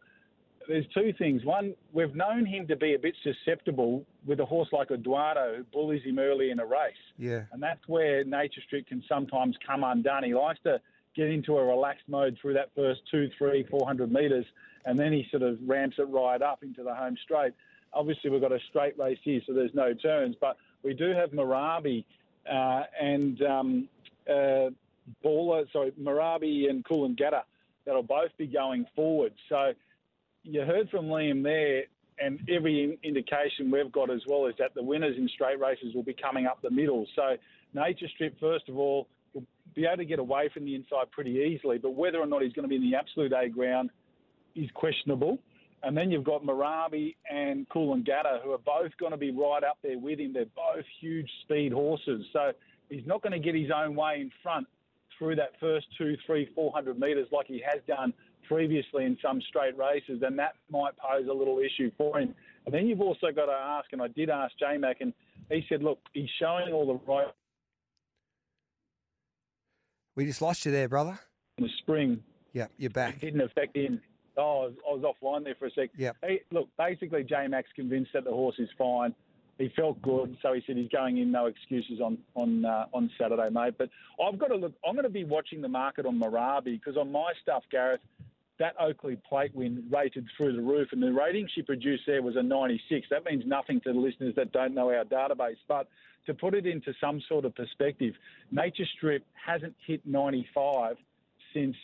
there's 0.67 0.85
two 0.93 1.13
things. 1.17 1.43
One, 1.43 1.73
we've 1.93 2.15
known 2.15 2.45
him 2.45 2.67
to 2.67 2.75
be 2.75 2.93
a 2.95 2.99
bit 2.99 3.15
susceptible 3.23 4.05
with 4.25 4.39
a 4.39 4.45
horse 4.45 4.69
like 4.71 4.91
Eduardo, 4.91 5.57
who 5.57 5.63
bullies 5.63 6.03
him 6.03 6.19
early 6.19 6.51
in 6.51 6.59
a 6.59 6.65
race. 6.65 6.93
Yeah. 7.17 7.43
And 7.51 7.61
that's 7.61 7.87
where 7.87 8.23
Nature 8.23 8.61
Strip 8.65 8.87
can 8.87 9.03
sometimes 9.07 9.55
come 9.65 9.83
undone. 9.83 10.23
He 10.23 10.33
likes 10.33 10.59
to 10.63 10.79
get 11.15 11.27
into 11.27 11.57
a 11.57 11.63
relaxed 11.63 12.07
mode 12.07 12.37
through 12.41 12.53
that 12.53 12.71
first 12.75 13.01
two, 13.09 13.29
three, 13.37 13.65
four 13.69 13.85
hundred 13.85 14.11
metres, 14.11 14.45
and 14.85 14.99
then 14.99 15.11
he 15.11 15.27
sort 15.31 15.43
of 15.43 15.57
ramps 15.65 15.97
it 15.99 16.07
right 16.09 16.41
up 16.41 16.63
into 16.63 16.83
the 16.83 16.93
home 16.93 17.17
straight. 17.23 17.53
Obviously, 17.93 18.29
we've 18.29 18.41
got 18.41 18.51
a 18.51 18.59
straight 18.69 18.97
race 18.97 19.19
here, 19.23 19.41
so 19.45 19.53
there's 19.53 19.73
no 19.73 19.93
turns, 19.93 20.35
but 20.39 20.57
we 20.83 20.93
do 20.93 21.11
have 21.11 21.31
Marabi 21.31 22.05
uh, 22.49 22.83
and 23.01 23.41
um, 23.41 23.89
uh, 24.29 24.69
Baller, 25.23 25.71
sorry, 25.71 25.91
Marabi 25.99 26.69
and 26.69 26.83
Coolangatta 26.83 27.43
that'll 27.85 28.03
both 28.03 28.31
be 28.37 28.47
going 28.47 28.85
forward. 28.95 29.33
So 29.49 29.73
you 30.43 30.61
heard 30.61 30.89
from 30.89 31.05
Liam 31.05 31.43
there, 31.43 31.83
and 32.19 32.39
every 32.49 32.83
in- 32.83 32.97
indication 33.03 33.71
we've 33.71 33.91
got 33.91 34.09
as 34.09 34.21
well 34.27 34.45
is 34.45 34.55
that 34.59 34.73
the 34.73 34.83
winners 34.83 35.17
in 35.17 35.27
straight 35.29 35.59
races 35.59 35.93
will 35.93 36.03
be 36.03 36.13
coming 36.13 36.45
up 36.45 36.61
the 36.61 36.71
middle. 36.71 37.05
So 37.15 37.37
Nature 37.73 38.07
Strip, 38.13 38.39
first 38.39 38.69
of 38.69 38.77
all, 38.77 39.07
will 39.33 39.43
be 39.73 39.85
able 39.85 39.97
to 39.97 40.05
get 40.05 40.19
away 40.19 40.49
from 40.53 40.65
the 40.65 40.75
inside 40.75 41.11
pretty 41.11 41.31
easily, 41.31 41.77
but 41.77 41.91
whether 41.93 42.19
or 42.19 42.25
not 42.25 42.41
he's 42.41 42.53
going 42.53 42.63
to 42.63 42.69
be 42.69 42.77
in 42.77 42.89
the 42.89 42.95
absolute 42.95 43.33
A 43.33 43.49
ground 43.49 43.89
is 44.55 44.69
questionable. 44.73 45.39
And 45.83 45.95
then 45.95 46.09
you've 46.09 46.23
got 46.23 46.43
Marabi 46.43 47.15
and 47.31 47.67
Coolangatta, 47.69 48.41
who 48.43 48.51
are 48.53 48.57
both 48.57 48.91
going 48.99 49.11
to 49.11 49.17
be 49.17 49.31
right 49.31 49.63
up 49.63 49.77
there 49.83 49.99
with 49.99 50.19
him. 50.19 50.33
They're 50.33 50.45
both 50.55 50.85
huge 50.99 51.29
speed 51.43 51.71
horses. 51.71 52.25
So 52.33 52.51
he's 52.89 53.05
not 53.05 53.21
going 53.21 53.33
to 53.33 53.39
get 53.39 53.53
his 53.53 53.69
own 53.75 53.95
way 53.95 54.17
in 54.21 54.31
front 54.41 54.67
through 55.19 55.35
that 55.35 55.51
first 55.59 55.85
two, 55.97 56.17
three, 56.25 56.49
four 56.55 56.71
hundred 56.73 56.99
metres 56.99 57.27
like 57.31 57.45
he 57.47 57.61
has 57.71 57.81
done 57.87 58.13
previously 58.47 59.05
in 59.05 59.17
some 59.21 59.41
straight 59.47 59.77
races, 59.77 60.21
and 60.21 60.37
that 60.37 60.53
might 60.69 60.93
pose 60.97 61.27
a 61.29 61.33
little 61.33 61.59
issue 61.59 61.91
for 61.97 62.19
him. 62.19 62.33
And 62.65 62.73
then 62.73 62.87
you've 62.87 63.01
also 63.01 63.27
got 63.35 63.45
to 63.45 63.51
ask, 63.51 63.87
and 63.91 64.01
I 64.01 64.07
did 64.07 64.29
ask 64.29 64.53
J 64.59 64.77
Mac, 64.77 65.01
and 65.01 65.13
he 65.49 65.63
said, 65.69 65.83
look, 65.83 65.99
he's 66.13 66.29
showing 66.39 66.73
all 66.73 66.85
the 66.87 67.11
right 67.11 67.27
We 70.15 70.25
just 70.25 70.41
lost 70.41 70.65
you 70.65 70.71
there, 70.71 70.87
brother. 70.87 71.19
in 71.57 71.65
the 71.65 71.69
spring. 71.79 72.21
Yeah, 72.53 72.67
you're 72.77 72.89
back. 72.89 73.15
It 73.15 73.21
didn't 73.21 73.41
affect 73.41 73.75
him. 73.75 74.01
Oh, 74.37 74.41
I 74.41 74.65
was, 74.65 74.73
I 74.89 74.93
was 74.93 75.15
offline 75.23 75.43
there 75.43 75.55
for 75.55 75.67
a 75.67 75.71
sec. 75.71 75.89
Yep. 75.97 76.17
Hey, 76.21 76.41
look, 76.51 76.69
basically, 76.77 77.23
J 77.23 77.47
Mac's 77.47 77.69
convinced 77.75 78.11
that 78.13 78.25
the 78.25 78.31
horse 78.31 78.55
is 78.59 78.69
fine. 78.77 79.13
He 79.57 79.71
felt 79.73 80.01
good, 80.01 80.35
so 80.41 80.51
he 80.51 80.61
said 80.67 80.75
he's 80.75 80.89
going 80.89 81.17
in, 81.17 81.31
no 81.31 81.45
excuses 81.45 82.01
on 82.01 82.17
on 82.35 82.65
uh, 82.65 82.85
on 82.93 83.09
Saturday, 83.17 83.49
mate. 83.49 83.75
But 83.77 83.89
I've 84.21 84.37
got 84.37 84.47
to 84.47 84.55
look. 84.55 84.73
I'm 84.85 84.95
going 84.95 85.03
to 85.03 85.09
be 85.09 85.23
watching 85.23 85.61
the 85.61 85.69
market 85.69 86.05
on 86.05 86.19
Marabi 86.19 86.73
because 86.73 86.97
on 86.97 87.09
my 87.11 87.31
stuff, 87.41 87.63
Gareth, 87.71 88.01
that 88.59 88.75
Oakley 88.79 89.17
Plate 89.27 89.55
win 89.55 89.85
rated 89.89 90.27
through 90.35 90.57
the 90.57 90.61
roof, 90.61 90.89
and 90.91 91.01
the 91.01 91.11
rating 91.11 91.47
she 91.53 91.61
produced 91.61 92.03
there 92.05 92.21
was 92.21 92.35
a 92.35 92.43
96. 92.43 93.07
That 93.09 93.25
means 93.25 93.43
nothing 93.45 93.79
to 93.81 93.93
the 93.93 93.99
listeners 93.99 94.33
that 94.35 94.51
don't 94.51 94.73
know 94.73 94.89
our 94.91 95.05
database, 95.05 95.57
but 95.67 95.87
to 96.25 96.33
put 96.33 96.53
it 96.53 96.65
into 96.65 96.93
some 96.99 97.21
sort 97.27 97.45
of 97.45 97.55
perspective, 97.55 98.13
Nature 98.51 98.85
Strip 98.97 99.23
hasn't 99.33 99.75
hit 99.85 100.01
95 100.05 100.97
since 101.53 101.75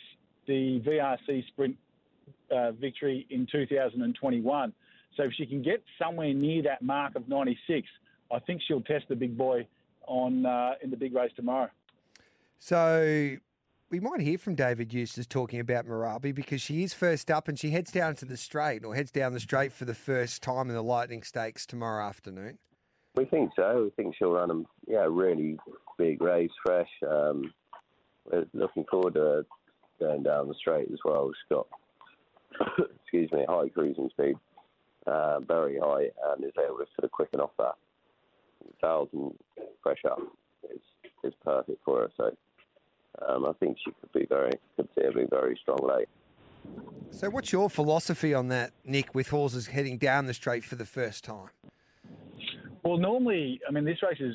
the 0.46 0.80
VRC 0.80 1.46
Sprint 1.48 1.76
uh, 2.52 2.72
victory 2.72 3.26
in 3.30 3.46
2021. 3.50 4.72
So 5.16 5.24
if 5.24 5.32
she 5.34 5.46
can 5.46 5.62
get 5.62 5.82
somewhere 5.98 6.32
near 6.32 6.62
that 6.62 6.82
mark 6.82 7.16
of 7.16 7.28
96, 7.28 7.86
I 8.30 8.38
think 8.40 8.62
she'll 8.66 8.80
test 8.80 9.06
the 9.08 9.16
big 9.16 9.36
boy 9.36 9.66
on 10.06 10.46
uh, 10.46 10.72
in 10.82 10.90
the 10.90 10.96
big 10.96 11.14
race 11.14 11.32
tomorrow. 11.36 11.68
So 12.58 13.36
we 13.90 14.00
might 14.00 14.20
hear 14.20 14.38
from 14.38 14.54
David 14.54 14.92
Eustace 14.94 15.26
talking 15.26 15.60
about 15.60 15.86
Marabi 15.86 16.34
because 16.34 16.62
she 16.62 16.82
is 16.82 16.94
first 16.94 17.30
up 17.30 17.46
and 17.46 17.58
she 17.58 17.70
heads 17.70 17.92
down 17.92 18.14
to 18.16 18.24
the 18.24 18.36
straight 18.36 18.84
or 18.84 18.94
heads 18.94 19.10
down 19.10 19.34
the 19.34 19.40
straight 19.40 19.72
for 19.72 19.84
the 19.84 19.94
first 19.94 20.42
time 20.42 20.68
in 20.68 20.74
the 20.74 20.82
Lightning 20.82 21.22
Stakes 21.22 21.66
tomorrow 21.66 22.06
afternoon. 22.06 22.58
We 23.14 23.26
think 23.26 23.50
so. 23.54 23.82
We 23.84 23.90
think 23.90 24.16
she'll 24.16 24.32
run 24.32 24.50
a 24.50 24.90
yeah 24.90 25.06
really 25.10 25.58
big 25.98 26.22
race, 26.22 26.50
fresh. 26.64 26.88
Um, 27.06 27.52
we're 28.24 28.46
looking 28.54 28.84
forward 28.90 29.14
to 29.14 29.44
going 30.00 30.22
down 30.22 30.48
the 30.48 30.54
straight 30.54 30.88
as 30.90 30.98
well. 31.04 31.28
She's 31.28 31.54
got 31.54 31.66
excuse 33.02 33.30
me 33.32 33.44
high 33.48 33.68
cruising 33.68 34.10
speed, 34.10 34.36
uh, 35.06 35.40
very 35.40 35.78
high, 35.78 36.08
and 36.32 36.44
is 36.44 36.52
able 36.58 36.78
to 36.78 36.86
sort 36.94 37.04
of 37.04 37.10
quicken 37.12 37.40
off 37.40 37.50
that 37.58 37.74
thousand 38.80 39.34
pressure. 39.82 40.14
is 40.72 40.80
is 41.24 41.34
perfect 41.44 41.78
for 41.84 42.00
her. 42.00 42.10
So 42.16 42.36
um, 43.28 43.46
I 43.46 43.52
think 43.60 43.76
she 43.84 43.92
could 44.00 44.12
be 44.12 44.26
very 44.28 44.52
could 44.76 44.88
see 44.96 45.04
her 45.04 45.12
be 45.12 45.26
very 45.28 45.58
strong 45.62 45.78
late. 45.86 46.08
So 47.10 47.28
what's 47.28 47.52
your 47.52 47.68
philosophy 47.68 48.32
on 48.32 48.48
that, 48.48 48.72
Nick, 48.84 49.14
with 49.14 49.28
horses 49.28 49.66
heading 49.66 49.98
down 49.98 50.26
the 50.26 50.34
straight 50.34 50.64
for 50.64 50.76
the 50.76 50.86
first 50.86 51.24
time? 51.24 51.48
Well, 52.84 52.96
normally, 52.96 53.60
I 53.68 53.70
mean, 53.70 53.84
this 53.84 53.98
race 54.02 54.20
is 54.20 54.34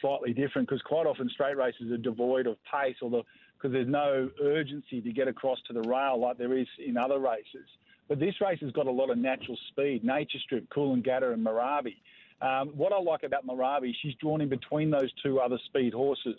slightly 0.00 0.32
different 0.32 0.68
because 0.68 0.82
quite 0.82 1.06
often 1.06 1.30
straight 1.32 1.56
races 1.56 1.90
are 1.90 1.96
devoid 1.96 2.46
of 2.46 2.56
pace, 2.70 2.96
or 3.00 3.10
because 3.56 3.72
there's 3.72 3.88
no 3.88 4.30
urgency 4.42 5.00
to 5.00 5.12
get 5.12 5.28
across 5.28 5.58
to 5.66 5.72
the 5.72 5.82
rail 5.88 6.20
like 6.20 6.38
there 6.38 6.56
is 6.56 6.66
in 6.84 6.96
other 6.96 7.18
races. 7.18 7.66
But 8.08 8.20
this 8.20 8.34
race 8.40 8.60
has 8.60 8.70
got 8.72 8.86
a 8.86 8.90
lot 8.90 9.10
of 9.10 9.18
natural 9.18 9.58
speed. 9.68 10.04
Nature 10.04 10.38
Strip, 10.44 10.68
Coolangatta, 10.70 11.32
and 11.32 11.44
Marabi. 11.44 11.96
Um, 12.40 12.68
what 12.68 12.92
I 12.92 13.00
like 13.00 13.22
about 13.22 13.46
Marabi, 13.46 13.92
she's 14.02 14.14
drawn 14.20 14.40
in 14.40 14.48
between 14.48 14.90
those 14.90 15.10
two 15.22 15.40
other 15.40 15.58
speed 15.66 15.92
horses. 15.92 16.38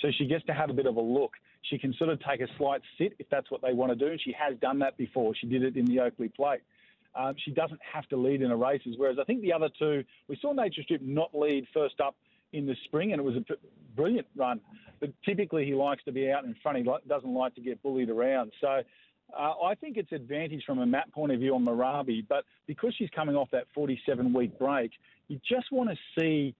So 0.00 0.08
she 0.18 0.26
gets 0.26 0.44
to 0.46 0.52
have 0.52 0.70
a 0.70 0.72
bit 0.72 0.86
of 0.86 0.96
a 0.96 1.00
look. 1.00 1.32
She 1.70 1.78
can 1.78 1.94
sort 1.94 2.10
of 2.10 2.18
take 2.28 2.40
a 2.40 2.48
slight 2.58 2.82
sit 2.98 3.14
if 3.18 3.28
that's 3.30 3.50
what 3.50 3.62
they 3.62 3.72
want 3.72 3.90
to 3.92 3.96
do, 3.96 4.10
and 4.10 4.20
she 4.20 4.34
has 4.38 4.58
done 4.60 4.78
that 4.80 4.96
before. 4.96 5.34
She 5.34 5.46
did 5.46 5.62
it 5.62 5.76
in 5.76 5.84
the 5.86 6.00
Oakley 6.00 6.28
Plate. 6.28 6.60
Um, 7.14 7.34
she 7.44 7.52
doesn't 7.52 7.80
have 7.92 8.06
to 8.08 8.16
lead 8.16 8.42
in 8.42 8.50
her 8.50 8.56
races, 8.56 8.96
whereas 8.96 9.18
I 9.20 9.24
think 9.24 9.40
the 9.40 9.52
other 9.52 9.68
two, 9.78 10.02
we 10.28 10.36
saw 10.42 10.52
Nature 10.52 10.82
Strip 10.82 11.00
not 11.00 11.30
lead 11.32 11.66
first 11.72 12.00
up 12.00 12.16
in 12.54 12.66
the 12.66 12.76
spring, 12.84 13.12
and 13.12 13.20
it 13.20 13.24
was 13.24 13.36
a 13.36 13.44
brilliant 13.96 14.26
run. 14.36 14.60
But 15.00 15.10
typically, 15.24 15.66
he 15.66 15.74
likes 15.74 16.02
to 16.04 16.12
be 16.12 16.30
out 16.30 16.44
in 16.44 16.54
front. 16.62 16.78
He 16.78 16.84
doesn't 17.08 17.34
like 17.34 17.54
to 17.56 17.60
get 17.60 17.82
bullied 17.82 18.08
around. 18.08 18.52
So 18.60 18.82
uh, 19.36 19.52
I 19.62 19.74
think 19.74 19.96
it's 19.96 20.12
advantage 20.12 20.62
from 20.64 20.78
a 20.78 20.86
map 20.86 21.12
point 21.12 21.32
of 21.32 21.40
view 21.40 21.54
on 21.54 21.64
Marabi, 21.64 22.24
but 22.26 22.44
because 22.66 22.94
she's 22.96 23.10
coming 23.10 23.36
off 23.36 23.48
that 23.50 23.66
47 23.74 24.32
week 24.32 24.58
break, 24.58 24.92
you 25.28 25.40
just 25.46 25.72
want 25.72 25.90
to 25.90 25.96
see 26.18 26.54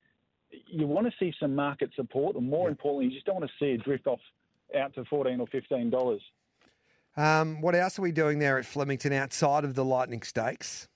you 0.67 0.87
want 0.87 1.07
to 1.07 1.13
see 1.19 1.35
some 1.41 1.55
market 1.55 1.91
support, 1.97 2.37
and 2.37 2.49
more 2.49 2.69
importantly, 2.69 3.07
you 3.07 3.11
just 3.11 3.27
don't 3.27 3.41
want 3.41 3.51
to 3.51 3.65
see 3.65 3.73
it 3.73 3.83
drift 3.83 4.07
off 4.07 4.21
out 4.79 4.95
to 4.95 5.05
14 5.05 5.41
or 5.41 5.47
15 5.49 5.91
dollars. 5.91 6.23
Um, 7.17 7.61
what 7.61 7.77
else 7.77 7.99
are 7.99 8.03
we 8.03 8.13
doing 8.13 8.41
there 8.41 8.59
at 8.59 8.65
Flemington 8.65 9.13
outside 9.13 9.65
of 9.65 9.75
the 9.75 9.85
Lightning 9.85 10.23
Stakes? 10.23 10.89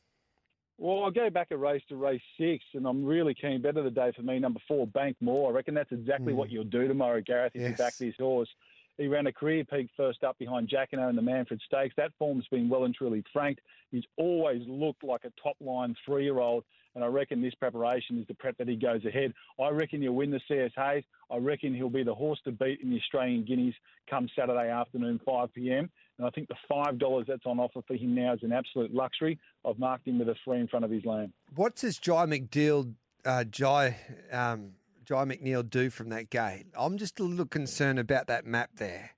Well, 0.78 1.02
I'll 1.02 1.10
go 1.10 1.28
back 1.28 1.48
a 1.50 1.56
race 1.56 1.82
to 1.88 1.96
race 1.96 2.22
six, 2.38 2.64
and 2.74 2.86
I'm 2.86 3.04
really 3.04 3.34
keen. 3.34 3.60
Better 3.60 3.82
the 3.82 3.90
day 3.90 4.12
for 4.14 4.22
me, 4.22 4.38
number 4.38 4.60
four, 4.68 4.86
Bank 4.86 5.16
More. 5.20 5.50
I 5.50 5.54
reckon 5.54 5.74
that's 5.74 5.90
exactly 5.90 6.32
mm. 6.32 6.36
what 6.36 6.50
you'll 6.50 6.64
do 6.64 6.86
tomorrow, 6.86 7.20
Gareth, 7.20 7.52
if 7.54 7.62
yes. 7.62 7.70
you 7.70 7.76
back 7.76 7.96
this 7.96 8.14
horse. 8.18 8.48
He 8.96 9.06
ran 9.06 9.26
a 9.26 9.32
career 9.32 9.64
peak 9.64 9.90
first 9.96 10.24
up 10.24 10.38
behind 10.38 10.68
Jacquinot 10.68 11.10
in 11.10 11.16
the 11.16 11.22
Manfred 11.22 11.60
Stakes. 11.66 11.94
That 11.96 12.12
form's 12.18 12.46
been 12.48 12.68
well 12.68 12.84
and 12.84 12.94
truly 12.94 13.24
franked. 13.32 13.60
He's 13.90 14.04
always 14.16 14.62
looked 14.66 15.04
like 15.04 15.24
a 15.24 15.32
top 15.40 15.56
line 15.60 15.94
three 16.04 16.24
year 16.24 16.38
old, 16.38 16.64
and 16.94 17.04
I 17.04 17.06
reckon 17.06 17.40
this 17.40 17.54
preparation 17.54 18.18
is 18.18 18.26
the 18.26 18.34
prep 18.34 18.56
that 18.58 18.68
he 18.68 18.76
goes 18.76 19.04
ahead. 19.04 19.32
I 19.60 19.70
reckon 19.70 20.02
he'll 20.02 20.12
win 20.12 20.30
the 20.30 20.40
CS 20.48 20.72
Hayes. 20.76 21.04
I 21.30 21.36
reckon 21.36 21.74
he'll 21.74 21.90
be 21.90 22.02
the 22.02 22.14
horse 22.14 22.40
to 22.44 22.52
beat 22.52 22.80
in 22.82 22.90
the 22.90 22.96
Australian 22.96 23.44
Guineas 23.44 23.74
come 24.08 24.28
Saturday 24.36 24.70
afternoon, 24.70 25.20
5 25.24 25.52
pm. 25.54 25.90
And 26.18 26.26
I 26.26 26.30
think 26.30 26.48
the 26.48 26.56
$5 26.70 27.26
that's 27.26 27.46
on 27.46 27.60
offer 27.60 27.80
for 27.86 27.94
him 27.94 28.14
now 28.14 28.32
is 28.32 28.42
an 28.42 28.52
absolute 28.52 28.92
luxury. 28.92 29.38
I've 29.64 29.78
marked 29.78 30.08
him 30.08 30.18
with 30.18 30.28
a 30.28 30.34
three 30.44 30.58
in 30.60 30.68
front 30.68 30.84
of 30.84 30.90
his 30.90 31.04
lamb. 31.04 31.32
What 31.54 31.76
does 31.76 31.98
Jye 31.98 32.26
McDeal, 32.26 32.94
uh, 33.24 33.44
Jye, 33.44 33.96
um, 34.32 34.72
Jye 35.04 35.24
McNeil 35.24 35.68
do 35.68 35.90
from 35.90 36.08
that 36.08 36.30
gate? 36.30 36.66
I'm 36.76 36.98
just 36.98 37.20
a 37.20 37.22
little 37.22 37.46
concerned 37.46 37.98
about 37.98 38.26
that 38.26 38.46
map 38.46 38.70
there. 38.76 39.10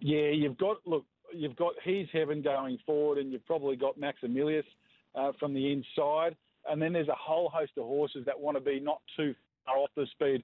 Yeah, 0.00 0.30
you've 0.30 0.58
got 0.58 0.78
look, 0.86 1.04
you've 1.32 1.56
got 1.56 1.74
He's 1.84 2.06
Heaven 2.12 2.42
going 2.42 2.78
forward, 2.86 3.18
and 3.18 3.32
you've 3.32 3.44
probably 3.44 3.76
got 3.76 3.98
Maximilius 3.98 4.64
uh, 5.14 5.32
from 5.38 5.54
the 5.54 5.72
inside, 5.72 6.36
and 6.68 6.80
then 6.80 6.92
there's 6.92 7.08
a 7.08 7.14
whole 7.14 7.48
host 7.48 7.72
of 7.76 7.84
horses 7.84 8.24
that 8.26 8.38
want 8.38 8.56
to 8.56 8.60
be 8.60 8.80
not 8.80 9.00
too 9.16 9.34
far 9.64 9.78
off 9.78 9.90
the 9.96 10.06
speed. 10.12 10.42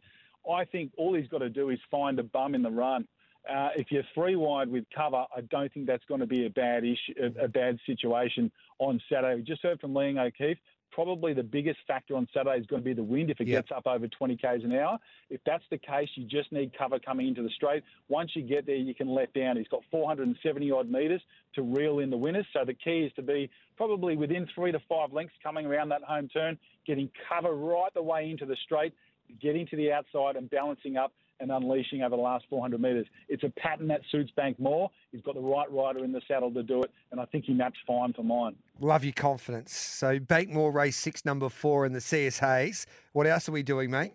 I 0.50 0.64
think 0.64 0.92
all 0.96 1.14
he's 1.14 1.28
got 1.28 1.38
to 1.38 1.50
do 1.50 1.70
is 1.70 1.78
find 1.90 2.18
a 2.18 2.22
bum 2.22 2.54
in 2.54 2.62
the 2.62 2.70
run. 2.70 3.06
Uh, 3.48 3.70
if 3.76 3.90
you're 3.90 4.04
three 4.14 4.36
wide 4.36 4.68
with 4.68 4.84
cover, 4.94 5.24
I 5.36 5.40
don't 5.50 5.72
think 5.72 5.86
that's 5.86 6.04
going 6.06 6.20
to 6.20 6.26
be 6.26 6.46
a 6.46 6.50
bad 6.50 6.84
issue, 6.84 7.14
a, 7.20 7.44
a 7.44 7.48
bad 7.48 7.78
situation 7.86 8.50
on 8.78 9.00
Saturday. 9.10 9.36
We 9.36 9.42
just 9.42 9.62
heard 9.62 9.80
from 9.80 9.92
Liam 9.92 10.18
O'Keefe 10.18 10.58
probably 10.96 11.34
the 11.34 11.42
biggest 11.42 11.78
factor 11.86 12.16
on 12.16 12.26
Saturday 12.32 12.58
is 12.58 12.66
going 12.66 12.80
to 12.80 12.84
be 12.84 12.94
the 12.94 13.04
wind 13.04 13.28
if 13.28 13.38
it 13.38 13.46
yep. 13.46 13.66
gets 13.66 13.76
up 13.76 13.86
over 13.86 14.08
20 14.08 14.34
k's 14.38 14.64
an 14.64 14.72
hour. 14.72 14.98
If 15.28 15.42
that's 15.44 15.62
the 15.70 15.76
case, 15.76 16.08
you 16.14 16.24
just 16.24 16.50
need 16.50 16.72
cover 16.76 16.98
coming 16.98 17.28
into 17.28 17.42
the 17.42 17.50
straight. 17.50 17.84
Once 18.08 18.30
you 18.32 18.40
get 18.40 18.64
there, 18.64 18.76
you 18.76 18.94
can 18.94 19.08
let 19.08 19.30
down. 19.34 19.58
He's 19.58 19.68
got 19.68 19.82
470 19.90 20.70
odd 20.70 20.90
metres 20.90 21.20
to 21.54 21.62
reel 21.62 21.98
in 21.98 22.08
the 22.08 22.16
winners. 22.16 22.46
So 22.54 22.64
the 22.64 22.72
key 22.72 23.00
is 23.00 23.12
to 23.16 23.22
be 23.22 23.50
probably 23.76 24.16
within 24.16 24.48
three 24.54 24.72
to 24.72 24.80
five 24.88 25.12
lengths 25.12 25.34
coming 25.42 25.66
around 25.66 25.90
that 25.90 26.02
home 26.02 26.28
turn, 26.28 26.56
getting 26.86 27.10
cover 27.28 27.54
right 27.54 27.92
the 27.92 28.02
way 28.02 28.30
into 28.30 28.46
the 28.46 28.56
straight, 28.64 28.94
getting 29.38 29.66
to 29.66 29.76
the 29.76 29.92
outside 29.92 30.36
and 30.36 30.48
balancing 30.48 30.96
up 30.96 31.12
and 31.40 31.50
unleashing 31.50 32.02
over 32.02 32.16
the 32.16 32.22
last 32.22 32.44
400 32.48 32.80
metres. 32.80 33.06
It's 33.28 33.42
a 33.44 33.50
pattern 33.58 33.88
that 33.88 34.00
suits 34.10 34.30
Bank 34.36 34.58
more. 34.58 34.90
He's 35.12 35.22
got 35.22 35.34
the 35.34 35.40
right 35.40 35.70
rider 35.70 36.04
in 36.04 36.12
the 36.12 36.20
saddle 36.26 36.52
to 36.52 36.62
do 36.62 36.82
it, 36.82 36.90
and 37.12 37.20
I 37.20 37.24
think 37.26 37.44
he 37.44 37.52
maps 37.52 37.78
fine 37.86 38.12
for 38.12 38.22
mine. 38.22 38.56
Love 38.80 39.04
your 39.04 39.12
confidence. 39.12 39.74
So 39.74 40.18
Bankmore 40.18 40.72
race 40.72 40.96
six, 40.96 41.24
number 41.24 41.48
four 41.48 41.86
in 41.86 41.92
the 41.92 42.00
CS 42.00 42.38
Hayes. 42.38 42.86
What 43.12 43.26
else 43.26 43.48
are 43.48 43.52
we 43.52 43.62
doing, 43.62 43.90
mate? 43.90 44.12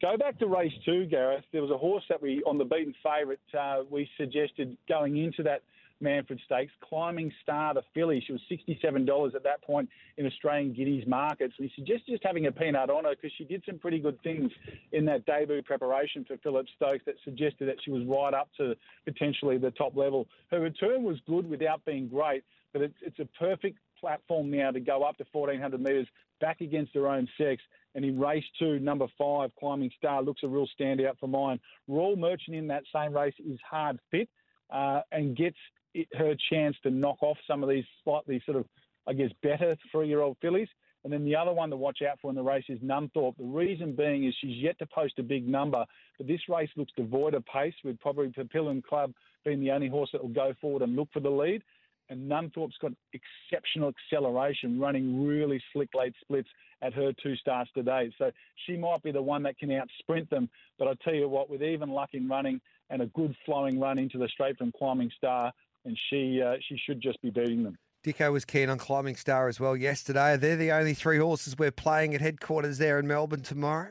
Go 0.00 0.16
back 0.16 0.38
to 0.38 0.46
race 0.46 0.72
two, 0.84 1.06
Gareth. 1.06 1.44
There 1.52 1.62
was 1.62 1.72
a 1.72 1.76
horse 1.78 2.04
that 2.08 2.22
we, 2.22 2.40
on 2.46 2.56
the 2.56 2.64
beaten 2.64 2.94
favourite, 3.02 3.40
uh, 3.58 3.82
we 3.90 4.08
suggested 4.16 4.76
going 4.88 5.16
into 5.16 5.42
that 5.42 5.62
Manfred 6.00 6.40
Stakes, 6.44 6.72
climbing 6.82 7.32
star 7.42 7.74
the 7.74 7.82
filly. 7.94 8.22
She 8.26 8.32
was 8.32 8.42
$67 8.50 9.34
at 9.34 9.42
that 9.42 9.62
point 9.62 9.88
in 10.16 10.26
Australian 10.26 10.72
Guineas 10.72 11.06
markets. 11.06 11.54
And 11.58 11.68
he 11.68 11.74
suggested 11.74 12.12
just 12.12 12.24
having 12.24 12.46
a 12.46 12.52
peanut 12.52 12.90
on 12.90 13.04
her 13.04 13.10
because 13.10 13.32
she 13.36 13.44
did 13.44 13.62
some 13.66 13.78
pretty 13.78 13.98
good 13.98 14.20
things 14.22 14.50
in 14.92 15.04
that 15.06 15.26
debut 15.26 15.62
preparation 15.62 16.24
for 16.24 16.36
Philip 16.38 16.66
Stokes 16.76 17.04
that 17.06 17.16
suggested 17.24 17.68
that 17.68 17.76
she 17.84 17.90
was 17.90 18.04
right 18.06 18.34
up 18.34 18.48
to 18.58 18.74
potentially 19.04 19.58
the 19.58 19.70
top 19.72 19.96
level. 19.96 20.26
Her 20.50 20.60
return 20.60 21.02
was 21.02 21.18
good 21.26 21.48
without 21.48 21.84
being 21.84 22.08
great, 22.08 22.44
but 22.72 22.82
it's, 22.82 22.96
it's 23.02 23.18
a 23.18 23.28
perfect 23.38 23.78
platform 24.00 24.50
now 24.50 24.70
to 24.70 24.80
go 24.80 25.02
up 25.02 25.16
to 25.18 25.24
1400 25.32 25.80
metres 25.80 26.06
back 26.40 26.60
against 26.60 26.94
her 26.94 27.08
own 27.08 27.28
sex. 27.36 27.62
And 27.94 28.04
in 28.04 28.18
race 28.18 28.44
two, 28.58 28.78
number 28.78 29.06
five, 29.18 29.50
Climbing 29.58 29.90
Star, 29.98 30.22
looks 30.22 30.42
a 30.44 30.48
real 30.48 30.68
standout 30.78 31.18
for 31.18 31.26
mine. 31.26 31.58
Royal 31.88 32.16
Merchant 32.16 32.56
in 32.56 32.68
that 32.68 32.84
same 32.94 33.12
race 33.12 33.34
is 33.44 33.58
hard 33.68 33.98
fit 34.10 34.28
uh, 34.70 35.00
and 35.12 35.36
gets 35.36 35.56
it, 35.94 36.08
her 36.14 36.34
chance 36.50 36.76
to 36.82 36.90
knock 36.90 37.22
off 37.22 37.38
some 37.46 37.62
of 37.62 37.68
these 37.68 37.84
slightly 38.04 38.42
sort 38.44 38.58
of, 38.58 38.66
I 39.06 39.12
guess, 39.12 39.30
better 39.42 39.76
three-year-old 39.90 40.36
fillies. 40.40 40.68
And 41.04 41.12
then 41.12 41.24
the 41.24 41.36
other 41.36 41.52
one 41.52 41.70
to 41.70 41.76
watch 41.76 42.00
out 42.02 42.18
for 42.20 42.28
in 42.28 42.36
the 42.36 42.42
race 42.42 42.64
is 42.68 42.80
Nunthorpe. 42.80 43.36
The 43.38 43.44
reason 43.44 43.94
being 43.94 44.26
is 44.26 44.34
she's 44.40 44.56
yet 44.56 44.78
to 44.80 44.86
post 44.86 45.14
a 45.18 45.22
big 45.22 45.48
number, 45.48 45.84
but 46.18 46.26
this 46.26 46.40
race 46.48 46.70
looks 46.76 46.92
devoid 46.96 47.34
of 47.34 47.46
pace, 47.46 47.74
with 47.84 48.00
probably 48.00 48.30
Papillon 48.30 48.82
Club 48.82 49.12
being 49.44 49.60
the 49.60 49.70
only 49.70 49.88
horse 49.88 50.10
that 50.12 50.22
will 50.22 50.28
go 50.28 50.52
forward 50.60 50.82
and 50.82 50.96
look 50.96 51.08
for 51.12 51.20
the 51.20 51.30
lead. 51.30 51.62
And 52.10 52.28
Nunthorpe's 52.28 52.78
got 52.80 52.92
exceptional 53.12 53.92
acceleration, 53.92 54.80
running 54.80 55.26
really 55.26 55.62
slick 55.72 55.90
late 55.94 56.14
splits 56.20 56.48
at 56.82 56.94
her 56.94 57.12
two 57.22 57.36
starts 57.36 57.70
today. 57.74 58.12
So 58.18 58.30
she 58.66 58.76
might 58.76 59.02
be 59.02 59.12
the 59.12 59.22
one 59.22 59.42
that 59.44 59.58
can 59.58 59.70
out 59.72 59.88
sprint 59.98 60.28
them. 60.30 60.48
But 60.78 60.88
I 60.88 60.94
tell 61.04 61.14
you 61.14 61.28
what, 61.28 61.50
with 61.50 61.62
even 61.62 61.90
luck 61.90 62.10
in 62.14 62.28
running 62.28 62.60
and 62.90 63.02
a 63.02 63.06
good 63.06 63.34
flowing 63.44 63.78
run 63.78 63.98
into 63.98 64.18
the 64.18 64.28
straight 64.28 64.56
from 64.58 64.72
Climbing 64.72 65.10
Star, 65.16 65.52
and 65.84 65.98
she 66.10 66.42
uh, 66.42 66.54
she 66.68 66.76
should 66.76 67.00
just 67.00 67.20
be 67.22 67.30
beating 67.30 67.62
them. 67.62 67.78
Dicko 68.04 68.32
was 68.32 68.44
keen 68.44 68.70
on 68.70 68.78
Climbing 68.78 69.16
Star 69.16 69.48
as 69.48 69.58
well 69.58 69.76
yesterday. 69.76 70.36
They're 70.36 70.56
the 70.56 70.72
only 70.72 70.94
three 70.94 71.18
horses 71.18 71.58
we're 71.58 71.70
playing 71.70 72.14
at 72.14 72.20
headquarters 72.20 72.78
there 72.78 72.98
in 72.98 73.06
Melbourne 73.06 73.42
tomorrow. 73.42 73.90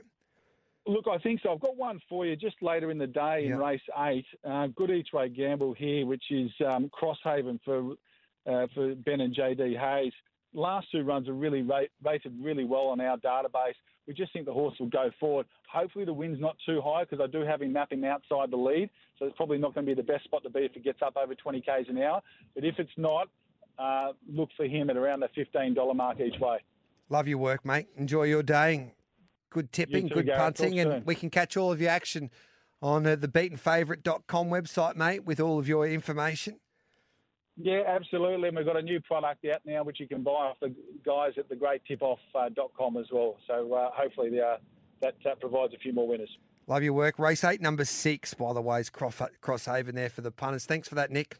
Look, 0.86 1.06
I 1.12 1.18
think 1.18 1.41
so. 1.43 1.52
I've 1.52 1.60
got 1.60 1.76
one 1.76 2.00
for 2.08 2.26
you 2.26 2.38
just 2.38 2.56
later 2.62 2.89
in 2.91 2.98
the 2.98 3.08
day 3.08 3.43
in 3.43 3.52
yep. 3.52 3.60
race 3.60 3.82
eight. 4.06 4.26
Uh, 4.43 4.68
good 4.68 4.89
each 4.89 5.10
way 5.12 5.28
gamble 5.28 5.74
here, 5.74 6.06
which 6.06 6.24
is 6.32 6.50
um, 6.66 6.89
Crosshaven 6.89 7.60
for 7.66 7.91
uh, 8.50 8.68
for 8.74 8.95
Ben 8.95 9.20
and 9.20 9.36
JD 9.36 9.78
Hayes 9.78 10.14
last 10.54 10.88
two 10.91 11.04
runs 11.04 11.28
are 11.28 11.34
really 11.34 11.66
rated 12.04 12.34
really 12.41 12.66
well 12.66 12.88
on 12.88 13.00
our 13.00 13.18
database. 13.18 13.76
We 14.08 14.14
just 14.14 14.32
think 14.32 14.45
the 14.45 14.53
horse 14.53 14.74
will 14.80 14.89
go 14.89 15.12
forward. 15.20 15.45
Hopefully 15.72 16.05
the 16.05 16.14
wind's 16.14 16.39
not 16.39 16.55
too 16.66 16.82
high 16.84 17.03
because 17.03 17.20
I 17.22 17.28
do 17.28 17.45
have 17.45 17.62
him 17.62 17.74
mapping 17.74 18.05
outside 18.05 18.51
the 18.51 18.58
lead, 18.58 18.89
so 19.20 19.26
it's 19.26 19.36
probably 19.36 19.58
not 19.58 19.76
going 19.76 19.86
to 19.86 19.95
be 19.95 20.01
the 20.01 20.08
best 20.08 20.24
spot 20.24 20.43
to 20.43 20.49
be 20.49 20.62
if 20.62 20.76
it 20.76 20.84
gets 20.84 21.01
up 21.01 21.18
over 21.18 21.36
20 21.36 21.62
k's 21.62 21.86
an 21.89 21.97
hour. 22.01 22.22
But 22.55 22.64
if 22.64 22.76
it's 22.80 22.89
not, 22.95 23.28
uh, 23.78 24.14
look 24.28 24.49
for 24.55 24.66
him 24.66 24.89
at 24.89 24.97
around 24.97 25.20
the 25.20 25.28
$15 25.38 25.95
mark 25.95 26.20
each 26.22 26.39
way. 26.39 26.60
Love 27.10 27.28
your 27.28 27.38
work, 27.38 27.66
mate. 27.66 27.88
Enjoy 27.95 28.24
your 28.24 28.43
day. 28.43 28.93
Good 29.49 29.72
tipping, 29.72 30.10
too, 30.10 30.16
good 30.16 30.32
punting, 30.36 30.80
and 30.80 31.05
we 31.05 31.16
can 31.16 31.30
catch 31.30 31.55
all 31.55 31.72
of 31.72 31.80
your 31.80 31.89
action 31.89 32.30
on 32.82 33.05
uh, 33.05 33.16
the 33.16 33.28
beatenfavourite.com 33.28 34.49
website, 34.49 34.95
mate, 34.95 35.26
with 35.26 35.39
all 35.39 35.58
of 35.58 35.68
your 35.68 35.88
information. 35.88 36.60
Yeah, 37.60 37.82
absolutely. 37.88 38.49
And 38.49 38.58
we've 38.58 38.66
got 38.66 38.78
a 38.78 38.82
new 38.82 39.01
product 39.01 39.43
out 39.45 39.62
now, 39.66 39.84
which 39.84 39.99
you 39.99 40.08
can 40.08 40.22
buy 40.22 40.32
off 40.32 40.58
the 40.62 40.74
guys 41.03 41.34
at 41.38 41.49
thegreattipoff.com 41.49 42.97
as 42.97 43.05
well. 43.12 43.38
So 43.47 43.74
uh, 43.74 43.89
hopefully 43.93 44.30
that, 45.01 45.14
that 45.24 45.39
provides 45.39 45.74
a 45.74 45.78
few 45.80 45.91
more 45.91 46.08
winners. 46.08 46.30
Love 46.68 46.84
your 46.84 46.93
work. 46.93 47.18
Race 47.18 47.43
eight, 47.43 47.62
number 47.62 47.86
six, 47.86 48.34
by 48.34 48.53
the 48.53 48.62
way, 48.62 48.82
is 48.82 48.89
Cross, 48.89 49.22
Crosshaven 49.41 49.93
there 49.93 50.10
for 50.10 50.22
the 50.22 50.32
punters. 50.32 50.66
Thanks 50.66 50.88
for 50.88 50.95
that, 50.95 51.12
Nick. 51.12 51.39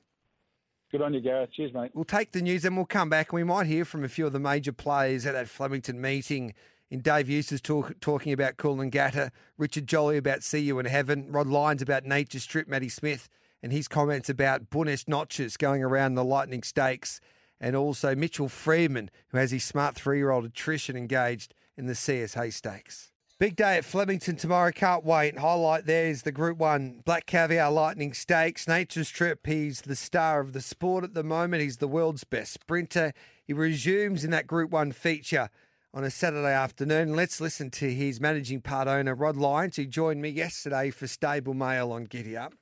Good 0.92 1.02
on 1.02 1.14
you, 1.14 1.20
Gareth. 1.20 1.52
Cheers, 1.52 1.74
mate. 1.74 1.92
We'll 1.94 2.06
take 2.06 2.32
the 2.32 2.42
news 2.42 2.64
and 2.64 2.78
we'll 2.78 2.86
come 2.86 3.10
back 3.10 3.32
and 3.32 3.36
we 3.36 3.44
might 3.44 3.68
hear 3.68 3.84
from 3.84 4.04
a 4.04 4.10
few 4.10 4.26
of 4.26 4.34
the 4.34 4.40
major 4.40 4.72
players 4.72 5.26
at 5.26 5.34
that 5.34 5.50
Flemington 5.50 6.00
meeting. 6.02 6.54
In 6.90 7.02
Dave 7.02 7.30
Eustace 7.30 7.60
talk, 7.60 8.00
talking 8.00 8.32
about 8.32 8.56
Coolangatta, 8.56 9.32
Richard 9.58 9.86
Jolly 9.86 10.16
about 10.16 10.42
See 10.42 10.60
You 10.60 10.80
in 10.80 10.86
Heaven, 10.86 11.30
Rod 11.30 11.48
Lyons 11.48 11.82
about 11.82 12.06
Nature 12.06 12.40
Strip, 12.40 12.70
Matty 12.70 12.88
Smith 12.88 13.28
and 13.62 13.72
his 13.72 13.88
comments 13.88 14.30
about 14.30 14.70
Buenos 14.70 15.08
Noches 15.08 15.58
going 15.58 15.84
around 15.84 16.16
the 16.16 16.24
Lightning 16.24 16.64
Stakes, 16.64 17.20
and 17.60 17.76
also 17.76 18.16
Mitchell 18.16 18.50
Freedman, 18.50 19.10
who 19.30 19.38
has 19.38 19.52
his 19.52 19.64
smart 19.64 19.96
three 19.96 20.18
year 20.18 20.32
old 20.32 20.46
attrition 20.46 20.96
engaged 20.96 21.54
in 21.76 21.86
the 21.86 21.96
CS 21.96 22.34
Hayes 22.36 22.56
Stakes. 22.56 23.12
Big 23.40 23.56
day 23.56 23.78
at 23.78 23.86
Flemington 23.86 24.36
tomorrow. 24.36 24.72
Can't 24.72 25.06
wait. 25.06 25.38
Highlight 25.38 25.86
there 25.86 26.08
is 26.08 26.24
the 26.24 26.32
Group 26.32 26.58
1 26.58 27.04
Black 27.06 27.28
Caviar 27.28 27.72
Lightning 27.72 28.12
Stakes. 28.14 28.68
Nature 28.68 29.04
Strip. 29.04 29.46
He's 29.46 29.82
the 29.82 29.96
star 29.96 30.40
of 30.40 30.54
the 30.54 30.62
sport 30.62 31.04
at 31.04 31.14
the 31.14 31.24
moment. 31.24 31.62
He's 31.62 31.78
the 31.78 31.88
world's 31.88 32.24
best 32.24 32.54
sprinter. 32.54 33.14
He 33.46 33.54
resumes 33.54 34.24
in 34.24 34.32
that 34.32 34.48
Group 34.48 34.72
1 34.72 34.92
feature 34.92 35.52
on 35.94 36.04
a 36.04 36.10
Saturday 36.10 36.52
afternoon. 36.52 37.16
Let's 37.16 37.40
listen 37.40 37.70
to 37.72 37.94
his 37.94 38.20
managing 38.20 38.62
part 38.62 38.88
owner, 38.88 39.14
Rod 39.14 39.38
Lyons, 39.38 39.76
who 39.76 39.86
joined 39.86 40.20
me 40.20 40.30
yesterday 40.30 40.90
for 40.90 41.06
Stable 41.06 41.54
Mail 41.54 41.92
on 41.92 42.06
Giddy 42.06 42.36
Up. 42.36 42.56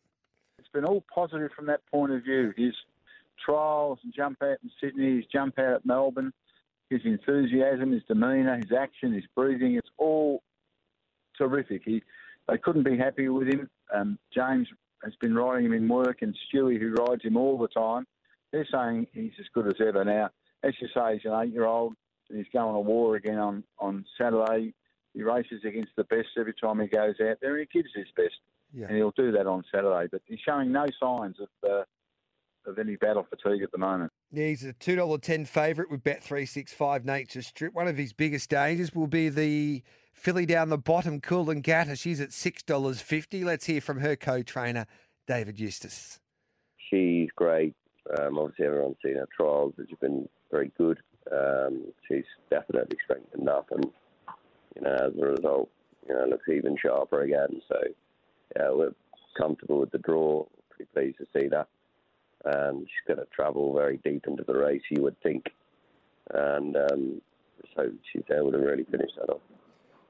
Been 0.76 0.84
all 0.84 1.06
positive 1.14 1.52
from 1.56 1.68
that 1.68 1.80
point 1.90 2.12
of 2.12 2.22
view. 2.24 2.54
His 2.58 2.74
trials 3.46 3.98
and 4.04 4.14
jump 4.14 4.44
out 4.44 4.58
in 4.62 4.70
Sydney, 4.82 5.16
his 5.16 5.26
jump 5.32 5.58
out 5.58 5.76
at 5.76 5.86
Melbourne, 5.86 6.34
his 6.90 7.00
enthusiasm, 7.06 7.94
his 7.94 8.04
demeanour, 8.10 8.58
his 8.58 8.74
action, 8.78 9.14
his 9.14 9.24
breathing, 9.38 9.76
it's 9.76 9.88
all 9.98 10.44
terrific. 11.38 11.84
He, 11.86 12.04
they 12.50 12.58
couldn't 12.58 12.84
be 12.84 12.98
happier 12.98 13.32
with 13.32 13.48
him. 13.48 13.70
Um, 13.94 14.20
James 14.34 14.68
has 15.02 15.14
been 15.22 15.34
riding 15.34 15.68
him 15.68 15.74
in 15.74 15.88
work, 15.88 16.22
and 16.22 16.36
Stewie, 16.54 16.78
who 16.78 16.94
rides 16.94 17.24
him 17.24 17.38
all 17.38 17.58
the 17.58 17.70
time, 17.70 18.06
they're 18.52 18.68
saying 18.70 19.08
he's 19.14 19.32
as 19.40 19.46
good 19.54 19.68
as 19.68 19.80
ever 19.80 20.04
now. 20.04 20.30
As 20.62 20.74
you 20.82 20.90
say, 20.94 21.14
he's 21.14 21.32
an 21.32 21.42
eight-year-old, 21.42 21.94
and 22.30 22.38
he's 22.38 22.52
going 22.52 22.74
to 22.74 22.80
war 22.82 23.16
again 23.16 23.40
on, 23.40 23.64
on 23.80 24.04
Saturday. 24.18 24.74
He 25.14 25.24
races 25.24 25.64
against 25.64 25.96
the 25.96 26.04
best 26.04 26.28
every 26.38 26.54
time 26.54 26.82
he 26.82 26.88
goes 26.88 27.16
out 27.22 27.38
there, 27.42 27.56
and 27.56 27.66
he 27.72 27.80
gives 27.80 27.94
his 27.96 28.08
best. 28.18 28.36
Yeah. 28.76 28.88
And 28.88 28.98
he'll 28.98 29.14
do 29.16 29.32
that 29.32 29.48
on 29.48 29.64
Saturday. 29.74 30.08
But 30.12 30.22
he's 30.26 30.40
showing 30.46 30.72
no 30.72 30.86
signs 31.00 31.38
of 31.40 31.48
uh, 31.70 31.84
of 32.70 32.78
any 32.80 32.96
battle 32.96 33.26
fatigue 33.30 33.64
at 33.64 33.72
the 33.72 33.78
moment. 33.78 34.12
Yeah, 34.32 34.48
he's 34.48 34.64
a 34.64 34.74
two 34.74 34.96
dollar 34.96 35.18
ten 35.18 35.46
favourite 35.46 35.90
with 35.90 36.04
Bet 36.04 36.22
three 36.24 36.46
six 36.46 36.74
five 36.74 37.06
Nature 37.06 37.42
Strip. 37.42 37.74
One 37.74 37.88
of 37.88 37.98
his 37.98 38.12
biggest 38.12 38.50
dangers 38.50 38.94
will 38.94 39.08
be 39.08 39.30
the 39.30 39.82
filly 40.14 40.46
down 40.46 40.70
the 40.70 40.78
bottom, 40.78 41.22
Coolangatta. 41.22 41.98
She's 41.98 42.20
at 42.20 42.34
six 42.34 42.64
dollars 42.64 43.02
fifty. 43.02 43.44
Let's 43.44 43.66
hear 43.66 43.82
from 43.82 44.00
her 44.00 44.16
co-trainer, 44.16 44.88
David 45.28 45.60
Eustace. 45.60 46.20
She's 46.90 47.30
great. 47.36 47.74
Um, 48.20 48.38
obviously, 48.38 48.66
everyone's 48.66 48.98
seen 49.04 49.16
her 49.16 49.28
trials, 49.36 49.74
which 49.78 49.90
have 49.90 50.00
been 50.00 50.28
very 50.52 50.72
good. 50.78 51.00
Um, 51.32 51.86
she's 52.08 52.26
definitely 52.52 52.98
strengthened 53.04 53.50
up, 53.50 53.72
and 53.72 53.86
you 54.76 54.82
know, 54.82 54.94
as 54.94 55.14
a 55.20 55.26
result, 55.26 55.70
you 56.08 56.14
know, 56.14 56.26
looks 56.30 56.48
even 56.50 56.78
sharper 56.78 57.22
again. 57.22 57.62
So, 57.68 57.78
yeah, 58.58 58.70
we're 58.72 58.94
comfortable 59.38 59.80
with 59.80 59.92
the 59.92 59.98
draw. 60.00 60.46
Pretty 60.70 60.90
pleased 60.94 61.18
to 61.20 61.26
see 61.40 61.48
that. 61.48 61.68
Um, 62.46 62.82
she's 62.82 63.08
going 63.16 63.20
to 63.20 63.26
travel 63.34 63.74
very 63.74 63.98
deep 64.04 64.26
into 64.28 64.44
the 64.44 64.54
race, 64.54 64.82
you 64.90 65.02
would 65.02 65.20
think, 65.22 65.46
and 66.34 66.76
um, 66.78 67.22
so 67.76 67.90
she's 68.12 68.24
able 68.32 68.52
to 68.52 68.60
really 68.60 68.84
finish 68.84 69.10
that 69.18 69.32
off. 69.32 69.42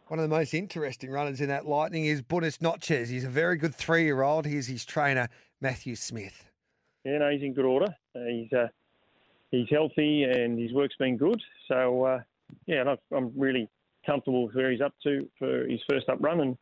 One 0.07 0.19
of 0.19 0.29
the 0.29 0.35
most 0.35 0.53
interesting 0.53 1.09
runners 1.11 1.39
in 1.41 1.47
that 1.47 1.65
lightning 1.65 2.05
is 2.05 2.21
Buenos 2.21 2.61
Noches. 2.61 3.09
He's 3.09 3.23
a 3.23 3.29
very 3.29 3.57
good 3.57 3.73
three-year-old. 3.73 4.45
Here's 4.45 4.67
his 4.67 4.85
trainer, 4.85 5.29
Matthew 5.61 5.95
Smith. 5.95 6.51
Yeah, 7.05 7.19
no, 7.19 7.29
he's 7.31 7.41
in 7.41 7.53
good 7.53 7.65
order. 7.65 7.87
Uh, 8.15 8.19
he's 8.29 8.51
uh, 8.53 8.67
he's 9.51 9.67
healthy 9.69 10.23
and 10.23 10.59
his 10.59 10.73
work's 10.73 10.95
been 10.97 11.17
good. 11.17 11.41
So 11.67 12.03
uh, 12.03 12.19
yeah, 12.67 12.81
and 12.81 12.89
I've- 12.89 13.01
I'm 13.15 13.31
really 13.35 13.69
comfortable 14.05 14.45
with 14.45 14.55
where 14.55 14.71
he's 14.71 14.81
up 14.81 14.93
to 15.03 15.27
for 15.39 15.65
his 15.67 15.79
first 15.89 16.09
up 16.09 16.17
run, 16.21 16.41
and 16.41 16.57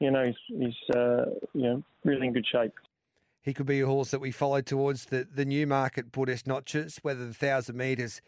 you 0.00 0.10
know 0.10 0.26
he's, 0.26 0.58
he's 0.58 0.96
uh, 0.96 1.24
you 1.54 1.62
know 1.62 1.82
really 2.04 2.26
in 2.26 2.32
good 2.32 2.46
shape. 2.50 2.72
He 3.42 3.54
could 3.54 3.66
be 3.66 3.80
a 3.80 3.86
horse 3.86 4.10
that 4.10 4.20
we 4.20 4.30
follow 4.30 4.60
towards 4.60 5.06
the, 5.06 5.26
the 5.32 5.44
Newmarket 5.44 6.12
Buenos 6.12 6.46
Noches, 6.46 6.98
whether 7.00 7.20
the 7.20 7.26
1,000 7.26 7.74
metres 7.74 8.20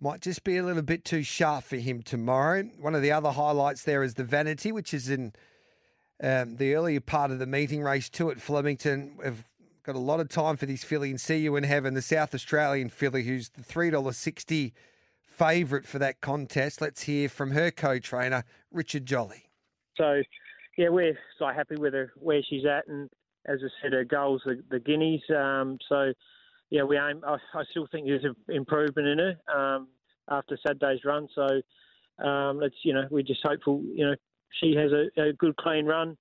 might 0.00 0.22
just 0.22 0.42
be 0.42 0.56
a 0.56 0.62
little 0.62 0.82
bit 0.82 1.04
too 1.04 1.22
sharp 1.22 1.64
for 1.64 1.76
him 1.76 2.02
tomorrow. 2.02 2.62
One 2.80 2.94
of 2.94 3.02
the 3.02 3.12
other 3.12 3.32
highlights 3.32 3.82
there 3.82 4.02
is 4.02 4.14
the 4.14 4.24
Vanity, 4.24 4.72
which 4.72 4.94
is 4.94 5.10
in 5.10 5.34
um, 6.22 6.56
the 6.56 6.74
earlier 6.74 7.00
part 7.00 7.30
of 7.30 7.38
the 7.38 7.46
meeting 7.46 7.82
race 7.82 8.08
two 8.08 8.30
at 8.30 8.40
Flemington. 8.40 9.18
We've 9.22 9.44
got 9.82 9.96
a 9.96 10.00
lot 10.00 10.20
of 10.20 10.28
time 10.28 10.56
for 10.56 10.66
this 10.66 10.84
filly 10.84 11.10
and 11.10 11.20
see 11.20 11.38
you 11.38 11.56
in 11.56 11.64
heaven. 11.64 11.94
The 11.94 12.02
South 12.02 12.34
Australian 12.34 12.88
filly, 12.88 13.24
who's 13.24 13.50
the 13.50 13.62
$3.60 13.62 14.72
favourite 15.26 15.86
for 15.86 15.98
that 15.98 16.20
contest. 16.20 16.80
Let's 16.80 17.02
hear 17.02 17.28
from 17.28 17.50
her 17.50 17.70
co-trainer, 17.70 18.44
Richard 18.70 19.04
Jolly. 19.04 19.50
So 19.96 20.22
yeah, 20.76 20.88
we're 20.88 21.18
so 21.38 21.46
happy 21.46 21.76
with 21.76 21.94
her 21.94 22.12
where 22.16 22.42
she's 22.48 22.64
at, 22.64 22.86
and 22.88 23.08
as 23.46 23.60
I 23.62 23.68
said, 23.82 23.92
her 23.92 24.04
goals 24.04 24.42
the, 24.44 24.62
the 24.70 24.80
guineas. 24.80 25.22
Um, 25.30 25.78
so 25.88 26.12
yeah, 26.70 26.82
we 26.82 26.96
aim. 26.96 27.22
I, 27.26 27.36
I 27.54 27.64
still 27.70 27.86
think 27.90 28.06
there's 28.06 28.24
an 28.24 28.34
improvement 28.48 29.08
in 29.08 29.18
her 29.18 29.54
um, 29.54 29.88
after 30.28 30.58
Saturday's 30.66 31.04
run. 31.04 31.28
So 31.34 32.24
um, 32.24 32.58
let's 32.58 32.74
you 32.82 32.92
know 32.92 33.06
we're 33.10 33.22
just 33.22 33.40
hopeful 33.44 33.82
you 33.94 34.06
know 34.06 34.14
she 34.60 34.74
has 34.74 34.90
a, 34.92 35.28
a 35.28 35.32
good 35.32 35.56
clean 35.56 35.86
run, 35.86 36.16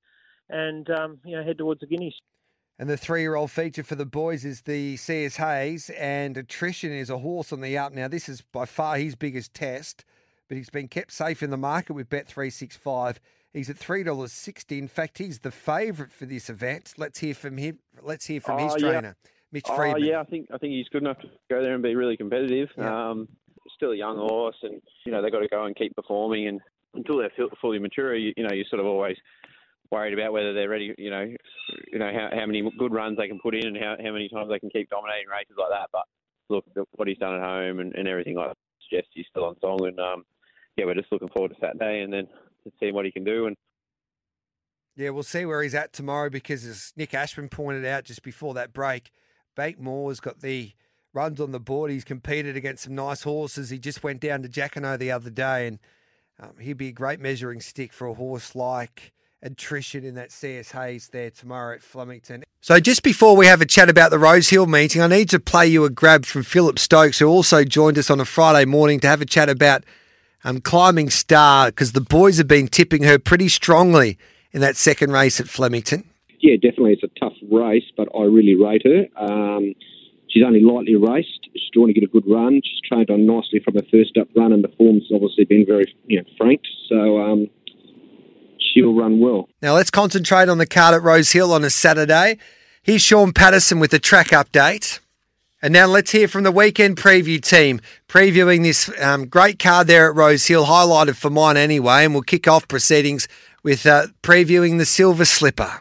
and 0.49 0.89
um, 0.91 1.19
you 1.25 1.35
know 1.35 1.43
head 1.43 1.57
towards 1.57 1.81
the 1.81 1.87
guineas. 1.87 2.15
And 2.79 2.89
the 2.89 2.97
three-year-old 2.97 3.51
feature 3.51 3.83
for 3.83 3.95
the 3.95 4.05
boys 4.05 4.43
is 4.43 4.61
the 4.61 4.97
CS 4.97 5.35
Hayes, 5.35 5.91
and 5.91 6.35
Attrition 6.35 6.91
is 6.91 7.11
a 7.11 7.19
horse 7.19 7.53
on 7.53 7.61
the 7.61 7.77
up. 7.77 7.93
Now, 7.93 8.07
this 8.07 8.27
is 8.27 8.41
by 8.41 8.65
far 8.65 8.97
his 8.97 9.15
biggest 9.15 9.53
test, 9.53 10.03
but 10.47 10.57
he's 10.57 10.71
been 10.71 10.87
kept 10.87 11.11
safe 11.11 11.43
in 11.43 11.51
the 11.51 11.57
market 11.57 11.93
with 11.93 12.09
Bet 12.09 12.27
three 12.27 12.49
six 12.49 12.75
five. 12.75 13.19
He's 13.53 13.69
at 13.69 13.77
three 13.77 14.03
dollars 14.03 14.31
sixty. 14.33 14.79
In 14.79 14.87
fact, 14.87 15.19
he's 15.19 15.39
the 15.39 15.51
favourite 15.51 16.11
for 16.11 16.25
this 16.25 16.49
event. 16.49 16.93
Let's 16.97 17.19
hear 17.19 17.35
from 17.35 17.57
him. 17.57 17.79
Let's 18.01 18.25
hear 18.25 18.41
from 18.41 18.57
his 18.59 18.73
Oh, 18.73 18.77
yeah. 18.79 18.91
trainer, 18.91 19.15
Mitch 19.51 19.65
Oh 19.69 19.75
Freedman. 19.75 20.03
yeah, 20.03 20.19
I 20.19 20.23
think 20.23 20.47
I 20.53 20.57
think 20.57 20.73
he's 20.73 20.89
good 20.89 21.03
enough 21.03 21.19
to 21.19 21.27
go 21.49 21.61
there 21.61 21.73
and 21.75 21.83
be 21.83 21.95
really 21.95 22.17
competitive. 22.17 22.69
Um, 22.79 23.27
still 23.75 23.91
a 23.91 23.95
young 23.95 24.17
horse, 24.17 24.55
and 24.63 24.81
you 25.05 25.11
know 25.11 25.21
they've 25.21 25.31
got 25.31 25.39
to 25.41 25.47
go 25.47 25.65
and 25.65 25.75
keep 25.75 25.95
performing. 25.95 26.47
And 26.47 26.61
until 26.95 27.17
they're 27.17 27.31
fully 27.61 27.79
mature, 27.79 28.15
you, 28.15 28.33
you 28.35 28.43
know 28.43 28.53
you're 28.53 28.65
sort 28.69 28.79
of 28.79 28.87
always 28.87 29.17
worried 29.91 30.13
about 30.13 30.33
whether 30.33 30.53
they're 30.53 30.69
ready. 30.69 30.95
You 30.97 31.11
know, 31.11 31.29
you 31.91 31.99
know 31.99 32.11
how, 32.11 32.29
how 32.39 32.45
many 32.47 32.67
good 32.79 32.91
runs 32.91 33.17
they 33.17 33.27
can 33.27 33.39
put 33.39 33.53
in, 33.53 33.67
and 33.67 33.77
how, 33.77 33.95
how 34.03 34.11
many 34.11 34.29
times 34.29 34.49
they 34.49 34.59
can 34.59 34.71
keep 34.71 34.89
dominating 34.89 35.27
races 35.29 35.55
like 35.59 35.69
that. 35.69 35.89
But 35.91 36.03
look, 36.49 36.65
what 36.93 37.07
he's 37.07 37.17
done 37.19 37.35
at 37.35 37.41
home 37.41 37.79
and, 37.79 37.93
and 37.93 38.07
everything 38.07 38.35
like 38.35 38.49
that 38.49 38.57
suggests 38.89 39.11
he's 39.13 39.25
still 39.29 39.45
on 39.45 39.59
song. 39.61 39.85
And 39.87 39.99
um, 39.99 40.25
yeah, 40.75 40.85
we're 40.85 40.95
just 40.95 41.11
looking 41.11 41.29
forward 41.29 41.49
to 41.49 41.57
Saturday 41.61 42.01
and 42.01 42.11
then 42.11 42.27
to 42.63 42.71
see 42.79 42.91
what 42.91 43.05
he 43.05 43.11
can 43.11 43.23
do. 43.23 43.47
And 43.47 43.55
Yeah, 44.95 45.09
we'll 45.09 45.23
see 45.23 45.45
where 45.45 45.63
he's 45.63 45.75
at 45.75 45.93
tomorrow 45.93 46.29
because, 46.29 46.65
as 46.65 46.93
Nick 46.95 47.13
Ashman 47.13 47.49
pointed 47.49 47.85
out 47.85 48.05
just 48.05 48.23
before 48.23 48.53
that 48.53 48.73
break, 48.73 49.11
Bake 49.55 49.79
Moore's 49.79 50.19
got 50.19 50.41
the 50.41 50.71
runs 51.13 51.39
on 51.39 51.51
the 51.51 51.59
board. 51.59 51.91
He's 51.91 52.03
competed 52.03 52.57
against 52.57 52.83
some 52.83 52.95
nice 52.95 53.23
horses. 53.23 53.69
He 53.69 53.79
just 53.79 54.03
went 54.03 54.19
down 54.19 54.41
to 54.43 54.49
Jacquinot 54.49 54.99
the 54.99 55.11
other 55.11 55.29
day, 55.29 55.67
and 55.67 55.79
um, 56.39 56.57
he'd 56.59 56.77
be 56.77 56.89
a 56.89 56.93
great 56.93 57.19
measuring 57.19 57.61
stick 57.61 57.93
for 57.93 58.07
a 58.07 58.13
horse 58.13 58.55
like 58.55 59.13
Attrition 59.43 60.05
in 60.05 60.15
that 60.15 60.31
CS 60.31 60.71
Hayes 60.71 61.09
there 61.09 61.29
tomorrow 61.29 61.75
at 61.75 61.83
Flemington. 61.83 62.43
So, 62.61 62.79
just 62.79 63.03
before 63.03 63.35
we 63.35 63.45
have 63.45 63.59
a 63.59 63.65
chat 63.65 63.89
about 63.89 64.09
the 64.09 64.17
Rose 64.17 64.49
Hill 64.49 64.67
meeting, 64.67 65.01
I 65.01 65.07
need 65.07 65.29
to 65.29 65.39
play 65.39 65.67
you 65.67 65.83
a 65.83 65.89
grab 65.89 66.25
from 66.25 66.43
Philip 66.43 66.79
Stokes, 66.79 67.19
who 67.19 67.27
also 67.27 67.65
joined 67.65 67.97
us 67.97 68.09
on 68.09 68.21
a 68.21 68.25
Friday 68.25 68.63
morning 68.63 69.01
to 69.01 69.07
have 69.07 69.21
a 69.21 69.25
chat 69.25 69.49
about 69.49 69.83
um, 70.43 70.61
Climbing 70.61 71.09
Star 71.09 71.67
because 71.67 71.91
the 71.93 72.01
boys 72.01 72.37
have 72.37 72.47
been 72.47 72.67
tipping 72.67 73.03
her 73.03 73.17
pretty 73.17 73.49
strongly 73.49 74.17
in 74.51 74.61
that 74.61 74.75
second 74.75 75.11
race 75.11 75.39
at 75.39 75.47
Flemington. 75.47 76.03
yeah, 76.39 76.55
definitely 76.55 76.93
it's 76.93 77.03
a 77.03 77.19
tough 77.19 77.33
race, 77.51 77.85
but 77.95 78.07
I 78.17 78.23
really 78.23 78.55
rate 78.55 78.83
her. 78.85 79.05
Um, 79.17 79.73
she's 80.29 80.43
only 80.45 80.61
lightly 80.61 80.95
raced. 80.95 81.49
She's 81.53 81.69
trying 81.73 81.87
to 81.87 81.93
get 81.93 82.03
a 82.03 82.07
good 82.07 82.25
run. 82.27 82.61
She's 82.63 82.81
trained 82.87 83.09
on 83.09 83.25
nicely 83.25 83.59
from 83.63 83.75
her 83.75 83.85
first 83.91 84.17
up 84.17 84.27
run, 84.35 84.51
and 84.51 84.63
the 84.63 84.71
form's 84.77 85.09
obviously 85.13 85.45
been 85.45 85.65
very 85.65 85.85
you 86.07 86.17
know 86.19 86.25
franked. 86.37 86.67
So 86.89 87.19
um, 87.21 87.47
she'll 88.59 88.95
run 88.95 89.19
well. 89.19 89.47
Now 89.61 89.73
let's 89.75 89.91
concentrate 89.91 90.49
on 90.49 90.57
the 90.57 90.67
card 90.67 90.95
at 90.95 91.01
Rose 91.03 91.31
Hill 91.31 91.53
on 91.53 91.63
a 91.63 91.69
Saturday. 91.69 92.37
Here's 92.83 93.01
Sean 93.01 93.31
Patterson 93.31 93.79
with 93.79 93.91
the 93.91 93.99
track 93.99 94.27
update. 94.27 94.99
And 95.63 95.71
now 95.71 95.85
let's 95.85 96.11
hear 96.11 96.27
from 96.27 96.43
the 96.43 96.51
weekend 96.51 96.97
preview 96.97 97.41
team, 97.41 97.79
previewing 98.09 98.63
this 98.63 98.91
um, 99.01 99.27
great 99.27 99.59
card 99.59 99.87
there 99.87 100.09
at 100.09 100.15
Rose 100.15 100.45
Hill, 100.45 100.65
highlighted 100.65 101.15
for 101.15 101.29
mine 101.29 101.55
anyway. 101.55 102.03
And 102.03 102.13
we'll 102.13 102.21
kick 102.21 102.49
off 102.49 102.67
proceedings 102.67 103.29
with 103.63 103.85
uh, 103.85 104.07
previewing 104.21 104.77
the 104.77 104.85
Silver 104.85 105.23
Slipper. 105.23 105.79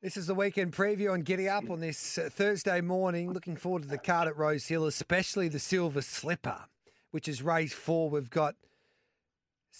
This 0.00 0.16
is 0.16 0.26
the 0.26 0.34
weekend 0.34 0.72
preview 0.72 1.12
on 1.12 1.20
Giddy 1.20 1.50
Up 1.50 1.68
on 1.68 1.80
this 1.80 2.16
uh, 2.16 2.30
Thursday 2.32 2.80
morning. 2.80 3.30
Looking 3.30 3.56
forward 3.56 3.82
to 3.82 3.88
the 3.88 3.98
card 3.98 4.26
at 4.26 4.38
Rose 4.38 4.66
Hill, 4.68 4.86
especially 4.86 5.48
the 5.48 5.58
Silver 5.58 6.00
Slipper, 6.00 6.64
which 7.10 7.28
is 7.28 7.42
race 7.42 7.74
four. 7.74 8.08
We've 8.08 8.30
got 8.30 8.54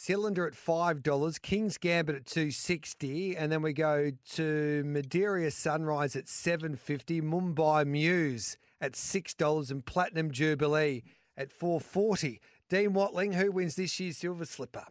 Cylinder 0.01 0.47
at 0.47 0.55
five 0.55 1.03
dollars, 1.03 1.41
King's 1.41 1.77
Gambit 1.77 2.15
at 2.15 2.25
two 2.25 2.53
sixty, 2.53 3.37
and 3.37 3.51
then 3.51 3.63
we 3.63 3.73
go 3.73 4.13
to 4.35 4.85
Madeira 4.87 5.51
Sunrise 5.51 6.15
at 6.15 6.29
seven 6.29 6.77
fifty, 6.77 7.21
Mumbai 7.21 7.85
Muse 7.85 8.57
at 8.81 8.95
six 8.95 9.35
dollars, 9.35 9.73
and 9.73 9.85
Platinum 9.85 10.31
Jubilee 10.31 11.03
at 11.37 11.51
four 11.51 11.81
forty. 11.81 12.41
Dean 12.69 12.93
Watling, 12.93 13.33
who 13.33 13.51
wins 13.51 13.75
this 13.75 13.99
year's 13.99 14.19
Silver 14.19 14.45
Slipper? 14.45 14.87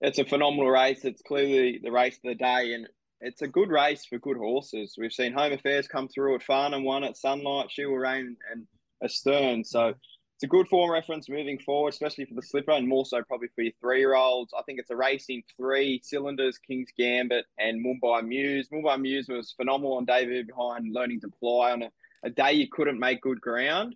It's 0.00 0.18
a 0.18 0.24
phenomenal 0.24 0.70
race. 0.70 1.04
It's 1.04 1.20
clearly 1.20 1.78
the 1.82 1.92
race 1.92 2.16
of 2.16 2.22
the 2.30 2.34
day, 2.36 2.72
and 2.72 2.88
it's 3.20 3.42
a 3.42 3.48
good 3.48 3.68
race 3.68 4.06
for 4.06 4.18
good 4.18 4.38
horses. 4.38 4.94
We've 4.96 5.12
seen 5.12 5.34
Home 5.34 5.52
Affairs 5.52 5.86
come 5.86 6.08
through 6.08 6.36
at 6.36 6.42
Farnham, 6.42 6.84
one 6.84 7.04
at 7.04 7.18
Sunlight, 7.18 7.70
She 7.70 7.84
Will 7.84 7.98
Reign, 7.98 8.34
and 8.50 8.66
Astern. 9.04 9.62
So 9.62 9.92
it's 10.40 10.46
a 10.46 10.56
good 10.56 10.68
form 10.68 10.90
reference 10.90 11.28
moving 11.28 11.58
forward, 11.58 11.92
especially 11.92 12.24
for 12.24 12.32
the 12.32 12.40
slipper, 12.40 12.70
and 12.70 12.88
more 12.88 13.04
so 13.04 13.22
probably 13.22 13.48
for 13.54 13.60
your 13.60 13.74
three-year-olds. 13.78 14.54
I 14.58 14.62
think 14.62 14.78
it's 14.78 14.88
a 14.88 14.96
race 14.96 15.26
in 15.28 15.42
three 15.54 16.00
cylinders: 16.02 16.56
King's 16.56 16.88
Gambit 16.96 17.44
and 17.58 17.84
Mumbai 17.84 18.26
Muse. 18.26 18.70
Mumbai 18.72 18.98
Muse 18.98 19.28
was 19.28 19.52
phenomenal 19.52 19.98
on 19.98 20.06
debut 20.06 20.46
behind 20.46 20.94
Learning 20.94 21.20
to 21.20 21.28
Fly 21.40 21.72
on 21.72 21.82
a, 21.82 21.90
a 22.24 22.30
day 22.30 22.54
you 22.54 22.68
couldn't 22.72 22.98
make 22.98 23.20
good 23.20 23.38
ground. 23.42 23.94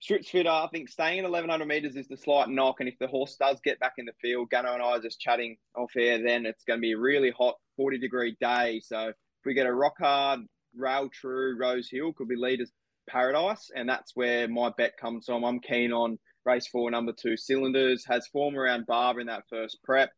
Strips 0.00 0.28
fitter, 0.28 0.50
I 0.50 0.68
think 0.70 0.90
staying 0.90 1.20
at 1.20 1.30
1100 1.30 1.64
metres 1.64 1.96
is 1.96 2.06
the 2.06 2.18
slight 2.18 2.50
knock. 2.50 2.80
And 2.80 2.88
if 2.90 2.98
the 2.98 3.06
horse 3.06 3.36
does 3.36 3.58
get 3.64 3.80
back 3.80 3.94
in 3.96 4.04
the 4.04 4.12
field, 4.20 4.50
Gannon 4.50 4.74
and 4.74 4.82
I 4.82 4.96
are 4.96 5.00
just 5.00 5.20
chatting 5.20 5.56
off 5.74 5.92
air, 5.96 6.22
then 6.22 6.44
it's 6.44 6.64
going 6.64 6.80
to 6.80 6.82
be 6.82 6.92
a 6.92 6.98
really 6.98 7.30
hot 7.30 7.54
40 7.78 7.96
degree 7.96 8.36
day. 8.42 8.82
So 8.84 9.08
if 9.08 9.16
we 9.46 9.54
get 9.54 9.66
a 9.66 9.72
rock 9.72 9.94
hard, 9.98 10.40
rail 10.76 11.08
true, 11.08 11.56
Rose 11.58 11.88
Hill, 11.90 12.12
could 12.12 12.28
be 12.28 12.36
leaders 12.36 12.70
paradise. 13.12 13.70
And 13.74 13.88
that's 13.88 14.16
where 14.16 14.48
my 14.48 14.70
bet 14.76 14.96
comes 14.96 15.26
from. 15.26 15.44
I'm 15.44 15.60
keen 15.60 15.92
on 15.92 16.18
race 16.44 16.66
four, 16.66 16.90
number 16.90 17.12
two, 17.12 17.36
cylinders, 17.36 18.04
has 18.06 18.26
form 18.28 18.56
around 18.56 18.86
Barber 18.86 19.20
in 19.20 19.26
that 19.28 19.44
first 19.48 19.78
prep. 19.84 20.10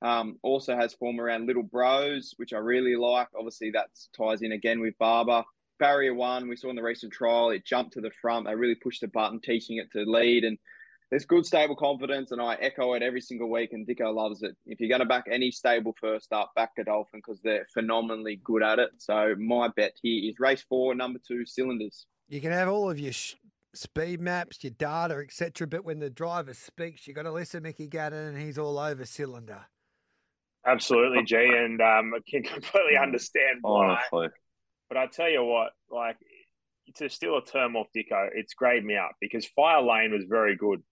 Um, 0.00 0.36
also 0.42 0.76
has 0.76 0.94
form 0.94 1.20
around 1.20 1.46
Little 1.46 1.62
Bros, 1.64 2.34
which 2.36 2.52
I 2.52 2.58
really 2.58 2.96
like. 2.96 3.28
Obviously, 3.36 3.72
that 3.72 3.88
ties 4.16 4.42
in 4.42 4.52
again 4.52 4.80
with 4.80 4.96
Barber. 4.98 5.42
Barrier 5.80 6.14
one, 6.14 6.48
we 6.48 6.56
saw 6.56 6.70
in 6.70 6.76
the 6.76 6.82
recent 6.82 7.12
trial, 7.12 7.50
it 7.50 7.64
jumped 7.64 7.92
to 7.92 8.00
the 8.00 8.10
front. 8.20 8.46
They 8.46 8.54
really 8.54 8.74
pushed 8.74 9.00
the 9.00 9.08
button, 9.08 9.40
teaching 9.40 9.76
it 9.76 9.90
to 9.92 10.10
lead. 10.10 10.44
And 10.44 10.58
there's 11.10 11.24
good 11.24 11.46
stable 11.46 11.76
confidence, 11.76 12.32
and 12.32 12.40
I 12.40 12.54
echo 12.54 12.94
it 12.94 13.02
every 13.02 13.20
single 13.20 13.50
week. 13.50 13.72
And 13.72 13.86
Dicko 13.86 14.14
loves 14.14 14.42
it. 14.42 14.56
If 14.66 14.80
you're 14.80 14.88
going 14.88 15.00
to 15.00 15.06
back 15.06 15.24
any 15.30 15.50
stable 15.50 15.94
first 16.00 16.32
up, 16.32 16.52
back 16.54 16.76
Godolphin 16.76 17.20
because 17.24 17.40
they're 17.42 17.66
phenomenally 17.72 18.40
good 18.44 18.62
at 18.62 18.78
it. 18.78 18.90
So 18.98 19.34
my 19.38 19.68
bet 19.68 19.92
here 20.02 20.30
is 20.30 20.38
race 20.38 20.64
four, 20.68 20.94
number 20.94 21.20
two, 21.26 21.46
cylinders. 21.46 22.06
You 22.28 22.40
can 22.40 22.52
have 22.52 22.68
all 22.68 22.90
of 22.90 22.98
your 22.98 23.12
sh- 23.12 23.36
speed 23.74 24.20
maps, 24.20 24.62
your 24.62 24.72
data, 24.72 25.16
etc. 25.16 25.66
But 25.66 25.84
when 25.84 25.98
the 25.98 26.10
driver 26.10 26.54
speaks, 26.54 27.06
you 27.06 27.14
got 27.14 27.22
to 27.22 27.32
listen, 27.32 27.62
Mickey 27.62 27.86
Gannon, 27.86 28.34
and 28.34 28.38
he's 28.38 28.58
all 28.58 28.78
over 28.78 29.04
cylinder. 29.04 29.60
Absolutely, 30.66 31.24
G, 31.24 31.36
and 31.36 31.80
um, 31.80 32.12
I 32.14 32.18
can 32.28 32.42
completely 32.54 32.98
understand 33.00 33.58
why. 33.62 33.98
Honestly. 34.12 34.28
But 34.88 34.98
I 34.98 35.06
tell 35.06 35.28
you 35.30 35.44
what, 35.44 35.72
like 35.90 36.16
to 36.96 37.08
steal 37.08 37.38
a 37.38 37.44
term 37.44 37.76
off 37.76 37.86
Dicko, 37.96 38.28
it's 38.34 38.54
grayed 38.54 38.84
me 38.84 38.96
up 38.96 39.12
because 39.20 39.46
Fire 39.46 39.82
Lane 39.82 40.12
was 40.12 40.24
very 40.28 40.56
good 40.56 40.82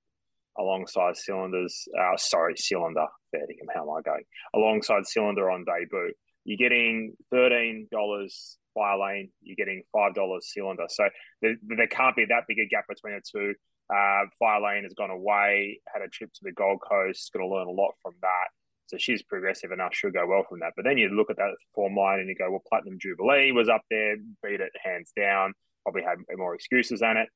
alongside 0.59 1.17
Cylinders. 1.17 1.87
Uh, 1.99 2.17
sorry, 2.17 2.55
Cylinder. 2.57 3.07
Fair 3.31 3.43
dinkum, 3.43 3.75
how 3.75 3.83
am 3.83 3.91
I 3.91 4.03
going? 4.03 4.25
Alongside 4.55 5.07
Cylinder 5.07 5.51
on 5.51 5.65
debut. 5.65 6.13
You're 6.45 6.59
getting 6.59 7.15
$13 7.33 7.89
Fire 8.77 8.99
Lane, 8.99 9.31
you're 9.41 9.57
getting 9.57 9.83
$5 9.95 10.43
Cylinder. 10.43 10.85
So 10.89 11.09
there, 11.41 11.57
there 11.63 11.87
can't 11.87 12.15
be 12.15 12.27
that 12.27 12.45
big 12.47 12.59
a 12.59 12.67
gap 12.67 12.85
between 12.89 13.15
the 13.15 13.23
two. 13.27 13.55
Uh, 13.89 14.27
Fire 14.39 14.61
Lane 14.61 14.85
has 14.85 14.93
gone 14.95 15.11
away, 15.11 15.81
had 15.93 16.03
a 16.03 16.09
trip 16.09 16.33
to 16.35 16.41
the 16.43 16.53
Gold 16.53 16.81
Coast, 16.87 17.33
going 17.33 17.49
to 17.49 17.55
learn 17.55 17.67
a 17.67 17.71
lot 17.71 17.93
from 18.03 18.13
that. 18.21 18.49
So 18.89 18.99
she's 18.99 19.23
progressive 19.23 19.73
enough; 19.73 19.95
she'll 19.95 20.13
go 20.13 20.27
well 20.27 20.45
from 20.49 20.61
that. 20.61 20.73
But 20.77 20.85
then 20.85 20.97
you 20.97 21.09
look 21.09 21.31
at 21.31 21.37
that 21.37 21.57
form 21.75 21.97
line 21.97 22.21
and 22.21 22.29
you 22.29 22.37
go, 22.37 22.51
"Well, 22.51 22.63
Platinum 22.69 22.99
Jubilee 23.01 23.51
was 23.51 23.69
up 23.69 23.83
there, 23.91 24.17
beat 24.45 24.61
it 24.61 24.73
hands 24.83 25.13
down. 25.17 25.55
Probably 25.83 26.03
had 26.03 26.19
more 26.37 26.55
excuses 26.55 27.01
than 27.01 27.17
it." 27.17 27.29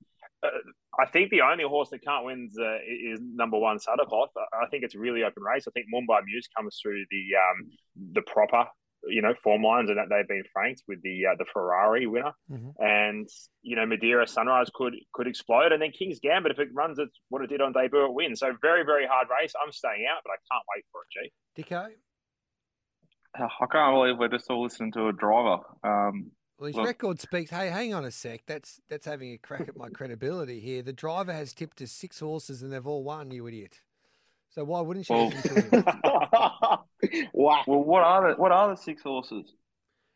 Uh, 0.42 0.50
I 0.98 1.06
think 1.06 1.30
the 1.30 1.42
only 1.42 1.64
horse 1.64 1.90
that 1.90 2.04
can't 2.04 2.24
win 2.24 2.48
uh, 2.58 2.78
is 2.88 3.20
number 3.20 3.58
one 3.58 3.78
Suttercloth. 3.78 4.28
I 4.36 4.66
think 4.70 4.84
it's 4.84 4.94
a 4.94 4.98
really 4.98 5.24
open 5.24 5.42
race. 5.42 5.64
I 5.66 5.72
think 5.72 5.86
Mumbai 5.92 6.24
Muse 6.24 6.48
comes 6.56 6.78
through 6.80 7.04
the 7.10 7.24
um, 7.36 7.70
the 8.12 8.22
proper 8.22 8.66
you 9.08 9.22
know 9.22 9.34
form 9.42 9.62
lines 9.62 9.88
and 9.88 9.98
that 9.98 10.08
they've 10.10 10.28
been 10.28 10.44
franked 10.52 10.82
with 10.86 11.00
the 11.02 11.24
uh, 11.26 11.34
the 11.38 11.44
Ferrari 11.52 12.06
winner 12.06 12.32
Mhm. 12.50 12.74
and 12.78 13.28
you 13.62 13.74
know 13.76 13.86
Madeira 13.86 14.26
Sunrise 14.26 14.68
could 14.74 14.94
could 15.14 15.26
explode 15.26 15.72
and 15.72 15.80
then 15.80 15.90
King's 15.90 16.20
Gambit 16.20 16.52
if 16.52 16.58
it 16.58 16.68
runs 16.74 16.98
it 16.98 17.08
what 17.30 17.42
it 17.42 17.48
did 17.48 17.60
on 17.62 17.72
debut 17.72 18.04
it 18.04 18.12
wins 18.12 18.40
so 18.40 18.52
very 18.60 18.84
very 18.84 19.06
hard 19.06 19.28
race 19.40 19.52
I'm 19.64 19.72
staying 19.72 20.06
out 20.12 20.20
but 20.24 20.30
I 20.32 20.38
can't 20.52 20.64
wait 20.76 20.84
for 20.92 21.00
it 21.02 21.08
G 21.56 21.62
Dicko? 21.62 21.88
I 23.34 23.66
can't 23.70 23.94
believe 23.94 24.18
we're 24.18 24.28
just 24.28 24.50
all 24.50 24.62
listening 24.62 24.92
to 24.92 25.06
a 25.08 25.12
driver. 25.12 25.62
Um, 25.84 26.32
Well, 26.58 26.66
his 26.66 26.76
look, 26.76 26.86
record 26.86 27.20
speaks. 27.20 27.50
Hey, 27.50 27.68
hang 27.68 27.94
on 27.94 28.04
a 28.04 28.10
sec. 28.10 28.40
That's 28.46 28.80
that's 28.90 29.06
having 29.06 29.32
a 29.32 29.38
crack 29.38 29.68
at 29.68 29.76
my 29.76 29.88
credibility 29.88 30.58
here. 30.60 30.82
The 30.82 30.92
driver 30.92 31.32
has 31.32 31.54
tipped 31.54 31.76
to 31.78 31.86
six 31.86 32.18
horses 32.20 32.62
and 32.62 32.72
they've 32.72 32.86
all 32.86 33.04
won. 33.04 33.30
You 33.30 33.46
idiot. 33.46 33.80
So 34.50 34.64
why 34.64 34.80
wouldn't 34.80 35.06
she? 35.06 35.12
Well- 35.12 35.28
listen 35.28 35.70
to 35.70 35.76
him? 35.76 35.84
wow. 37.32 37.64
Well, 37.66 37.84
what 37.84 38.02
are 38.02 38.30
the 38.34 38.40
what 38.40 38.52
are 38.52 38.68
the 38.70 38.76
six 38.76 39.02
horses? 39.02 39.52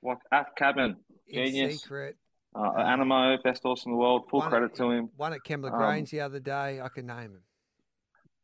Like 0.03 0.19
Af 0.33 0.49
Cabin, 0.57 0.97
In 1.29 1.47
Genius, 1.47 1.81
secret. 1.83 2.17
uh, 2.55 2.61
Anamoe, 2.61 3.43
best 3.43 3.63
horse 3.63 3.87
in 3.87 3.93
the 3.93 3.97
world. 3.99 4.25
Full 4.31 4.41
One- 4.41 4.51
credit 4.51 4.75
to 4.77 4.91
him. 4.91 5.09
One 5.17 5.33
at 5.33 5.41
Kembla 5.47 5.73
Um, 5.73 5.79
Grange 5.79 6.11
the 6.11 6.21
other 6.21 6.41
day. 6.41 6.81
I 6.81 6.89
can 6.89 7.07
name 7.07 7.19
him. 7.33 7.43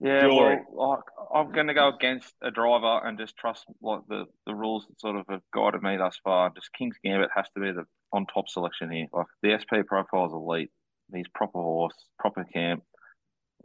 Yeah, 0.03 0.23
Glory. 0.29 0.61
well, 0.71 0.89
like, 0.91 1.01
I'm 1.35 1.53
going 1.53 1.67
to 1.67 1.75
go 1.75 1.89
against 1.95 2.35
a 2.43 2.51
driver 2.51 3.07
and 3.07 3.19
just 3.19 3.37
trust 3.37 3.67
like 3.83 4.01
the, 4.09 4.25
the 4.47 4.55
rules 4.55 4.87
that 4.87 4.99
sort 4.99 5.17
of 5.17 5.27
have 5.29 5.43
guided 5.53 5.83
me 5.83 5.99
thus 5.99 6.19
far. 6.25 6.49
Just 6.55 6.73
King's 6.73 6.97
Gambit 7.05 7.29
has 7.37 7.45
to 7.55 7.61
be 7.61 7.71
the 7.73 7.85
on 8.11 8.25
top 8.25 8.49
selection 8.49 8.91
here. 8.91 9.09
Like 9.13 9.27
the 9.43 9.59
SP 9.61 9.85
profile 9.87 10.25
is 10.27 10.33
elite. 10.33 10.71
He's 11.15 11.29
proper 11.35 11.59
horse, 11.61 11.93
proper 12.19 12.45
camp. 12.45 12.83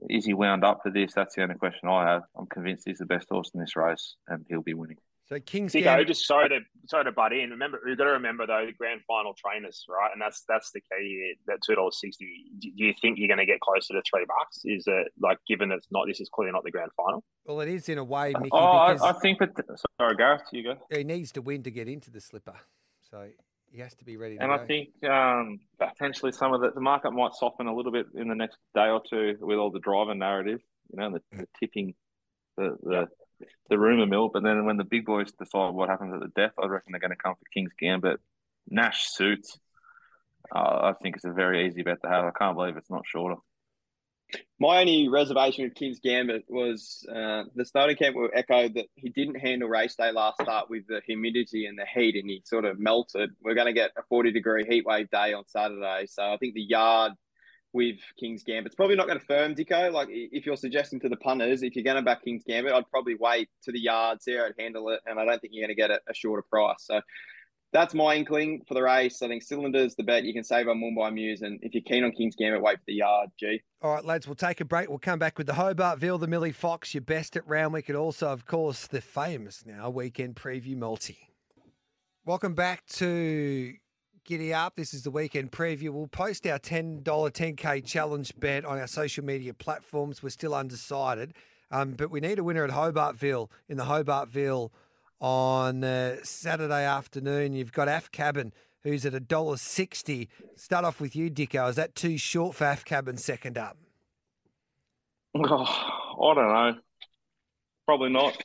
Is 0.10 0.26
he 0.26 0.34
wound 0.34 0.64
up 0.64 0.80
for 0.84 0.91
this? 0.91 1.14
That's 1.14 1.36
the 1.36 1.43
only 1.43 1.56
question 1.56 1.89
I 1.89 2.10
have. 2.12 2.24
I'm 2.38 2.48
convinced 2.48 2.84
he's 2.86 2.98
the 3.00 3.06
best 3.06 3.28
horse 3.30 3.52
in 3.54 3.60
this 3.60 3.76
race, 3.76 4.16
and 4.28 4.46
he'll 4.50 4.62
be 4.62 4.74
winning. 4.74 4.98
So 5.28 5.39
King's 5.39 5.74
Dicko, 5.74 5.84
Gambit. 5.86 6.08
just 6.08 6.28
sorry 6.28 6.50
to 6.50 6.60
sorry 6.88 7.06
to 7.06 7.12
butt 7.12 7.34
in. 7.34 7.50
Remember, 7.50 7.80
you've 7.88 7.98
got 7.98 8.04
to 8.04 8.12
remember 8.12 8.46
though 8.46 8.64
the 8.68 8.74
grand 8.74 9.02
final 9.08 9.34
trainers, 9.34 9.84
right? 9.89 10.12
And 10.14 10.22
that's 10.22 10.43
that's 10.48 10.70
the 10.72 10.82
key. 10.82 11.08
Here, 11.10 11.34
that 11.48 11.58
two 11.66 11.74
dollars 11.74 12.00
sixty. 12.00 12.28
Do 12.60 12.70
you 12.76 12.93
think 13.02 13.18
you're 13.18 13.28
going 13.28 13.39
to 13.39 13.46
get 13.48 13.60
closer 13.60 13.93
to 13.96 14.04
three 14.08 14.26
bucks? 14.28 14.60
Is 14.66 14.84
it 14.86 15.08
like 15.20 15.39
given 15.48 15.72
it's 15.72 15.88
not? 15.89 16.06
This 16.08 16.20
is 16.22 16.30
clearly 16.30 16.52
not 16.52 16.64
the 16.64 16.70
grand 16.70 16.91
final. 16.96 17.24
Well, 17.48 17.60
it 17.62 17.70
is 17.70 17.89
in 17.89 17.98
a 17.98 18.04
way, 18.04 18.34
Mickey, 18.38 18.50
Oh, 18.54 18.88
because 18.93 19.02
I, 19.02 19.10
I 19.10 19.14
think, 19.14 19.39
but 19.39 19.50
sorry, 20.00 20.16
Gareth, 20.16 20.43
you 20.52 20.62
go. 20.64 20.78
he 20.96 21.04
needs 21.04 21.32
to 21.32 21.41
win 21.41 21.64
to 21.64 21.72
get 21.72 21.88
into 21.88 22.12
the 22.12 22.22
slipper. 22.22 22.54
So 23.10 23.28
he 23.76 23.82
has 23.82 23.93
to 23.95 24.05
be 24.05 24.15
ready 24.15 24.38
And 24.39 24.49
go. 24.49 24.55
I 24.55 24.65
think 24.65 24.89
um, 25.03 25.59
potentially 25.78 26.32
some 26.32 26.53
of 26.53 26.61
the, 26.61 26.71
the 26.71 26.82
market 26.82 27.11
might 27.11 27.34
soften 27.34 27.67
a 27.67 27.76
little 27.76 27.91
bit 27.91 28.07
in 28.15 28.30
the 28.30 28.36
next 28.36 28.57
day 28.73 28.88
or 28.88 29.01
two 29.07 29.36
with 29.41 29.57
all 29.57 29.69
the 29.69 29.80
driver 29.80 30.15
narrative, 30.15 30.61
you 30.91 30.99
know, 30.99 31.11
the, 31.11 31.38
the 31.38 31.47
tipping, 31.59 31.93
the 32.57 32.78
the 32.82 33.07
the 33.69 33.78
rumor 33.78 34.05
mill. 34.05 34.30
But 34.32 34.43
then 34.43 34.65
when 34.65 34.78
the 34.78 34.86
big 34.86 35.05
boys 35.05 35.32
decide 35.34 35.73
what 35.73 35.89
happens 35.89 36.13
at 36.13 36.21
the 36.21 36.32
death, 36.41 36.53
I 36.61 36.67
reckon 36.67 36.93
they're 36.93 37.01
going 37.01 37.11
to 37.11 37.17
come 37.17 37.36
for 37.36 37.43
King's 37.53 37.73
Gambit. 37.78 38.19
Nash 38.69 39.09
suits. 39.09 39.59
Uh, 40.55 40.93
I 40.93 40.93
think 41.01 41.17
it's 41.17 41.26
a 41.26 41.34
very 41.34 41.67
easy 41.67 41.84
bet 41.84 42.01
to 42.03 42.09
have. 42.09 42.23
I 42.23 42.32
can't 42.32 42.55
believe 42.55 42.78
it's 42.78 42.89
not 42.89 43.03
shorter. 43.05 43.36
My 44.59 44.80
only 44.80 45.09
reservation 45.09 45.65
with 45.65 45.76
King's 45.76 45.99
Gambit 45.99 46.45
was 46.47 47.05
uh, 47.09 47.43
the 47.55 47.65
starting 47.65 47.97
camp 47.97 48.15
will 48.15 48.30
echo 48.34 48.69
that 48.69 48.86
he 48.95 49.09
didn't 49.09 49.36
handle 49.36 49.67
race 49.67 49.95
day 49.95 50.11
last 50.11 50.41
start 50.41 50.69
with 50.69 50.88
the 50.88 51.01
humidity 51.05 51.65
and 51.65 51.78
the 51.78 51.86
heat, 51.86 52.15
and 52.15 52.30
he 52.30 52.41
sort 52.45 52.65
of 52.65 52.80
melted. 52.80 53.32
We're 53.43 53.53
going 53.53 53.67
to 53.67 53.73
get 53.73 53.91
a 53.97 54.03
40 54.09 54.32
degree 54.32 54.65
heat 54.67 54.86
wave 54.86 55.09
day 55.09 55.34
on 55.34 55.45
Saturday, 55.47 56.05
so 56.07 56.23
I 56.23 56.38
think 56.38 56.53
the 56.53 56.61
yard 56.61 57.13
with 57.73 57.97
King's 58.17 58.43
Gambit, 58.43 58.67
it's 58.67 58.76
probably 58.76 58.95
not 58.95 59.07
going 59.07 59.19
to 59.19 59.26
firm, 59.26 59.53
Dicko. 59.53 59.91
Like 59.91 60.07
if 60.09 60.45
you're 60.45 60.55
suggesting 60.55 61.01
to 61.01 61.09
the 61.09 61.17
punters, 61.17 61.61
if 61.61 61.76
you're 61.76 61.84
going 61.84 61.97
to 61.97 62.01
back 62.01 62.23
King's 62.23 62.45
Gambit, 62.45 62.71
I'd 62.71 62.89
probably 62.89 63.15
wait 63.15 63.49
to 63.63 63.73
the 63.73 63.82
yard, 63.82 64.23
see 64.23 64.38
how 64.38 64.45
it 64.45 64.55
handle 64.57 64.89
it, 64.91 65.01
and 65.05 65.19
I 65.19 65.26
don't 65.26 65.41
think 65.41 65.53
you're 65.53 65.67
going 65.67 65.76
to 65.76 65.82
get 65.82 65.91
a, 65.91 65.99
a 66.09 66.13
shorter 66.13 66.45
price. 66.49 66.78
So 66.80 67.01
that's 67.74 67.93
my 67.93 68.16
inkling 68.16 68.61
for 68.68 68.74
the 68.74 68.84
race. 68.84 69.22
I 69.22 69.28
think 69.28 69.43
cylinders 69.43 69.95
the 69.95 70.03
bet 70.03 70.24
you 70.24 70.34
can 70.34 70.43
save 70.43 70.68
on 70.68 70.78
Mumbai 70.78 71.13
Muse, 71.13 71.41
and 71.41 71.59
if 71.61 71.74
you're 71.74 71.84
keen 71.84 72.03
on 72.03 72.11
King's 72.11 72.36
Gambit, 72.36 72.61
wait 72.61 72.78
for 72.78 72.84
the 72.88 72.93
yard. 72.93 73.30
G. 73.39 73.61
All 73.82 73.93
right, 73.93 74.05
lads, 74.05 74.28
we'll 74.28 74.36
take 74.36 74.61
a 74.61 74.66
break. 74.66 74.89
We'll 74.89 74.99
come 74.99 75.20
back 75.20 75.38
with 75.38 75.47
the 75.47 75.53
Hobartville, 75.53 76.20
the 76.20 76.28
Millie 76.28 76.51
Fox, 76.51 76.93
your 76.93 77.01
best 77.01 77.36
at 77.36 77.47
Randwick, 77.47 77.89
and 77.89 77.97
also, 77.97 78.30
of 78.30 78.45
course, 78.45 78.88
the 78.88 79.01
famous 79.01 79.63
now 79.66 79.89
weekend 79.89 80.36
preview 80.36 80.78
multi. 80.78 81.18
Welcome 82.26 82.55
back 82.55 82.86
to 82.88 83.74
Giddy 84.26 84.53
Up. 84.53 84.76
This 84.76 84.93
is 84.93 85.03
the 85.03 85.11
weekend 85.11 85.51
preview. 85.51 85.91
We'll 85.91 86.07
post 86.07 86.47
our 86.47 86.57
$10 86.57 87.03
10K 87.03 87.86
challenge 87.86 88.34
bet 88.39 88.66
on 88.66 88.80
our 88.80 88.88
social 88.88 89.24
media 89.24 89.53
platforms. 89.53 90.24
We're 90.24 90.30
still 90.30 90.55
undecided, 90.55 91.34
um, 91.70 91.91
but 91.91 92.09
we 92.09 92.22
need 92.22 92.39
a 92.39 92.43
winner 92.43 92.63
at 92.63 92.72
Hobartville 92.72 93.49
in 93.70 93.78
the 93.78 93.84
Hobartville 93.84 94.72
on 95.20 95.84
uh, 95.84 96.18
Saturday 96.24 96.84
afternoon. 96.86 97.53
You've 97.53 97.72
got 97.72 97.88
Af 97.88 98.11
Cabin, 98.11 98.53
who's 98.84 99.05
at 99.05 99.13
$1.60. 99.13 100.28
Start 100.55 100.86
off 100.86 100.99
with 100.99 101.16
you, 101.16 101.30
Dicko. 101.30 101.70
Is 101.70 101.76
that 101.76 101.95
too 101.95 102.18
short 102.18 102.55
for 102.55 102.66
Af 102.66 102.86
Cabin 102.86 103.18
second 103.18 103.57
up? 103.57 103.78
Oh, 105.36 105.41
I 106.32 106.34
don't 106.34 106.47
know. 106.47 106.74
Probably 107.86 108.09
not. 108.09 108.38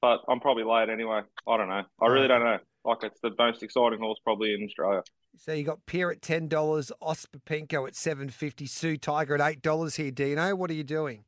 But 0.00 0.20
I'm 0.28 0.40
probably 0.40 0.64
late 0.64 0.90
anyway. 0.90 1.20
I 1.48 1.56
don't 1.56 1.68
know. 1.68 1.82
I 2.00 2.06
really 2.06 2.28
don't 2.28 2.44
know. 2.44 2.58
Like 2.84 2.98
it's 3.02 3.20
the 3.20 3.30
most 3.38 3.62
exciting 3.62 3.98
horse 3.98 4.18
probably 4.22 4.52
in 4.52 4.62
Australia. 4.62 5.02
So 5.38 5.52
you 5.52 5.64
got 5.64 5.86
Pier 5.86 6.10
at 6.10 6.20
ten 6.20 6.48
dollars, 6.48 6.92
Osipenko 7.02 7.88
at 7.88 7.96
seven 7.96 8.28
fifty, 8.28 8.66
Zoo 8.66 8.98
Tiger 8.98 9.34
at 9.34 9.40
eight 9.40 9.62
dollars 9.62 9.96
here. 9.96 10.10
Dino, 10.10 10.54
what 10.54 10.70
are 10.70 10.74
you 10.74 10.84
doing? 10.84 11.24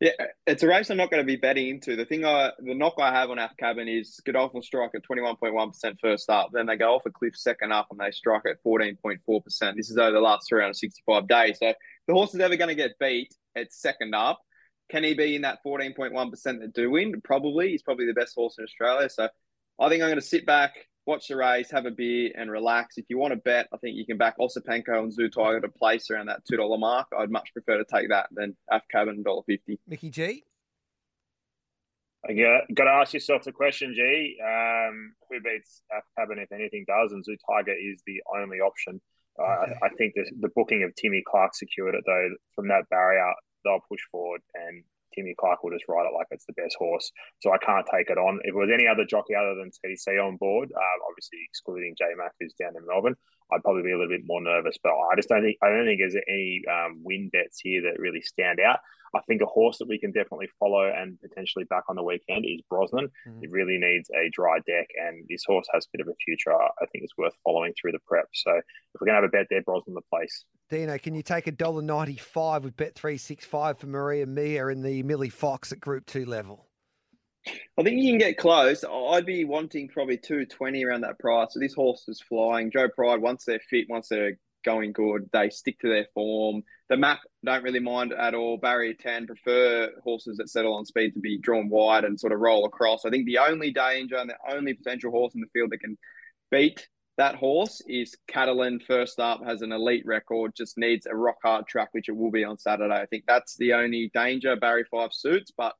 Yeah, 0.00 0.12
uh, 0.18 0.24
it's 0.46 0.62
a 0.62 0.68
race 0.68 0.90
I'm 0.90 0.96
not 0.96 1.10
going 1.10 1.22
to 1.22 1.26
be 1.26 1.36
betting 1.36 1.68
into. 1.68 1.94
The 1.94 2.04
thing 2.04 2.24
I, 2.24 2.50
the 2.58 2.74
knock 2.74 2.94
I 2.98 3.12
have 3.12 3.30
on 3.30 3.38
Af 3.38 3.52
Cabin 3.58 3.86
is 3.86 4.20
Godolphin 4.24 4.62
strike 4.62 4.90
at 4.94 5.02
21.1% 5.04 6.00
first 6.00 6.28
up. 6.30 6.50
Then 6.52 6.66
they 6.66 6.76
go 6.76 6.94
off 6.94 7.06
a 7.06 7.10
cliff 7.10 7.36
second 7.36 7.72
up 7.72 7.88
and 7.90 8.00
they 8.00 8.10
strike 8.10 8.42
at 8.48 8.62
14.4%. 8.64 9.76
This 9.76 9.90
is 9.90 9.96
over 9.96 10.12
the 10.12 10.20
last 10.20 10.48
365 10.48 11.28
days. 11.28 11.58
So 11.58 11.72
the 12.08 12.14
horse 12.14 12.34
is 12.34 12.40
ever 12.40 12.56
going 12.56 12.68
to 12.68 12.74
get 12.74 12.98
beat 12.98 13.32
at 13.56 13.72
second 13.72 14.14
up. 14.14 14.40
Can 14.90 15.04
he 15.04 15.14
be 15.14 15.36
in 15.36 15.42
that 15.42 15.58
14.1% 15.64 16.32
that 16.42 16.72
do 16.74 16.90
win? 16.90 17.20
Probably. 17.22 17.70
He's 17.70 17.82
probably 17.82 18.06
the 18.06 18.14
best 18.14 18.34
horse 18.34 18.56
in 18.58 18.64
Australia. 18.64 19.08
So 19.08 19.28
I 19.78 19.88
think 19.88 20.02
I'm 20.02 20.08
going 20.08 20.20
to 20.20 20.26
sit 20.26 20.46
back, 20.46 20.74
watch 21.10 21.28
the 21.28 21.36
race, 21.36 21.70
have 21.70 21.86
a 21.86 21.90
beer, 21.90 22.30
and 22.36 22.50
relax. 22.50 22.96
If 22.96 23.06
you 23.08 23.18
want 23.18 23.32
to 23.32 23.36
bet, 23.36 23.68
I 23.74 23.76
think 23.76 23.96
you 23.96 24.06
can 24.06 24.16
back 24.16 24.38
Osipenko 24.38 24.98
and 25.02 25.12
Zoo 25.12 25.28
Tiger 25.28 25.60
to 25.60 25.68
place 25.68 26.10
around 26.10 26.26
that 26.26 26.40
two 26.48 26.56
dollar 26.56 26.78
mark. 26.78 27.08
I'd 27.16 27.30
much 27.30 27.52
prefer 27.52 27.76
to 27.78 27.84
take 27.84 28.08
that 28.08 28.28
than 28.32 28.56
Af 28.70 28.82
Cabin 28.90 29.22
dollar 29.22 29.42
fifty. 29.46 29.78
Mickey 29.86 30.10
G. 30.10 30.44
I 32.28 32.34
got, 32.34 32.62
got 32.74 32.84
to 32.84 32.90
ask 32.90 33.14
yourself 33.14 33.44
the 33.44 33.52
question, 33.52 33.94
G. 33.94 34.36
Um, 34.44 35.14
who 35.28 35.40
beats 35.40 35.82
Af 35.90 36.04
Cabin 36.18 36.38
if 36.38 36.52
anything 36.52 36.84
does? 36.86 37.12
And 37.12 37.24
Zoo 37.24 37.36
Tiger 37.48 37.72
is 37.72 38.02
the 38.06 38.22
only 38.40 38.60
option. 38.60 39.00
Uh, 39.38 39.42
Okay. 39.42 39.72
I, 39.82 39.86
I 39.86 39.88
think 39.96 40.14
the, 40.14 40.24
the 40.40 40.50
booking 40.54 40.82
of 40.82 40.94
Timmy 40.94 41.22
Clark 41.26 41.54
secured 41.54 41.94
it 41.94 42.04
though. 42.06 42.28
From 42.54 42.68
that 42.68 42.88
barrier, 42.90 43.32
they'll 43.64 43.80
push 43.88 44.00
forward, 44.12 44.42
and 44.54 44.84
Timmy 45.14 45.34
Clark 45.38 45.62
will 45.62 45.72
just 45.72 45.88
ride 45.88 46.06
it 46.06 46.14
like 46.14 46.26
it's 46.30 46.46
the 46.46 46.54
best 46.54 46.76
horse. 46.78 47.10
So 47.40 47.52
I 47.52 47.58
can't 47.58 47.86
take 47.90 48.10
it 48.10 48.18
on. 48.18 48.40
If 48.44 48.54
it 48.54 48.58
was 48.58 48.70
any 48.72 48.86
other 48.86 49.04
jockey 49.04 49.34
other 49.34 49.54
than 49.54 49.70
TC 49.70 50.22
on 50.22 50.36
board, 50.36 50.70
uh, 50.74 50.96
obviously 51.08 51.38
excluding 51.44 51.94
J 51.98 52.14
Mac 52.16 52.32
who's 52.38 52.54
down 52.54 52.76
in 52.76 52.86
Melbourne, 52.86 53.16
I'd 53.52 53.62
probably 53.62 53.82
be 53.82 53.92
a 53.92 53.98
little 53.98 54.08
bit 54.16 54.22
more 54.26 54.40
nervous. 54.40 54.76
But 54.82 54.92
I 54.92 55.16
just 55.16 55.28
don't 55.28 55.42
think 55.42 55.56
I 55.62 55.68
don't 55.68 55.86
think 55.86 56.00
there's 56.00 56.16
any 56.28 56.62
um, 56.70 57.00
win 57.02 57.30
bets 57.32 57.60
here 57.60 57.82
that 57.82 57.98
really 58.00 58.20
stand 58.22 58.60
out. 58.60 58.80
I 59.12 59.20
think 59.26 59.42
a 59.42 59.46
horse 59.46 59.78
that 59.78 59.88
we 59.88 59.98
can 59.98 60.12
definitely 60.12 60.48
follow 60.60 60.88
and 60.88 61.18
potentially 61.20 61.64
back 61.64 61.82
on 61.88 61.96
the 61.96 62.02
weekend 62.02 62.44
is 62.46 62.60
Brosnan. 62.70 63.08
Mhm. 63.26 63.42
It 63.42 63.50
really 63.50 63.76
needs 63.76 64.08
a 64.10 64.30
dry 64.30 64.58
deck, 64.66 64.86
and 65.04 65.26
this 65.28 65.42
horse 65.44 65.66
has 65.74 65.84
a 65.84 65.88
bit 65.92 66.00
of 66.00 66.08
a 66.08 66.14
future. 66.24 66.52
I 66.54 66.86
think 66.92 67.02
it's 67.02 67.16
worth 67.18 67.34
following 67.42 67.72
through 67.74 67.92
the 67.92 67.98
prep. 68.06 68.28
So 68.32 68.52
if 68.56 69.00
we're 69.00 69.06
gonna 69.06 69.16
have 69.20 69.24
a 69.24 69.28
bet 69.28 69.48
there, 69.50 69.62
Brosnan 69.62 69.94
the 69.94 70.02
place. 70.02 70.44
Dino, 70.68 70.96
can 70.98 71.16
you 71.16 71.22
take 71.22 71.48
a 71.48 71.52
dollar 71.52 71.82
ninety 71.82 72.16
five 72.16 72.62
with 72.62 72.76
Bet 72.76 72.94
three 72.94 73.16
six 73.16 73.44
five 73.44 73.78
for 73.80 73.88
Maria 73.88 74.26
Mia 74.26 74.68
in 74.68 74.82
the 74.82 75.02
Millie 75.02 75.28
Fox 75.28 75.72
at 75.72 75.80
Group 75.80 76.06
Two 76.06 76.24
level? 76.24 76.69
I 77.46 77.82
think 77.82 78.02
you 78.02 78.10
can 78.10 78.18
get 78.18 78.36
close. 78.36 78.84
I'd 78.84 79.26
be 79.26 79.44
wanting 79.44 79.88
probably 79.88 80.18
two 80.18 80.44
twenty 80.46 80.84
around 80.84 81.02
that 81.02 81.18
price. 81.18 81.48
So 81.52 81.60
this 81.60 81.74
horse 81.74 82.04
is 82.08 82.20
flying. 82.20 82.70
Joe 82.70 82.88
Pride, 82.88 83.20
once 83.20 83.44
they're 83.44 83.60
fit, 83.70 83.86
once 83.88 84.08
they're 84.08 84.38
going 84.62 84.92
good, 84.92 85.30
they 85.32 85.48
stick 85.48 85.78
to 85.80 85.88
their 85.88 86.06
form. 86.12 86.62
The 86.90 86.96
map 86.98 87.20
don't 87.42 87.64
really 87.64 87.80
mind 87.80 88.12
at 88.12 88.34
all. 88.34 88.58
Barrier 88.58 88.92
ten 88.92 89.26
prefer 89.26 89.90
horses 90.04 90.36
that 90.36 90.50
settle 90.50 90.74
on 90.74 90.84
speed 90.84 91.14
to 91.14 91.20
be 91.20 91.38
drawn 91.38 91.70
wide 91.70 92.04
and 92.04 92.20
sort 92.20 92.34
of 92.34 92.40
roll 92.40 92.66
across. 92.66 93.06
I 93.06 93.10
think 93.10 93.24
the 93.24 93.38
only 93.38 93.70
danger 93.70 94.16
and 94.16 94.28
the 94.28 94.54
only 94.54 94.74
potential 94.74 95.10
horse 95.10 95.34
in 95.34 95.40
the 95.40 95.46
field 95.54 95.70
that 95.70 95.80
can 95.80 95.96
beat 96.50 96.88
that 97.16 97.36
horse 97.36 97.80
is 97.86 98.16
Catalan. 98.28 98.80
First 98.80 99.18
up 99.18 99.40
has 99.46 99.62
an 99.62 99.72
elite 99.72 100.04
record, 100.04 100.52
just 100.54 100.76
needs 100.76 101.06
a 101.06 101.14
rock 101.16 101.36
hard 101.42 101.66
track, 101.66 101.88
which 101.92 102.08
it 102.08 102.16
will 102.16 102.30
be 102.30 102.44
on 102.44 102.58
Saturday. 102.58 102.94
I 102.94 103.06
think 103.06 103.24
that's 103.26 103.56
the 103.56 103.72
only 103.72 104.10
danger. 104.12 104.56
Barry 104.56 104.84
five 104.90 105.14
suits, 105.14 105.52
but 105.56 105.74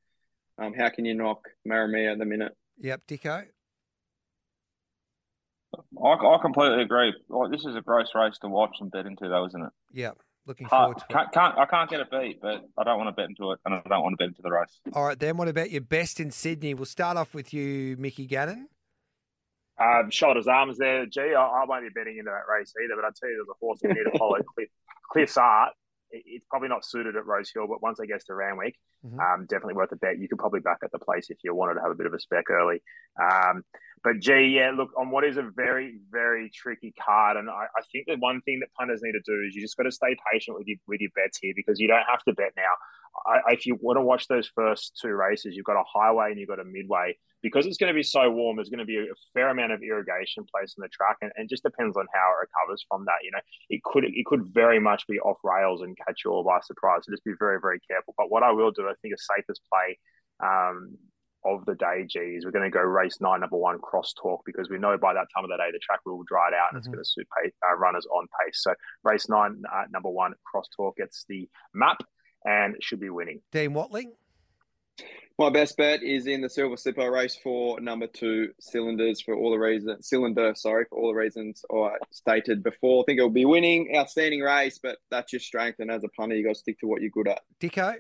um, 0.61 0.75
how 0.75 0.89
can 0.91 1.05
you 1.05 1.15
knock 1.15 1.49
Maramia 1.67 2.13
at 2.13 2.19
the 2.19 2.25
minute? 2.25 2.53
Yep, 2.79 3.03
Dicko. 3.09 3.45
I, 6.03 6.09
I 6.09 6.39
completely 6.43 6.83
agree. 6.83 7.15
Like, 7.29 7.51
this 7.51 7.65
is 7.65 7.77
a 7.77 7.81
gross 7.81 8.09
race 8.15 8.39
to 8.43 8.49
watch 8.49 8.77
and 8.81 8.91
bet 8.91 9.07
into, 9.07 9.29
though, 9.29 9.47
isn't 9.47 9.63
it? 9.63 9.71
Yep. 9.93 10.19
Looking 10.47 10.67
Hard- 10.67 10.85
forward 10.85 10.99
to 10.99 11.05
it. 11.05 11.13
can't, 11.13 11.33
can't, 11.33 11.59
I 11.59 11.67
can't 11.67 11.91
get 11.91 12.01
a 12.01 12.07
beat, 12.07 12.41
but 12.41 12.63
I 12.77 12.85
don't 12.85 12.99
want 12.99 13.09
to 13.09 13.13
bet 13.13 13.29
into 13.29 13.53
it, 13.53 13.61
and 13.65 13.75
I 13.75 13.83
don't 13.89 14.03
want 14.03 14.15
to 14.15 14.17
bet 14.17 14.29
into 14.29 14.43
the 14.43 14.51
race. 14.51 14.81
All 14.95 15.05
right, 15.05 15.19
then 15.19 15.37
what 15.37 15.49
about 15.49 15.71
your 15.71 15.83
best 15.83 16.19
in 16.19 16.31
Sydney? 16.31 16.75
We'll 16.75 16.87
start 16.87 17.17
off 17.17 17.35
with 17.35 17.53
you, 17.55 17.97
Mickey 17.99 18.27
Gannon. 18.27 18.69
Um, 19.79 20.11
shoulders, 20.11 20.47
arms 20.47 20.77
there. 20.79 21.07
Gee, 21.07 21.35
I, 21.35 21.43
I 21.43 21.65
won't 21.67 21.85
be 21.85 21.89
betting 21.89 22.19
into 22.19 22.31
that 22.31 22.53
race 22.53 22.73
either, 22.83 22.97
but 23.01 23.05
I 23.05 23.11
tell 23.19 23.31
you, 23.31 23.37
there's 23.37 23.49
a 23.49 23.59
horse 23.61 23.81
we 23.83 23.91
need 23.91 24.11
to 24.11 24.19
follow. 24.19 24.37
Cliff, 24.55 24.69
Cliff's 25.11 25.37
Art. 25.37 25.73
It, 26.11 26.23
it's 26.27 26.47
probably 26.51 26.69
not 26.69 26.85
suited 26.85 27.17
at 27.17 27.27
Rose 27.27 27.51
Hill, 27.53 27.67
but 27.67 27.83
once 27.83 28.01
I 28.01 28.07
gets 28.07 28.25
to 28.27 28.35
Randwick, 28.35 28.77
Mhm. 29.05 29.19
um, 29.19 29.47
definitely 29.47 29.75
worth 29.75 29.93
a 29.93 29.97
bet. 29.97 30.19
You 30.19 30.29
could 30.29 30.39
probably 30.39 30.61
back 30.61 30.79
at 30.83 30.93
the 30.93 30.99
place 30.99 31.31
if 31.31 31.39
you 31.43 31.55
wanted 31.55 31.75
to 31.75 31.81
have 31.81 31.91
a 31.91 31.95
bit 31.95 32.07
of 32.07 32.15
a 32.15 32.21
spec 32.21 32.51
early. 32.51 32.83
Um, 33.21 33.65
but 34.03 34.19
gee, 34.21 34.47
yeah, 34.57 34.71
look, 34.71 34.91
on 34.97 35.11
what 35.11 35.25
is 35.25 35.37
a 35.37 35.43
very, 35.43 35.99
very 36.11 36.51
tricky 36.51 36.93
card, 37.01 37.37
and 37.37 37.51
I, 37.51 37.67
I 37.77 37.83
think 37.93 38.07
the 38.07 38.17
one 38.17 38.41
thing 38.43 38.61
that 38.61 38.73
punters 38.75 39.03
need 39.03 39.13
to 39.13 39.21
do 39.25 39.43
is 39.47 39.55
you 39.55 39.61
just 39.63 39.77
got 39.77 39.85
to 39.85 39.93
stay 39.93 40.17
patient 40.33 40.57
with 40.59 40.67
your 40.67 40.79
with 40.87 41.01
your 41.01 41.11
bets 41.15 41.39
here 41.39 41.53
because 41.55 41.79
you 41.81 41.89
don't 41.89 42.07
have 42.09 42.23
to 42.25 42.33
bet 42.33 42.53
now. 42.57 42.73
I, 43.27 43.53
if 43.53 43.67
you 43.67 43.77
want 43.81 43.97
to 43.97 44.03
watch 44.03 44.29
those 44.29 44.49
first 44.55 44.99
two 45.01 45.11
races, 45.11 45.55
you've 45.55 45.65
got 45.67 45.81
a 45.81 45.85
highway 45.93 46.31
and 46.31 46.39
you've 46.39 46.49
got 46.49 46.61
a 46.61 46.65
midway. 46.65 47.17
Because 47.43 47.65
it's 47.65 47.79
going 47.79 47.89
to 47.89 47.97
be 47.97 48.03
so 48.03 48.31
warm, 48.31 48.57
there's 48.57 48.69
going 48.69 48.81
to 48.81 48.85
be 48.85 48.99
a 48.99 49.15
fair 49.33 49.49
amount 49.49 49.73
of 49.73 49.83
irrigation 49.83 50.45
placed 50.55 50.77
in 50.77 50.83
the 50.83 50.89
track, 50.89 51.17
and, 51.23 51.33
and 51.37 51.49
just 51.49 51.63
depends 51.63 51.97
on 51.97 52.07
how 52.13 52.33
it 52.33 52.47
recovers 52.47 52.85
from 52.87 53.07
that. 53.07 53.17
You 53.23 53.31
know, 53.31 53.41
it 53.71 53.83
could 53.83 54.05
it 54.05 54.27
could 54.27 54.45
very 54.53 54.79
much 54.79 55.07
be 55.07 55.19
off 55.21 55.39
rails 55.43 55.81
and 55.81 55.97
catch 55.97 56.21
you 56.25 56.33
all 56.33 56.45
by 56.45 56.61
surprise. 56.61 57.01
So 57.05 57.13
just 57.13 57.25
be 57.25 57.33
very 57.39 57.59
very 57.59 57.81
careful. 57.91 58.15
But 58.19 58.31
what 58.31 58.43
I 58.43 58.53
will 58.53 58.71
do, 58.73 58.87
I 58.89 58.93
think, 59.01 59.15
a 59.15 59.19
safest 59.37 59.63
play 59.73 59.99
um, 60.47 60.99
of 61.43 61.65
the 61.65 61.75
day, 61.75 62.05
G, 62.07 62.19
is 62.19 62.45
we're 62.45 62.51
going 62.51 62.71
to 62.71 62.77
go 62.77 62.83
race 62.83 63.23
nine, 63.23 63.41
number 63.41 63.57
one, 63.57 63.79
cross 63.79 64.13
talk, 64.13 64.43
because 64.45 64.69
we 64.69 64.79
know 64.79 64.99
by 64.99 65.15
that 65.15 65.29
time 65.35 65.45
of 65.45 65.49
the 65.49 65.57
day 65.57 65.71
the 65.73 65.79
track 65.79 66.01
will 66.05 66.23
dry 66.29 66.49
it 66.49 66.55
out 66.55 66.69
and 66.73 66.79
it's 66.79 66.89
Mhm. 66.89 66.93
going 66.93 67.05
to 67.05 67.09
suit 67.09 67.27
pace, 67.43 67.53
uh, 67.67 67.75
runners 67.75 68.07
on 68.13 68.29
pace. 68.45 68.63
So 68.63 68.75
race 69.03 69.31
nine, 69.31 69.63
uh, 69.73 69.85
number 69.91 70.11
one, 70.11 70.35
cross 70.45 70.69
talk 70.77 70.99
gets 70.99 71.25
the 71.27 71.49
map 71.73 72.03
and 72.45 72.77
should 72.81 73.01
be 73.01 73.11
winning. 73.11 73.41
Dean 73.53 73.73
Watling. 73.75 74.13
My 75.41 75.49
best 75.49 75.79
bet 75.79 76.03
is 76.03 76.27
in 76.27 76.43
the 76.43 76.51
Silver 76.51 76.77
Slipper 76.77 77.11
race 77.11 77.35
for 77.43 77.81
number 77.81 78.07
two 78.07 78.53
cylinders 78.61 79.23
for 79.23 79.35
all 79.35 79.51
the 79.51 79.57
reasons 79.57 80.07
cylinder, 80.07 80.53
sorry, 80.55 80.85
for 80.85 80.99
all 80.99 81.09
the 81.09 81.19
reasons 81.19 81.65
I 81.75 81.93
stated 82.11 82.63
before. 82.63 83.03
I 83.03 83.05
think 83.07 83.19
it'll 83.21 83.31
be 83.31 83.47
winning, 83.47 83.97
outstanding 83.97 84.41
race, 84.41 84.79
but 84.83 84.99
that's 85.11 85.33
your 85.33 85.41
strength. 85.41 85.81
And 85.81 85.91
as 85.91 86.05
a 86.05 86.09
punter, 86.09 86.37
you 86.37 86.45
got 86.45 86.57
to 86.57 86.59
stick 86.59 86.79
to 86.81 86.87
what 86.87 87.01
you're 87.01 87.11
good 87.11 87.29
at. 87.29 87.41
Dicko. 87.59 87.97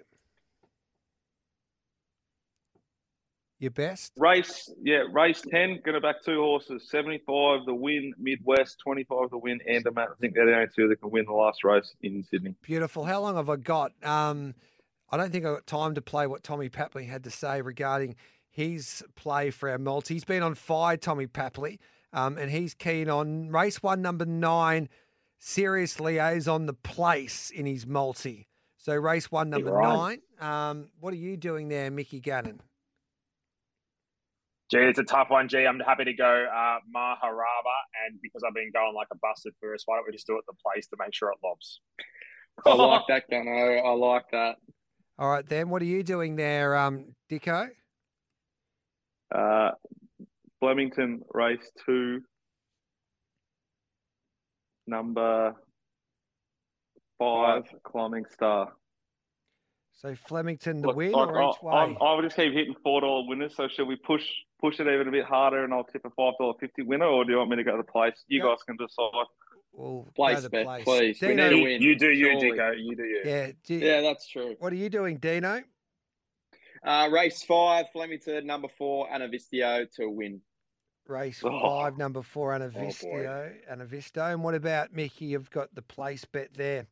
Your 3.60 3.70
best? 3.70 4.14
Race, 4.16 4.72
yeah, 4.82 5.02
race 5.12 5.42
10, 5.42 5.82
going 5.84 5.94
to 5.94 6.00
back 6.00 6.24
two 6.24 6.40
horses 6.40 6.88
75 6.88 7.66
the 7.66 7.74
win, 7.74 8.14
Midwest, 8.18 8.78
25 8.82 9.28
the 9.28 9.36
win, 9.36 9.60
and 9.68 9.86
I 9.86 10.06
think 10.18 10.34
they're 10.34 10.46
the 10.46 10.54
only 10.54 10.68
two 10.74 10.88
that 10.88 10.98
can 10.98 11.10
win 11.10 11.26
the 11.26 11.32
last 11.32 11.62
race 11.62 11.94
in 12.00 12.24
Sydney. 12.24 12.54
Beautiful. 12.62 13.04
How 13.04 13.20
long 13.20 13.36
have 13.36 13.50
I 13.50 13.56
got? 13.56 13.92
Um, 14.02 14.54
I 15.10 15.18
don't 15.18 15.30
think 15.30 15.44
I've 15.44 15.56
got 15.56 15.66
time 15.66 15.94
to 15.94 16.00
play 16.00 16.26
what 16.26 16.42
Tommy 16.42 16.70
Papley 16.70 17.06
had 17.06 17.22
to 17.24 17.30
say 17.30 17.60
regarding 17.60 18.16
his 18.48 19.04
play 19.14 19.50
for 19.50 19.68
our 19.68 19.78
multi. 19.78 20.14
He's 20.14 20.24
been 20.24 20.42
on 20.42 20.54
fire, 20.54 20.96
Tommy 20.96 21.26
Papley, 21.26 21.80
um, 22.14 22.38
and 22.38 22.50
he's 22.50 22.72
keen 22.72 23.10
on 23.10 23.50
race 23.50 23.82
one, 23.82 24.00
number 24.00 24.24
nine, 24.24 24.88
Serious 25.38 26.00
Liaison, 26.00 26.64
the 26.64 26.72
place 26.72 27.50
in 27.50 27.66
his 27.66 27.86
multi. 27.86 28.48
So 28.78 28.94
race 28.94 29.30
one, 29.30 29.50
number 29.50 29.72
right. 29.72 30.18
nine. 30.40 30.70
Um, 30.70 30.88
what 30.98 31.12
are 31.12 31.18
you 31.18 31.36
doing 31.36 31.68
there, 31.68 31.90
Mickey 31.90 32.20
Gannon? 32.20 32.62
Gee, 34.70 34.78
it's 34.78 35.00
a 35.00 35.04
tough 35.04 35.30
one, 35.30 35.48
G. 35.48 35.66
I'm 35.66 35.80
happy 35.80 36.04
to 36.04 36.12
go 36.12 36.46
uh, 36.46 36.78
Maharaba, 36.94 37.76
and 38.06 38.20
because 38.22 38.42
I've 38.46 38.54
been 38.54 38.70
going 38.72 38.94
like 38.94 39.08
a 39.12 39.16
busted 39.16 39.52
first, 39.60 39.82
why 39.86 39.96
don't 39.96 40.06
we 40.06 40.12
just 40.12 40.28
do 40.28 40.36
it 40.38 40.44
the 40.46 40.54
place 40.64 40.86
to 40.88 40.96
make 40.98 41.12
sure 41.12 41.30
it 41.30 41.38
lobs? 41.42 41.80
I 42.64 42.74
like 42.74 43.02
that, 43.08 43.24
Gano. 43.28 43.50
I 43.50 43.92
like 43.94 44.24
that. 44.30 44.56
All 45.18 45.28
right, 45.28 45.44
then. 45.46 45.70
What 45.70 45.82
are 45.82 45.86
you 45.86 46.04
doing 46.04 46.36
there, 46.36 46.76
um, 46.76 47.16
Dicko? 47.28 47.68
Uh, 49.34 49.70
Flemington 50.60 51.22
race 51.34 51.68
two, 51.84 52.20
number 54.86 55.54
five, 57.18 57.64
climbing 57.82 58.24
star. 58.32 58.72
So 59.94 60.14
Flemington 60.14 60.80
the 60.80 60.88
Look, 60.88 60.96
win 60.96 61.14
I, 61.14 61.18
or 61.18 61.50
each 61.50 61.56
I, 61.62 61.66
way? 61.66 61.72
I'm- 61.74 61.96
I 62.00 62.14
would 62.14 62.22
just 62.22 62.36
keep 62.36 62.52
hitting 62.52 62.74
four 62.84 63.00
dollar 63.00 63.26
winners. 63.26 63.56
So 63.56 63.66
should 63.68 63.86
we 63.88 63.96
push 63.96 64.24
push 64.60 64.78
it 64.80 64.86
even 64.86 65.08
a 65.08 65.10
bit 65.10 65.24
harder, 65.24 65.64
and 65.64 65.72
I'll 65.72 65.84
tip 65.84 66.04
a 66.04 66.10
five 66.10 66.34
dollar 66.38 66.54
fifty 66.60 66.82
winner, 66.82 67.06
or 67.06 67.24
do 67.24 67.32
you 67.32 67.38
want 67.38 67.50
me 67.50 67.56
to 67.56 67.64
go 67.64 67.72
to 67.72 67.78
the 67.78 67.90
place? 67.92 68.24
You 68.28 68.42
Go- 68.42 68.50
guys 68.54 68.62
can 68.64 68.76
decide. 68.76 69.26
We'll 69.72 70.02
go 70.02 70.10
Place 70.16 70.42
the 70.42 70.50
bet, 70.50 70.64
place. 70.66 70.84
please. 70.84 71.20
We 71.22 71.28
need 71.28 71.40
a 71.40 71.56
You, 71.56 71.62
win. 71.62 71.80
you 71.82 71.94
do 71.96 72.10
you, 72.10 72.24
surely. 72.40 72.50
Dicko. 72.58 72.74
You 72.84 72.96
do 72.96 73.04
you. 73.04 73.20
Yeah, 73.24 73.52
do- 73.64 73.74
Yeah, 73.76 74.00
that's 74.00 74.26
true. 74.26 74.56
What 74.58 74.72
are 74.72 74.76
you 74.76 74.90
doing, 74.90 75.18
Dino? 75.18 75.62
Uh, 76.82 77.08
race 77.12 77.42
five, 77.42 77.86
Flemington, 77.92 78.46
number 78.46 78.68
four, 78.78 79.06
Anavistio 79.08 79.86
to 79.96 80.08
win. 80.08 80.40
Race 81.06 81.42
Oh. 81.44 81.60
five, 81.60 81.98
number 81.98 82.22
four, 82.22 82.56
boy. 82.58 82.64
Anavistio. 82.64 83.52
Anavisto. 83.70 84.32
And 84.32 84.42
what 84.42 84.54
about 84.54 84.92
Mickey? 84.92 85.26
You've 85.26 85.50
got 85.50 85.74
the 85.74 85.82
place 85.82 86.24
bet 86.24 86.54
there 86.54 86.86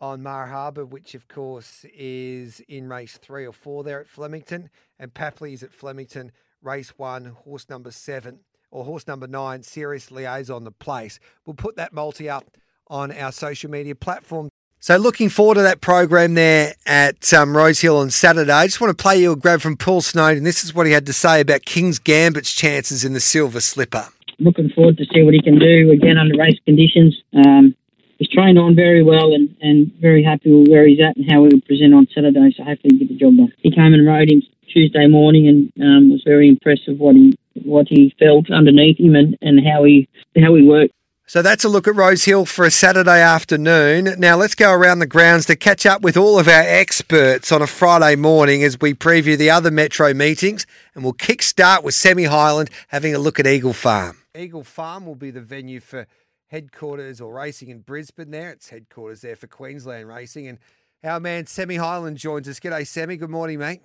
on 0.00 0.22
Mar 0.22 0.46
Harbour, 0.46 0.84
which 0.86 1.14
of 1.14 1.26
course 1.28 1.84
is 1.92 2.60
in 2.68 2.88
race 2.88 3.18
three 3.18 3.46
or 3.46 3.52
four 3.52 3.82
there 3.84 4.00
at 4.00 4.08
Flemington. 4.08 4.70
And 4.98 5.12
Papley's 5.12 5.62
at 5.62 5.72
Flemington, 5.72 6.32
race 6.62 6.90
one, 6.96 7.24
horse 7.44 7.68
number 7.68 7.90
seven, 7.90 8.40
or 8.70 8.84
horse 8.84 9.06
number 9.06 9.26
nine, 9.26 9.62
Serious 9.62 10.10
Liaison, 10.10 10.64
the 10.64 10.70
place. 10.70 11.18
We'll 11.44 11.54
put 11.54 11.76
that 11.76 11.92
multi 11.92 12.28
up 12.28 12.50
on 12.88 13.12
our 13.12 13.32
social 13.32 13.70
media 13.70 13.94
platform. 13.94 14.48
So 14.80 14.96
looking 14.96 15.28
forward 15.28 15.54
to 15.54 15.62
that 15.62 15.80
program 15.80 16.34
there 16.34 16.74
at 16.86 17.32
um, 17.32 17.56
Rose 17.56 17.80
Hill 17.80 17.98
on 17.98 18.10
Saturday. 18.10 18.50
I 18.50 18.66
just 18.66 18.80
want 18.80 18.96
to 18.96 19.00
play 19.00 19.20
you 19.20 19.32
a 19.32 19.36
grab 19.36 19.60
from 19.60 19.76
Paul 19.76 20.00
Snowden. 20.00 20.42
This 20.42 20.64
is 20.64 20.74
what 20.74 20.86
he 20.86 20.92
had 20.92 21.06
to 21.06 21.12
say 21.12 21.40
about 21.40 21.64
King's 21.64 22.00
Gambit's 22.00 22.52
chances 22.52 23.04
in 23.04 23.12
the 23.12 23.20
Silver 23.20 23.60
Slipper. 23.60 24.08
looking 24.40 24.70
forward 24.70 24.96
to 24.98 25.04
see 25.14 25.22
what 25.22 25.34
he 25.34 25.40
can 25.40 25.58
do 25.58 25.92
again 25.92 26.18
under 26.18 26.36
race 26.36 26.58
conditions. 26.64 27.16
Um, 27.32 27.76
he's 28.22 28.30
trained 28.30 28.58
on 28.58 28.76
very 28.76 29.02
well 29.02 29.32
and, 29.32 29.54
and 29.60 29.92
very 30.00 30.22
happy 30.22 30.52
with 30.52 30.68
where 30.68 30.86
he's 30.86 31.00
at 31.00 31.16
and 31.16 31.28
how 31.28 31.42
he 31.44 31.54
will 31.54 31.60
present 31.62 31.92
on 31.92 32.06
Saturday. 32.14 32.54
So 32.56 32.62
hopefully 32.62 32.94
he 32.94 32.98
get 32.98 33.08
the 33.08 33.16
job 33.16 33.36
done. 33.36 33.52
He 33.58 33.70
came 33.70 33.94
and 33.94 34.06
rode 34.06 34.30
him 34.30 34.42
Tuesday 34.72 35.08
morning 35.08 35.48
and 35.48 35.72
um, 35.82 36.10
was 36.10 36.22
very 36.24 36.48
impressed 36.48 36.82
with 36.86 36.98
what 36.98 37.16
he 37.16 37.36
what 37.64 37.86
he 37.88 38.14
felt 38.18 38.50
underneath 38.50 38.98
him 38.98 39.14
and, 39.14 39.36
and 39.42 39.60
how 39.66 39.84
he 39.84 40.08
how 40.40 40.54
he 40.54 40.62
worked. 40.62 40.94
So 41.26 41.40
that's 41.40 41.64
a 41.64 41.68
look 41.68 41.88
at 41.88 41.94
Rose 41.94 42.24
Hill 42.24 42.44
for 42.46 42.64
a 42.64 42.70
Saturday 42.70 43.20
afternoon. 43.20 44.16
Now 44.18 44.36
let's 44.36 44.54
go 44.54 44.72
around 44.72 44.98
the 44.98 45.06
grounds 45.06 45.46
to 45.46 45.56
catch 45.56 45.86
up 45.86 46.02
with 46.02 46.16
all 46.16 46.38
of 46.38 46.46
our 46.46 46.62
experts 46.62 47.50
on 47.52 47.62
a 47.62 47.66
Friday 47.66 48.16
morning 48.16 48.62
as 48.62 48.80
we 48.80 48.92
preview 48.94 49.36
the 49.36 49.50
other 49.50 49.70
Metro 49.70 50.12
meetings. 50.14 50.66
And 50.94 51.04
we'll 51.04 51.12
kick 51.14 51.42
start 51.42 51.84
with 51.84 51.94
Semi 51.94 52.24
Highland 52.24 52.70
having 52.88 53.14
a 53.14 53.18
look 53.18 53.40
at 53.40 53.46
Eagle 53.46 53.72
Farm. 53.72 54.18
Eagle 54.36 54.64
Farm 54.64 55.06
will 55.06 55.14
be 55.14 55.30
the 55.30 55.40
venue 55.40 55.80
for 55.80 56.06
headquarters 56.52 57.20
or 57.20 57.32
racing 57.32 57.70
in 57.70 57.80
Brisbane 57.80 58.30
there. 58.30 58.50
It's 58.50 58.68
headquarters 58.68 59.22
there 59.22 59.36
for 59.36 59.46
Queensland 59.46 60.06
Racing. 60.06 60.46
And 60.46 60.58
our 61.02 61.18
man 61.18 61.46
Semi 61.46 61.76
Highland 61.76 62.18
joins 62.18 62.46
us. 62.46 62.60
G'day, 62.60 62.86
Semi. 62.86 63.16
Good 63.16 63.30
morning, 63.30 63.58
mate. 63.58 63.80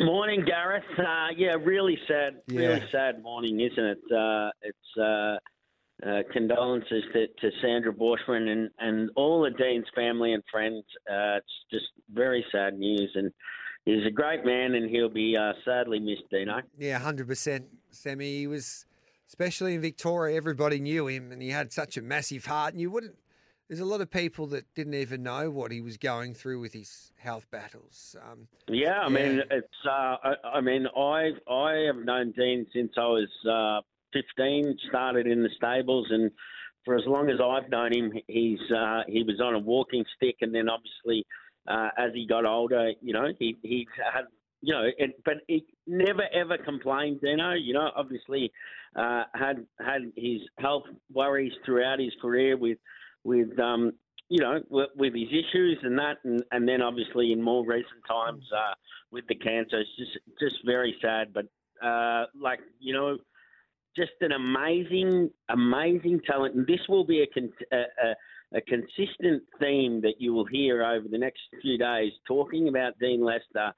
Morning, 0.00 0.44
Gareth. 0.44 0.82
Uh, 0.98 1.28
yeah, 1.36 1.54
really 1.62 1.96
sad, 2.06 2.40
Yeah. 2.48 2.60
really 2.60 2.82
sad 2.92 3.22
morning, 3.22 3.60
isn't 3.60 3.84
it? 3.84 3.98
Uh, 4.12 4.50
it's 4.62 4.98
uh, 4.98 5.36
uh, 6.08 6.22
condolences 6.32 7.02
to, 7.12 7.26
to 7.26 7.50
Sandra 7.62 7.92
Borshman 7.92 8.48
and, 8.48 8.70
and 8.78 9.10
all 9.16 9.42
the 9.42 9.50
Dean's 9.50 9.86
family 9.94 10.32
and 10.32 10.42
friends. 10.50 10.84
Uh, 11.10 11.38
it's 11.38 11.46
just 11.72 11.86
very 12.12 12.44
sad 12.52 12.78
news, 12.78 13.10
and 13.14 13.32
he's 13.84 14.06
a 14.06 14.10
great 14.10 14.44
man, 14.44 14.74
and 14.74 14.88
he'll 14.90 15.08
be 15.08 15.36
uh, 15.36 15.52
sadly 15.64 15.98
missed, 16.00 16.28
Dino. 16.30 16.60
Yeah, 16.78 16.98
hundred 16.98 17.26
percent, 17.28 17.66
Sammy. 17.90 18.38
He 18.38 18.46
was, 18.46 18.86
especially 19.30 19.74
in 19.74 19.80
Victoria, 19.80 20.36
everybody 20.36 20.80
knew 20.80 21.06
him, 21.06 21.30
and 21.30 21.40
he 21.40 21.50
had 21.50 21.72
such 21.72 21.96
a 21.96 22.02
massive 22.02 22.46
heart. 22.46 22.72
And 22.72 22.80
you 22.80 22.90
wouldn't. 22.90 23.14
There's 23.68 23.78
a 23.78 23.84
lot 23.84 24.00
of 24.00 24.10
people 24.10 24.48
that 24.48 24.64
didn't 24.74 24.94
even 24.94 25.22
know 25.22 25.48
what 25.48 25.70
he 25.70 25.80
was 25.80 25.96
going 25.96 26.34
through 26.34 26.58
with 26.58 26.72
his 26.72 27.12
health 27.16 27.46
battles. 27.52 28.16
Um, 28.20 28.48
Yeah, 28.66 28.98
I 28.98 29.08
mean, 29.08 29.42
it's. 29.48 29.68
Uh, 29.86 30.16
I, 30.24 30.34
I 30.54 30.60
mean, 30.60 30.88
I 30.96 31.30
I 31.48 31.86
have 31.86 32.04
known 32.04 32.32
Dean 32.32 32.66
since 32.74 32.90
I 32.96 33.06
was 33.06 33.28
uh, 33.48 33.82
15. 34.12 34.76
Started 34.88 35.28
in 35.28 35.44
the 35.44 35.50
stables, 35.56 36.08
and 36.10 36.32
for 36.84 36.96
as 36.96 37.04
long 37.06 37.30
as 37.30 37.36
I've 37.40 37.70
known 37.70 37.92
him, 37.92 38.12
he's 38.26 38.58
uh, 38.76 39.02
he 39.06 39.22
was 39.22 39.40
on 39.40 39.54
a 39.54 39.60
walking 39.60 40.04
stick, 40.16 40.38
and 40.40 40.52
then 40.52 40.68
obviously 40.68 41.24
uh, 41.68 41.90
as 41.96 42.10
he 42.12 42.26
got 42.26 42.44
older, 42.44 42.90
you 43.00 43.12
know, 43.12 43.28
he 43.38 43.56
he 43.62 43.86
had. 44.12 44.24
You 44.62 44.74
know, 44.74 44.84
it, 44.98 45.22
but 45.24 45.36
he 45.46 45.64
never 45.86 46.24
ever 46.34 46.58
complained. 46.58 47.20
Know, 47.22 47.54
you 47.54 47.72
know, 47.72 47.90
obviously 47.96 48.52
uh, 48.96 49.24
had 49.34 49.66
had 49.84 50.12
his 50.16 50.40
health 50.58 50.84
worries 51.12 51.52
throughout 51.64 51.98
his 51.98 52.12
career 52.20 52.56
with 52.56 52.78
with 53.24 53.58
um, 53.58 53.92
you 54.28 54.40
know 54.40 54.60
with, 54.68 54.90
with 54.96 55.14
his 55.14 55.28
issues 55.28 55.78
and 55.82 55.98
that, 55.98 56.18
and, 56.24 56.42
and 56.52 56.68
then 56.68 56.82
obviously 56.82 57.32
in 57.32 57.42
more 57.42 57.64
recent 57.64 58.04
times 58.06 58.44
uh, 58.54 58.74
with 59.10 59.26
the 59.28 59.34
cancer. 59.34 59.80
It's 59.80 59.96
just 59.96 60.18
just 60.40 60.66
very 60.66 60.94
sad, 61.00 61.32
but 61.32 61.46
uh, 61.82 62.26
like 62.38 62.60
you 62.78 62.92
know, 62.92 63.18
just 63.96 64.12
an 64.20 64.32
amazing 64.32 65.30
amazing 65.48 66.20
talent, 66.26 66.54
and 66.54 66.66
this 66.66 66.80
will 66.88 67.04
be 67.04 67.22
a, 67.22 67.26
con- 67.26 67.52
a, 67.72 67.76
a 67.76 68.14
a 68.52 68.60
consistent 68.62 69.42
theme 69.60 70.00
that 70.00 70.14
you 70.18 70.32
will 70.32 70.46
hear 70.46 70.84
over 70.84 71.06
the 71.08 71.18
next 71.18 71.40
few 71.62 71.78
days 71.78 72.12
talking 72.26 72.68
about 72.68 72.98
Dean 72.98 73.22
Lester. 73.22 73.72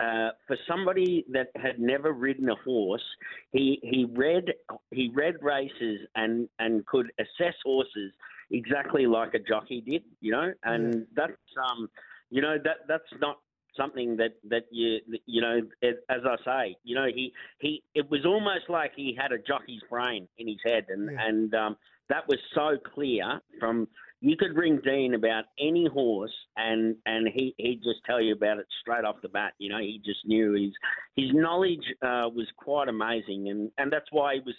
Uh, 0.00 0.30
for 0.46 0.56
somebody 0.68 1.24
that 1.32 1.48
had 1.56 1.80
never 1.80 2.12
ridden 2.12 2.48
a 2.48 2.54
horse, 2.64 3.02
he 3.50 3.80
he 3.82 4.04
read 4.04 4.44
he 4.92 5.10
read 5.12 5.34
races 5.42 6.00
and 6.14 6.48
and 6.60 6.86
could 6.86 7.10
assess 7.18 7.54
horses 7.64 8.12
exactly 8.50 9.06
like 9.06 9.34
a 9.34 9.38
jockey 9.38 9.80
did, 9.80 10.02
you 10.20 10.30
know, 10.30 10.52
and 10.62 11.06
that's 11.16 11.32
um, 11.70 11.88
you 12.30 12.40
know 12.40 12.56
that 12.62 12.78
that's 12.86 13.10
not 13.20 13.38
something 13.76 14.16
that 14.16 14.34
that 14.48 14.64
you 14.70 14.98
you 15.26 15.40
know 15.40 15.60
as 15.82 16.20
I 16.24 16.36
say, 16.44 16.76
you 16.84 16.94
know 16.94 17.06
he 17.12 17.32
he 17.58 17.82
it 17.94 18.08
was 18.10 18.24
almost 18.24 18.68
like 18.68 18.92
he 18.94 19.16
had 19.20 19.32
a 19.32 19.38
jockey's 19.38 19.82
brain 19.90 20.28
in 20.38 20.46
his 20.46 20.58
head, 20.64 20.86
and 20.88 21.10
and 21.10 21.54
um, 21.54 21.76
that 22.08 22.26
was 22.28 22.38
so 22.54 22.76
clear 22.94 23.40
from. 23.58 23.88
You 24.20 24.36
could 24.36 24.56
ring 24.56 24.80
Dean 24.84 25.14
about 25.14 25.44
any 25.60 25.86
horse, 25.86 26.34
and 26.56 26.96
and 27.06 27.28
he 27.32 27.54
he'd 27.58 27.82
just 27.84 28.00
tell 28.04 28.20
you 28.20 28.32
about 28.32 28.58
it 28.58 28.66
straight 28.80 29.04
off 29.04 29.16
the 29.22 29.28
bat. 29.28 29.52
You 29.58 29.70
know, 29.70 29.78
he 29.78 30.00
just 30.04 30.20
knew 30.24 30.54
his 30.54 30.72
his 31.16 31.32
knowledge 31.32 31.84
uh, 32.02 32.28
was 32.34 32.48
quite 32.56 32.88
amazing, 32.88 33.48
and 33.48 33.70
and 33.78 33.92
that's 33.92 34.08
why 34.10 34.34
he 34.34 34.40
was 34.40 34.56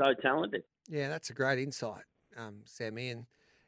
so 0.00 0.14
talented. 0.22 0.62
Yeah, 0.88 1.08
that's 1.08 1.30
a 1.30 1.34
great 1.34 1.58
insight, 1.58 2.04
um, 2.36 2.60
Sammy. 2.64 3.10
And 3.10 3.26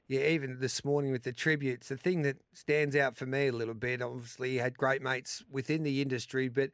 yeah, 0.08 0.20
even 0.28 0.58
this 0.60 0.84
morning 0.84 1.12
with 1.12 1.22
the 1.22 1.32
tributes, 1.32 1.88
the 1.88 1.96
thing 1.96 2.22
that 2.22 2.36
stands 2.52 2.94
out 2.94 3.16
for 3.16 3.26
me 3.26 3.48
a 3.48 3.52
little 3.52 3.74
bit, 3.74 4.02
obviously, 4.02 4.50
he 4.50 4.56
had 4.58 4.76
great 4.76 5.02
mates 5.02 5.42
within 5.50 5.82
the 5.82 6.02
industry, 6.02 6.48
but 6.48 6.70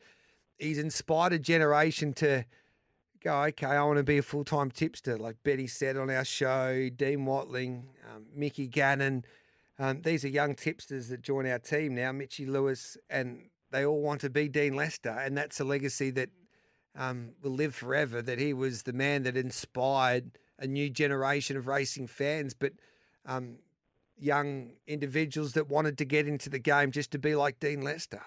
he's 0.59 0.79
inspired 0.79 1.33
a 1.33 1.39
generation 1.39 2.13
to 2.15 2.45
go, 3.21 3.43
okay, 3.45 3.67
I 3.67 3.83
want 3.85 3.99
to 3.99 4.05
be 4.05 4.19
a 4.19 4.23
full 4.23 4.45
time 4.45 4.71
tipster, 4.71 5.17
like 5.17 5.37
Betty 5.43 5.67
said 5.67 5.97
on 5.97 6.11
our 6.11 6.25
show, 6.25 6.89
Dean 6.89 7.25
Watling, 7.25 7.89
um, 8.15 8.27
Mickey 8.35 8.67
Gannon. 8.67 9.25
Um, 9.79 10.03
these 10.03 10.25
are 10.25 10.29
young 10.29 10.55
tipsters 10.55 11.09
that 11.09 11.23
join 11.23 11.47
our 11.47 11.59
team 11.59 11.95
now, 11.95 12.11
Mitchy 12.13 12.47
Lewis, 12.47 12.97
and 13.09 13.49
they 13.71 13.85
all 13.85 14.01
want 14.01 14.21
to 14.23 14.31
be 14.31 14.49
Dean 14.49 14.75
Lester. 14.75 15.11
And 15.11 15.37
that's 15.37 15.61
a 15.61 15.65
legacy 15.65 16.11
that 16.11 16.31
um, 16.97 17.31
will 17.43 17.53
live 17.53 17.75
forever, 17.75 18.21
that 18.23 18.39
he 18.39 18.53
was 18.53 18.83
the 18.83 18.93
man 18.93 19.23
that 19.23 19.37
inspired 19.37 20.39
a 20.59 20.67
new 20.67 20.91
generation 20.91 21.57
of 21.57 21.69
racing 21.69 22.09
fans, 22.09 22.55
but 22.55 22.73
um, 23.25 23.59
young 24.19 24.73
individuals 24.87 25.53
that 25.53 25.69
wanted 25.69 25.97
to 25.99 26.05
get 26.05 26.27
into 26.27 26.51
the 26.51 26.59
game 26.59 26.91
just 26.91 27.13
to 27.13 27.19
be 27.19 27.37
like 27.37 27.61
Dean 27.61 27.83
Lester. 27.83 28.23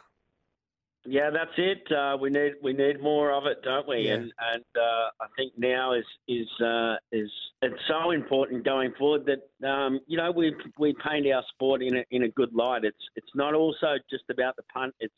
Yeah, 1.05 1.31
that's 1.31 1.51
it. 1.57 1.91
Uh, 1.91 2.17
we 2.19 2.29
need 2.29 2.53
we 2.61 2.73
need 2.73 3.01
more 3.01 3.31
of 3.31 3.45
it, 3.45 3.63
don't 3.63 3.87
we? 3.87 4.07
Yeah. 4.07 4.13
And 4.13 4.33
and 4.53 4.65
uh, 4.75 5.09
I 5.19 5.27
think 5.35 5.53
now 5.57 5.93
is 5.93 6.05
is 6.27 6.47
uh, 6.63 6.95
is 7.11 7.29
it's 7.63 7.81
so 7.87 8.11
important 8.11 8.63
going 8.63 8.93
forward 8.99 9.25
that 9.25 9.67
um, 9.67 9.99
you 10.05 10.17
know 10.17 10.31
we 10.31 10.53
we 10.77 10.93
paint 11.03 11.25
our 11.31 11.43
sport 11.53 11.81
in 11.81 11.97
a 11.97 12.03
in 12.11 12.23
a 12.23 12.29
good 12.29 12.53
light. 12.53 12.83
It's 12.83 13.03
it's 13.15 13.31
not 13.33 13.55
also 13.55 13.95
just 14.11 14.25
about 14.29 14.55
the 14.57 14.63
punt. 14.73 14.93
It's 14.99 15.13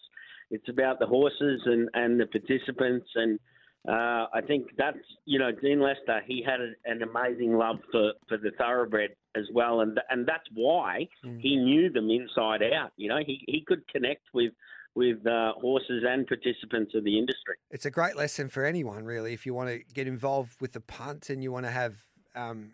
it's 0.51 0.69
about 0.69 0.99
the 0.99 1.05
horses 1.05 1.61
and, 1.65 1.89
and 1.93 2.19
the 2.19 2.27
participants 2.27 3.07
and 3.15 3.39
uh, 3.87 4.27
I 4.33 4.39
think 4.47 4.67
that's 4.77 4.97
you 5.25 5.39
know 5.39 5.51
Dean 5.51 5.81
Lester. 5.81 6.21
He 6.25 6.41
had 6.41 6.61
a, 6.61 6.71
an 6.85 7.01
amazing 7.01 7.57
love 7.57 7.79
for, 7.91 8.13
for 8.29 8.37
the 8.37 8.51
thoroughbred 8.57 9.09
as 9.35 9.43
well, 9.53 9.81
and 9.81 9.99
and 10.09 10.25
that's 10.25 10.47
why 10.53 11.09
he 11.39 11.57
knew 11.57 11.89
them 11.89 12.09
inside 12.09 12.61
out. 12.63 12.91
You 12.95 13.09
know, 13.09 13.19
he 13.25 13.43
he 13.45 13.61
could 13.67 13.85
connect 13.89 14.21
with 14.33 14.53
with 14.95 15.25
uh, 15.25 15.53
horses 15.53 16.03
and 16.07 16.27
participants 16.27 16.93
of 16.93 17.03
the 17.03 17.17
industry. 17.17 17.55
It's 17.71 17.85
a 17.85 17.91
great 17.91 18.15
lesson 18.15 18.49
for 18.49 18.63
anyone, 18.63 19.05
really, 19.05 19.33
if 19.33 19.45
you 19.45 19.53
want 19.53 19.69
to 19.69 19.79
get 19.93 20.07
involved 20.07 20.61
with 20.61 20.73
the 20.73 20.81
punt 20.81 21.29
and 21.29 21.43
you 21.43 21.51
want 21.51 21.65
to 21.65 21.71
have 21.71 21.95
um, 22.35 22.71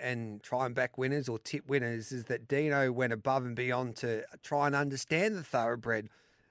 and 0.00 0.42
try 0.42 0.66
and 0.66 0.74
back 0.74 0.98
winners 0.98 1.28
or 1.28 1.38
tip 1.38 1.68
winners. 1.68 2.12
Is 2.12 2.24
that 2.24 2.48
Dino 2.48 2.92
went 2.92 3.12
above 3.12 3.44
and 3.44 3.56
beyond 3.56 3.96
to 3.96 4.24
try 4.42 4.66
and 4.66 4.76
understand 4.76 5.34
the 5.34 5.42
thoroughbred. 5.42 6.08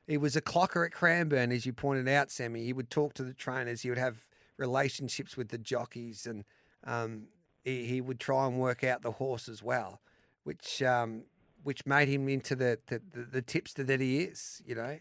He 0.07 0.17
was 0.17 0.35
a 0.35 0.41
clocker 0.41 0.85
at 0.85 0.91
Cranbourne, 0.91 1.51
as 1.51 1.65
you 1.65 1.73
pointed 1.73 2.07
out, 2.07 2.29
Sammy. 2.29 2.63
He 2.63 2.73
would 2.73 2.89
talk 2.89 3.13
to 3.15 3.23
the 3.23 3.33
trainers. 3.33 3.81
He 3.81 3.89
would 3.89 3.97
have 3.97 4.27
relationships 4.57 5.35
with 5.35 5.49
the 5.49 5.57
jockeys, 5.57 6.27
and 6.27 6.43
um, 6.83 7.23
he, 7.63 7.85
he 7.85 8.01
would 8.01 8.19
try 8.19 8.45
and 8.45 8.59
work 8.59 8.83
out 8.83 9.01
the 9.01 9.13
horse 9.13 9.49
as 9.49 9.63
well, 9.63 9.99
which 10.43 10.83
um, 10.83 11.23
which 11.65 11.83
made 11.87 12.07
him 12.07 12.29
into 12.29 12.55
the, 12.55 12.77
the, 12.85 13.01
the, 13.31 13.41
tipster 13.41 13.83
that 13.83 13.99
he 13.99 14.19
is. 14.19 14.61
You 14.67 14.75
know. 14.75 14.97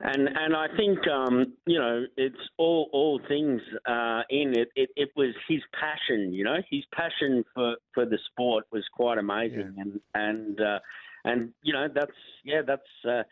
And 0.00 0.28
and 0.28 0.56
I 0.56 0.66
think 0.76 0.98
um, 1.08 1.54
you 1.66 1.78
know 1.78 2.04
it's 2.16 2.36
all 2.58 2.88
all 2.92 3.20
things 3.28 3.60
uh, 3.86 4.22
in 4.30 4.58
it, 4.58 4.68
it. 4.74 4.90
It 4.96 5.10
was 5.14 5.34
his 5.46 5.60
passion, 5.78 6.32
you 6.32 6.44
know, 6.44 6.56
his 6.70 6.84
passion 6.92 7.44
for, 7.54 7.76
for 7.94 8.04
the 8.04 8.18
sport 8.30 8.64
was 8.72 8.84
quite 8.92 9.18
amazing, 9.18 9.74
and 9.78 10.00
and 10.14 10.60
uh, 10.60 10.78
and 11.24 11.52
you 11.62 11.72
know 11.72 11.86
that's 11.94 12.12
yeah 12.44 12.62
that's 12.66 12.82
uh, 13.08 13.22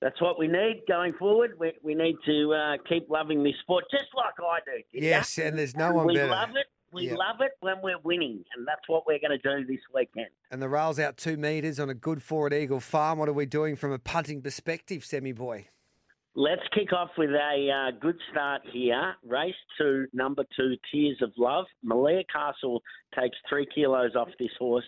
that's 0.00 0.20
what 0.20 0.38
we 0.38 0.46
need 0.46 0.82
going 0.88 1.12
forward. 1.18 1.52
We 1.58 1.72
we 1.82 1.94
need 1.94 2.16
to 2.26 2.54
uh, 2.54 2.76
keep 2.88 3.08
loving 3.10 3.42
this 3.42 3.54
sport 3.62 3.84
just 3.90 4.08
like 4.14 4.34
I 4.38 4.58
do. 4.64 4.82
you 4.92 5.00
know? 5.02 5.06
Yes, 5.06 5.38
and 5.38 5.58
there's 5.58 5.76
no 5.76 5.92
one 5.92 6.06
we 6.06 6.14
better. 6.14 6.30
love 6.30 6.50
it. 6.50 6.66
We 6.92 7.06
Yep. 7.06 7.18
love 7.18 7.40
it 7.40 7.52
when 7.60 7.80
we're 7.82 7.98
winning, 8.02 8.44
and 8.56 8.66
that's 8.66 8.88
what 8.88 9.06
we're 9.06 9.20
going 9.20 9.38
to 9.38 9.38
do 9.38 9.64
this 9.64 9.80
weekend. 9.94 10.28
And 10.50 10.60
the 10.60 10.68
rail's 10.68 10.98
out 10.98 11.16
two 11.16 11.36
metres 11.36 11.78
on 11.78 11.88
a 11.88 11.94
good 11.94 12.22
forward 12.22 12.52
Eagle 12.52 12.80
farm. 12.80 13.18
What 13.18 13.28
are 13.28 13.32
we 13.32 13.46
doing 13.46 13.76
from 13.76 13.92
a 13.92 13.98
punting 13.98 14.42
perspective, 14.42 15.04
Semi 15.04 15.32
Boy? 15.32 15.68
Let's 16.34 16.62
kick 16.72 16.92
off 16.92 17.10
with 17.18 17.30
a 17.30 17.70
uh, 17.70 17.98
good 18.00 18.16
start 18.30 18.62
here. 18.72 19.14
Race 19.24 19.54
two, 19.78 20.06
number 20.12 20.44
two, 20.56 20.76
Tears 20.90 21.18
of 21.22 21.32
Love. 21.36 21.66
Malia 21.82 22.22
Castle 22.32 22.82
takes 23.18 23.36
three 23.48 23.66
kilos 23.72 24.14
off 24.16 24.28
this 24.38 24.50
horse, 24.58 24.84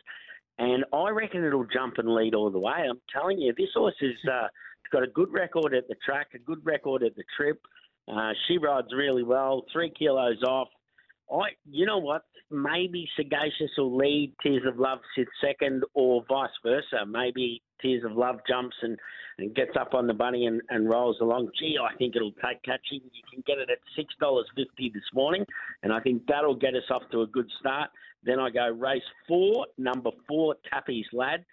and 0.59 0.85
I 0.93 1.11
reckon 1.11 1.45
it'll 1.45 1.67
jump 1.67 1.99
and 1.99 2.15
lead 2.15 2.35
all 2.35 2.51
the 2.51 2.61
way. 2.61 2.87
I'm 2.89 3.01
telling 3.13 3.39
you, 3.39 3.53
this 3.57 3.71
horse 3.75 3.95
has 4.01 4.33
uh, 4.33 4.49
got 4.93 5.03
a 5.03 5.09
good 5.09 5.33
record 5.33 5.75
at 5.75 5.89
the 5.89 5.97
track, 6.05 6.29
a 6.35 6.39
good 6.39 6.65
record 6.65 7.03
at 7.03 7.15
the 7.17 7.25
trip. 7.37 7.61
Uh, 8.09 8.33
she 8.47 8.59
rides 8.59 8.89
really 8.97 9.23
well, 9.23 9.65
three 9.73 9.91
kilos 9.97 10.43
off. 10.45 10.69
I, 11.31 11.51
you 11.71 11.87
know 11.87 11.99
what? 11.99 12.25
Maybe 12.51 13.09
Sagacious 13.17 13.71
will 13.79 13.97
lead. 13.97 14.35
Tears 14.43 14.63
of 14.67 14.79
Love 14.79 14.99
sits 15.17 15.31
second, 15.43 15.85
or 15.95 16.25
vice 16.29 16.51
versa. 16.63 17.07
Maybe 17.07 17.63
Tears 17.81 18.05
of 18.05 18.13
Love 18.13 18.41
jumps 18.47 18.77
and, 18.83 18.99
and 19.39 19.55
gets 19.55 19.73
up 19.81 19.95
on 19.95 20.07
the 20.07 20.13
bunny 20.15 20.47
and, 20.47 20.61
and 20.69 20.91
rolls 20.91 21.17
along. 21.21 21.49
Gee, 21.59 21.77
I 21.83 21.97
think 21.97 22.17
it'll 22.17 22.33
take 22.33 22.63
catching. 22.63 23.01
You 23.03 23.23
can 23.33 23.43
get 23.47 23.59
it 23.59 23.71
at 23.71 23.79
six 23.97 24.15
dollars 24.21 24.47
fifty 24.55 24.91
this 24.93 25.03
morning, 25.15 25.45
and 25.83 25.93
I 25.93 26.01
think 26.01 26.23
that'll 26.27 26.55
get 26.55 26.75
us 26.75 26.91
off 26.91 27.03
to 27.13 27.23
a 27.23 27.27
good 27.27 27.51
start. 27.59 27.91
Then 28.25 28.39
I 28.39 28.51
go 28.51 28.69
race 28.69 29.03
four, 29.27 29.67
number 29.79 30.11
four, 30.29 30.57
Tappy's 30.71 31.07
Lad 31.13 31.45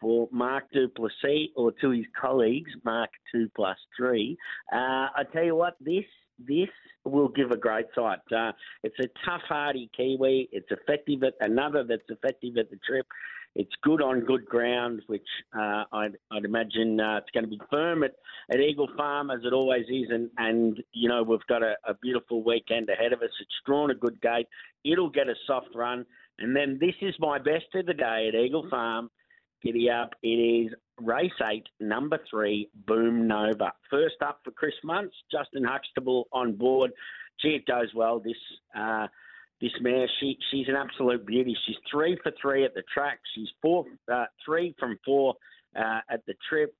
for 0.00 0.28
Mark 0.32 0.64
Duplessis 0.72 1.48
or 1.56 1.72
to 1.80 1.90
his 1.90 2.06
colleagues, 2.20 2.70
Mark 2.84 3.10
two 3.32 3.48
plus 3.56 3.76
three. 3.96 4.36
Uh, 4.72 5.08
I 5.16 5.22
tell 5.32 5.44
you 5.44 5.56
what, 5.56 5.74
this 5.80 6.04
this 6.38 6.68
will 7.04 7.28
give 7.28 7.50
a 7.50 7.56
great 7.56 7.86
sight. 7.94 8.20
Uh, 8.34 8.52
it's 8.82 8.98
a 8.98 9.08
tough, 9.24 9.42
hardy 9.48 9.90
Kiwi. 9.96 10.48
It's 10.52 10.70
effective 10.70 11.22
at 11.22 11.34
another 11.40 11.84
that's 11.84 12.08
effective 12.08 12.56
at 12.56 12.70
the 12.70 12.78
trip. 12.86 13.06
It's 13.54 13.70
good 13.82 14.02
on 14.02 14.20
good 14.20 14.44
ground, 14.46 15.02
which 15.06 15.26
uh, 15.56 15.84
I'd, 15.92 16.16
I'd, 16.32 16.44
imagine 16.44 16.98
uh, 16.98 17.18
it's 17.18 17.30
going 17.30 17.44
to 17.44 17.50
be 17.50 17.60
firm 17.70 18.02
at, 18.02 18.14
at 18.50 18.58
Eagle 18.58 18.88
Farm 18.96 19.30
as 19.30 19.40
it 19.44 19.52
always 19.52 19.84
is, 19.88 20.08
and, 20.10 20.28
and 20.38 20.82
you 20.92 21.08
know 21.08 21.22
we've 21.22 21.46
got 21.48 21.62
a, 21.62 21.74
a 21.86 21.94
beautiful 21.94 22.42
weekend 22.42 22.88
ahead 22.90 23.12
of 23.12 23.20
us. 23.22 23.30
It's 23.40 23.54
drawn 23.64 23.92
a 23.92 23.94
good 23.94 24.20
gate. 24.20 24.48
It'll 24.84 25.10
get 25.10 25.28
a 25.28 25.34
soft 25.46 25.68
run, 25.72 26.04
and 26.40 26.56
then 26.56 26.78
this 26.80 26.96
is 27.00 27.14
my 27.20 27.38
best 27.38 27.66
of 27.76 27.86
the 27.86 27.94
day 27.94 28.28
at 28.28 28.34
Eagle 28.34 28.68
Farm. 28.68 29.08
Giddy 29.64 29.88
up! 29.88 30.14
It 30.22 30.28
is 30.28 30.74
race 31.00 31.32
eight, 31.50 31.64
number 31.80 32.18
three, 32.30 32.68
Boom 32.86 33.26
Nova. 33.26 33.72
First 33.90 34.16
up 34.20 34.40
for 34.44 34.50
Chris 34.50 34.74
Munce, 34.84 35.10
Justin 35.32 35.64
Huxtable 35.64 36.28
on 36.32 36.54
board. 36.54 36.90
Gee, 37.40 37.56
it 37.56 37.66
goes 37.66 37.88
well. 37.94 38.20
This 38.20 38.36
uh, 38.78 39.06
this 39.62 39.72
mare, 39.80 40.06
she 40.20 40.36
she's 40.50 40.68
an 40.68 40.76
absolute 40.76 41.24
beauty. 41.26 41.56
She's 41.66 41.76
three 41.90 42.18
for 42.22 42.32
three 42.42 42.64
at 42.64 42.74
the 42.74 42.82
track. 42.92 43.20
She's 43.34 43.48
four, 43.62 43.86
uh, 44.12 44.26
three 44.44 44.74
from 44.78 44.98
four 45.02 45.34
uh, 45.74 46.00
at 46.10 46.26
the 46.26 46.34
trip. 46.46 46.74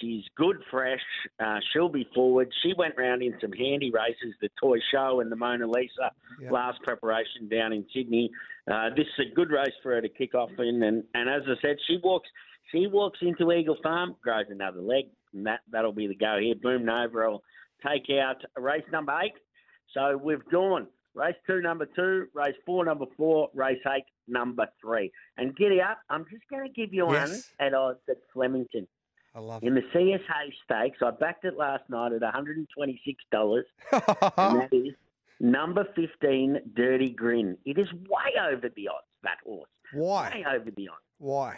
She's 0.00 0.24
good, 0.36 0.56
fresh. 0.70 1.00
Uh, 1.38 1.58
she'll 1.72 1.88
be 1.88 2.08
forward. 2.14 2.52
She 2.62 2.72
went 2.76 2.94
round 2.96 3.22
in 3.22 3.34
some 3.40 3.52
handy 3.52 3.90
races, 3.92 4.34
the 4.40 4.48
Toy 4.60 4.78
Show 4.92 5.20
and 5.20 5.30
the 5.30 5.36
Mona 5.36 5.66
Lisa 5.66 6.10
last 6.50 6.80
preparation 6.82 7.48
down 7.48 7.72
in 7.72 7.84
Sydney. 7.94 8.30
Uh, 8.70 8.90
this 8.96 9.06
is 9.18 9.26
a 9.30 9.34
good 9.34 9.50
race 9.50 9.72
for 9.82 9.92
her 9.94 10.00
to 10.00 10.08
kick 10.08 10.34
off 10.34 10.50
in, 10.58 10.82
and, 10.82 11.04
and 11.14 11.28
as 11.28 11.42
I 11.46 11.54
said, 11.60 11.76
she 11.86 11.98
walks 12.02 12.28
she 12.70 12.86
walks 12.86 13.18
into 13.22 13.52
Eagle 13.52 13.76
Farm, 13.82 14.16
grows 14.22 14.46
another 14.48 14.80
leg, 14.80 15.04
and 15.34 15.46
that 15.46 15.60
that'll 15.70 15.92
be 15.92 16.06
the 16.06 16.14
go 16.14 16.38
here. 16.40 16.54
Boom 16.54 16.84
Nova 16.84 17.28
will 17.28 17.42
take 17.86 18.04
out 18.10 18.36
race 18.56 18.84
number 18.92 19.12
eight. 19.22 19.34
So 19.94 20.16
we've 20.16 20.44
gone 20.50 20.86
race 21.14 21.34
two, 21.46 21.60
number 21.60 21.86
two, 21.94 22.26
race 22.34 22.54
four, 22.64 22.84
number 22.84 23.04
four, 23.16 23.50
race 23.54 23.80
eight, 23.94 24.04
number 24.26 24.66
three. 24.80 25.12
And 25.36 25.54
giddy 25.56 25.80
up, 25.82 25.98
I'm 26.08 26.24
just 26.30 26.44
going 26.50 26.66
to 26.66 26.72
give 26.72 26.94
you 26.94 27.12
Yes. 27.12 27.28
one 27.58 27.66
at 27.66 27.74
odds 27.74 28.00
at 28.08 28.16
Flemington. 28.32 28.86
I 29.34 29.40
love 29.40 29.62
In 29.62 29.74
the 29.74 29.82
CSA 29.94 30.52
stakes, 30.64 30.98
I 31.02 31.10
backed 31.10 31.44
it 31.44 31.56
last 31.56 31.84
night 31.88 32.12
at 32.12 32.20
$126, 32.20 32.66
and 32.72 33.64
that 33.92 34.68
is 34.72 34.94
number 35.40 35.86
15, 35.96 36.58
Dirty 36.74 37.10
Grin. 37.10 37.56
It 37.64 37.78
is 37.78 37.90
way 37.92 38.32
over 38.40 38.68
the 38.68 38.88
odds, 38.88 39.06
that 39.22 39.38
horse. 39.44 39.68
Why? 39.94 40.30
Way 40.34 40.44
over 40.54 40.70
the 40.70 40.88
odds. 40.88 41.00
Why? 41.18 41.56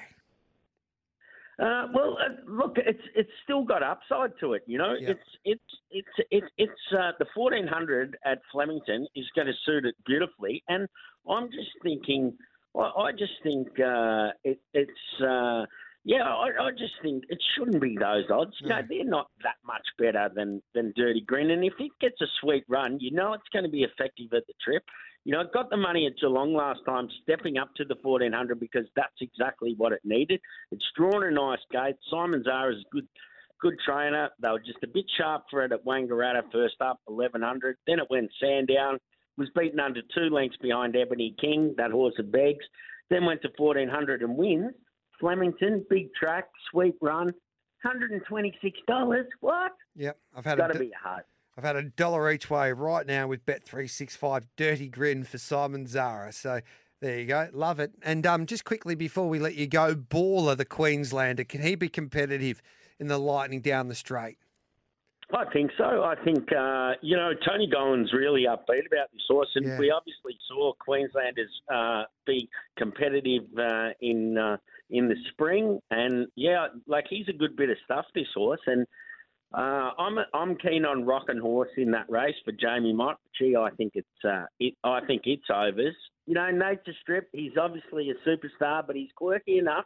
Uh, 1.59 1.87
well, 1.95 2.19
uh, 2.21 2.35
look, 2.49 2.75
it's 2.79 3.03
it's 3.15 3.31
still 3.45 3.63
got 3.63 3.81
upside 3.81 4.33
to 4.41 4.55
it. 4.55 4.65
You 4.67 4.77
know, 4.77 4.97
it's 4.99 5.21
it's 5.45 5.63
it's 5.93 6.09
it's 6.33 6.47
it's 6.59 6.73
uh, 6.93 7.13
the 7.21 7.27
fourteen 7.33 7.69
hundred 7.69 8.17
at 8.25 8.41
Flemington 8.51 9.07
is 9.15 9.25
going 9.37 9.47
to 9.47 9.53
suit 9.65 9.85
it 9.85 9.95
beautifully, 10.05 10.65
and 10.69 10.89
I'm 11.31 11.47
just 11.53 11.71
thinking, 11.85 12.37
I, 12.77 12.81
I 12.81 13.13
just 13.13 13.35
think 13.45 13.69
uh, 13.79 14.31
it, 14.43 14.61
it's. 14.73 15.23
Yeah, 16.05 16.25
I, 16.25 16.67
I 16.67 16.71
just 16.71 16.93
think 17.03 17.25
it 17.31 17.39
shouldn't 17.57 17.81
be 17.81 17.97
those 17.99 18.25
odds. 18.31 18.53
You 18.61 18.69
know, 18.69 18.83
they're 18.87 19.05
not 19.05 19.29
that 19.43 19.57
much 19.65 19.87
better 19.99 20.31
than, 20.35 20.63
than 20.75 20.93
Dirty 20.97 21.23
Green. 21.27 21.51
And 21.51 21.65
if 21.65 21.73
it 21.79 21.93
gets 21.99 22.21
a 22.21 22.27
sweet 22.43 22.65
run, 22.69 22.99
you 23.01 23.11
know 23.11 23.33
it's 23.33 23.49
going 23.55 23.65
to 23.65 23.71
be 23.71 23.85
effective 23.85 24.27
at 24.35 24.47
the 24.47 24.53
trip. 24.63 24.83
You 25.25 25.33
know, 25.33 25.41
it 25.41 25.55
got 25.55 25.71
the 25.71 25.79
money 25.79 26.07
at 26.07 26.21
Geelong 26.21 26.53
last 26.53 26.81
time, 26.85 27.09
stepping 27.23 27.57
up 27.57 27.75
to 27.77 27.87
the 27.87 27.97
1400 28.03 28.61
because 28.61 28.85
that's 28.95 29.15
exactly 29.23 29.75
what 29.79 29.93
it 29.93 30.01
needed. 30.05 30.41
It's 30.71 30.85
drawn 30.95 31.25
a 31.25 31.31
nice 31.31 31.65
gate. 31.73 31.97
Simon 32.11 32.45
Zara's 32.45 32.85
a 32.85 32.95
good, 32.95 33.09
good 33.63 33.75
trainer. 33.87 34.29
They 34.43 34.51
were 34.51 34.59
just 34.59 34.85
a 34.85 34.89
bit 34.89 35.07
sharp 35.17 35.45
for 35.51 35.65
it 35.65 35.73
at 35.73 35.87
Wangaratta 35.87 36.43
first 36.53 36.77
up, 36.83 37.01
1100. 37.07 37.77
Then 37.87 38.01
it 38.01 38.09
went 38.11 38.31
Sandown, 38.39 38.99
was 39.39 39.49
beaten 39.57 39.81
under 39.81 40.03
two 40.15 40.29
lengths 40.29 40.59
behind 40.59 40.97
Ebony 40.97 41.35
King, 41.41 41.75
that 41.79 41.93
horse 41.93 42.15
of 42.19 42.31
Beggs. 42.31 42.67
Then 43.09 43.25
went 43.25 43.41
to 43.43 43.49
1400 43.57 44.21
and 44.21 44.37
wins. 44.37 44.73
Flemington, 45.25 45.83
big 45.89 46.13
track, 46.13 46.49
sweet 46.71 46.97
run, 47.01 47.33
$126. 47.83 49.25
What? 49.41 49.73
Yep, 49.97 50.19
I've 50.37 50.45
had 50.45 50.59
Got 50.59 50.71
a 50.71 50.73
to 50.75 50.79
be 50.79 50.91
a 50.93 50.99
heart. 51.09 51.25
I've 51.57 51.65
had 51.65 51.77
a 51.77 51.85
dollar 51.85 52.31
each 52.31 52.51
way 52.51 52.73
right 52.73 53.07
now 53.07 53.27
with 53.27 53.47
Bet 53.47 53.65
three 53.65 53.89
six 53.89 54.15
five. 54.15 54.45
Dirty 54.59 54.87
grin 54.89 55.25
for 55.25 55.39
Simon 55.39 55.87
Zara. 55.87 56.31
So 56.33 56.61
there 57.01 57.19
you 57.21 57.25
go, 57.27 57.49
love 57.55 57.81
it. 57.81 57.93
And 58.03 58.27
um, 58.27 58.45
just 58.45 58.67
quickly 58.67 58.95
before 58.95 59.27
we 59.31 59.39
let 59.39 59.55
you 59.55 59.67
go, 59.67 59.95
Baller, 59.95 60.59
the 60.59 60.67
Queenslander, 60.67 61.45
can 61.45 61.63
he 61.63 61.75
be 61.75 61.89
competitive 61.89 62.61
in 63.01 63.07
the 63.07 63.17
Lightning 63.17 63.63
down 63.63 63.89
the 63.89 63.95
straight? 63.95 64.37
I 65.35 65.45
think 65.53 65.71
so. 65.79 66.05
I 66.05 66.17
think, 66.23 66.53
uh, 66.53 66.93
you 67.01 67.17
know, 67.17 67.31
Tony 67.49 67.67
Gollan's 67.67 68.13
really 68.13 68.43
upbeat 68.43 68.87
about 68.87 69.11
this 69.11 69.23
horse, 69.27 69.49
and 69.55 69.65
Yeah. 69.65 69.79
we 69.79 69.91
obviously 69.91 70.37
saw 70.47 70.75
Queenslanders 70.75 71.49
uh, 71.73 72.05
be 72.27 72.51
competitive 72.77 73.45
uh, 73.59 73.91
in 74.03 74.37
uh, 74.37 74.59
in 74.95 75.09
the 75.09 75.17
spring. 75.31 75.81
And 75.91 76.27
yeah, 76.37 76.69
like 76.87 77.05
he's 77.11 77.29
a 77.29 77.33
good 77.33 77.57
bit 77.57 77.71
of 77.71 77.77
stuff, 77.85 78.07
this 78.15 78.29
horse. 78.35 78.61
And 78.67 78.87
uh, 79.53 79.91
I'm 79.99 80.17
I'm 80.33 80.57
keen 80.57 80.85
on 80.85 81.05
Rockin' 81.05 81.39
Horse 81.39 81.71
in 81.77 81.91
that 81.93 82.09
race 82.09 82.35
for 82.45 82.53
Jamie 82.53 82.93
Mott. 82.93 83.19
Gee, 83.39 83.57
I 83.57 83.71
think 83.77 83.93
it's 83.95 84.25
uh, 84.25 84.47
it, 84.59 84.75
I 84.83 85.01
think 85.07 85.23
it's 85.27 85.45
overs. 85.53 85.95
You 86.27 86.35
know, 86.35 86.51
Nature 86.51 86.95
Strip. 87.03 87.29
He's 87.33 87.53
obviously 87.61 88.11
a 88.11 88.29
superstar, 88.29 88.87
but 88.87 88.97
he's 88.97 89.11
quirky 89.15 89.59
enough 89.59 89.85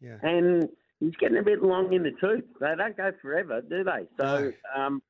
Yeah. 0.00 0.18
and 0.22 0.68
he's 1.00 1.16
getting 1.16 1.38
a 1.38 1.42
bit 1.42 1.62
long 1.62 1.92
in 1.92 2.02
the 2.04 2.12
tooth. 2.20 2.44
They 2.60 2.74
don't 2.76 2.96
go 2.96 3.10
forever, 3.20 3.60
do 3.60 3.82
they? 3.84 4.06
So, 4.20 4.52
um, 4.76 5.02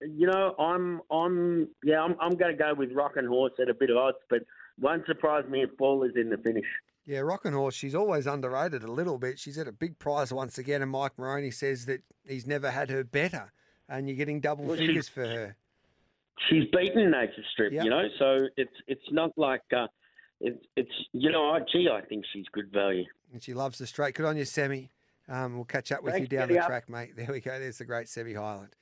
you 0.00 0.28
know, 0.28 0.54
I'm, 0.58 1.00
I'm, 1.10 1.68
yeah, 1.82 2.00
I'm, 2.00 2.14
I'm 2.20 2.36
going 2.36 2.56
to 2.56 2.62
go 2.62 2.72
with 2.72 2.92
Rockin' 2.92 3.26
Horse 3.26 3.54
at 3.60 3.68
a 3.68 3.74
bit 3.74 3.90
of 3.90 3.96
odds, 3.96 4.18
but 4.30 4.42
won't 4.80 5.04
surprise 5.06 5.44
me 5.50 5.62
if 5.64 5.76
Ball 5.76 6.04
is 6.04 6.12
in 6.14 6.30
the 6.30 6.36
finish. 6.38 6.66
Yeah, 7.08 7.20
Rockin' 7.20 7.54
Horse, 7.54 7.74
she's 7.74 7.94
always 7.94 8.26
underrated 8.26 8.82
a 8.82 8.92
little 8.92 9.16
bit. 9.16 9.38
She's 9.38 9.56
at 9.56 9.66
a 9.66 9.72
big 9.72 9.98
prize 9.98 10.30
once 10.30 10.58
again, 10.58 10.82
and 10.82 10.90
Mike 10.90 11.12
Moroney 11.16 11.50
says 11.50 11.86
that 11.86 12.02
he's 12.26 12.46
never 12.46 12.70
had 12.70 12.90
her 12.90 13.02
better, 13.02 13.50
and 13.88 14.06
you're 14.06 14.16
getting 14.16 14.40
double 14.40 14.66
Well, 14.66 14.76
she- 14.76 14.86
figures 14.88 15.08
for 15.08 15.24
her. 15.26 15.56
She's 16.50 16.64
beaten 16.70 17.10
Nature 17.10 17.42
Strip, 17.52 17.72
Yep. 17.72 17.84
you 17.84 17.90
know, 17.90 18.04
so 18.18 18.46
it's, 18.58 18.74
it's 18.86 19.10
not 19.10 19.30
like, 19.38 19.62
uh, 19.74 19.86
it's, 20.40 20.62
it's, 20.76 20.90
you 21.12 21.32
know, 21.32 21.50
I- 21.50 21.60
gee, 21.72 21.88
I 21.90 22.02
think 22.02 22.26
she's 22.30 22.44
good 22.52 22.70
value. 22.70 23.06
And 23.32 23.42
she 23.42 23.54
loves 23.54 23.78
the 23.78 23.86
straight. 23.86 24.14
Good 24.14 24.26
on 24.26 24.36
you, 24.36 24.44
Semi. 24.44 24.90
Um, 25.30 25.56
we'll 25.56 25.64
catch 25.64 25.90
up 25.90 26.02
with 26.02 26.12
Thanks, 26.12 26.30
you 26.30 26.38
down 26.38 26.48
the 26.48 26.58
up. 26.60 26.66
track, 26.66 26.88
mate. 26.90 27.16
There 27.16 27.26
we 27.30 27.40
go. 27.40 27.58
There's 27.58 27.78
the 27.78 27.84
great 27.86 28.08
Semi 28.08 28.34
Highland. 28.34 28.76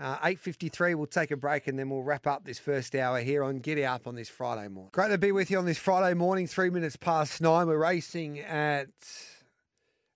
Uh, 0.00 0.16
8.53, 0.20 0.94
we'll 0.94 1.06
take 1.06 1.30
a 1.30 1.36
break 1.36 1.66
and 1.66 1.78
then 1.78 1.90
we'll 1.90 2.02
wrap 2.02 2.26
up 2.26 2.46
this 2.46 2.58
first 2.58 2.94
hour 2.94 3.20
here 3.20 3.44
on 3.44 3.58
Giddy 3.58 3.84
Up 3.84 4.06
on 4.06 4.14
this 4.14 4.30
Friday 4.30 4.66
morning. 4.66 4.88
Great 4.92 5.10
to 5.10 5.18
be 5.18 5.30
with 5.30 5.50
you 5.50 5.58
on 5.58 5.66
this 5.66 5.76
Friday 5.76 6.14
morning, 6.14 6.46
three 6.46 6.70
minutes 6.70 6.96
past 6.96 7.42
nine. 7.42 7.66
We're 7.66 7.76
racing 7.76 8.38
at 8.40 8.88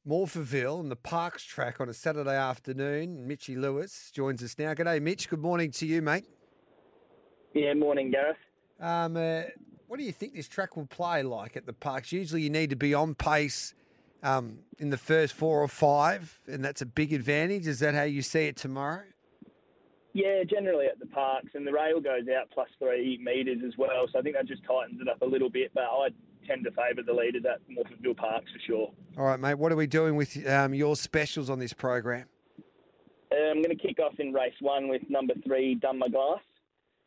Morphettville 0.08 0.78
on 0.78 0.88
the 0.88 0.96
Parks 0.96 1.44
track 1.44 1.82
on 1.82 1.90
a 1.90 1.92
Saturday 1.92 2.34
afternoon. 2.34 3.26
Mitchy 3.26 3.56
Lewis 3.56 4.10
joins 4.10 4.42
us 4.42 4.58
now. 4.58 4.72
G'day, 4.72 5.02
Mitch. 5.02 5.28
Good 5.28 5.42
morning 5.42 5.70
to 5.72 5.86
you, 5.86 6.00
mate. 6.00 6.24
Yeah, 7.52 7.74
morning, 7.74 8.10
Gareth. 8.10 8.38
Um, 8.80 9.18
uh, 9.18 9.42
what 9.86 9.98
do 9.98 10.04
you 10.04 10.12
think 10.12 10.34
this 10.34 10.48
track 10.48 10.78
will 10.78 10.86
play 10.86 11.22
like 11.22 11.58
at 11.58 11.66
the 11.66 11.74
Parks? 11.74 12.10
Usually 12.10 12.40
you 12.40 12.48
need 12.48 12.70
to 12.70 12.76
be 12.76 12.94
on 12.94 13.14
pace 13.14 13.74
um, 14.22 14.60
in 14.78 14.88
the 14.88 14.96
first 14.96 15.34
four 15.34 15.62
or 15.62 15.68
five, 15.68 16.38
and 16.46 16.64
that's 16.64 16.80
a 16.80 16.86
big 16.86 17.12
advantage. 17.12 17.66
Is 17.66 17.80
that 17.80 17.94
how 17.94 18.04
you 18.04 18.22
see 18.22 18.46
it 18.46 18.56
tomorrow? 18.56 19.02
Yeah, 20.14 20.44
generally 20.48 20.86
at 20.86 21.00
the 21.00 21.06
parks, 21.06 21.50
and 21.54 21.66
the 21.66 21.72
rail 21.72 22.00
goes 22.00 22.28
out 22.28 22.48
plus 22.54 22.68
three 22.78 23.18
metres 23.20 23.58
as 23.66 23.76
well, 23.76 24.06
so 24.12 24.20
I 24.20 24.22
think 24.22 24.36
that 24.36 24.46
just 24.46 24.62
tightens 24.62 25.00
it 25.00 25.08
up 25.08 25.20
a 25.22 25.26
little 25.26 25.50
bit. 25.50 25.72
But 25.74 25.82
I 25.82 26.08
tend 26.46 26.62
to 26.64 26.70
favour 26.70 27.02
the 27.04 27.12
leaders 27.12 27.42
at 27.44 27.60
Morphettville 27.68 28.16
Parks 28.16 28.50
for 28.52 28.60
sure. 28.64 28.92
All 29.18 29.24
right, 29.24 29.40
mate. 29.40 29.54
What 29.54 29.72
are 29.72 29.76
we 29.76 29.88
doing 29.88 30.14
with 30.14 30.46
um, 30.48 30.72
your 30.72 30.94
specials 30.94 31.50
on 31.50 31.58
this 31.58 31.72
program? 31.72 32.26
Uh, 33.32 33.50
I'm 33.50 33.60
going 33.60 33.76
to 33.76 33.82
kick 33.82 33.98
off 33.98 34.14
in 34.20 34.32
race 34.32 34.54
one 34.60 34.86
with 34.86 35.02
number 35.08 35.34
three, 35.44 35.74
Done 35.74 35.98
Glass. 35.98 36.38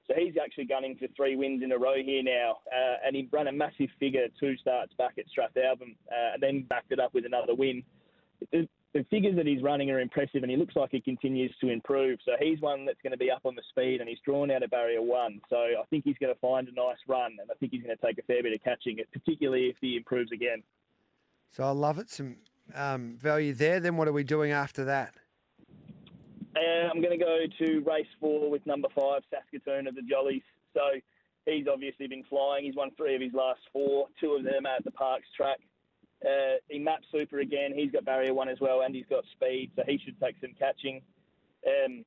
So 0.07 0.13
he's 0.17 0.35
actually 0.41 0.65
gunning 0.65 0.97
for 0.97 1.07
three 1.15 1.37
wins 1.37 1.63
in 1.63 1.71
a 1.71 1.77
row 1.77 1.95
here 2.03 2.23
now, 2.23 2.59
uh, 2.71 2.95
and 3.05 3.15
he 3.15 3.27
ran 3.31 3.47
a 3.47 3.51
massive 3.51 3.89
figure 3.99 4.27
two 4.39 4.57
starts 4.57 4.93
back 4.97 5.15
at 5.17 5.25
Strathalbyn, 5.27 5.95
uh, 6.11 6.33
and 6.33 6.41
then 6.43 6.63
backed 6.63 6.91
it 6.91 6.99
up 6.99 7.13
with 7.13 7.25
another 7.25 7.55
win. 7.55 7.83
The, 8.51 8.67
the 8.97 9.05
figures 9.11 9.35
that 9.35 9.45
he's 9.45 9.61
running 9.61 9.91
are 9.91 9.99
impressive, 9.99 10.41
and 10.41 10.49
he 10.49 10.57
looks 10.57 10.75
like 10.75 10.89
he 10.91 10.99
continues 10.99 11.53
to 11.61 11.69
improve. 11.69 12.17
So 12.25 12.31
he's 12.39 12.59
one 12.61 12.85
that's 12.85 12.97
going 13.03 13.11
to 13.11 13.17
be 13.17 13.29
up 13.29 13.41
on 13.45 13.55
the 13.55 13.61
speed, 13.69 13.99
and 13.99 14.09
he's 14.09 14.17
drawn 14.25 14.49
out 14.49 14.63
of 14.63 14.71
barrier 14.71 15.01
one. 15.01 15.39
So 15.49 15.57
I 15.57 15.83
think 15.91 16.03
he's 16.03 16.17
going 16.19 16.33
to 16.33 16.39
find 16.39 16.67
a 16.67 16.71
nice 16.71 16.97
run, 17.07 17.37
and 17.39 17.49
I 17.51 17.53
think 17.59 17.71
he's 17.71 17.83
going 17.83 17.95
to 17.95 18.05
take 18.05 18.17
a 18.17 18.23
fair 18.23 18.41
bit 18.41 18.53
of 18.53 18.63
catching, 18.63 18.97
particularly 19.13 19.67
if 19.67 19.75
he 19.79 19.97
improves 19.97 20.31
again. 20.31 20.63
So 21.51 21.63
I 21.63 21.69
love 21.69 21.99
it. 21.99 22.09
Some 22.09 22.37
um, 22.73 23.17
value 23.19 23.53
there. 23.53 23.79
Then 23.79 23.97
what 23.97 24.07
are 24.07 24.13
we 24.13 24.23
doing 24.23 24.51
after 24.51 24.83
that? 24.85 25.13
Uh, 26.55 26.89
I'm 26.89 26.99
going 26.99 27.17
to 27.17 27.23
go 27.23 27.45
to 27.65 27.79
race 27.81 28.07
four 28.19 28.49
with 28.49 28.65
number 28.65 28.87
five, 28.95 29.21
Saskatoon 29.29 29.85
of 29.85 29.93
the 29.93 30.01
Jollies. 30.01 30.41
So 30.73 30.81
he's 31.45 31.67
obviously 31.71 32.07
been 32.07 32.23
flying. 32.23 32.65
He's 32.65 32.75
won 32.75 32.89
three 32.97 33.15
of 33.15 33.21
his 33.21 33.33
last 33.33 33.59
four, 33.71 34.07
two 34.19 34.31
of 34.31 34.43
them 34.43 34.65
at 34.65 34.83
the 34.83 34.91
Parks 34.91 35.27
track. 35.35 35.59
Uh, 36.25 36.57
he 36.67 36.79
maps 36.79 37.05
super 37.11 37.39
again. 37.39 37.71
He's 37.75 37.91
got 37.91 38.05
barrier 38.05 38.33
one 38.33 38.49
as 38.49 38.59
well, 38.59 38.81
and 38.81 38.95
he's 38.95 39.05
got 39.09 39.23
speed, 39.31 39.71
so 39.75 39.83
he 39.85 39.99
should 40.03 40.19
take 40.19 40.35
some 40.41 40.53
catching. 40.57 41.01
Um, 41.65 42.03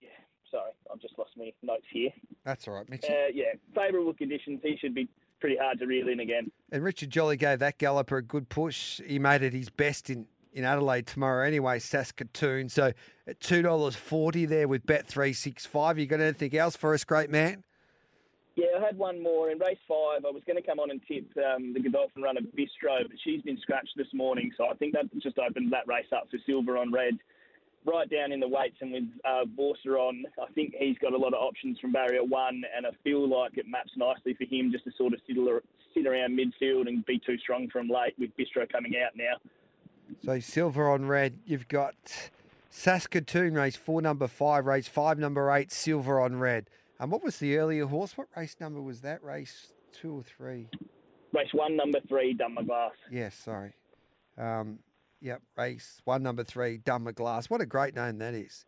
yeah, 0.00 0.08
sorry, 0.50 0.72
I've 0.92 1.00
just 1.00 1.16
lost 1.18 1.30
my 1.36 1.52
notes 1.62 1.86
here. 1.92 2.10
That's 2.44 2.66
all 2.66 2.74
right, 2.74 2.88
Mitch. 2.88 3.04
Uh, 3.04 3.28
yeah, 3.32 3.52
favourable 3.74 4.14
conditions. 4.14 4.60
He 4.62 4.76
should 4.80 4.94
be 4.94 5.08
pretty 5.40 5.56
hard 5.56 5.78
to 5.78 5.86
reel 5.86 6.08
in 6.08 6.20
again. 6.20 6.50
And 6.72 6.82
Richard 6.82 7.10
Jolly 7.10 7.36
gave 7.36 7.60
that 7.60 7.78
galloper 7.78 8.16
a 8.16 8.22
good 8.22 8.48
push. 8.48 9.00
He 9.06 9.18
made 9.18 9.42
it 9.42 9.52
his 9.52 9.70
best 9.70 10.10
in, 10.10 10.26
in 10.52 10.64
Adelaide 10.64 11.06
tomorrow 11.06 11.46
anyway, 11.46 11.78
Saskatoon. 11.78 12.68
So 12.68 12.92
at 13.26 13.40
$2.40 13.40 14.48
there 14.48 14.66
with 14.66 14.86
Bet365. 14.86 15.98
You 16.00 16.06
got 16.06 16.20
anything 16.20 16.56
else 16.56 16.76
for 16.76 16.94
us, 16.94 17.04
great 17.04 17.30
man? 17.30 17.62
Yeah, 18.58 18.82
I 18.82 18.84
had 18.84 18.98
one 18.98 19.22
more 19.22 19.50
in 19.50 19.58
race 19.60 19.78
five. 19.86 20.24
I 20.26 20.32
was 20.32 20.42
going 20.44 20.60
to 20.60 20.68
come 20.68 20.80
on 20.80 20.90
and 20.90 21.00
tip 21.06 21.24
um, 21.38 21.72
the 21.74 21.78
Godolphin 21.78 22.24
runner 22.24 22.40
Bistro, 22.40 23.06
but 23.06 23.16
she's 23.22 23.40
been 23.42 23.56
scratched 23.62 23.96
this 23.96 24.08
morning, 24.12 24.50
so 24.56 24.66
I 24.66 24.74
think 24.74 24.94
that 24.94 25.04
just 25.22 25.38
opened 25.38 25.72
that 25.72 25.86
race 25.86 26.10
up 26.10 26.26
for 26.28 26.38
silver 26.44 26.76
on 26.76 26.90
red. 26.90 27.14
Right 27.86 28.10
down 28.10 28.32
in 28.32 28.40
the 28.40 28.48
weights 28.48 28.78
and 28.80 28.92
with 28.92 29.04
uh, 29.24 29.44
Borsa 29.56 29.96
on, 29.96 30.24
I 30.42 30.50
think 30.54 30.74
he's 30.76 30.98
got 30.98 31.12
a 31.12 31.16
lot 31.16 31.34
of 31.34 31.40
options 31.40 31.78
from 31.78 31.92
barrier 31.92 32.24
one, 32.24 32.64
and 32.76 32.84
I 32.84 32.90
feel 33.04 33.28
like 33.28 33.56
it 33.58 33.68
maps 33.68 33.92
nicely 33.96 34.34
for 34.34 34.42
him 34.42 34.72
just 34.72 34.82
to 34.86 34.90
sort 34.98 35.12
of 35.12 35.20
sit, 35.24 35.36
sit 35.94 36.08
around 36.08 36.36
midfield 36.36 36.88
and 36.88 37.06
be 37.06 37.20
too 37.24 37.38
strong 37.38 37.68
from 37.70 37.88
late 37.88 38.14
with 38.18 38.30
Bistro 38.36 38.68
coming 38.68 38.94
out 38.96 39.12
now. 39.14 39.36
So 40.24 40.40
silver 40.40 40.90
on 40.90 41.06
red. 41.06 41.38
You've 41.46 41.68
got 41.68 41.94
Saskatoon 42.70 43.54
race 43.54 43.76
four, 43.76 44.02
number 44.02 44.26
five, 44.26 44.66
race 44.66 44.88
five, 44.88 45.16
number 45.16 45.48
eight, 45.52 45.70
silver 45.70 46.20
on 46.20 46.40
red. 46.40 46.68
Um, 47.00 47.10
what 47.10 47.22
was 47.22 47.38
the 47.38 47.56
earlier 47.56 47.86
horse? 47.86 48.16
What 48.16 48.28
race 48.36 48.56
number 48.60 48.82
was 48.82 49.00
that? 49.02 49.22
Race 49.22 49.72
two 49.92 50.16
or 50.18 50.22
three? 50.22 50.68
Race 51.32 51.48
one, 51.52 51.76
number 51.76 52.00
three, 52.08 52.34
Dunmer 52.36 52.66
Glass. 52.66 52.92
Yes, 53.10 53.34
sorry. 53.36 53.72
Um, 54.36 54.78
yep, 55.20 55.42
race 55.56 56.00
one, 56.04 56.22
number 56.22 56.44
three, 56.44 56.78
Dunmer 56.78 57.14
Glass. 57.14 57.50
What 57.50 57.60
a 57.60 57.66
great 57.66 57.94
name 57.94 58.18
that 58.18 58.34
is. 58.34 58.64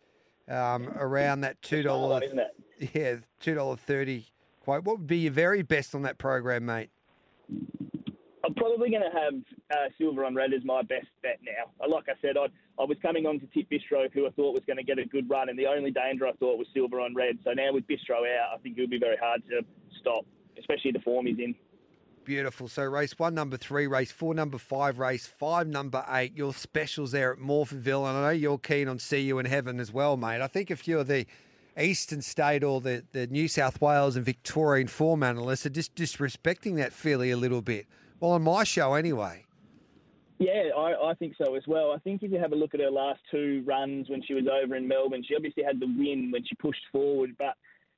Um, 0.49 0.89
around 0.97 1.43
that 1.43 1.61
two 1.63 1.83
dollar, 1.83 2.23
isn't 2.23 2.39
it? 2.39 2.51
Yeah, 2.95 3.17
two 3.41 3.55
dollar 3.55 3.77
thirty 3.77 4.27
quote. 4.61 4.85
What 4.85 4.99
would 4.99 5.07
be 5.07 5.19
your 5.19 5.33
very 5.33 5.63
best 5.63 5.95
on 5.95 6.03
that 6.03 6.17
program, 6.19 6.65
mate? 6.65 6.91
I'm 8.51 8.57
probably 8.57 8.91
going 8.91 9.03
to 9.03 9.17
have 9.17 9.35
uh, 9.71 9.89
silver 9.97 10.25
on 10.25 10.35
red 10.35 10.53
as 10.53 10.65
my 10.65 10.83
best 10.83 11.07
bet 11.23 11.39
now. 11.45 11.71
Uh, 11.81 11.89
Like 11.89 12.09
I 12.09 12.15
said, 12.21 12.37
I, 12.37 12.47
I 12.83 12.85
was 12.85 12.97
coming 13.01 13.25
on 13.25 13.39
to 13.39 13.47
tip 13.47 13.71
Bistro, 13.71 14.11
who 14.13 14.27
I 14.27 14.31
thought 14.31 14.55
was 14.55 14.65
going 14.67 14.79
to 14.79 14.83
get 14.83 14.99
a 14.99 15.05
good 15.05 15.31
run, 15.31 15.49
and 15.49 15.57
the 15.57 15.69
only 15.69 15.93
danger 15.93 16.27
I 16.27 16.33
thought 16.33 16.59
was 16.59 16.67
silver 16.75 17.01
on 17.01 17.15
red. 17.15 17.39
So 17.45 17.53
now 17.53 17.73
with 17.73 17.87
Bistro 17.87 18.27
out, 18.27 18.53
I 18.53 18.59
think 18.61 18.77
it'll 18.77 18.91
be 18.91 18.99
very 18.99 19.17
hard 19.17 19.41
to 19.51 19.61
stop, 20.01 20.27
especially 20.59 20.91
the 20.91 20.99
form 20.99 21.27
he's 21.27 21.39
in. 21.39 21.55
Beautiful. 22.25 22.67
So 22.67 22.83
race 22.83 23.17
one, 23.21 23.37
number 23.37 23.57
three, 23.57 23.87
race 23.87 24.11
four, 24.11 24.35
number 24.35 24.59
five, 24.59 24.99
race 24.99 25.29
five, 25.29 25.69
number 25.69 26.05
eight. 26.11 26.37
Your 26.37 26.53
specials 26.53 27.13
there 27.13 27.33
at 27.33 27.39
Morphettville, 27.39 28.09
and 28.09 28.19
I 28.19 28.23
know 28.23 28.31
you're 28.31 28.59
keen 28.59 28.89
on 28.89 28.99
see 28.99 29.21
you 29.21 29.39
in 29.39 29.47
heaven 29.47 29.79
as 29.79 29.93
well, 29.93 30.17
mate. 30.17 30.41
I 30.41 30.49
think 30.49 30.71
a 30.71 30.77
few 30.77 30.99
of 30.99 31.07
the 31.07 31.25
Eastern 31.81 32.21
State 32.21 32.65
or 32.65 32.81
the, 32.81 33.05
the 33.13 33.29
New 33.29 33.47
South 33.47 33.81
Wales 33.81 34.17
and 34.17 34.25
Victorian 34.25 34.89
form 34.89 35.23
analysts 35.23 35.67
are 35.67 35.71
just 35.71 35.95
disrespecting 35.95 36.75
that 36.79 36.93
filly 36.93 37.31
a 37.31 37.37
little 37.37 37.63
bit. 37.63 37.87
Well, 38.21 38.33
on 38.33 38.43
my 38.43 38.65
show 38.65 38.95
anyway. 38.95 39.47
Yeah, 40.39 40.71
I, 40.77 41.11
I 41.11 41.15
think 41.15 41.35
so 41.37 41.55
as 41.55 41.63
well. 41.67 41.93
I 41.93 41.99
think 41.99 42.23
if 42.23 42.31
you 42.31 42.39
have 42.39 42.53
a 42.53 42.57
look 42.57 42.73
at 42.75 42.81
her 42.81 42.91
last 42.91 43.21
two 43.31 43.63
runs 43.67 44.09
when 44.09 44.23
she 44.23 44.35
was 44.35 44.45
over 44.47 44.75
in 44.75 44.89
Melbourne, 44.89 45.25
she 45.27 45.37
obviously 45.37 45.63
had 45.63 45.81
the 45.81 45.87
win 45.87 46.31
when 46.31 46.45
she 46.47 46.55
pushed 46.55 46.81
forward, 46.93 47.35
but 47.39 47.57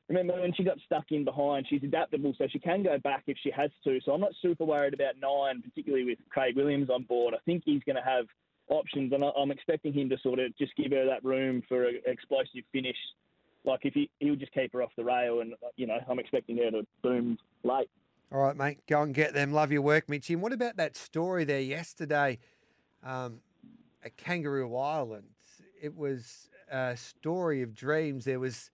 remember 0.08 0.40
when 0.40 0.52
she 0.52 0.64
got 0.64 0.78
stuck 0.84 1.04
in 1.10 1.24
behind, 1.24 1.66
she's 1.68 1.84
adaptable, 1.84 2.34
so 2.36 2.46
she 2.50 2.58
can 2.58 2.82
go 2.82 2.98
back 2.98 3.22
if 3.28 3.36
she 3.42 3.50
has 3.52 3.70
to. 3.84 4.00
So 4.04 4.12
I'm 4.12 4.20
not 4.20 4.32
super 4.42 4.64
worried 4.64 4.94
about 4.94 5.14
nine, 5.20 5.62
particularly 5.62 6.04
with 6.04 6.18
Craig 6.30 6.56
Williams 6.56 6.90
on 6.90 7.04
board. 7.04 7.34
I 7.34 7.38
think 7.44 7.62
he's 7.64 7.82
going 7.84 7.96
to 7.96 8.02
have 8.02 8.26
options, 8.68 9.12
and 9.12 9.24
I- 9.24 9.32
I'm 9.36 9.52
expecting 9.52 9.92
him 9.92 10.08
to 10.10 10.18
sort 10.18 10.40
of 10.40 10.56
just 10.56 10.74
give 10.76 10.90
her 10.90 11.06
that 11.06 11.24
room 11.24 11.62
for 11.68 11.84
an 11.86 12.00
explosive 12.06 12.64
finish. 12.72 12.96
Like 13.64 13.84
if 13.84 13.94
he 13.94 14.10
he'll 14.18 14.34
just 14.34 14.52
keep 14.52 14.72
her 14.72 14.82
off 14.82 14.90
the 14.96 15.04
rail, 15.04 15.40
and 15.40 15.54
you 15.76 15.86
know 15.86 15.98
I'm 16.08 16.18
expecting 16.18 16.56
her 16.56 16.72
to 16.72 16.84
boom 17.02 17.38
late. 17.62 17.88
All 18.32 18.40
right, 18.40 18.56
mate. 18.56 18.78
Go 18.86 19.02
and 19.02 19.12
get 19.12 19.34
them. 19.34 19.52
Love 19.52 19.70
your 19.72 19.82
work, 19.82 20.08
Mitchy. 20.08 20.32
And 20.32 20.42
what 20.42 20.54
about 20.54 20.78
that 20.78 20.96
story 20.96 21.44
there 21.44 21.60
yesterday 21.60 22.38
um, 23.04 23.40
at 24.02 24.16
Kangaroo 24.16 24.74
Island? 24.74 25.26
It 25.78 25.94
was 25.94 26.48
a 26.70 26.96
story 26.96 27.60
of 27.60 27.74
dreams. 27.74 28.24
There 28.24 28.40
was 28.40 28.70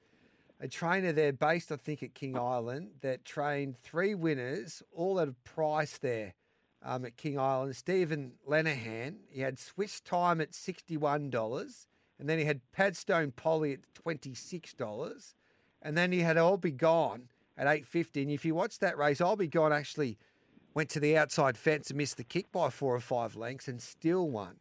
a 0.60 0.68
trainer 0.68 1.10
there 1.10 1.32
based, 1.32 1.72
I 1.72 1.76
think, 1.76 2.04
at 2.04 2.14
King 2.14 2.38
Island 2.38 2.90
that 3.00 3.24
trained 3.24 3.76
three 3.76 4.14
winners, 4.14 4.80
all 4.92 5.18
at 5.18 5.26
a 5.26 5.34
price 5.42 5.98
there 5.98 6.34
um, 6.80 7.04
at 7.04 7.16
King 7.16 7.36
Island. 7.40 7.74
Stephen 7.74 8.34
Lenahan, 8.48 9.16
he 9.28 9.40
had 9.40 9.58
Swiss 9.58 10.00
time 10.00 10.40
at 10.40 10.52
$61, 10.52 11.86
and 12.20 12.28
then 12.28 12.38
he 12.38 12.44
had 12.44 12.60
Padstone 12.70 13.32
Polly 13.32 13.72
at 13.72 13.80
$26, 14.06 15.34
and 15.82 15.98
then 15.98 16.12
he 16.12 16.20
had 16.20 16.36
All 16.36 16.58
Be 16.58 16.70
Gone 16.70 17.28
at 17.58 17.66
8.50. 17.66 18.22
And 18.22 18.30
if 18.30 18.44
you 18.44 18.54
watch 18.54 18.78
that 18.78 18.96
race, 18.96 19.20
I'll 19.20 19.36
Be 19.36 19.48
Gone 19.48 19.72
actually 19.72 20.16
went 20.74 20.88
to 20.90 21.00
the 21.00 21.16
outside 21.16 21.58
fence 21.58 21.90
and 21.90 21.98
missed 21.98 22.16
the 22.16 22.24
kick 22.24 22.50
by 22.52 22.70
four 22.70 22.94
or 22.94 23.00
five 23.00 23.34
lengths 23.34 23.68
and 23.68 23.82
still 23.82 24.30
won. 24.30 24.56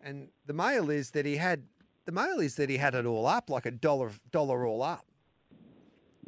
And 0.00 0.28
the 0.46 0.52
mail 0.52 0.90
is 0.90 1.12
that 1.12 1.24
he 1.24 1.36
had 1.36 1.64
the 2.04 2.12
mail 2.12 2.40
is 2.40 2.56
that 2.56 2.68
he 2.68 2.76
had 2.76 2.94
it 2.94 3.06
all 3.06 3.26
up, 3.26 3.48
like 3.48 3.64
a 3.64 3.70
dollar 3.70 4.10
dollar 4.30 4.66
all 4.66 4.82
up. 4.82 5.06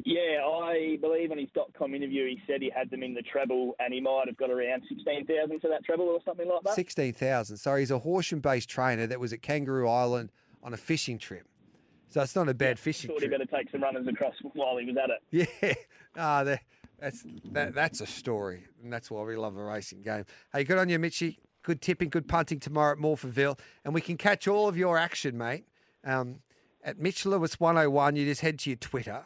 Yeah, 0.05 0.45
I 0.45 0.99
believe 1.01 1.31
on 1.31 1.39
his 1.39 1.49
dot 1.55 1.73
.com 1.77 1.95
interview 1.95 2.27
he 2.27 2.41
said 2.47 2.63
he 2.63 2.71
had 2.71 2.91
them 2.91 3.03
in 3.03 3.15
the 3.15 3.23
treble, 3.23 3.75
and 3.79 3.93
he 3.93 4.01
might 4.01 4.25
have 4.27 4.37
got 4.37 4.51
around 4.51 4.83
sixteen 4.89 5.27
thousand 5.27 5.61
for 5.61 5.69
that 5.69 5.85
treble 5.85 6.07
or 6.07 6.21
something 6.25 6.49
like 6.49 6.63
that. 6.65 6.75
Sixteen 6.75 7.13
thousand. 7.13 7.57
So 7.57 7.77
he's 7.77 7.91
a 7.91 7.99
Horsham 7.99 8.41
based 8.41 8.69
trainer 8.69 9.07
that 9.07 9.21
was 9.21 9.33
at 9.33 9.43
Kangaroo 9.43 9.89
Island 9.89 10.31
on 10.63 10.73
a 10.73 10.77
fishing 10.77 11.19
trip. 11.19 11.47
So 12.15 12.23
it's 12.23 12.35
not 12.37 12.49
a 12.49 12.55
bad 12.55 12.79
fishing 12.79 13.09
Thought 13.09 13.23
he 13.23 13.27
trip. 13.27 13.41
better 13.41 13.51
take 13.51 13.69
some 13.73 13.83
runners 13.83 14.07
across 14.07 14.35
while 14.53 14.77
he 14.77 14.87
was 14.87 14.97
at 14.97 15.11
it. 15.11 15.21
Yeah, 15.61 15.75
ah, 16.17 16.45
that, 16.45 16.61
that's 17.01 17.25
that, 17.47 17.75
that's 17.75 18.01
a 18.01 18.07
story, 18.07 18.67
and 18.81 18.93
that's 18.93 19.11
why 19.11 19.25
we 19.25 19.35
love 19.35 19.57
a 19.57 19.65
racing 19.65 20.03
game. 20.03 20.25
Hey, 20.53 20.63
good 20.63 20.79
on 20.79 20.89
you, 20.89 21.01
Mitchy. 21.01 21.41
Good 21.65 21.83
tipping, 21.83 22.11
good 22.11 22.29
punting 22.29 22.61
tomorrow 22.61 22.93
at 22.93 22.99
Morphettville, 22.99 23.59
and 23.85 23.93
we 23.93 24.01
can 24.01 24.17
catch 24.17 24.47
all 24.47 24.69
of 24.69 24.77
your 24.77 24.97
action, 24.97 25.37
mate. 25.37 25.65
Um, 26.05 26.37
at 26.85 27.01
Mitch 27.01 27.27
Lewis 27.27 27.59
101, 27.59 28.15
you 28.15 28.27
just 28.27 28.43
head 28.43 28.61
to 28.61 28.71
your 28.71 28.77
Twitter, 28.77 29.25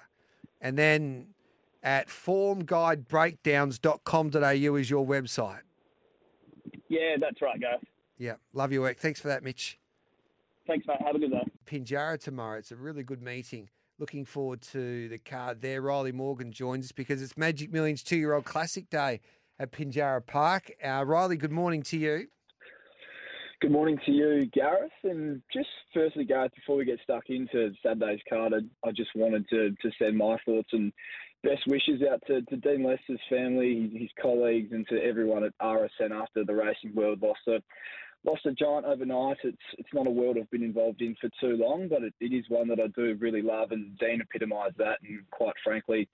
and 0.59 0.78
then 0.78 1.34
at 1.82 2.09
formguidebreakdowns.com.au 2.09 4.74
is 4.76 4.89
your 4.89 5.07
website. 5.07 5.61
Yeah, 6.89 7.16
that's 7.20 7.43
right, 7.43 7.61
guys. 7.61 7.80
Yeah, 8.16 8.36
love 8.55 8.72
your 8.72 8.80
work. 8.80 8.97
Thanks 8.97 9.20
for 9.20 9.28
that, 9.28 9.45
Mitch. 9.45 9.78
Thanks, 10.66 10.86
mate. 10.86 11.03
Have 11.05 11.16
a 11.16 11.18
good 11.18 11.32
day. 11.32 11.45
Pinjarra 11.69 12.19
tomorrow. 12.19 12.59
It's 12.59 12.73
a 12.73 12.77
really 12.77 13.03
good 13.03 13.23
meeting. 13.23 13.69
Looking 13.99 14.25
forward 14.25 14.62
to 14.73 15.09
the 15.09 15.19
card 15.19 15.61
there. 15.61 15.83
Riley 15.83 16.12
Morgan 16.12 16.51
joins 16.51 16.87
us 16.87 16.93
because 16.93 17.21
it's 17.21 17.37
Magic 17.37 17.71
Millions 17.71 18.03
two 18.03 18.16
year 18.16 18.33
old 18.33 18.45
classic 18.45 18.89
day 18.89 19.21
at 19.59 19.73
Pinjarra 19.73 20.25
Park. 20.25 20.71
Uh, 20.83 21.05
Riley, 21.05 21.37
good 21.37 21.53
morning 21.53 21.83
to 21.83 21.99
you. 21.99 22.29
Good 23.61 23.73
morning 23.73 23.99
to 24.07 24.12
you, 24.12 24.47
Gareth. 24.55 24.93
And 25.03 25.43
just 25.53 25.69
firstly, 25.93 26.25
Gareth, 26.25 26.53
before 26.55 26.77
we 26.77 26.85
get 26.85 27.01
stuck 27.03 27.25
into 27.29 27.73
Saturday's 27.83 28.21
card, 28.29 28.55
I, 28.55 28.89
I 28.89 28.93
just 28.93 29.11
wanted 29.14 29.49
to, 29.51 29.70
to 29.70 29.90
send 29.99 30.16
my 30.16 30.39
thoughts 30.47 30.69
and 30.73 30.93
best 31.43 31.66
wishes 31.66 32.01
out 32.11 32.23
to, 32.28 32.43
to 32.43 32.57
Dean 32.57 32.85
Lester's 32.85 33.20
family, 33.28 33.90
his 33.93 34.11
colleagues, 34.23 34.73
and 34.73 34.86
to 34.89 35.03
everyone 35.03 35.45
at 35.45 35.53
RSN 35.61 36.12
after 36.12 36.45
the 36.45 36.55
racing 36.55 36.95
world 36.95 37.20
lost 37.20 37.40
a 37.49 37.61
lost 38.24 38.47
a 38.47 38.53
giant 38.53 38.86
overnight. 38.86 39.39
It's 39.45 39.57
it's 39.78 39.95
not 39.95 40.07
a 40.07 40.11
world 40.11 40.36
I've 40.39 40.51
been 40.51 40.62
involved 40.62 41.01
in 41.01 41.16
for 41.20 41.31
too 41.40 41.57
long, 41.57 41.89
but 41.89 42.03
it, 42.03 42.15
it 42.20 42.35
is 42.35 42.45
one 42.49 42.69
that 42.69 42.81
I 42.81 42.89
do 42.89 43.16
really 43.20 43.43
love, 43.43 43.73
and 43.73 43.97
Dean 43.99 44.20
epitomised 44.20 44.78
that. 44.78 44.99
And 45.03 45.20
quite 45.31 45.55
frankly, 45.65 46.09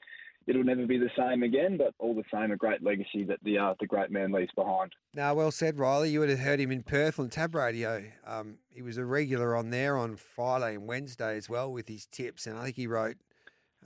it'll 0.46 0.64
never 0.64 0.86
be 0.86 0.98
the 0.98 1.10
same 1.16 1.42
again. 1.42 1.76
But 1.76 1.94
all 1.98 2.14
the 2.14 2.24
same, 2.32 2.50
a 2.52 2.56
great 2.56 2.82
legacy 2.82 3.24
that 3.24 3.38
the 3.42 3.58
uh, 3.58 3.74
the 3.80 3.86
great 3.86 4.10
man 4.10 4.32
leaves 4.32 4.52
behind. 4.54 4.92
Now, 5.14 5.34
well 5.34 5.50
said, 5.50 5.78
Riley. 5.78 6.10
You 6.10 6.20
would 6.20 6.30
have 6.30 6.40
heard 6.40 6.60
him 6.60 6.70
in 6.70 6.82
Perth 6.82 7.18
on 7.18 7.30
Tab 7.30 7.54
Radio. 7.54 8.04
Um, 8.26 8.58
he 8.70 8.82
was 8.82 8.98
a 8.98 9.04
regular 9.04 9.56
on 9.56 9.70
there 9.70 9.96
on 9.96 10.16
Friday 10.16 10.74
and 10.74 10.86
Wednesday 10.86 11.36
as 11.36 11.48
well 11.48 11.72
with 11.72 11.88
his 11.88 12.06
tips, 12.06 12.46
and 12.46 12.58
I 12.58 12.64
think 12.64 12.76
he 12.76 12.86
wrote 12.86 13.16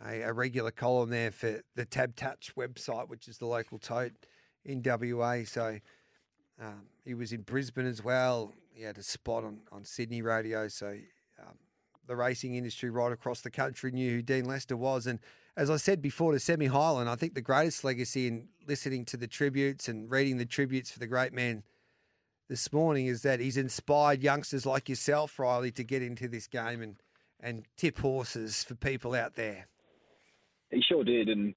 a, 0.04 0.22
a 0.22 0.32
regular 0.32 0.70
column 0.70 1.10
there 1.10 1.30
for 1.30 1.62
the 1.74 1.84
Tab 1.84 2.16
Touch 2.16 2.52
website, 2.56 3.08
which 3.08 3.28
is 3.28 3.38
the 3.38 3.46
local 3.46 3.78
tote 3.78 4.12
in 4.64 4.82
WA. 4.84 5.44
So 5.44 5.78
um, 6.60 6.82
he 7.04 7.14
was 7.14 7.32
in 7.32 7.42
Brisbane 7.42 7.86
as 7.86 8.02
well. 8.02 8.52
He 8.72 8.82
had 8.82 8.98
a 8.98 9.02
spot 9.02 9.44
on, 9.44 9.60
on 9.72 9.84
Sydney 9.84 10.22
radio. 10.22 10.68
So 10.68 10.96
um, 11.40 11.54
the 12.06 12.16
racing 12.16 12.54
industry 12.54 12.90
right 12.90 13.12
across 13.12 13.40
the 13.40 13.50
country 13.50 13.90
knew 13.90 14.16
who 14.16 14.22
Dean 14.22 14.44
Lester 14.44 14.76
was. 14.76 15.06
And 15.06 15.20
as 15.56 15.70
I 15.70 15.76
said 15.76 16.02
before 16.02 16.32
to 16.32 16.40
Semi 16.40 16.66
Highland, 16.66 17.08
I 17.08 17.16
think 17.16 17.34
the 17.34 17.40
greatest 17.40 17.84
legacy 17.84 18.26
in 18.26 18.48
listening 18.66 19.04
to 19.06 19.16
the 19.16 19.26
tributes 19.26 19.88
and 19.88 20.10
reading 20.10 20.38
the 20.38 20.46
tributes 20.46 20.90
for 20.90 20.98
the 20.98 21.06
great 21.06 21.32
man 21.32 21.62
this 22.48 22.72
morning 22.72 23.06
is 23.06 23.22
that 23.22 23.40
he's 23.40 23.56
inspired 23.56 24.22
youngsters 24.22 24.64
like 24.64 24.88
yourself, 24.88 25.38
Riley, 25.38 25.70
to 25.72 25.84
get 25.84 26.02
into 26.02 26.28
this 26.28 26.46
game 26.46 26.80
and, 26.80 26.96
and 27.40 27.66
tip 27.76 27.98
horses 27.98 28.64
for 28.64 28.74
people 28.74 29.14
out 29.14 29.34
there. 29.34 29.66
He 30.70 30.82
sure 30.82 31.02
did, 31.04 31.28
and 31.28 31.54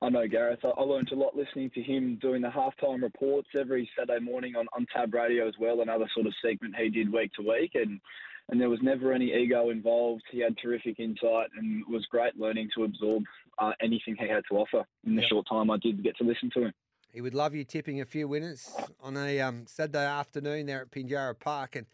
I 0.00 0.08
know 0.08 0.26
Gareth. 0.28 0.60
I, 0.64 0.68
I 0.68 0.82
learned 0.82 1.10
a 1.12 1.16
lot 1.16 1.36
listening 1.36 1.70
to 1.74 1.82
him 1.82 2.18
doing 2.20 2.42
the 2.42 2.48
halftime 2.48 3.02
reports 3.02 3.48
every 3.58 3.90
Saturday 3.98 4.24
morning 4.24 4.54
on, 4.56 4.66
on 4.76 4.86
Tab 4.94 5.12
Radio 5.12 5.48
as 5.48 5.54
well, 5.58 5.80
another 5.80 6.08
sort 6.14 6.26
of 6.26 6.34
segment 6.44 6.76
he 6.76 6.88
did 6.88 7.12
week 7.12 7.32
to 7.34 7.42
week, 7.42 7.72
and 7.74 8.00
and 8.48 8.60
there 8.60 8.68
was 8.68 8.80
never 8.82 9.12
any 9.12 9.32
ego 9.32 9.70
involved. 9.70 10.22
He 10.30 10.40
had 10.40 10.56
terrific 10.58 10.98
insight 10.98 11.48
and 11.56 11.84
was 11.88 12.04
great 12.10 12.36
learning 12.36 12.70
to 12.76 12.84
absorb 12.84 13.22
uh, 13.58 13.72
anything 13.80 14.16
he 14.18 14.28
had 14.28 14.42
to 14.50 14.56
offer 14.56 14.84
in 15.06 15.14
the 15.14 15.22
Yep. 15.22 15.30
short 15.30 15.46
time 15.48 15.70
I 15.70 15.78
did 15.78 16.02
get 16.02 16.16
to 16.18 16.24
listen 16.24 16.50
to 16.54 16.64
him. 16.66 16.72
He 17.12 17.20
would 17.20 17.34
love 17.34 17.54
you 17.54 17.64
tipping 17.64 18.00
a 18.00 18.04
few 18.04 18.26
winners 18.26 18.68
on 19.00 19.16
a 19.16 19.40
um, 19.40 19.66
Saturday 19.66 20.04
afternoon 20.04 20.66
there 20.66 20.82
at 20.82 20.90
Pinjarra 20.90 21.38
Park, 21.38 21.76
and 21.76 21.86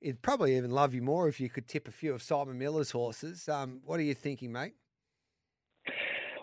he'd 0.00 0.20
probably 0.20 0.56
even 0.56 0.70
love 0.70 0.94
you 0.94 1.02
more 1.02 1.28
if 1.28 1.38
you 1.38 1.48
could 1.48 1.68
tip 1.68 1.86
a 1.86 1.92
few 1.92 2.12
of 2.12 2.22
Simon 2.22 2.58
Miller's 2.58 2.90
horses. 2.90 3.48
Um, 3.48 3.80
what 3.84 4.00
are 4.00 4.04
you 4.04 4.14
thinking, 4.14 4.52
mate? 4.52 4.74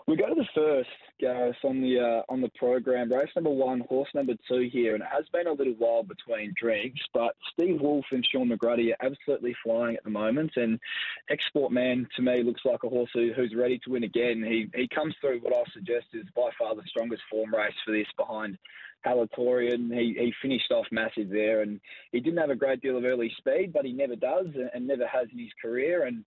We 0.08 0.16
go 0.16 0.26
to 0.26 0.34
the 0.34 0.48
first, 0.54 0.88
Gareth, 1.20 1.56
on 1.62 1.80
the 1.80 2.00
uh, 2.00 2.32
on 2.32 2.40
the 2.40 2.50
program. 2.56 3.12
Race 3.12 3.30
number 3.36 3.50
one, 3.50 3.80
horse 3.88 4.08
number 4.14 4.34
two 4.48 4.68
here, 4.72 4.94
and 4.94 5.02
it 5.02 5.08
has 5.12 5.24
been 5.32 5.46
a 5.46 5.52
little 5.52 5.74
while 5.74 6.02
between 6.02 6.54
drinks, 6.56 7.00
but 7.14 7.36
Steve 7.52 7.80
Wolf 7.80 8.04
and 8.10 8.26
Sean 8.26 8.48
McGruddy 8.48 8.92
are 8.92 9.06
absolutely 9.06 9.54
flying 9.62 9.96
at 9.96 10.02
the 10.02 10.10
moment. 10.10 10.52
And 10.56 10.80
Export 11.30 11.70
Man 11.70 12.08
to 12.16 12.22
me 12.22 12.42
looks 12.42 12.62
like 12.64 12.82
a 12.82 12.88
horse 12.88 13.10
who, 13.14 13.32
who's 13.34 13.54
ready 13.56 13.78
to 13.84 13.90
win 13.90 14.02
again. 14.02 14.42
He 14.42 14.68
he 14.74 14.88
comes 14.88 15.14
through 15.20 15.38
what 15.40 15.54
I 15.54 15.62
suggest 15.72 16.06
is 16.14 16.26
by 16.34 16.50
far 16.58 16.74
the 16.74 16.82
strongest 16.86 17.22
form 17.30 17.54
race 17.54 17.72
for 17.84 17.92
this 17.92 18.08
behind 18.16 18.58
Halatorian. 19.06 19.92
He 19.94 20.14
he 20.18 20.32
finished 20.42 20.72
off 20.72 20.86
massive 20.90 21.30
there, 21.30 21.62
and 21.62 21.80
he 22.10 22.18
didn't 22.18 22.40
have 22.40 22.50
a 22.50 22.56
great 22.56 22.80
deal 22.80 22.98
of 22.98 23.04
early 23.04 23.32
speed, 23.38 23.72
but 23.72 23.84
he 23.84 23.92
never 23.92 24.16
does 24.16 24.46
and, 24.54 24.70
and 24.74 24.86
never 24.86 25.06
has 25.06 25.28
in 25.32 25.38
his 25.38 25.52
career. 25.60 26.06
And 26.06 26.24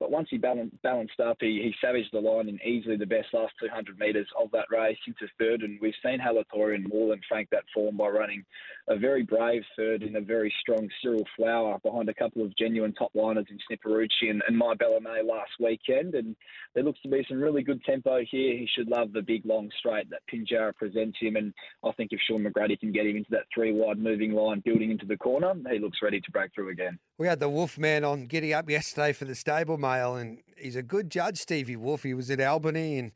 but 0.00 0.10
once 0.10 0.28
he 0.30 0.38
balanced, 0.38 0.80
balanced 0.82 1.18
up, 1.20 1.38
he, 1.40 1.60
he 1.62 1.74
savaged 1.84 2.10
the 2.12 2.20
line 2.20 2.48
in 2.48 2.60
easily 2.64 2.96
the 2.96 3.06
best 3.06 3.28
last 3.32 3.52
200 3.60 3.98
metres 3.98 4.28
of 4.40 4.50
that 4.52 4.66
race 4.70 4.98
into 5.06 5.26
third. 5.38 5.62
And 5.62 5.78
we've 5.80 5.94
seen 6.04 6.18
Halatorian 6.20 6.88
more 6.88 7.10
than 7.10 7.20
frank 7.28 7.48
that 7.50 7.64
form 7.74 7.96
by 7.96 8.08
running 8.08 8.44
a 8.88 8.96
very 8.96 9.22
brave 9.22 9.62
third 9.76 10.02
in 10.02 10.16
a 10.16 10.20
very 10.20 10.54
strong 10.60 10.88
Cyril 11.02 11.26
Flower 11.36 11.78
behind 11.82 12.08
a 12.08 12.14
couple 12.14 12.42
of 12.42 12.56
genuine 12.56 12.94
top 12.94 13.10
liners 13.14 13.46
in 13.50 13.58
Snipperucci 13.68 14.30
and, 14.30 14.42
and 14.46 14.56
My 14.56 14.74
Bella 14.74 15.00
May 15.00 15.22
last 15.22 15.50
weekend. 15.58 16.14
And 16.14 16.36
there 16.74 16.84
looks 16.84 17.00
to 17.02 17.08
be 17.08 17.24
some 17.28 17.40
really 17.40 17.62
good 17.62 17.82
tempo 17.84 18.18
here. 18.30 18.56
He 18.56 18.68
should 18.76 18.88
love 18.88 19.12
the 19.12 19.22
big 19.22 19.44
long 19.44 19.68
straight 19.78 20.08
that 20.10 20.22
Pinjarra 20.32 20.76
presents 20.76 21.18
him. 21.20 21.36
And 21.36 21.52
I 21.84 21.90
think 21.92 22.12
if 22.12 22.20
Sean 22.20 22.44
McGruddy 22.44 22.78
can 22.78 22.92
get 22.92 23.06
him 23.06 23.16
into 23.16 23.30
that 23.30 23.46
three 23.52 23.72
wide 23.72 23.98
moving 23.98 24.32
line 24.32 24.62
building 24.64 24.92
into 24.92 25.06
the 25.06 25.16
corner, 25.16 25.54
he 25.70 25.78
looks 25.78 25.98
ready 26.02 26.20
to 26.20 26.30
break 26.30 26.54
through 26.54 26.70
again. 26.70 26.98
We 27.18 27.26
had 27.26 27.40
the 27.40 27.48
Wolfman 27.48 28.04
on 28.04 28.26
Giddy 28.26 28.54
Up 28.54 28.70
yesterday 28.70 29.12
for 29.12 29.24
the 29.24 29.34
Stable 29.34 29.76
And 29.88 30.38
he's 30.56 30.76
a 30.76 30.82
good 30.82 31.10
judge, 31.10 31.38
Stevie 31.38 31.76
Wolf. 31.76 32.02
He 32.02 32.14
was 32.14 32.30
at 32.30 32.40
Albany, 32.40 32.98
and 32.98 33.12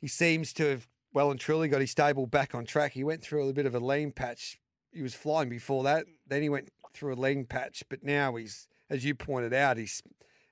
he 0.00 0.08
seems 0.08 0.52
to 0.54 0.64
have 0.70 0.88
well 1.12 1.30
and 1.30 1.38
truly 1.38 1.68
got 1.68 1.80
his 1.80 1.90
stable 1.90 2.26
back 2.26 2.54
on 2.54 2.64
track. 2.64 2.92
He 2.92 3.04
went 3.04 3.22
through 3.22 3.48
a 3.48 3.52
bit 3.52 3.66
of 3.66 3.74
a 3.74 3.80
lean 3.80 4.10
patch. 4.12 4.58
He 4.92 5.02
was 5.02 5.14
flying 5.14 5.48
before 5.48 5.84
that. 5.84 6.06
Then 6.26 6.42
he 6.42 6.48
went 6.48 6.70
through 6.92 7.14
a 7.14 7.16
lean 7.16 7.44
patch, 7.44 7.82
but 7.88 8.02
now 8.02 8.34
he's, 8.36 8.68
as 8.90 9.04
you 9.04 9.14
pointed 9.14 9.52
out, 9.52 9.76
he's 9.76 10.02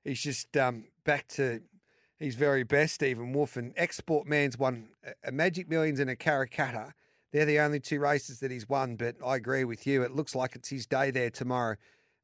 he's 0.04 0.20
just 0.20 0.56
um, 0.56 0.84
back 1.04 1.28
to 1.28 1.60
his 2.18 2.34
very 2.34 2.62
best. 2.64 2.94
Stephen 2.94 3.32
Wolf 3.32 3.56
and 3.56 3.72
Export 3.76 4.26
Man's 4.26 4.58
won 4.58 4.88
a- 5.24 5.32
Magic 5.32 5.68
Millions 5.68 6.00
and 6.00 6.10
a 6.10 6.16
Karrakatta. 6.16 6.92
They're 7.32 7.46
the 7.46 7.60
only 7.60 7.80
two 7.80 7.98
races 7.98 8.40
that 8.40 8.50
he's 8.50 8.68
won, 8.68 8.96
but 8.96 9.16
I 9.24 9.36
agree 9.36 9.64
with 9.64 9.86
you. 9.86 10.02
It 10.02 10.12
looks 10.14 10.34
like 10.34 10.54
it's 10.54 10.68
his 10.68 10.86
day 10.86 11.10
there 11.10 11.30
tomorrow. 11.30 11.76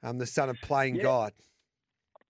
Um, 0.02 0.18
the 0.18 0.26
son 0.26 0.48
of 0.50 0.56
playing 0.60 0.96
Yeah. 0.96 1.02
God. 1.02 1.32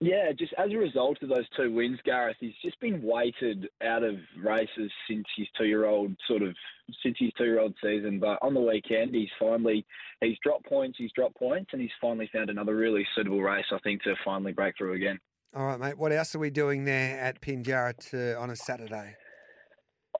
Yeah, 0.00 0.30
just 0.38 0.54
as 0.56 0.70
a 0.72 0.76
result 0.76 1.18
of 1.22 1.28
those 1.28 1.48
two 1.56 1.72
wins, 1.72 1.98
Gareth, 2.04 2.36
he's 2.38 2.54
just 2.62 2.78
been 2.80 3.02
weighted 3.02 3.68
out 3.82 4.04
of 4.04 4.14
races 4.40 4.92
since 5.08 5.24
his 5.36 5.48
two-year-old 5.58 6.12
sort 6.28 6.42
of 6.42 6.54
since 7.02 7.16
his 7.18 7.32
two-year-old 7.36 7.74
season. 7.82 8.20
But 8.20 8.38
on 8.40 8.54
the 8.54 8.60
weekend, 8.60 9.12
he's 9.12 9.28
finally 9.40 9.84
he's 10.20 10.38
dropped 10.42 10.66
points, 10.66 10.98
he's 10.98 11.10
dropped 11.12 11.36
points, 11.36 11.70
and 11.72 11.82
he's 11.82 11.90
finally 12.00 12.30
found 12.32 12.48
another 12.48 12.76
really 12.76 13.04
suitable 13.16 13.42
race. 13.42 13.66
I 13.72 13.78
think 13.78 14.02
to 14.04 14.14
finally 14.24 14.52
break 14.52 14.76
through 14.78 14.94
again. 14.94 15.18
All 15.56 15.66
right, 15.66 15.80
mate. 15.80 15.98
What 15.98 16.12
else 16.12 16.34
are 16.34 16.38
we 16.38 16.50
doing 16.50 16.84
there 16.84 17.18
at 17.18 17.40
Pinjarra 17.40 18.40
on 18.40 18.50
a 18.50 18.56
Saturday? 18.56 19.16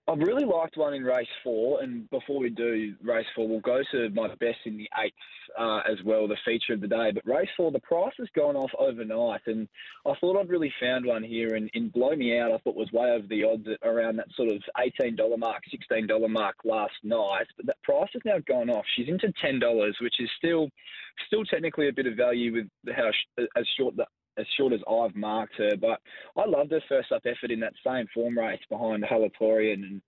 I've 0.07 0.19
really 0.19 0.45
liked 0.45 0.77
one 0.77 0.93
in 0.93 1.03
race 1.03 1.27
four, 1.43 1.81
and 1.81 2.09
before 2.09 2.39
we 2.39 2.49
do 2.49 2.95
race 3.03 3.25
four, 3.35 3.47
we'll 3.47 3.59
go 3.59 3.81
to 3.91 4.09
my 4.09 4.27
best 4.39 4.57
in 4.65 4.77
the 4.77 4.89
eighth 5.03 5.13
uh, 5.57 5.81
as 5.89 5.97
well, 6.03 6.27
the 6.27 6.37
feature 6.45 6.73
of 6.73 6.81
the 6.81 6.87
day. 6.87 7.11
But 7.13 7.25
race 7.25 7.49
four, 7.55 7.71
the 7.71 7.79
price 7.79 8.13
has 8.17 8.27
gone 8.35 8.55
off 8.55 8.71
overnight, 8.77 9.41
and 9.45 9.67
I 10.05 10.13
thought 10.19 10.39
I'd 10.39 10.49
really 10.49 10.73
found 10.81 11.05
one 11.05 11.23
here. 11.23 11.55
And 11.55 11.69
in 11.73 11.89
Blow 11.89 12.15
Me 12.15 12.37
Out, 12.39 12.51
I 12.51 12.57
thought 12.59 12.75
was 12.75 12.91
way 12.91 13.09
over 13.11 13.27
the 13.27 13.43
odds 13.43 13.67
at 13.67 13.87
around 13.87 14.17
that 14.17 14.31
sort 14.35 14.49
of 14.49 14.61
eighteen 14.79 15.15
dollar 15.15 15.37
mark, 15.37 15.63
sixteen 15.69 16.07
dollar 16.07 16.29
mark 16.29 16.55
last 16.63 16.93
night. 17.03 17.47
But 17.57 17.67
that 17.67 17.83
price 17.83 18.09
has 18.13 18.21
now 18.25 18.39
gone 18.47 18.69
off. 18.69 18.85
She's 18.95 19.09
into 19.09 19.31
ten 19.41 19.59
dollars, 19.59 19.97
which 20.01 20.15
is 20.19 20.29
still 20.37 20.69
still 21.27 21.43
technically 21.45 21.89
a 21.89 21.93
bit 21.93 22.07
of 22.07 22.15
value 22.15 22.53
with 22.53 22.95
how 22.95 23.11
as 23.55 23.67
short 23.77 23.95
that 23.97 24.07
as 24.39 24.47
short 24.57 24.73
as 24.73 24.81
I've 24.89 25.15
marked 25.15 25.55
her. 25.57 25.75
But 25.79 26.01
I 26.37 26.45
loved 26.47 26.71
her 26.71 26.81
first 26.87 27.11
up 27.11 27.23
effort 27.25 27.51
in 27.51 27.59
that 27.61 27.73
same 27.85 28.07
form 28.13 28.37
race 28.37 28.61
behind 28.69 29.03
Halatorian, 29.03 29.83
and 29.83 30.01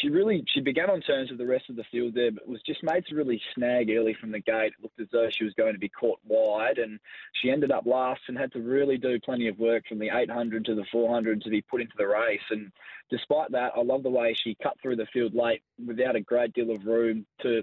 she 0.00 0.08
really 0.08 0.44
she 0.52 0.60
began 0.60 0.90
on 0.90 1.00
terms 1.00 1.30
with 1.30 1.38
the 1.38 1.46
rest 1.46 1.70
of 1.70 1.76
the 1.76 1.84
field 1.90 2.14
there, 2.14 2.32
but 2.32 2.48
was 2.48 2.60
just 2.66 2.82
made 2.82 3.04
to 3.06 3.14
really 3.14 3.40
snag 3.54 3.90
early 3.90 4.16
from 4.20 4.32
the 4.32 4.40
gate. 4.40 4.72
It 4.76 4.82
looked 4.82 5.00
as 5.00 5.06
though 5.12 5.28
she 5.30 5.44
was 5.44 5.54
going 5.54 5.72
to 5.72 5.78
be 5.78 5.88
caught 5.88 6.18
wide, 6.26 6.78
and 6.78 6.98
she 7.40 7.50
ended 7.50 7.70
up 7.70 7.86
last 7.86 8.22
and 8.28 8.36
had 8.36 8.52
to 8.52 8.60
really 8.60 8.98
do 8.98 9.20
plenty 9.20 9.48
of 9.48 9.58
work 9.58 9.84
from 9.88 9.98
the 9.98 10.10
800 10.12 10.64
to 10.66 10.74
the 10.74 10.84
400 10.90 11.42
to 11.42 11.50
be 11.50 11.62
put 11.62 11.80
into 11.80 11.94
the 11.96 12.06
race. 12.06 12.40
And 12.50 12.72
despite 13.10 13.52
that, 13.52 13.72
I 13.76 13.82
love 13.82 14.02
the 14.02 14.10
way 14.10 14.34
she 14.34 14.56
cut 14.62 14.74
through 14.82 14.96
the 14.96 15.06
field 15.12 15.34
late 15.34 15.62
without 15.84 16.16
a 16.16 16.20
great 16.20 16.52
deal 16.54 16.70
of 16.70 16.84
room 16.84 17.26
to 17.42 17.62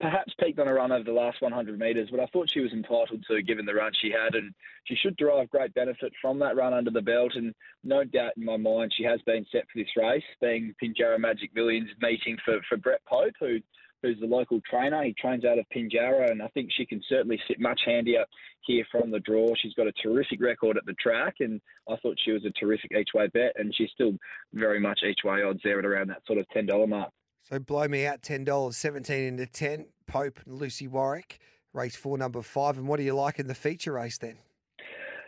perhaps 0.00 0.34
peaked 0.40 0.58
on 0.58 0.68
a 0.68 0.74
run 0.74 0.92
over 0.92 1.04
the 1.04 1.12
last 1.12 1.40
100 1.40 1.78
metres, 1.78 2.08
but 2.10 2.20
I 2.20 2.26
thought 2.26 2.50
she 2.50 2.60
was 2.60 2.72
entitled 2.72 3.24
to 3.28 3.42
given 3.42 3.66
the 3.66 3.74
run 3.74 3.92
she 3.94 4.10
had, 4.10 4.34
and 4.34 4.54
she 4.84 4.96
should 4.96 5.16
derive 5.16 5.50
great 5.50 5.74
benefit 5.74 6.12
from 6.20 6.38
that 6.40 6.56
run 6.56 6.74
under 6.74 6.90
the 6.90 7.02
belt. 7.02 7.32
And 7.34 7.54
no 7.84 8.04
doubt 8.04 8.36
in 8.36 8.44
my 8.44 8.56
mind, 8.56 8.92
she 8.96 9.04
has 9.04 9.20
been 9.22 9.46
set 9.52 9.62
for 9.72 9.78
this 9.78 9.96
race, 9.96 10.22
being 10.40 10.74
Pinjarra 10.82 11.18
Magic 11.18 11.54
Millions 11.54 11.90
meeting 12.00 12.36
for, 12.44 12.60
for 12.68 12.76
Brett 12.76 13.00
Pope, 13.06 13.34
who 13.40 13.58
who's 14.02 14.18
the 14.20 14.26
local 14.26 14.60
trainer. 14.68 15.02
He 15.04 15.14
trains 15.14 15.44
out 15.44 15.58
of 15.58 15.66
Pinjarra, 15.74 16.30
and 16.30 16.42
I 16.42 16.48
think 16.48 16.70
she 16.76 16.84
can 16.84 17.00
certainly 17.08 17.40
sit 17.48 17.60
much 17.60 17.80
handier 17.86 18.24
here 18.62 18.84
from 18.90 19.10
the 19.10 19.20
draw. 19.20 19.48
She's 19.56 19.74
got 19.74 19.86
a 19.86 19.92
terrific 19.92 20.40
record 20.40 20.76
at 20.76 20.84
the 20.86 20.94
track, 20.94 21.36
and 21.40 21.60
I 21.88 21.96
thought 21.96 22.18
she 22.22 22.32
was 22.32 22.44
a 22.44 22.50
terrific 22.50 22.92
each 22.92 23.10
way 23.14 23.28
bet, 23.28 23.52
and 23.56 23.74
she's 23.74 23.90
still 23.94 24.14
very 24.52 24.80
much 24.80 25.00
each 25.08 25.20
way 25.24 25.42
odds 25.42 25.60
there 25.62 25.78
at 25.78 25.86
around 25.86 26.08
that 26.08 26.26
sort 26.26 26.38
of 26.38 26.46
$10 26.54 26.88
mark. 26.88 27.12
So 27.42 27.58
blow 27.58 27.88
me 27.88 28.06
out 28.06 28.22
ten 28.22 28.44
dollars, 28.44 28.76
seventeen 28.76 29.24
into 29.24 29.46
ten. 29.46 29.86
Pope 30.06 30.40
and 30.44 30.56
Lucy 30.56 30.86
Warwick, 30.86 31.38
race 31.72 31.96
four, 31.96 32.18
number 32.18 32.42
five. 32.42 32.76
And 32.76 32.86
what 32.86 32.98
do 32.98 33.02
you 33.02 33.14
like 33.14 33.38
in 33.38 33.46
the 33.46 33.54
feature 33.54 33.92
race 33.92 34.18
then? 34.18 34.36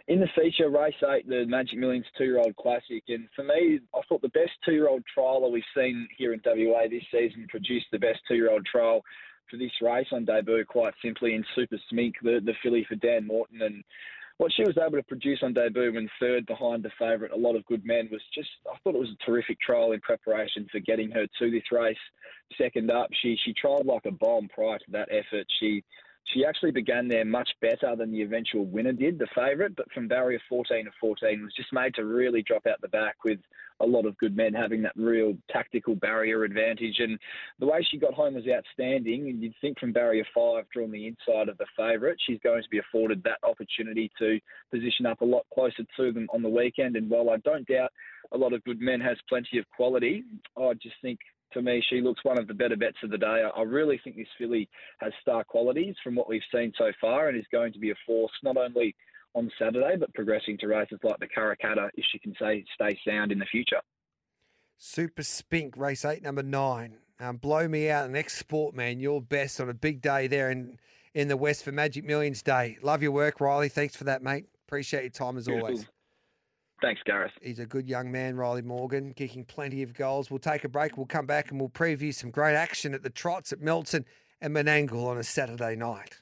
In 0.06 0.20
the 0.20 0.28
feature, 0.36 0.68
race 0.68 0.94
eight, 1.10 1.26
the 1.26 1.46
Magic 1.46 1.78
Millions 1.78 2.04
two-year-old 2.18 2.54
classic, 2.56 3.04
and 3.08 3.26
for 3.34 3.42
me, 3.42 3.80
I 3.94 4.00
thought 4.06 4.20
the 4.20 4.28
best 4.28 4.50
two-year-old 4.62 5.02
trialer 5.16 5.50
we've 5.50 5.62
seen 5.74 6.06
here 6.18 6.34
in 6.34 6.42
WA 6.44 6.82
this 6.90 7.04
season 7.10 7.46
produced 7.48 7.86
the 7.90 7.98
best 7.98 8.18
two-year-old 8.28 8.66
trial 8.66 9.02
for 9.50 9.56
this 9.56 9.72
race 9.80 10.06
on 10.12 10.26
debut, 10.26 10.64
quite 10.66 10.92
simply, 11.02 11.34
in 11.34 11.44
Super 11.54 11.78
Smink, 11.90 12.12
the, 12.22 12.40
the 12.44 12.52
filly 12.62 12.84
for 12.86 12.96
Dan 12.96 13.26
Morton, 13.26 13.62
and 13.62 13.82
what 14.39 14.52
she 14.52 14.65
was 14.65 14.77
able 14.78 14.97
to 14.97 15.02
produce 15.05 15.40
on 15.43 15.55
debut 15.55 15.97
and 15.97 16.11
third 16.20 16.47
behind 16.47 16.82
the 16.82 16.90
favourite, 16.98 17.32
a 17.32 17.36
lot 17.36 17.55
of 17.55 17.65
good 17.66 17.85
men, 17.85 18.09
was 18.11 18.20
just, 18.35 18.48
I 18.70 18.77
thought 18.82 18.97
it 18.97 19.01
was 19.01 19.11
a 19.11 19.24
terrific 19.24 19.61
trial 19.61 19.93
in 19.93 20.01
preparation 20.01 20.66
for 20.73 20.81
getting 20.81 21.11
her 21.12 21.27
to 21.39 21.51
this 21.51 21.70
race. 21.70 21.97
Second 22.59 22.90
up, 22.90 23.09
she, 23.23 23.36
she 23.44 23.55
trialled 23.55 23.86
like 23.86 24.05
a 24.06 24.11
bomb 24.11 24.48
prior 24.48 24.78
to 24.78 24.90
that 24.90 25.09
effort. 25.11 25.47
She 25.61 25.85
she 26.32 26.44
actually 26.44 26.70
began 26.70 27.09
there 27.09 27.24
much 27.24 27.51
better 27.60 27.94
than 27.96 28.10
the 28.10 28.22
eventual 28.22 28.64
winner 28.64 28.92
did, 28.92 29.18
the 29.18 29.26
favourite, 29.34 29.76
but 29.76 29.90
from 29.92 30.09
barrier 30.09 30.40
14 30.48 30.86
to 30.86 30.90
14 30.98 31.42
was 31.42 31.52
just 31.55 31.72
made 31.72 31.94
to 31.94 32.05
really 32.05 32.42
drop 32.42 32.66
out 32.66 32.80
the 32.80 32.88
back 32.88 33.16
with 33.24 33.38
a 33.80 33.86
lot 33.86 34.06
of 34.06 34.16
good 34.18 34.36
men 34.36 34.55
having 34.55 34.82
that 34.82 34.96
real 34.96 35.36
tactical 35.51 35.94
barrier 35.94 36.44
advantage. 36.44 36.96
And 36.98 37.18
the 37.59 37.66
way 37.66 37.86
she 37.90 37.98
got 37.98 38.14
home 38.14 38.34
was 38.34 38.44
outstanding. 38.48 39.28
And 39.28 39.42
you'd 39.42 39.55
think 39.60 39.78
from 39.78 39.92
barrier 39.92 40.24
five, 40.34 40.64
drawn 40.72 40.90
the 40.90 41.06
inside 41.06 41.48
of 41.48 41.59
the 41.59 41.66
favourite, 41.76 42.16
she's 42.24 42.38
going 42.42 42.62
to 42.62 42.68
be 42.70 42.78
afforded 42.78 43.22
that 43.24 43.38
opportunity 43.42 44.10
to 44.18 44.40
position 44.70 45.06
up 45.06 45.20
a 45.20 45.26
lot 45.26 45.44
closer 45.52 45.84
to 45.96 46.12
them 46.12 46.28
on 46.32 46.42
the 46.42 46.48
weekend. 46.48 46.96
And 46.96 47.10
while 47.10 47.30
I 47.30 47.36
don't 47.38 47.66
doubt 47.66 47.90
a 48.32 48.38
lot 48.38 48.52
of 48.52 48.64
good 48.64 48.80
men 48.80 49.01
has 49.01 49.18
plenty 49.28 49.59
of 49.59 49.64
quality, 49.76 50.24
I 50.56 50.72
just 50.74 50.96
think 51.02 51.18
for 51.52 51.62
me, 51.62 51.82
she 51.88 52.00
looks 52.00 52.24
one 52.24 52.38
of 52.38 52.48
the 52.48 52.54
better 52.54 52.76
bets 52.76 52.96
of 53.02 53.10
the 53.10 53.18
day. 53.18 53.42
I 53.56 53.62
really 53.62 54.00
think 54.02 54.16
this 54.16 54.26
filly 54.38 54.68
has 54.98 55.12
star 55.22 55.44
qualities 55.44 55.94
from 56.02 56.14
what 56.14 56.28
we've 56.28 56.42
seen 56.52 56.72
so 56.76 56.90
far 57.00 57.28
and 57.28 57.38
is 57.38 57.46
going 57.52 57.72
to 57.72 57.78
be 57.78 57.90
a 57.90 57.94
force 58.06 58.32
not 58.42 58.56
only 58.56 58.94
on 59.34 59.50
Saturday 59.58 59.96
but 59.98 60.14
progressing 60.14 60.56
to 60.58 60.66
races 60.66 60.98
like 61.02 61.18
the 61.18 61.26
Karrakatta 61.26 61.88
if 61.94 62.04
she 62.10 62.18
can 62.18 62.34
say 62.40 62.64
stay 62.74 62.98
sound 63.06 63.32
in 63.32 63.38
the 63.38 63.46
future. 63.46 63.80
Super 64.76 65.22
Spink, 65.22 65.76
race 65.76 66.04
eight, 66.04 66.22
number 66.22 66.42
nine. 66.42 66.98
Um, 67.20 67.36
blow 67.36 67.68
me 67.68 67.88
out, 67.90 68.08
an 68.08 68.16
export 68.16 68.74
man, 68.74 68.98
your 68.98 69.22
best 69.22 69.60
on 69.60 69.68
a 69.68 69.74
big 69.74 70.02
day 70.02 70.26
there 70.26 70.50
in 70.50 70.78
in 71.14 71.28
the 71.28 71.36
West 71.36 71.64
for 71.64 71.70
Magic 71.70 72.04
Millions 72.04 72.42
Day. 72.42 72.76
Love 72.82 73.02
your 73.02 73.12
work, 73.12 73.40
Riley. 73.40 73.68
Thanks 73.68 73.94
for 73.94 74.04
that, 74.04 74.22
mate. 74.22 74.46
Appreciate 74.66 75.02
your 75.02 75.10
time 75.10 75.36
as 75.36 75.46
Beautiful. 75.46 75.68
always. 75.68 75.86
Thanks, 76.85 77.01
Gareth. 77.06 77.32
He's 77.40 77.61
a 77.61 77.65
good 77.65 77.89
young 77.89 78.12
man, 78.12 78.36
Riley 78.36 78.61
Morgan, 78.61 79.15
kicking 79.15 79.43
plenty 79.47 79.82
of 79.82 79.94
goals. 79.94 80.31
We'll 80.31 80.39
take 80.39 80.65
a 80.65 80.69
break. 80.69 80.98
We'll 80.98 81.06
come 81.06 81.24
back 81.24 81.51
and 81.51 81.59
we'll 81.59 81.70
preview 81.70 82.15
some 82.15 82.31
great 82.31 82.55
action 82.55 82.93
at 82.93 83.02
the 83.02 83.09
Trots 83.09 83.55
at 83.55 83.62
Melton 83.62 84.05
and 84.43 84.55
Menangle 84.55 85.06
on 85.06 85.16
a 85.16 85.23
Saturday 85.23 85.77
night. 85.77 86.20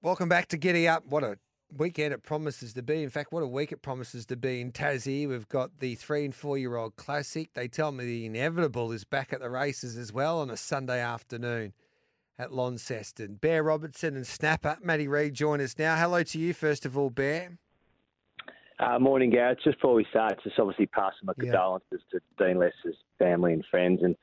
Welcome 0.00 0.30
back 0.30 0.48
to 0.48 0.56
Giddy 0.56 0.88
Up. 0.88 1.04
What 1.06 1.22
a 1.22 1.36
weekend 1.70 2.14
it 2.14 2.22
promises 2.22 2.72
to 2.72 2.82
be. 2.82 3.02
In 3.02 3.10
fact, 3.10 3.30
what 3.30 3.42
a 3.42 3.46
week 3.46 3.72
it 3.72 3.82
promises 3.82 4.24
to 4.26 4.36
be 4.36 4.62
in 4.62 4.72
Tassie. 4.72 5.28
We've 5.28 5.48
got 5.50 5.80
the 5.80 5.96
three 5.96 6.24
and 6.24 6.34
four 6.34 6.56
year 6.56 6.76
old 6.76 6.96
classic. 6.96 7.50
They 7.52 7.68
tell 7.68 7.92
me 7.92 8.06
the 8.06 8.24
inevitable 8.24 8.90
is 8.90 9.04
back 9.04 9.34
at 9.34 9.40
the 9.40 9.50
races 9.50 9.98
as 9.98 10.14
well 10.14 10.40
on 10.40 10.48
a 10.48 10.56
Sunday 10.56 11.00
afternoon 11.00 11.74
at 12.38 12.54
Launceston. 12.54 13.34
Bear 13.34 13.62
Robertson 13.62 14.16
and 14.16 14.26
Snapper. 14.26 14.78
Matty 14.82 15.08
Reid 15.08 15.34
join 15.34 15.60
us 15.60 15.78
now. 15.78 15.94
Hello 15.94 16.22
to 16.22 16.38
you, 16.38 16.54
first 16.54 16.86
of 16.86 16.96
all, 16.96 17.10
Bear. 17.10 17.58
Uh, 18.84 18.98
morning, 18.98 19.30
Gareth. 19.30 19.58
Just 19.64 19.78
before 19.78 19.94
we 19.94 20.04
start, 20.10 20.38
just 20.42 20.58
obviously 20.58 20.86
passing 20.86 21.24
my 21.24 21.32
Yeah. 21.38 21.44
condolences 21.52 22.00
to 22.10 22.20
Dean 22.38 22.58
Lester's 22.58 22.96
family 23.18 23.52
and 23.54 23.64
friends, 23.70 24.00
and 24.02 24.14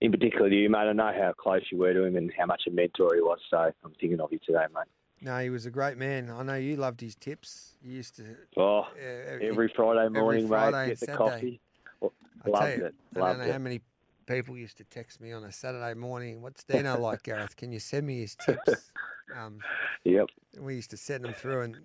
in 0.00 0.10
particular 0.10 0.48
to 0.48 0.54
you, 0.56 0.70
mate. 0.70 0.88
I 0.88 0.92
know 0.92 1.12
how 1.14 1.32
close 1.36 1.62
you 1.70 1.78
were 1.78 1.92
to 1.92 2.04
him 2.04 2.16
and 2.16 2.32
how 2.38 2.46
much 2.46 2.62
a 2.66 2.70
mentor 2.70 3.14
he 3.14 3.20
was, 3.20 3.38
so 3.50 3.58
I'm 3.58 3.92
thinking 4.00 4.20
of 4.20 4.32
you 4.32 4.38
today, 4.46 4.64
mate. 4.74 4.86
No, 5.20 5.38
he 5.40 5.50
was 5.50 5.66
a 5.66 5.70
great 5.70 5.98
man. 5.98 6.30
I 6.30 6.42
know 6.42 6.54
you 6.54 6.76
loved 6.76 7.00
his 7.00 7.14
tips. 7.14 7.76
You 7.82 7.92
used 7.96 8.16
to. 8.16 8.36
Oh, 8.56 8.80
uh, 8.80 9.38
every 9.40 9.70
Friday 9.74 10.08
morning, 10.08 10.48
Friday 10.48 10.76
mate, 10.84 10.88
get 10.90 11.00
the 11.00 11.06
Saturday. 11.06 11.30
coffee. 11.30 11.60
Well, 12.00 12.12
I 12.44 12.48
loved 12.48 12.62
tell 12.62 12.78
you, 12.78 12.84
it. 12.86 12.94
I 13.16 13.18
Loved 13.18 13.30
don't 13.30 13.38
know 13.40 13.44
it. 13.44 13.52
how 13.52 13.58
many 13.58 13.80
people 14.26 14.56
used 14.56 14.78
to 14.78 14.84
text 14.84 15.20
me 15.20 15.32
on 15.32 15.44
a 15.44 15.52
Saturday 15.52 15.94
morning. 15.94 16.40
What's 16.40 16.64
Dino 16.64 16.98
like, 17.00 17.22
Gareth? 17.22 17.56
Can 17.56 17.70
you 17.70 17.80
send 17.80 18.06
me 18.06 18.20
his 18.20 18.34
tips? 18.34 18.72
Um, 19.36 19.58
Yep. 20.04 20.28
we 20.60 20.76
used 20.76 20.90
to 20.90 20.96
send 20.96 21.24
them 21.24 21.34
through, 21.34 21.62
and 21.62 21.76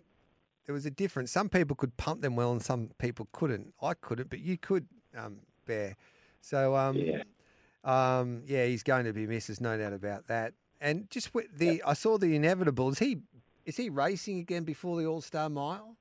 there 0.65 0.73
was 0.73 0.85
a 0.85 0.91
difference. 0.91 1.31
Some 1.31 1.49
people 1.49 1.75
could 1.75 1.95
pump 1.97 2.21
them 2.21 2.35
well, 2.35 2.51
and 2.51 2.61
some 2.61 2.91
people 2.97 3.27
couldn't. 3.31 3.73
I 3.81 3.93
couldn't, 3.93 4.29
but 4.29 4.39
you 4.39 4.57
could, 4.57 4.87
um, 5.17 5.37
Bear. 5.65 5.95
So, 6.41 6.75
um, 6.75 6.97
Yeah. 6.97 7.23
um, 7.83 8.43
yeah, 8.45 8.65
he's 8.65 8.83
going 8.83 9.05
to 9.05 9.13
be 9.13 9.27
missed. 9.27 9.47
There's 9.47 9.61
no 9.61 9.77
doubt 9.77 9.93
about 9.93 10.27
that. 10.27 10.53
And 10.79 11.09
just 11.09 11.33
with 11.35 11.55
the, 11.57 11.83
I 11.85 11.93
saw 11.93 12.17
the 12.17 12.35
inevitable. 12.35 12.89
Is 12.89 12.99
he, 12.99 13.17
is 13.65 13.77
he 13.77 13.89
racing 13.89 14.39
again 14.39 14.63
before 14.63 14.99
the 14.99 15.05
All 15.05 15.21
Star 15.21 15.49
Mile? 15.49 15.95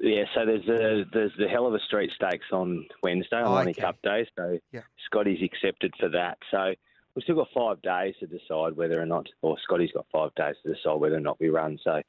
Yeah, 0.00 0.24
so 0.32 0.46
there's 0.46 0.66
a 0.68 1.04
there's 1.12 1.32
the 1.38 1.48
hell 1.48 1.66
of 1.66 1.74
a 1.74 1.80
street 1.80 2.12
stakes 2.14 2.46
on 2.52 2.86
Wednesday 3.02 3.36
on 3.42 3.66
Oh, 3.66 3.70
okay. 3.70 3.80
Cup 3.80 3.96
Day, 4.02 4.28
so 4.36 4.58
Yeah. 4.72 4.82
Scotty's 5.06 5.42
accepted 5.42 5.92
for 5.98 6.08
that. 6.10 6.38
So 6.52 6.72
we've 7.14 7.22
still 7.24 7.34
got 7.34 7.48
five 7.52 7.82
days 7.82 8.14
to 8.20 8.28
decide 8.28 8.76
whether 8.76 9.00
or 9.00 9.06
not, 9.06 9.26
or 9.42 9.56
Scotty's 9.64 9.90
got 9.90 10.06
five 10.12 10.32
days 10.36 10.54
to 10.62 10.72
decide 10.74 10.94
whether 11.00 11.16
or 11.16 11.20
not 11.20 11.40
we 11.40 11.48
run. 11.48 11.78
So 11.82 12.00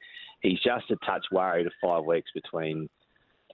he's 0.42 0.60
just 0.60 0.90
a 0.92 0.96
touch 1.06 1.26
worried 1.32 1.68
of 1.68 1.74
five 1.82 2.06
weeks 2.06 2.32
between 2.34 2.90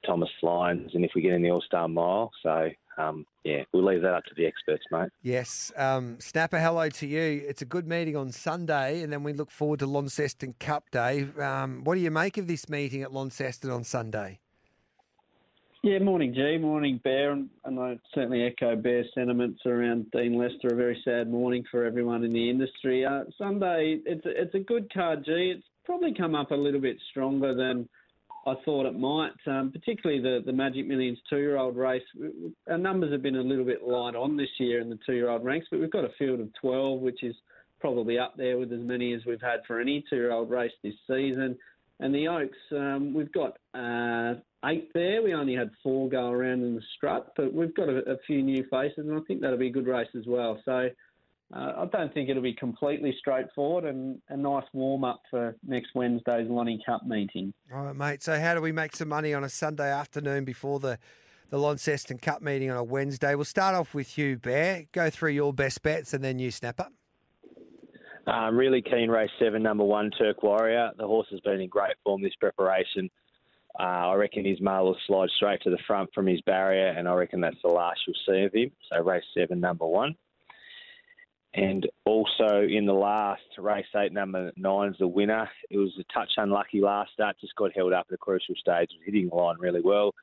Thomas 0.06 0.30
Lyons 0.41 0.91
and 0.94 1.03
if 1.03 1.12
we 1.16 1.22
get 1.22 1.34
in 1.34 1.41
the 1.41 1.52
All 1.52 1.62
Star 1.62 1.88
Mile. 1.88 2.32
So 2.44 2.70
um, 2.98 3.26
yeah, 3.44 3.64
we'll 3.72 3.84
leave 3.84 4.02
that 4.02 4.14
up 4.14 4.24
to 4.26 4.36
the 4.36 4.45
experts, 4.45 4.84
mate. 4.91 5.10
Yes. 5.22 5.72
Um, 5.76 6.18
Snapper, 6.20 6.60
hello 6.60 6.90
to 6.90 7.07
you. 7.07 7.44
It's 7.48 7.62
a 7.62 7.66
good 7.66 7.88
meeting 7.88 8.16
on 8.16 8.32
Sunday, 8.32 9.02
and 9.02 9.12
then 9.12 9.24
we 9.24 9.34
look 9.34 9.52
forward 9.52 9.80
to 9.80 9.88
Launceston 9.88 10.56
Cup 10.60 10.90
Day. 10.91 11.28
Um, 11.40 11.84
what 11.84 11.95
do 11.95 12.02
you 12.02 12.12
make 12.12 12.38
of 12.38 12.48
this 12.48 12.70
meeting 12.70 13.02
at 13.02 13.12
Launceston 13.12 13.70
on 13.70 13.84
Sunday? 13.84 14.40
Yeah, 15.84 15.99
morning, 15.99 16.34
G. 16.34 16.57
Morning, 16.57 16.99
Bear. 17.03 17.32
And, 17.32 17.48
and 17.64 17.80
I 17.80 17.99
certainly 18.16 18.44
echo 18.44 18.76
Bear's 18.76 19.06
sentiments 19.14 19.60
around 19.68 20.10
Dean 20.10 20.36
Lester. 20.36 20.70
A 20.72 20.76
very 20.76 20.99
sad 21.06 21.30
morning 21.30 21.64
for 21.70 21.86
everyone 21.86 22.24
in 22.24 22.34
the 22.34 22.49
industry. 22.49 23.06
Uh, 23.06 23.26
Sunday, 23.38 23.99
it's 24.03 24.26
a, 24.26 24.41
it's 24.41 24.56
a 24.56 24.60
good 24.60 24.91
card, 24.91 25.24
G. 25.24 25.53
It's 25.56 25.68
probably 25.86 26.14
come 26.14 26.36
up 26.36 26.52
a 26.52 26.56
little 26.56 26.82
bit 26.82 26.98
stronger 27.10 27.53
than 27.56 27.88
I 28.48 28.53
thought 28.64 28.86
it 28.86 28.98
might, 28.98 29.34
um, 29.48 29.72
particularly 29.72 30.22
the, 30.22 30.44
the 30.45 30.53
Magic 30.53 30.86
Millions 30.86 31.18
two 31.30 31.38
year 31.38 31.57
old 31.57 31.76
race. 31.76 32.03
Our 32.70 32.78
numbers 32.78 33.12
have 33.12 33.24
been 33.24 33.38
a 33.38 33.41
little 33.41 33.66
bit 33.66 33.84
light 33.84 34.16
on 34.16 34.38
this 34.38 34.49
year 34.60 34.82
in 34.82 34.90
the 34.90 34.99
two 35.06 35.14
year 35.14 35.30
old 35.30 35.44
ranks, 35.44 35.68
but 35.72 35.80
we've 35.80 35.91
got 35.91 36.06
a 36.06 36.12
field 36.20 36.40
of 36.40 36.49
12, 36.62 36.99
which 36.99 37.24
is 37.24 37.36
probably 37.80 38.20
up 38.20 38.36
there 38.38 38.57
with 38.57 38.72
as 38.72 38.82
many 38.82 39.14
as 39.14 39.22
we've 39.26 39.41
had 39.41 39.62
for 39.68 39.80
any 39.80 40.03
two 40.10 40.16
year 40.16 40.32
old 40.32 40.49
race 40.52 40.72
this 40.84 40.94
season. 41.07 41.57
And 41.99 42.14
the 42.14 42.28
Oaks, 42.28 42.57
um, 42.72 43.14
we've 43.14 43.32
got 43.32 43.57
uh, 43.74 44.36
eight 44.66 44.91
there. 44.94 45.24
We 45.24 45.34
only 45.34 45.56
had 45.56 45.72
four 45.82 46.10
go 46.10 46.30
around 46.30 46.64
in 46.64 46.76
the 46.76 46.82
strut, 46.95 47.32
but 47.36 47.53
we've 47.53 47.74
got 47.74 47.90
a, 47.90 47.99
a 48.12 48.18
few 48.28 48.44
new 48.44 48.66
faces, 48.70 49.07
and 49.07 49.18
I 49.18 49.22
think 49.22 49.41
that'll 49.41 49.57
be 49.57 49.70
a 49.70 49.72
good 49.72 49.88
race 49.88 50.10
as 50.16 50.26
well. 50.28 50.60
So 50.66 50.90
uh, 51.53 51.73
I 51.77 51.85
don't 51.91 52.13
think 52.13 52.30
it'll 52.30 52.41
be 52.41 52.53
completely 52.53 53.15
straightforward, 53.19 53.85
and 53.85 54.19
a 54.30 54.38
nice 54.38 54.65
warm 54.73 55.03
up 55.03 55.22
for 55.30 55.55
next 55.65 55.89
Wednesday's 55.93 56.49
Lonnie 56.49 56.81
Cup 56.85 57.05
meeting. 57.05 57.53
All 57.73 57.84
right, 57.84 57.95
mate. 57.95 58.23
So, 58.23 58.39
how 58.39 58.55
do 58.55 58.61
we 58.61 58.72
make 58.72 58.95
some 58.95 59.09
money 59.09 59.34
on 59.34 59.43
a 59.43 59.49
Sunday 59.49 59.91
afternoon 59.91 60.43
before 60.43 60.80
the, 60.80 60.97
the 61.51 61.59
Launceston 61.59 62.17
Cup 62.17 62.41
meeting 62.41 62.72
on 62.72 62.77
a 62.77 62.84
Wednesday? 62.84 63.35
We'll 63.35 63.45
start 63.45 63.76
off 63.76 63.93
with 63.93 64.17
you, 64.17 64.38
Bear. 64.38 64.85
Go 64.91 65.09
through 65.11 65.31
your 65.31 65.53
best 65.53 65.84
bets 65.84 66.13
and 66.13 66.23
then 66.23 66.39
you, 66.39 66.49
Snapper. 66.49 66.88
Um, 68.27 68.57
really 68.57 68.81
keen 68.81 69.09
race 69.09 69.30
seven, 69.39 69.61
number 69.61 69.84
one, 69.84 70.09
Turk 70.17 70.41
Warrior. 70.41 70.91
The 70.97 71.05
horse 71.05 71.27
has 71.30 71.39
been 71.41 71.61
in 71.61 71.69
great 71.69 71.93
form 72.03 72.23
this 72.23 72.34
preparation. 72.39 73.09
Uh, 73.80 73.84
I 73.84 74.15
reckon 74.15 74.45
his 74.45 74.59
mail 74.61 74.85
will 74.85 74.97
slide 75.05 75.30
straight 75.35 75.61
to 75.63 75.69
the 75.69 75.77
front 75.85 76.09
from 76.15 76.26
his 76.26 76.41
barrier, 76.41 76.88
and 76.88 77.07
I 77.07 77.13
reckon 77.13 77.41
that's 77.41 77.61
the 77.61 77.69
last 77.69 77.99
you'll 78.07 78.15
see 78.27 78.43
of 78.45 78.53
him. 78.53 78.72
So 78.89 79.03
race 79.03 79.23
seven, 79.38 79.59
number 79.59 79.85
one. 79.85 80.15
And 81.56 81.88
also 82.06 82.68
in 82.69 82.86
the 82.86 82.94
last 82.94 83.41
race 83.57 83.86
eight, 83.95 84.11
number 84.11 84.52
nine 84.57 84.90
is 84.90 84.98
the 84.99 85.07
winner. 85.07 85.49
It 85.69 85.77
was 85.77 85.94
a 85.98 86.14
touch 86.14 86.32
unlucky 86.36 86.82
last 86.82 87.14
start, 87.14 87.38
just 87.40 87.56
got 87.56 87.73
held 87.73 87.94
up 87.94 88.07
at 88.10 88.15
a 88.15 88.18
crucial 88.18 88.56
stage, 88.56 88.90
was 88.91 89.06
hitting 89.06 89.30
the 89.30 89.36
line 89.36 89.56
really 89.60 89.82
well. 89.82 90.14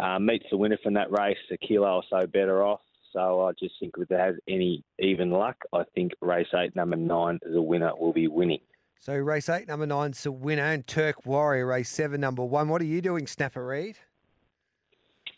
Uh, 0.00 0.18
meets 0.18 0.46
the 0.50 0.56
winner 0.56 0.78
from 0.82 0.94
that 0.94 1.12
race, 1.12 1.36
a 1.52 1.56
kilo 1.58 1.96
or 1.96 2.02
so 2.10 2.26
better 2.26 2.64
off. 2.64 2.80
So 3.12 3.42
I 3.42 3.52
just 3.52 3.74
think 3.78 3.94
if 3.98 4.10
it 4.10 4.18
has 4.18 4.34
any 4.48 4.84
even 4.98 5.30
luck, 5.30 5.56
I 5.72 5.84
think 5.94 6.12
race 6.20 6.48
eight, 6.54 6.74
number 6.74 6.96
nine, 6.96 7.38
the 7.42 7.62
winner 7.62 7.92
will 7.96 8.12
be 8.12 8.28
winning. 8.28 8.60
So, 9.00 9.14
race 9.14 9.48
eight, 9.48 9.68
number 9.68 9.86
nine's 9.86 10.24
the 10.24 10.32
winner, 10.32 10.64
and 10.64 10.84
Turk 10.84 11.24
Warrior, 11.24 11.66
race 11.66 11.88
seven, 11.88 12.20
number 12.20 12.44
one. 12.44 12.68
What 12.68 12.82
are 12.82 12.86
you 12.86 13.00
doing, 13.00 13.28
Snapper 13.28 13.64
Reed? 13.64 13.96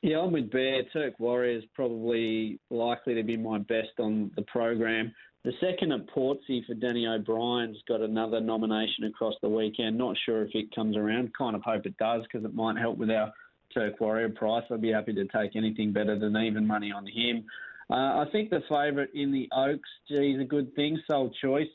Yeah, 0.03 0.21
I'm 0.21 0.33
with 0.33 0.51
Bear. 0.51 0.83
Turk 0.93 1.21
Warrior 1.21 1.59
is 1.59 1.65
probably 1.75 2.59
likely 2.71 3.15
to 3.15 3.23
be 3.23 3.37
my 3.37 3.59
best 3.59 3.91
on 3.99 4.31
the 4.35 4.43
program. 4.43 5.13
The 5.45 5.53
second 5.61 5.93
at 5.93 6.07
Portsea 6.09 6.63
for 6.67 6.75
Danny 6.75 7.07
O'Brien's 7.07 7.79
got 7.87 8.01
another 8.01 8.41
nomination 8.41 9.05
across 9.05 9.35
the 9.43 9.49
weekend. 9.49 9.99
Not 9.99 10.17
sure 10.25 10.43
if 10.43 10.55
it 10.55 10.75
comes 10.75 10.97
around. 10.97 11.33
Kind 11.37 11.55
of 11.55 11.63
hope 11.63 11.85
it 11.85 11.97
does 11.99 12.23
because 12.23 12.45
it 12.47 12.55
might 12.55 12.79
help 12.79 12.97
with 12.97 13.11
our 13.11 13.33
Turk 13.75 14.01
Warrior 14.01 14.31
price. 14.31 14.65
I'd 14.71 14.81
be 14.81 14.93
happy 14.93 15.13
to 15.15 15.27
take 15.27 15.55
anything 15.55 15.93
better 15.93 16.19
than 16.19 16.37
even 16.37 16.67
money 16.67 16.93
on 16.93 17.07
him. 17.07 17.45
Uh, 17.91 18.23
I 18.23 18.27
think 18.33 18.51
the 18.51 18.63
favourite 18.69 19.11
in 19.15 19.33
the 19.33 19.49
Oaks, 19.53 19.89
geez, 20.09 20.41
a 20.41 20.45
good 20.45 20.75
thing. 20.75 20.99
Sole 21.11 21.33
Choice 21.43 21.69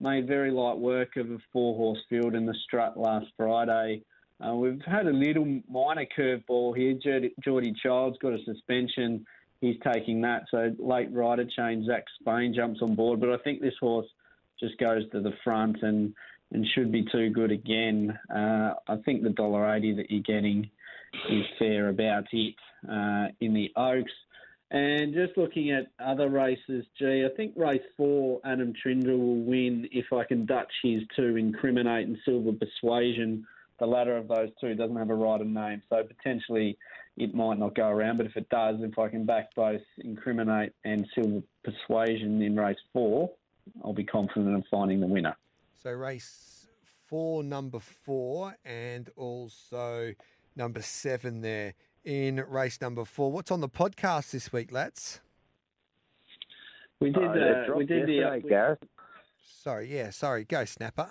made 0.00 0.26
very 0.26 0.50
light 0.50 0.78
work 0.78 1.16
of 1.16 1.30
a 1.30 1.38
four 1.52 1.76
horse 1.76 2.00
field 2.08 2.34
in 2.34 2.46
the 2.46 2.54
strut 2.64 2.98
last 2.98 3.26
Friday. 3.36 4.02
Uh, 4.44 4.54
we've 4.54 4.80
had 4.86 5.06
a 5.06 5.12
little 5.12 5.44
minor 5.68 6.06
curveball 6.16 6.76
here. 6.76 6.94
Geordie, 7.44 7.74
Childs 7.82 8.16
got 8.18 8.32
a 8.32 8.44
suspension. 8.44 9.26
He's 9.60 9.76
taking 9.92 10.22
that. 10.22 10.44
So 10.50 10.74
late 10.78 11.12
rider 11.12 11.44
change, 11.44 11.86
Zach 11.86 12.04
Spain 12.20 12.54
jumps 12.54 12.80
on 12.82 12.94
board. 12.94 13.20
But 13.20 13.30
I 13.30 13.36
think 13.38 13.60
this 13.60 13.74
horse 13.78 14.06
just 14.58 14.78
goes 14.78 15.02
to 15.12 15.20
the 15.20 15.32
front 15.44 15.82
and, 15.82 16.14
and 16.52 16.66
should 16.74 16.90
be 16.90 17.04
too 17.12 17.30
good 17.30 17.50
again. 17.50 18.18
Uh, 18.34 18.74
I 18.88 18.96
think 19.04 19.22
the 19.22 19.28
$1.80 19.28 19.96
that 19.96 20.10
you're 20.10 20.22
getting 20.22 20.70
is 21.28 21.44
fair 21.58 21.88
about 21.88 22.24
it 22.32 22.54
uh, 22.88 23.28
in 23.40 23.52
the 23.52 23.70
Oaks. 23.76 24.12
And 24.70 25.12
just 25.12 25.36
looking 25.36 25.72
at 25.72 25.90
other 25.98 26.28
races, 26.28 26.84
gee, 26.96 27.26
I 27.30 27.36
think 27.36 27.54
race 27.56 27.82
four, 27.96 28.40
Adam 28.44 28.72
Trinder 28.80 29.16
will 29.16 29.42
win 29.42 29.88
if 29.90 30.12
I 30.12 30.22
can 30.24 30.46
Dutch 30.46 30.72
his 30.82 31.02
two, 31.16 31.36
Incriminate 31.36 32.06
and 32.06 32.16
Silver 32.24 32.52
Persuasion. 32.52 33.44
The 33.80 33.86
latter 33.86 34.16
of 34.16 34.28
those 34.28 34.50
two 34.60 34.74
doesn't 34.74 34.96
have 34.96 35.08
a 35.08 35.14
rider 35.14 35.44
name, 35.44 35.82
so 35.88 36.02
potentially 36.04 36.76
it 37.16 37.34
might 37.34 37.58
not 37.58 37.74
go 37.74 37.88
around. 37.88 38.18
But 38.18 38.26
if 38.26 38.36
it 38.36 38.48
does, 38.50 38.76
if 38.80 38.98
I 38.98 39.08
can 39.08 39.24
back 39.24 39.54
both 39.56 39.80
Incriminate 39.98 40.74
and 40.84 41.06
Silver 41.14 41.40
Persuasion 41.64 42.42
in 42.42 42.56
race 42.56 42.76
four, 42.92 43.30
I'll 43.82 43.94
be 43.94 44.04
confident 44.04 44.54
of 44.54 44.64
finding 44.70 45.00
the 45.00 45.06
winner. 45.06 45.34
So, 45.82 45.92
race 45.92 46.66
four, 47.06 47.42
number 47.42 47.80
four, 47.80 48.54
and 48.66 49.08
also 49.16 50.12
number 50.54 50.82
seven 50.82 51.40
there 51.40 51.72
in 52.04 52.44
race 52.48 52.82
number 52.82 53.06
four. 53.06 53.32
What's 53.32 53.50
on 53.50 53.62
the 53.62 53.68
podcast 53.68 54.32
this 54.32 54.52
week, 54.52 54.72
lads? 54.72 55.20
We 57.00 57.10
did. 57.10 57.24
Uh, 57.24 57.30
Uh, 57.72 57.76
we 57.76 57.86
did 57.86 58.06
the. 58.06 58.12
yesterday, 58.12 58.48
Gareth. 58.48 58.78
Sorry, 59.42 59.94
yeah, 59.94 60.10
sorry. 60.10 60.44
Go, 60.44 60.66
Snapper. 60.66 61.10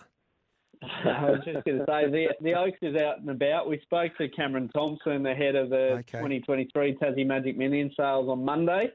I 0.82 1.32
was 1.32 1.42
just 1.44 1.66
going 1.66 1.80
to 1.80 1.86
say 1.86 2.10
the 2.10 2.28
the 2.42 2.54
Oaks 2.54 2.78
is 2.82 2.96
out 2.96 3.20
and 3.20 3.30
about. 3.30 3.68
We 3.68 3.80
spoke 3.82 4.16
to 4.18 4.30
Cameron 4.30 4.70
Thompson, 4.70 5.24
the 5.24 5.34
head 5.34 5.56
of 5.56 5.70
the 5.70 6.04
2023 6.08 6.96
Tassie 6.96 7.26
Magic 7.26 7.58
Million 7.58 7.92
sales 7.98 8.30
on 8.30 8.46
Monday. 8.46 8.92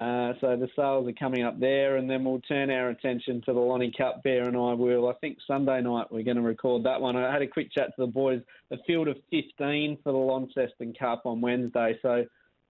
Uh, 0.00 0.32
so 0.40 0.56
the 0.56 0.68
sales 0.76 1.08
are 1.08 1.12
coming 1.12 1.44
up 1.44 1.58
there, 1.58 1.96
and 1.96 2.08
then 2.08 2.24
we'll 2.24 2.40
turn 2.40 2.70
our 2.70 2.90
attention 2.90 3.42
to 3.42 3.52
the 3.52 3.58
Lonnie 3.58 3.92
Cup. 3.96 4.22
Bear 4.22 4.44
and 4.44 4.56
I 4.56 4.72
will. 4.72 5.08
I 5.08 5.14
think 5.14 5.38
Sunday 5.46 5.80
night 5.80 6.06
we're 6.10 6.22
going 6.22 6.36
to 6.36 6.42
record 6.42 6.84
that 6.84 7.00
one. 7.00 7.16
I 7.16 7.32
had 7.32 7.42
a 7.42 7.48
quick 7.48 7.72
chat 7.72 7.88
to 7.96 8.06
the 8.06 8.06
boys. 8.06 8.40
A 8.70 8.76
field 8.86 9.08
of 9.08 9.16
15 9.30 9.98
for 10.02 10.12
the 10.12 10.18
Launceston 10.18 10.94
Cup 10.94 11.22
on 11.26 11.40
Wednesday. 11.40 11.98
So 12.02 12.24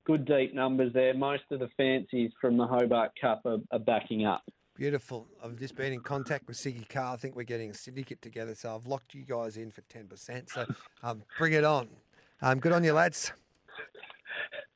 good 0.06 0.24
deep 0.24 0.54
numbers 0.54 0.92
there. 0.94 1.12
Most 1.12 1.44
of 1.50 1.60
the 1.60 1.68
fancies 1.76 2.30
from 2.40 2.56
the 2.56 2.66
Hobart 2.66 3.12
Cup 3.20 3.42
are, 3.44 3.58
are 3.72 3.78
backing 3.78 4.24
up. 4.24 4.42
Beautiful. 4.78 5.26
I've 5.42 5.58
just 5.58 5.74
been 5.74 5.92
in 5.92 6.00
contact 6.02 6.46
with 6.46 6.56
Siggy 6.56 6.88
Carr. 6.88 7.14
I 7.14 7.16
think 7.16 7.34
we're 7.34 7.42
getting 7.42 7.70
a 7.70 7.74
syndicate 7.74 8.22
together, 8.22 8.54
so 8.54 8.76
I've 8.76 8.86
locked 8.86 9.12
you 9.12 9.24
guys 9.24 9.56
in 9.56 9.72
for 9.72 9.80
10%. 9.82 10.48
So 10.48 10.66
um, 11.02 11.24
bring 11.36 11.54
it 11.54 11.64
on. 11.64 11.88
Um, 12.42 12.60
good 12.60 12.70
on 12.70 12.84
you, 12.84 12.92
lads. 12.92 13.32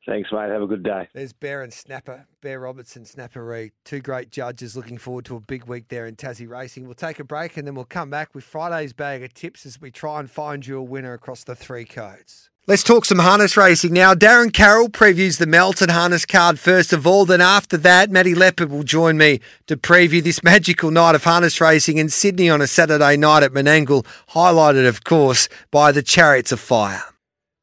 Thanks, 0.05 0.29
mate. 0.33 0.49
Have 0.49 0.61
a 0.61 0.67
good 0.67 0.83
day. 0.83 1.07
There's 1.13 1.31
Bear 1.31 1.61
and 1.61 1.71
Snapper, 1.71 2.27
Bear 2.41 2.59
Robertson, 2.59 3.05
Snapper 3.05 3.45
Reed. 3.45 3.71
Two 3.85 4.01
great 4.01 4.29
judges 4.29 4.75
looking 4.75 4.97
forward 4.97 5.23
to 5.25 5.37
a 5.37 5.39
big 5.39 5.63
week 5.63 5.87
there 5.87 6.05
in 6.05 6.17
Tassie 6.17 6.49
Racing. 6.49 6.83
We'll 6.83 6.95
take 6.95 7.19
a 7.19 7.23
break 7.23 7.55
and 7.55 7.65
then 7.65 7.73
we'll 7.73 7.85
come 7.85 8.09
back 8.09 8.35
with 8.35 8.43
Friday's 8.43 8.91
bag 8.91 9.23
of 9.23 9.33
tips 9.33 9.65
as 9.65 9.79
we 9.79 9.89
try 9.89 10.19
and 10.19 10.29
find 10.29 10.67
you 10.67 10.79
a 10.79 10.83
winner 10.83 11.13
across 11.13 11.45
the 11.45 11.55
three 11.55 11.85
codes. 11.85 12.49
Let's 12.65 12.81
talk 12.81 13.03
some 13.03 13.19
harness 13.19 13.57
racing 13.57 13.91
now. 13.91 14.13
Darren 14.13 14.53
Carroll 14.53 14.87
previews 14.87 15.37
the 15.37 15.45
Melton 15.45 15.89
harness 15.89 16.25
card 16.25 16.57
first 16.57 16.93
of 16.93 17.05
all. 17.05 17.25
Then 17.25 17.41
after 17.41 17.75
that, 17.75 18.09
Matty 18.09 18.33
Leopard 18.33 18.71
will 18.71 18.83
join 18.83 19.17
me 19.17 19.41
to 19.67 19.75
preview 19.75 20.23
this 20.23 20.41
magical 20.43 20.89
night 20.89 21.13
of 21.13 21.25
harness 21.25 21.59
racing 21.59 21.97
in 21.97 22.07
Sydney 22.07 22.49
on 22.49 22.61
a 22.61 22.67
Saturday 22.67 23.17
night 23.17 23.43
at 23.43 23.51
Menangle, 23.51 24.05
highlighted, 24.29 24.87
of 24.87 25.03
course, 25.03 25.49
by 25.71 25.91
the 25.91 26.01
Chariots 26.01 26.53
of 26.53 26.61
Fire. 26.61 27.03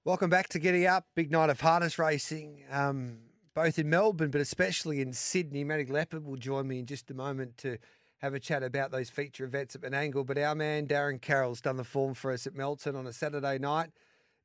Welcome 0.04 0.28
back 0.28 0.50
to 0.50 0.58
Giddy 0.58 0.86
Up, 0.86 1.06
big 1.14 1.30
night 1.30 1.48
of 1.48 1.62
harness 1.62 1.98
racing, 1.98 2.64
um, 2.70 3.20
both 3.54 3.78
in 3.78 3.88
Melbourne 3.88 4.30
but 4.30 4.42
especially 4.42 5.00
in 5.00 5.14
Sydney. 5.14 5.64
Matty 5.64 5.86
Leopard 5.86 6.26
will 6.26 6.36
join 6.36 6.68
me 6.68 6.78
in 6.78 6.84
just 6.84 7.10
a 7.10 7.14
moment 7.14 7.56
to 7.56 7.78
have 8.18 8.34
a 8.34 8.38
chat 8.38 8.62
about 8.62 8.90
those 8.90 9.08
feature 9.08 9.46
events 9.46 9.74
at 9.74 9.80
Menangle. 9.80 10.26
But 10.26 10.36
our 10.36 10.54
man 10.54 10.86
Darren 10.86 11.22
Carroll's 11.22 11.62
done 11.62 11.78
the 11.78 11.84
form 11.84 12.12
for 12.12 12.32
us 12.32 12.46
at 12.46 12.54
Melton 12.54 12.96
on 12.96 13.06
a 13.06 13.14
Saturday 13.14 13.56
night. 13.56 13.92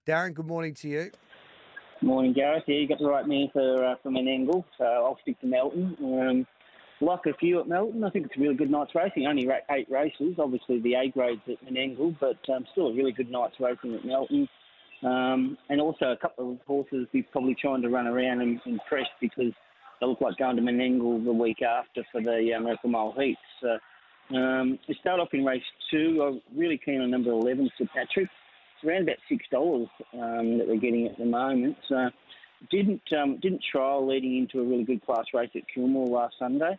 Darren, 0.06 0.36
good 0.36 0.46
morning 0.46 0.76
to 0.76 0.88
you. 0.88 1.12
Morning, 2.02 2.32
Gareth. 2.32 2.64
Yeah, 2.68 2.76
you 2.76 2.88
got 2.88 3.00
the 3.00 3.10
right 3.10 3.28
man 3.28 3.50
for 3.52 3.84
uh, 3.84 3.96
for 4.04 4.12
Menangle, 4.12 4.64
so 4.78 4.84
I'll 4.84 5.18
stick 5.24 5.40
to 5.42 5.48
Melton. 5.48 5.98
Um, 6.00 6.48
like 7.02 7.22
a 7.26 7.34
few 7.34 7.60
at 7.60 7.68
Melton, 7.68 8.04
I 8.04 8.12
think 8.12 8.28
it's 8.28 8.38
a 8.38 8.40
really 8.40 8.56
good 8.56 8.70
night's 8.70 8.94
racing. 8.94 9.26
Only 9.26 9.48
eight 9.72 9.90
races, 9.90 10.36
obviously 10.38 10.80
the 10.80 10.94
A 10.94 11.10
grades 11.10 11.42
at 11.48 11.58
Menangle, 11.66 12.16
but 12.20 12.38
um, 12.54 12.66
still 12.72 12.88
a 12.88 12.94
really 12.94 13.14
good 13.14 13.32
night's 13.32 13.56
racing 13.60 13.96
at 13.96 14.06
Melton. 14.06 14.48
Um, 15.02 15.58
and 15.70 15.82
also 15.82 16.12
a 16.12 16.18
couple 16.18 16.52
of 16.52 16.60
horses 16.68 17.08
we're 17.12 17.26
probably 17.32 17.56
trying 17.60 17.82
to 17.82 17.90
run 17.90 18.08
around 18.08 18.42
and 18.42 18.62
impress 18.66 19.08
because 19.20 19.54
they 20.00 20.06
look 20.06 20.22
like 20.22 20.38
going 20.38 20.56
to 20.56 20.62
Menangle 20.62 21.24
the 21.24 21.34
week 21.34 21.64
after 21.64 22.04
for 22.12 22.22
the 22.22 22.54
um, 22.54 22.92
Mile 22.92 23.14
Heats. 23.18 23.40
So, 23.60 24.38
um, 24.38 24.80
we 24.88 24.96
start 25.02 25.20
off 25.20 25.30
in 25.34 25.44
race 25.44 25.64
two. 25.90 26.22
I'm 26.24 26.58
really 26.58 26.80
keen 26.84 27.02
on 27.02 27.10
number 27.10 27.32
11, 27.32 27.70
Sir 27.78 27.86
Patrick. 27.94 28.30
Around 28.86 29.04
about 29.04 29.18
$6 29.32 29.90
um, 30.14 30.58
that 30.58 30.68
we're 30.68 30.78
getting 30.78 31.08
at 31.08 31.18
the 31.18 31.26
moment. 31.26 31.78
So 31.90 32.10
didn't 32.72 33.02
um, 33.14 33.38
didn't 33.42 33.64
trial 33.72 34.08
leading 34.08 34.38
into 34.38 34.60
a 34.60 34.64
really 34.64 34.84
good 34.84 35.06
class 35.06 35.26
race 35.34 35.50
at 35.56 35.64
Kilmore 35.74 36.08
last 36.08 36.36
Sunday. 36.40 36.78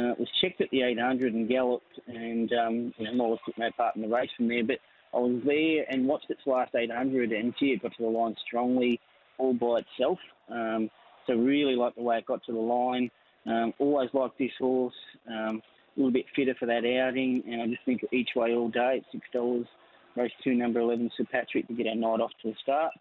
Uh, 0.00 0.10
it 0.10 0.18
was 0.18 0.28
checked 0.40 0.60
at 0.60 0.70
the 0.70 0.82
800 0.82 1.34
and 1.34 1.48
galloped, 1.48 2.00
and 2.08 2.52
um, 2.52 2.94
you 2.98 3.14
know, 3.14 3.38
took 3.46 3.56
no 3.56 3.70
part 3.76 3.94
in 3.94 4.02
the 4.02 4.08
race 4.08 4.30
from 4.36 4.48
there. 4.48 4.64
But 4.64 4.78
I 5.14 5.18
was 5.18 5.40
there 5.44 5.84
and 5.88 6.06
watched 6.06 6.30
its 6.30 6.40
last 6.46 6.74
800, 6.74 7.30
and 7.32 7.54
gee, 7.58 7.72
it 7.72 7.82
got 7.82 7.92
to 7.96 8.02
the 8.02 8.08
line 8.08 8.34
strongly 8.44 9.00
all 9.38 9.54
by 9.54 9.80
itself. 9.80 10.18
Um, 10.50 10.90
so 11.26 11.34
really 11.34 11.76
like 11.76 11.94
the 11.94 12.02
way 12.02 12.18
it 12.18 12.26
got 12.26 12.44
to 12.44 12.52
the 12.52 12.58
line. 12.58 13.10
Um, 13.46 13.72
always 13.78 14.10
liked 14.12 14.38
this 14.38 14.50
horse. 14.58 14.94
Um, 15.28 15.62
a 15.96 16.00
little 16.00 16.12
bit 16.12 16.26
fitter 16.34 16.56
for 16.58 16.66
that 16.66 16.84
outing, 16.84 17.44
and 17.46 17.62
I 17.62 17.66
just 17.66 17.84
think 17.84 18.04
each 18.12 18.30
way 18.34 18.54
all 18.54 18.68
day 18.68 18.98
at 18.98 19.12
six 19.12 19.24
dollars. 19.32 19.66
Race 20.16 20.32
two, 20.42 20.54
number 20.54 20.80
eleven, 20.80 21.10
Sir 21.16 21.24
Patrick 21.30 21.66
to 21.68 21.74
get 21.74 21.86
our 21.86 21.94
night 21.94 22.20
off 22.20 22.30
to 22.42 22.50
a 22.50 22.54
start. 22.62 22.92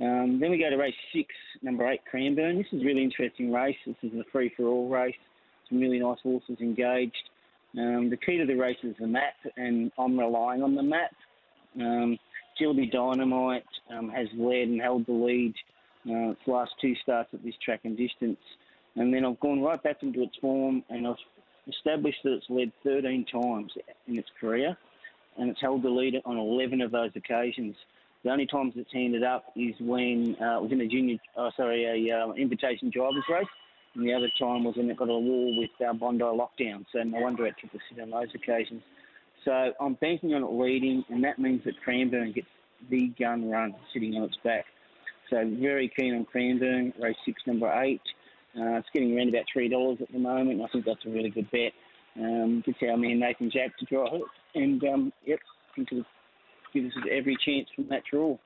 Um, 0.00 0.38
then 0.40 0.50
we 0.50 0.58
go 0.58 0.70
to 0.70 0.76
race 0.76 0.94
six, 1.12 1.28
number 1.62 1.86
eight, 1.90 2.00
Cranbourne. 2.10 2.56
This 2.56 2.66
is 2.72 2.82
a 2.82 2.84
really 2.84 3.04
interesting 3.04 3.52
race. 3.52 3.76
This 3.86 3.96
is 4.02 4.12
a 4.14 4.24
free 4.32 4.50
for 4.56 4.64
all 4.66 4.88
race. 4.88 5.14
Some 5.68 5.78
really 5.78 5.98
nice 5.98 6.18
horses 6.22 6.56
engaged. 6.60 7.28
Um, 7.78 8.08
the 8.08 8.16
key 8.16 8.38
to 8.38 8.46
the 8.46 8.54
race 8.54 8.78
is 8.82 8.96
the 8.98 9.06
map, 9.06 9.34
and 9.56 9.92
I'm 9.98 10.18
relying 10.18 10.62
on 10.62 10.74
the 10.74 10.82
map. 10.82 11.12
Um, 11.78 12.18
Dynamite 12.58 13.64
um, 13.96 14.10
has 14.10 14.28
led 14.36 14.68
and 14.68 14.80
held 14.80 15.06
the 15.06 15.12
lead 15.12 15.54
uh, 16.08 16.30
its 16.30 16.40
last 16.46 16.72
two 16.80 16.94
starts 17.02 17.30
at 17.32 17.42
this 17.42 17.54
track 17.64 17.80
and 17.84 17.96
distance. 17.96 18.38
And 18.96 19.12
then 19.12 19.24
I've 19.24 19.40
gone 19.40 19.62
right 19.62 19.82
back 19.82 20.02
into 20.02 20.22
its 20.22 20.36
form 20.40 20.82
and 20.88 21.06
I've 21.06 21.16
established 21.68 22.18
that 22.24 22.32
it's 22.32 22.46
led 22.48 22.72
13 22.84 23.26
times 23.32 23.72
in 24.06 24.18
its 24.18 24.28
career 24.40 24.76
and 25.38 25.50
it's 25.50 25.60
held 25.60 25.82
the 25.82 25.88
lead 25.88 26.20
on 26.24 26.36
11 26.36 26.80
of 26.80 26.90
those 26.90 27.10
occasions. 27.14 27.74
The 28.24 28.30
only 28.30 28.46
times 28.46 28.74
it's 28.76 28.92
handed 28.92 29.22
up 29.22 29.44
is 29.56 29.74
when 29.80 30.36
uh, 30.40 30.58
it 30.58 30.62
was 30.62 30.72
in 30.72 30.80
a 30.80 30.86
junior, 30.86 31.16
oh, 31.36 31.50
sorry, 31.56 31.84
a 31.84 32.16
uh, 32.16 32.32
invitation 32.32 32.90
drivers 32.90 33.24
race, 33.30 33.46
and 33.94 34.06
the 34.06 34.12
other 34.12 34.28
time 34.38 34.64
was 34.64 34.76
when 34.76 34.90
it 34.90 34.96
got 34.96 35.08
a 35.08 35.18
wall 35.18 35.56
with 35.58 35.70
uh, 35.86 35.92
Bondi 35.94 36.24
lockdown. 36.24 36.84
So 36.92 37.02
no 37.02 37.20
wonder 37.20 37.46
it 37.46 37.54
took 37.60 37.72
a 37.74 37.78
sit 37.88 38.02
on 38.02 38.10
those 38.10 38.28
occasions. 38.34 38.82
So 39.44 39.72
I'm 39.80 39.94
banking 39.94 40.34
on 40.34 40.42
it 40.42 40.52
leading, 40.52 41.04
and 41.08 41.24
that 41.24 41.38
means 41.38 41.64
that 41.64 41.80
Cranbourne 41.82 42.32
gets 42.32 42.46
the 42.90 43.08
gun 43.18 43.48
run 43.48 43.74
sitting 43.92 44.14
on 44.16 44.24
its 44.24 44.36
back. 44.44 44.66
So 45.30 45.36
very 45.60 45.90
keen 45.98 46.14
on 46.14 46.24
Cranbourne, 46.26 46.92
race 47.00 47.16
six, 47.24 47.40
number 47.46 47.72
eight. 47.82 48.02
Uh, 48.58 48.78
it's 48.78 48.88
getting 48.92 49.16
around 49.16 49.28
about 49.28 49.44
three 49.52 49.68
dollars 49.68 49.98
at 50.00 50.12
the 50.12 50.18
moment. 50.18 50.60
I 50.60 50.66
think 50.68 50.84
that's 50.84 51.04
a 51.06 51.10
really 51.10 51.30
good 51.30 51.50
bet. 51.50 51.72
Um, 52.16 52.64
our 52.82 52.96
man 52.96 53.20
Nathan 53.20 53.50
Jack 53.50 53.78
to 53.78 53.84
draw 53.84 54.12
it, 54.16 54.22
and 54.54 54.82
um, 54.84 55.12
yep, 55.24 55.38
I 55.72 55.76
think 55.76 55.88
it'll 55.92 56.04
give 56.74 56.84
us 56.86 56.92
every 57.10 57.36
chance 57.44 57.68
from 57.74 57.88
that 57.88 58.02
draw. 58.10 58.36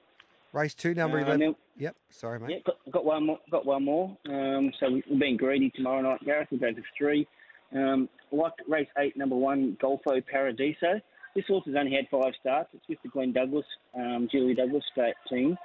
Race 0.53 0.75
two, 0.75 0.95
number 0.95 1.19
Uh, 1.19 1.23
11. 1.25 1.41
now- 1.41 1.57
Yep, 1.77 1.97
sorry, 2.11 2.39
mate. 2.39 2.51
Yeah, 2.51 2.59
got, 2.65 2.77
got 2.93 3.05
one 3.05 3.27
more. 3.27 3.41
Got 3.51 3.67
one 3.67 3.85
more. 3.85 4.17
Um, 4.29 4.71
so 4.79 5.01
we're 5.11 5.19
being 5.19 5.37
greedy 5.37 5.71
tomorrow 5.71 6.01
night, 6.03 6.25
Gareth. 6.25 6.47
We'll 6.53 6.61
go 6.61 6.73
to 6.73 6.83
three. 6.97 7.27
Um, 7.75 8.09
like 8.31 8.53
race 8.69 8.87
eight, 8.99 9.17
number 9.17 9.35
one, 9.35 9.77
Golfo 9.83 10.25
Paradiso. 10.25 11.01
This 11.35 11.45
horse 11.49 11.65
has 11.67 11.75
only 11.75 11.97
had 11.97 12.07
five 12.13 12.33
starts. 12.41 12.69
It's 12.75 12.89
with 12.89 12.99
the 13.03 13.09
Glenn 13.09 13.33
Douglas, 13.33 13.67
um, 13.97 14.29
Julie 14.31 14.55
Douglas 14.55 14.85
state 14.93 15.15
team. 15.29 15.59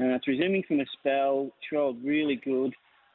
Uh, 0.00 0.14
it's 0.14 0.28
resuming 0.28 0.62
from 0.68 0.78
a 0.78 0.84
spell. 1.00 1.50
Trialled 1.68 1.98
really 2.04 2.36
good. 2.36 2.72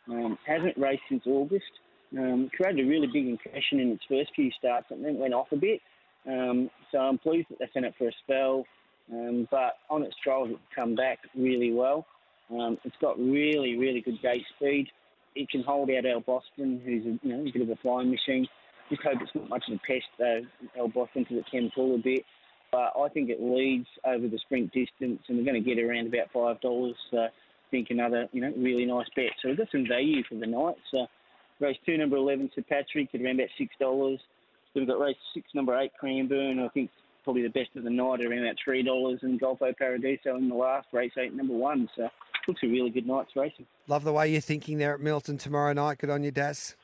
Um, 0.09 0.37
hasn't 0.45 0.77
raced 0.77 1.03
since 1.07 1.23
August. 1.25 1.71
Um, 2.17 2.49
created 2.53 2.85
a 2.85 2.89
really 2.89 3.07
big 3.07 3.27
impression 3.27 3.79
in 3.79 3.91
its 3.91 4.03
first 4.09 4.31
few 4.35 4.51
starts 4.59 4.87
and 4.91 5.05
then 5.05 5.17
went 5.17 5.33
off 5.33 5.47
a 5.53 5.55
bit. 5.55 5.79
Um, 6.27 6.69
so 6.91 6.99
I'm 6.99 7.17
pleased 7.17 7.47
that 7.49 7.59
they're 7.59 7.69
sent 7.73 7.85
it 7.85 7.93
for 7.97 8.07
a 8.07 8.11
spell. 8.23 8.65
Um, 9.11 9.47
but 9.51 9.77
on 9.89 10.03
its 10.03 10.15
trials, 10.23 10.49
it's 10.51 10.59
come 10.75 10.95
back 10.95 11.19
really 11.35 11.73
well. 11.73 12.05
Um, 12.49 12.77
it's 12.83 12.95
got 13.01 13.17
really, 13.17 13.77
really 13.77 14.01
good 14.01 14.21
gate 14.21 14.45
speed. 14.55 14.87
It 15.35 15.49
can 15.49 15.63
hold 15.63 15.89
out 15.89 16.05
El 16.05 16.21
Boston, 16.21 16.81
who's 16.83 17.05
a, 17.05 17.27
you 17.27 17.33
know, 17.33 17.41
a 17.41 17.51
bit 17.51 17.61
of 17.61 17.69
a 17.69 17.75
flying 17.81 18.11
machine. 18.11 18.47
Just 18.89 19.01
hope 19.03 19.21
it's 19.21 19.31
not 19.33 19.49
much 19.49 19.63
of 19.69 19.75
a 19.75 19.79
pest, 19.87 20.05
though, 20.19 20.41
El 20.77 20.89
Boston, 20.89 21.23
because 21.23 21.37
it 21.37 21.45
can 21.49 21.71
pull 21.73 21.95
a 21.95 21.97
bit. 21.97 22.23
But 22.71 22.93
I 22.97 23.07
think 23.13 23.29
it 23.29 23.41
leads 23.41 23.87
over 24.05 24.27
the 24.27 24.37
sprint 24.39 24.71
distance, 24.71 25.21
and 25.27 25.37
we're 25.37 25.45
going 25.45 25.61
to 25.61 25.75
get 25.75 25.81
around 25.81 26.07
about 26.07 26.31
five 26.33 26.61
dollars. 26.61 26.95
So 27.09 27.17
I 27.17 27.29
think 27.69 27.87
another, 27.89 28.27
you 28.31 28.41
know, 28.41 28.53
really 28.57 28.85
nice 28.85 29.07
bet. 29.15 29.31
So 29.41 29.49
we've 29.49 29.57
got 29.57 29.71
some 29.71 29.87
value 29.87 30.23
for 30.27 30.35
the 30.35 30.47
night. 30.47 30.75
So 30.91 31.07
race 31.59 31.77
two, 31.85 31.97
number 31.97 32.17
eleven, 32.17 32.49
Sir 32.55 32.63
Patrick, 32.67 33.09
at 33.13 33.21
around 33.21 33.39
about 33.39 33.49
six 33.57 33.73
dollars. 33.79 34.19
Then 34.73 34.83
we've 34.83 34.87
got 34.87 34.99
race 34.99 35.17
six, 35.33 35.47
number 35.53 35.77
eight, 35.77 35.91
Cranbourne. 35.99 36.59
I 36.59 36.67
think 36.69 36.89
probably 37.23 37.43
the 37.43 37.49
best 37.49 37.69
of 37.75 37.83
the 37.83 37.89
night, 37.89 38.21
around 38.21 38.43
about 38.45 38.55
three 38.63 38.83
dollars, 38.83 39.19
and 39.21 39.39
Golfo 39.39 39.75
Paradiso 39.77 40.35
in 40.35 40.49
the 40.49 40.55
last 40.55 40.87
race 40.91 41.11
eight, 41.17 41.33
number 41.33 41.53
one. 41.53 41.89
So 41.95 42.09
looks 42.47 42.61
a 42.63 42.67
really 42.67 42.89
good 42.89 43.05
night's 43.07 43.35
racing. 43.35 43.67
Love 43.87 44.03
the 44.03 44.13
way 44.13 44.31
you're 44.31 44.41
thinking 44.41 44.77
there 44.77 44.93
at 44.93 44.99
Melton 44.99 45.37
tomorrow 45.37 45.73
night. 45.73 45.99
Good 45.99 46.09
on 46.09 46.23
you, 46.23 46.31
Daz. 46.31 46.75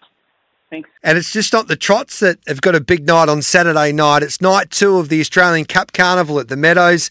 Thanks. 0.70 0.90
And 1.02 1.18
it's 1.18 1.32
just 1.32 1.54
not 1.54 1.68
the 1.68 1.78
trots 1.78 2.20
that 2.20 2.40
have 2.48 2.62
got 2.62 2.76
a 2.76 2.82
big 2.82 3.08
night 3.08 3.30
on 3.30 3.42
Saturday 3.42 3.92
night. 3.94 4.22
It's 4.22 4.42
night 4.42 4.70
two 4.70 4.98
of 4.98 5.10
the 5.10 5.20
Australian 5.22 5.66
Cup 5.66 5.94
Carnival 5.94 6.40
at 6.40 6.50
the 6.50 6.58
Meadows, 6.58 7.10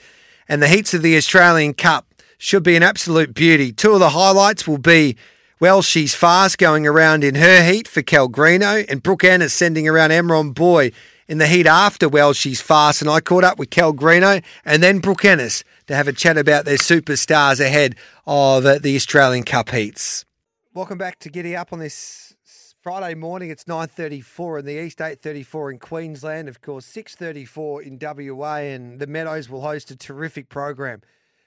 and 0.49 0.63
the 0.63 0.69
heats 0.69 0.95
of 0.95 1.03
the 1.03 1.17
Australian 1.17 1.75
Cup 1.75 2.07
should 2.39 2.63
be 2.63 2.77
an 2.77 2.83
absolute 2.83 3.35
beauty. 3.35 3.73
Two 3.73 3.95
of 3.95 4.01
the 4.01 4.11
highlights 4.11 4.69
will 4.69 4.79
be, 4.79 5.17
well, 5.59 5.81
she's 5.81 6.15
fast 6.15 6.59
going 6.59 6.87
around 6.87 7.25
in 7.25 7.37
her 7.37 7.65
heat 7.65 7.89
for 7.89 8.03
Kel 8.03 8.29
Greeno, 8.29 8.85
and 8.91 9.03
Brooke 9.03 9.25
Ennis 9.25 9.55
sending 9.55 9.89
around 9.89 10.11
Emron 10.11 10.53
Boy 10.53 10.93
in 11.29 11.39
the 11.39 11.47
heat 11.47 11.67
after 11.67 12.11
Wow 12.11 12.35
She's 12.35 12.61
Fast. 12.61 13.01
And 13.01 13.11
I 13.11 13.21
caught 13.21 13.43
up 13.43 13.59
with 13.59 13.71
Kel 13.71 13.95
Greeno 13.95 14.45
and 14.67 14.83
then 14.83 14.99
Brooke 14.99 15.25
Ennis 15.25 15.65
to 15.87 15.97
have 15.97 16.09
a 16.09 16.13
chat 16.13 16.37
about 16.37 16.67
their 16.67 16.77
superstars 16.77 17.59
ahead 17.59 17.97
of 18.27 18.67
uh, 18.67 18.79
the 18.79 18.97
Australian 18.97 19.45
Cup 19.45 19.71
heats. 19.71 20.27
Welcome 20.75 20.99
back 20.99 21.19
to 21.21 21.31
Giddy 21.31 21.57
Up 21.57 21.73
on 21.73 21.79
this 21.79 22.35
Friday 22.83 23.15
morning. 23.15 23.49
It's 23.49 23.65
9.34 23.65 24.59
in 24.59 24.67
the 24.67 24.85
east, 24.85 24.99
8.34 24.99 25.73
in 25.73 25.79
Queensland. 25.79 26.49
Of 26.51 26.61
course, 26.61 26.85
6.34 26.87 27.83
in 27.83 28.37
WA 28.37 28.57
and 28.57 29.01
the 29.01 29.07
Meadows 29.07 29.49
will 29.49 29.63
host 29.63 29.91
a 29.91 29.97
terrific 29.97 30.51
program 30.51 31.01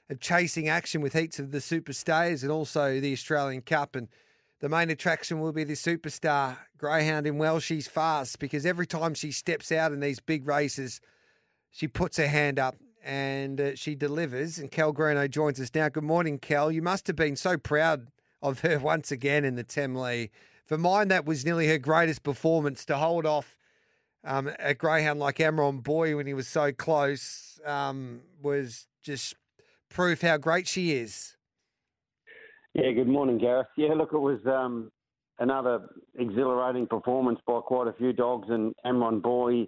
of 0.10 0.19
chasing 0.19 0.68
action 0.68 1.02
with 1.02 1.14
heats 1.14 1.40
of 1.40 1.52
the 1.52 1.60
superstars 1.60 2.41
and 2.41 2.52
also 2.52 2.99
the 2.99 3.14
Australian 3.14 3.61
Cup. 3.61 3.95
And 3.95 4.07
the 4.60 4.69
main 4.69 4.90
attraction 4.90 5.40
will 5.40 5.52
be 5.52 5.64
the 5.64 5.73
superstar 5.73 6.57
greyhound 6.77 7.27
in 7.27 7.38
Wow 7.38 7.60
She's 7.60 7.88
Fast 7.88 8.40
because 8.40 8.65
every 8.65 8.88
time 8.88 9.14
she 9.14 9.31
steps 9.31 9.72
out 9.72 9.91
in 9.91 9.99
these 9.99 10.19
big 10.19 10.48
races, 10.48 10.99
she 11.69 11.88
puts 11.88 12.18
her 12.18 12.27
hand 12.27 12.57
up 12.57 12.76
and 13.03 13.61
uh, 13.61 13.76
she 13.76 13.95
delivers. 13.95 14.57
And 14.57 14.72
Kel 14.72 14.94
Greeno 14.94 15.30
joins 15.30 15.60
us 15.60 15.69
now. 15.73 15.90
Good 15.90 16.03
morning, 16.03 16.40
Kel. 16.40 16.72
You 16.72 16.81
must 16.81 17.07
have 17.07 17.15
been 17.15 17.36
so 17.36 17.57
proud 17.57 18.07
of 18.41 18.61
her 18.61 18.80
once 18.81 19.11
again 19.11 19.45
in 19.45 19.56
the 19.56 19.64
Temlee. 19.64 20.30
For 20.65 20.77
mine, 20.77 21.07
that 21.07 21.26
was 21.26 21.45
nearly 21.45 21.68
her 21.68 21.77
greatest 21.77 22.23
performance 22.23 22.86
to 22.86 22.98
hold 22.98 23.26
off 23.26 23.57
um, 24.23 24.52
a 24.60 24.73
greyhound 24.73 25.19
like 25.19 25.38
Amron 25.38 25.81
Boy 25.81 26.15
when 26.15 26.27
he 26.27 26.34
was 26.34 26.48
so 26.48 26.72
close 26.72 27.60
um, 27.65 28.22
was 28.41 28.88
just 29.02 29.36
proof 29.89 30.21
how 30.21 30.37
great 30.37 30.67
she 30.67 30.93
is. 30.93 31.35
Yeah, 32.73 32.91
good 32.91 33.07
morning, 33.07 33.39
Gareth. 33.39 33.67
Yeah, 33.77 33.93
look, 33.95 34.13
it 34.13 34.19
was 34.19 34.39
um, 34.45 34.91
another 35.39 35.89
exhilarating 36.17 36.87
performance 36.87 37.39
by 37.47 37.59
quite 37.61 37.87
a 37.87 37.93
few 37.93 38.13
dogs, 38.13 38.47
and 38.49 38.73
Amron 38.85 39.21
Boy 39.21 39.67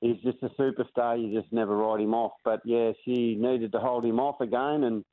is 0.00 0.16
just 0.22 0.38
a 0.42 0.48
superstar. 0.60 1.20
You 1.20 1.38
just 1.38 1.52
never 1.52 1.76
ride 1.76 2.00
him 2.00 2.14
off. 2.14 2.32
But 2.44 2.60
yeah, 2.64 2.92
she 3.04 3.36
needed 3.38 3.72
to 3.72 3.78
hold 3.78 4.04
him 4.04 4.18
off 4.18 4.40
again, 4.40 4.84
and 4.84 5.04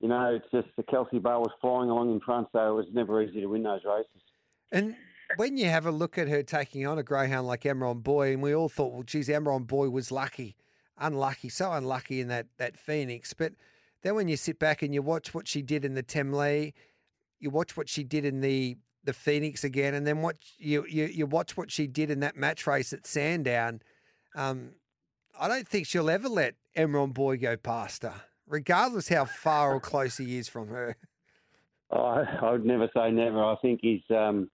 you 0.00 0.08
know, 0.08 0.34
it's 0.34 0.50
just 0.52 0.74
the 0.76 0.82
Kelsey 0.82 1.18
Bar 1.18 1.40
was 1.40 1.52
flying 1.60 1.90
along 1.90 2.12
in 2.12 2.20
front, 2.20 2.48
so 2.52 2.58
it 2.58 2.74
was 2.74 2.86
never 2.92 3.22
easy 3.22 3.40
to 3.40 3.46
win 3.46 3.62
those 3.62 3.82
races. 3.84 4.22
And 4.70 4.96
when 5.36 5.56
you 5.56 5.66
have 5.66 5.86
a 5.86 5.92
look 5.92 6.18
at 6.18 6.28
her 6.28 6.42
taking 6.42 6.86
on 6.86 6.98
a 6.98 7.02
greyhound 7.02 7.46
like 7.46 7.62
Amron 7.62 8.02
Boy, 8.02 8.32
and 8.32 8.42
we 8.42 8.54
all 8.54 8.68
thought, 8.68 8.92
well, 8.92 9.02
geez, 9.04 9.28
Amron 9.28 9.66
Boy 9.66 9.90
was 9.90 10.10
lucky, 10.10 10.56
unlucky, 10.98 11.48
so 11.48 11.72
unlucky 11.72 12.20
in 12.20 12.28
that 12.28 12.46
that 12.58 12.76
Phoenix, 12.76 13.32
but 13.32 13.52
then 14.02 14.14
when 14.14 14.28
you 14.28 14.36
sit 14.36 14.58
back 14.58 14.82
and 14.82 14.92
you 14.92 15.02
watch 15.02 15.32
what 15.32 15.48
she 15.48 15.62
did 15.62 15.84
in 15.84 15.94
the 15.94 16.02
Temlee, 16.02 16.72
you 17.38 17.50
watch 17.50 17.76
what 17.76 17.88
she 17.88 18.04
did 18.04 18.24
in 18.24 18.40
the 18.40 18.76
the 19.04 19.12
Phoenix 19.12 19.64
again, 19.64 19.94
and 19.94 20.06
then 20.06 20.22
what 20.22 20.36
you 20.58 20.84
you, 20.88 21.06
you 21.06 21.26
watch 21.26 21.56
what 21.56 21.70
she 21.70 21.86
did 21.86 22.10
in 22.10 22.20
that 22.20 22.36
match 22.36 22.66
race 22.66 22.92
at 22.92 23.06
Sandown. 23.06 23.80
Um, 24.34 24.70
I 25.38 25.48
don't 25.48 25.66
think 25.66 25.86
she'll 25.86 26.10
ever 26.10 26.28
let 26.28 26.54
Emron 26.76 27.12
Boy 27.12 27.36
go 27.36 27.56
past 27.56 28.02
her, 28.02 28.14
regardless 28.46 29.08
how 29.08 29.24
far 29.24 29.74
or 29.74 29.80
close 29.80 30.16
he 30.16 30.38
is 30.38 30.48
from 30.48 30.68
her. 30.68 30.96
Oh, 31.94 32.24
I 32.40 32.50
would 32.50 32.64
never 32.64 32.88
say 32.96 33.10
never. 33.10 33.44
I 33.44 33.54
think 33.60 33.80
he's 33.82 34.00
um, 34.08 34.50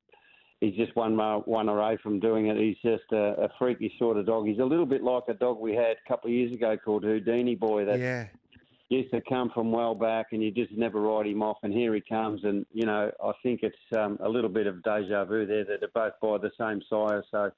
he's 0.61 0.75
just 0.75 0.97
one 0.97 1.17
one 1.17 1.69
away 1.69 1.97
from 2.03 2.19
doing 2.19 2.49
it. 2.49 2.57
He's 2.57 2.75
just 2.83 3.05
a, 3.13 3.45
a 3.45 3.49
freaky 3.61 3.93
sort 3.97 4.17
of 4.17 4.27
dog. 4.27 4.49
He's 4.49 4.59
a 4.59 4.65
little 4.65 4.87
bit 4.87 5.05
like 5.05 5.23
a 5.29 5.35
dog 5.35 5.61
we 5.61 5.73
had 5.73 5.93
a 6.05 6.09
couple 6.09 6.31
of 6.31 6.35
years 6.35 6.53
ago 6.53 6.77
called 6.85 7.05
Houdini 7.05 7.55
Boy. 7.55 7.85
That 7.85 8.01
yeah 8.01 8.27
used 8.89 9.11
to 9.13 9.21
come 9.29 9.51
from 9.55 9.71
well 9.71 9.95
back, 9.95 10.29
and 10.33 10.43
you 10.43 10.51
just 10.51 10.73
never 10.73 11.01
write 11.01 11.27
him 11.27 11.43
off. 11.43 11.59
And 11.63 11.73
here 11.73 11.95
he 11.95 12.01
comes, 12.01 12.43
and 12.45 12.65
you 12.73 12.87
know 12.87 13.11
I 13.23 13.33
think 13.43 13.61
it's 13.63 13.77
um, 13.97 14.19
a 14.23 14.29
little 14.29 14.51
bit 14.51 14.67
of 14.67 14.83
deja 14.83 15.25
vu 15.25 15.47
there. 15.47 15.65
That 15.65 15.81
they're 15.81 15.89
both 15.95 16.15
by 16.21 16.39
the 16.39 16.51
same 16.59 16.81
sire, 16.89 17.23
so 17.31 17.51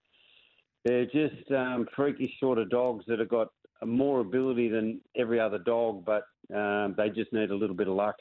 they're 0.85 1.07
just 1.07 1.51
um, 1.53 1.87
freaky 1.95 2.33
sort 2.41 2.59
of 2.59 2.71
dogs 2.71 3.05
that 3.09 3.19
have 3.19 3.29
got 3.29 3.49
more 3.85 4.21
ability 4.21 4.69
than 4.69 5.01
every 5.17 5.41
other 5.41 5.59
dog, 5.59 6.05
but 6.05 6.25
um, 6.55 6.95
they 6.97 7.09
just 7.09 7.33
need 7.33 7.51
a 7.51 7.55
little 7.55 7.77
bit 7.77 7.89
of 7.89 7.95
luck. 7.95 8.17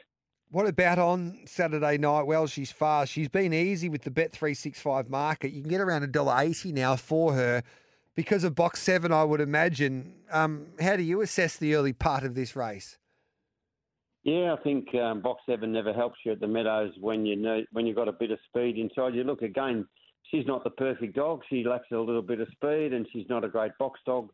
What 0.52 0.68
about 0.68 0.98
on 0.98 1.42
Saturday 1.46 1.98
night? 1.98 2.24
Well, 2.24 2.48
she's 2.48 2.72
fast. 2.72 3.12
She's 3.12 3.30
been 3.30 3.54
easy 3.54 3.88
with 3.88 4.02
the 4.02 4.12
Bet 4.12 4.32
three 4.32 4.54
six 4.54 4.80
five 4.80 5.10
market. 5.10 5.52
You 5.52 5.62
can 5.62 5.70
get 5.70 5.82
around 5.82 6.04
a 6.04 6.08
dollar 6.08 6.40
eighty 6.40 6.72
now 6.72 6.96
for 6.96 7.34
her 7.34 7.64
because 8.20 8.44
of 8.44 8.54
box 8.54 8.82
seven. 8.82 9.14
I 9.14 9.24
would 9.24 9.40
imagine. 9.40 10.14
Um, 10.30 10.66
how 10.82 10.98
do 10.98 11.04
you 11.04 11.22
assess 11.22 11.56
the 11.56 11.74
early 11.74 11.94
part 11.94 12.26
of 12.26 12.36
this 12.36 12.54
race? 12.54 12.98
Yeah, 14.24 14.54
I 14.60 14.62
think 14.62 14.94
um, 14.96 15.22
box 15.22 15.42
seven 15.46 15.72
never 15.72 15.94
helps 15.94 16.18
you 16.26 16.34
at 16.34 16.42
the 16.42 16.48
Meadows 16.48 16.92
when 17.00 17.26
you 17.26 17.38
know 17.38 17.64
when 17.72 17.88
you've 17.88 17.96
got 17.96 18.10
a 18.10 18.12
bit 18.12 18.32
of 18.32 18.40
speed 18.50 18.78
inside 18.78 19.16
you. 19.16 19.24
Look 19.24 19.42
again, 19.42 19.88
she's 20.30 20.46
not 20.46 20.66
the 20.66 20.70
perfect 20.72 21.16
dog. 21.16 21.44
She 21.50 21.64
lacks 21.64 21.88
a 21.94 21.98
little 21.98 22.22
bit 22.22 22.42
of 22.42 22.50
speed, 22.52 22.92
and 22.92 23.08
she's 23.14 23.26
not 23.30 23.46
a 23.46 23.48
great 23.48 23.72
box 23.80 24.02
dog. 24.06 24.32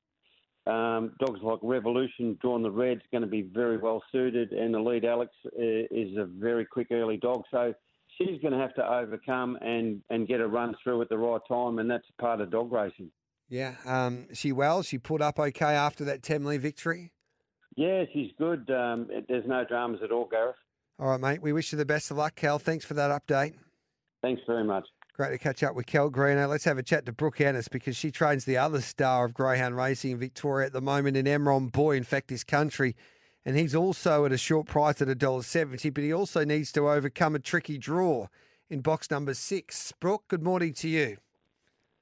Um, 0.65 1.11
dogs 1.19 1.41
like 1.43 1.59
Revolution, 1.61 2.39
drawn 2.41 2.63
the 2.63 2.71
red, 2.71 2.97
is 2.97 3.03
going 3.11 3.21
to 3.21 3.27
be 3.27 3.43
very 3.43 3.77
well 3.77 4.01
suited, 4.11 4.51
and 4.51 4.73
the 4.73 4.79
lead 4.79 5.05
Alex 5.05 5.31
uh, 5.45 5.85
is 5.91 6.17
a 6.17 6.25
very 6.25 6.65
quick 6.65 6.87
early 6.89 7.17
dog. 7.17 7.43
So 7.51 7.71
she's 8.17 8.41
going 8.41 8.53
to 8.53 8.59
have 8.59 8.73
to 8.75 8.83
overcome 8.83 9.59
and, 9.61 10.01
and 10.09 10.27
get 10.27 10.41
a 10.41 10.47
run 10.47 10.73
through 10.83 11.03
at 11.03 11.09
the 11.09 11.19
right 11.19 11.41
time, 11.47 11.77
and 11.77 11.87
that's 11.87 12.07
part 12.19 12.41
of 12.41 12.49
dog 12.49 12.71
racing. 12.71 13.11
Yeah, 13.47 13.75
um, 13.85 14.27
she 14.33 14.51
well. 14.51 14.81
She 14.81 14.97
put 14.97 15.21
up 15.21 15.39
okay 15.39 15.75
after 15.75 16.03
that 16.05 16.21
Temlee 16.21 16.59
victory. 16.59 17.11
Yeah, 17.75 18.05
she's 18.13 18.31
good. 18.37 18.69
Um, 18.69 19.07
there's 19.27 19.45
no 19.45 19.65
dramas 19.65 19.99
at 20.03 20.11
all, 20.11 20.27
Gareth. 20.29 20.55
All 20.97 21.09
right, 21.09 21.19
mate. 21.19 21.41
We 21.41 21.51
wish 21.53 21.71
you 21.71 21.77
the 21.77 21.85
best 21.85 22.09
of 22.09 22.17
luck, 22.17 22.35
Cal. 22.35 22.57
Thanks 22.57 22.85
for 22.85 22.93
that 22.93 23.11
update. 23.11 23.53
Thanks 24.21 24.41
very 24.47 24.63
much. 24.63 24.85
Great 25.13 25.31
to 25.31 25.37
catch 25.37 25.63
up 25.63 25.75
with 25.75 25.85
Kel 25.85 26.09
Greeno. 26.09 26.49
Let's 26.49 26.65
have 26.65 26.77
a 26.77 26.83
chat 26.83 27.05
to 27.05 27.13
Brooke 27.13 27.39
Ennis 27.39 27.67
because 27.67 27.95
she 27.95 28.11
trains 28.11 28.43
the 28.43 28.57
other 28.57 28.81
star 28.81 29.25
of 29.25 29.33
greyhound 29.33 29.77
racing 29.77 30.11
in 30.11 30.19
Victoria 30.19 30.67
at 30.67 30.73
the 30.73 30.81
moment 30.81 31.15
in 31.15 31.25
Emron 31.25 31.71
Boy, 31.71 31.95
in 31.95 32.03
fact, 32.03 32.29
his 32.29 32.43
country. 32.43 32.95
And 33.45 33.55
he's 33.57 33.75
also 33.75 34.25
at 34.25 34.31
a 34.31 34.37
short 34.37 34.67
price 34.67 35.01
at 35.01 35.07
$1.70, 35.07 35.93
but 35.93 36.03
he 36.03 36.11
also 36.11 36.43
needs 36.43 36.71
to 36.73 36.89
overcome 36.89 37.35
a 37.35 37.39
tricky 37.39 37.77
draw 37.77 38.27
in 38.69 38.81
box 38.81 39.11
number 39.11 39.33
six. 39.33 39.93
Brooke, 39.99 40.23
good 40.27 40.43
morning 40.43 40.73
to 40.73 40.89
you. 40.89 41.17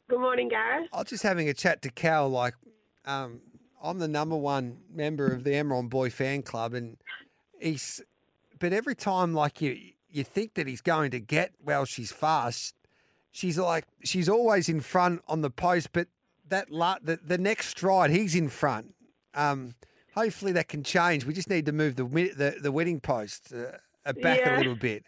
Good 0.09 0.19
morning, 0.19 0.49
Gareth. 0.49 0.87
I 0.93 0.99
was 0.99 1.07
just 1.07 1.23
having 1.23 1.49
a 1.49 1.53
chat 1.53 1.81
to 1.83 1.89
Cal. 1.89 2.29
Like, 2.29 2.55
um, 3.05 3.41
I'm 3.81 3.99
the 3.99 4.07
number 4.07 4.35
one 4.35 4.77
member 4.93 5.27
of 5.27 5.43
the 5.43 5.51
Emron 5.51 5.89
Boy 5.89 6.09
fan 6.09 6.41
club, 6.43 6.73
and 6.73 6.97
he's. 7.59 8.01
But 8.59 8.73
every 8.73 8.95
time, 8.95 9.33
like 9.33 9.61
you, 9.61 9.77
you 10.09 10.23
think 10.23 10.53
that 10.53 10.67
he's 10.67 10.81
going 10.81 11.11
to 11.11 11.19
get 11.19 11.51
well, 11.63 11.85
she's 11.85 12.11
fast 12.11 12.75
she's 13.33 13.57
like 13.57 13.85
she's 14.03 14.29
always 14.29 14.69
in 14.69 14.79
front 14.79 15.21
on 15.27 15.41
the 15.41 15.49
post, 15.49 15.89
but 15.91 16.07
that 16.47 16.71
la- 16.71 16.99
the, 17.03 17.19
the 17.21 17.37
next 17.37 17.67
stride 17.67 18.11
he's 18.11 18.35
in 18.35 18.47
front. 18.47 18.95
Um, 19.33 19.75
hopefully 20.15 20.53
that 20.53 20.69
can 20.69 20.83
change. 20.83 21.25
We 21.25 21.33
just 21.33 21.49
need 21.49 21.65
to 21.65 21.73
move 21.73 21.97
the 21.97 22.05
the, 22.05 22.55
the 22.61 22.71
wedding 22.71 23.01
post 23.01 23.51
uh, 23.53 24.13
back 24.13 24.39
yeah. 24.39 24.55
a 24.55 24.57
little 24.57 24.75
bit. 24.75 25.03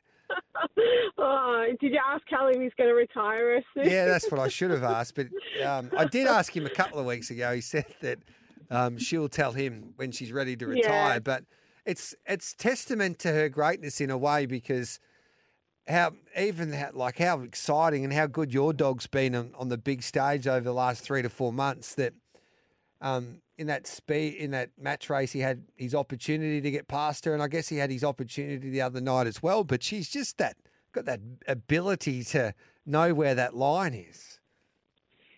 oh, 1.18 1.66
did 1.80 1.92
you 1.92 2.00
ask 2.06 2.26
Kelly 2.28 2.54
if 2.56 2.62
he's 2.62 2.74
going 2.78 2.90
to 2.90 2.96
retire 2.96 3.62
soon? 3.74 3.90
Yeah, 3.90 4.06
that's 4.06 4.30
what 4.30 4.40
I 4.40 4.48
should 4.50 4.72
have 4.72 4.84
asked. 4.84 5.16
But 5.16 5.28
um, 5.66 5.90
I 5.98 6.06
did 6.06 6.28
ask 6.28 6.56
him 6.56 6.66
a 6.66 6.70
couple 6.70 7.00
of 7.00 7.06
weeks 7.06 7.30
ago. 7.30 7.54
He 7.54 7.62
said 7.62 7.86
that 8.02 8.20
um, 8.70 8.98
she'll 8.98 9.30
tell 9.30 9.52
him 9.52 9.94
when 9.96 10.12
she's 10.12 10.32
ready 10.32 10.56
to 10.58 10.68
retire. 10.68 11.14
Yeah. 11.14 11.20
But 11.20 11.44
it's 11.86 12.16
it's 12.26 12.54
testament 12.54 13.20
to 13.20 13.32
her 13.32 13.50
greatness 13.50 14.02
in 14.02 14.10
a 14.10 14.18
way 14.18 14.46
because 14.46 15.00
how 15.88 16.14
even 16.38 16.74
how, 16.74 16.90
like 16.94 17.20
how 17.20 17.42
exciting 17.42 18.04
and 18.04 18.12
how 18.12 18.28
good 18.28 18.54
your 18.54 18.74
dog's 18.74 19.08
been 19.08 19.36
on, 19.36 19.52
on 19.58 19.70
the 19.70 19.78
big 19.78 20.02
stage 20.02 20.48
over 20.48 20.62
the 20.62 20.74
last 20.74 21.04
three 21.04 21.22
to 21.22 21.30
four 21.30 21.54
months. 21.54 21.96
That 21.96 22.14
um, 23.02 23.42
in 23.58 23.68
that 23.68 23.88
speed 23.88 24.36
in 24.36 24.52
that 24.52 24.72
match 24.80 25.10
race, 25.10 25.32
he 25.32 25.40
had 25.40 25.64
his 25.76 25.94
opportunity 25.94 26.60
to 26.60 26.72
get 26.72 26.88
past 26.88 27.26
her, 27.26 27.34
and 27.34 27.44
I 27.44 27.48
guess 27.48 27.70
he 27.70 27.78
had 27.78 27.92
his 27.92 28.04
opportunity 28.04 28.70
the 28.70 28.82
other 28.82 29.02
night 29.02 29.28
as 29.28 29.42
well. 29.44 29.64
But 29.64 29.84
she's 29.84 30.10
just 30.10 30.38
that 30.40 30.58
got 30.96 31.06
that 31.06 31.20
ability 31.48 32.24
to 32.24 32.54
know 32.86 33.14
where 33.14 33.36
that 33.36 33.56
line 33.56 33.94
is. 33.94 34.40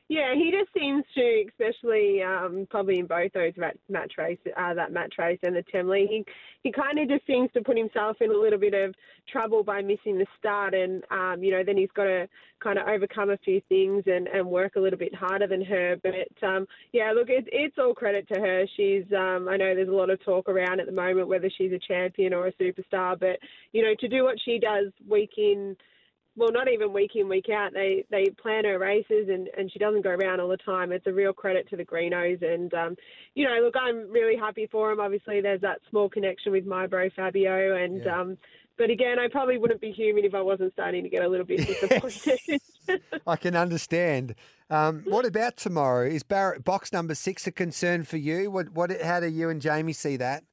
Yeah, 0.10 0.36
he 0.36 0.52
just 0.52 0.72
seems 0.74 1.04
to, 1.16 1.44
especially 1.50 2.24
um, 2.24 2.66
probably 2.70 3.00
in 3.00 3.08
both 3.08 3.34
those 3.34 3.52
match 3.90 4.14
race, 4.18 4.38
uh, 4.58 4.74
that 4.74 4.94
match 4.94 5.16
race 5.20 5.40
and 5.44 5.54
the 5.54 5.64
Temlee, 5.64 6.08
he 6.08 6.26
he 6.64 6.72
kind 6.72 6.98
of 6.98 7.10
just 7.10 7.28
seems 7.28 7.52
to 7.54 7.62
put 7.62 7.78
himself 7.78 8.16
in 8.22 8.32
a 8.32 8.38
little 8.38 8.58
bit 8.58 8.74
of 8.74 8.96
trouble 9.30 9.64
by 9.64 9.82
missing 9.82 10.18
the 10.18 10.26
start, 10.40 10.74
and 10.74 11.04
um, 11.12 11.44
you 11.44 11.52
know 11.52 11.62
then 11.62 11.76
he's 11.76 11.92
got 11.94 12.06
to 12.06 12.26
kind 12.64 12.80
of 12.80 12.88
overcome 12.88 13.32
a 13.32 13.38
few 13.38 13.60
things 13.68 14.04
and, 14.08 14.30
and 14.30 14.48
work 14.48 14.78
a 14.78 14.80
little 14.80 14.98
bit 14.98 15.14
harder 15.14 15.46
than 15.46 15.64
her. 15.66 15.98
But 16.02 16.48
um, 16.48 16.68
yeah, 16.94 17.12
look, 17.12 17.30
it, 17.30 17.44
it's 17.52 17.78
all 17.78 17.94
credit 17.94 18.30
to 18.30 18.40
her. 18.40 18.64
She's 18.78 19.04
um, 19.12 19.50
I 19.50 19.58
know 19.58 19.76
there's 19.76 19.90
a 19.90 19.92
lot 19.92 20.10
of 20.10 20.24
talk 20.24 20.48
around 20.48 20.80
at 20.80 20.86
the 20.86 20.94
moment 20.94 21.28
whether 21.28 21.50
she's 21.58 21.74
a 21.74 21.80
champion 21.80 22.34
or 22.34 22.48
a 22.48 22.54
superstar, 22.54 23.20
but 23.20 23.40
you 23.74 23.84
know 23.84 23.94
to 24.00 24.08
do 24.08 24.24
what 24.24 24.38
she 24.46 24.58
does 24.58 24.86
week 25.06 25.32
in 25.38 25.76
well, 26.38 26.52
not 26.52 26.72
even 26.72 26.94
week 26.94 27.12
in, 27.16 27.28
week 27.28 27.50
out. 27.50 27.74
They 27.74 28.06
they 28.12 28.26
plan 28.42 28.64
her 28.66 28.78
races, 28.78 29.28
and, 29.28 29.50
and 29.58 29.72
she 29.72 29.80
doesn't 29.80 30.04
go 30.04 30.12
around 30.12 30.40
all 30.40 30.48
the 30.48 30.58
time. 30.58 30.92
It's 30.92 31.08
a 31.08 31.12
real 31.12 31.34
credit 31.34 31.68
to 31.70 31.76
the 31.76 31.84
Greenos, 31.84 32.44
and 32.44 32.72
um, 32.76 32.96
you 33.34 33.46
know, 33.46 33.60
look, 33.64 33.76
I'm 33.76 34.10
really 34.10 34.38
happy 34.38 34.68
for 34.72 34.92
him. 34.92 35.00
Obviously, 35.00 35.42
there's 35.42 35.62
that 35.62 35.82
small 35.90 36.08
connection 36.08 36.52
with 36.52 36.66
my 36.66 36.86
bro 36.86 37.10
Fabio, 37.16 37.76
and 37.76 38.04
yeah. 38.06 38.22
um, 38.22 38.38
but 38.78 38.92
again, 38.92 39.18
I 39.18 39.28
probably 39.30 39.58
wouldn't 39.58 39.82
be 39.82 39.92
human 39.92 40.24
if 40.26 40.36
I 40.36 40.42
wasn't 40.42 40.74
starting 40.74 41.04
to 41.04 41.10
get 41.10 41.24
a 41.24 41.28
little 41.28 41.46
bit 41.46 41.66
disappointed. 41.66 42.62
I 43.28 43.36
can 43.36 43.56
understand. 43.56 44.36
Um, 44.70 45.04
what 45.08 45.26
about 45.26 45.58
tomorrow? 45.58 46.08
Is 46.08 46.22
Barrett 46.22 46.64
box 46.64 46.94
number 46.94 47.16
six 47.16 47.48
a 47.48 47.52
concern 47.52 48.04
for 48.04 48.18
you? 48.18 48.52
What 48.52 48.70
what? 48.70 49.02
How 49.02 49.20
do 49.20 49.28
you 49.28 49.50
and 49.50 49.60
Jamie 49.60 49.94
see 49.94 50.18
that? 50.18 50.44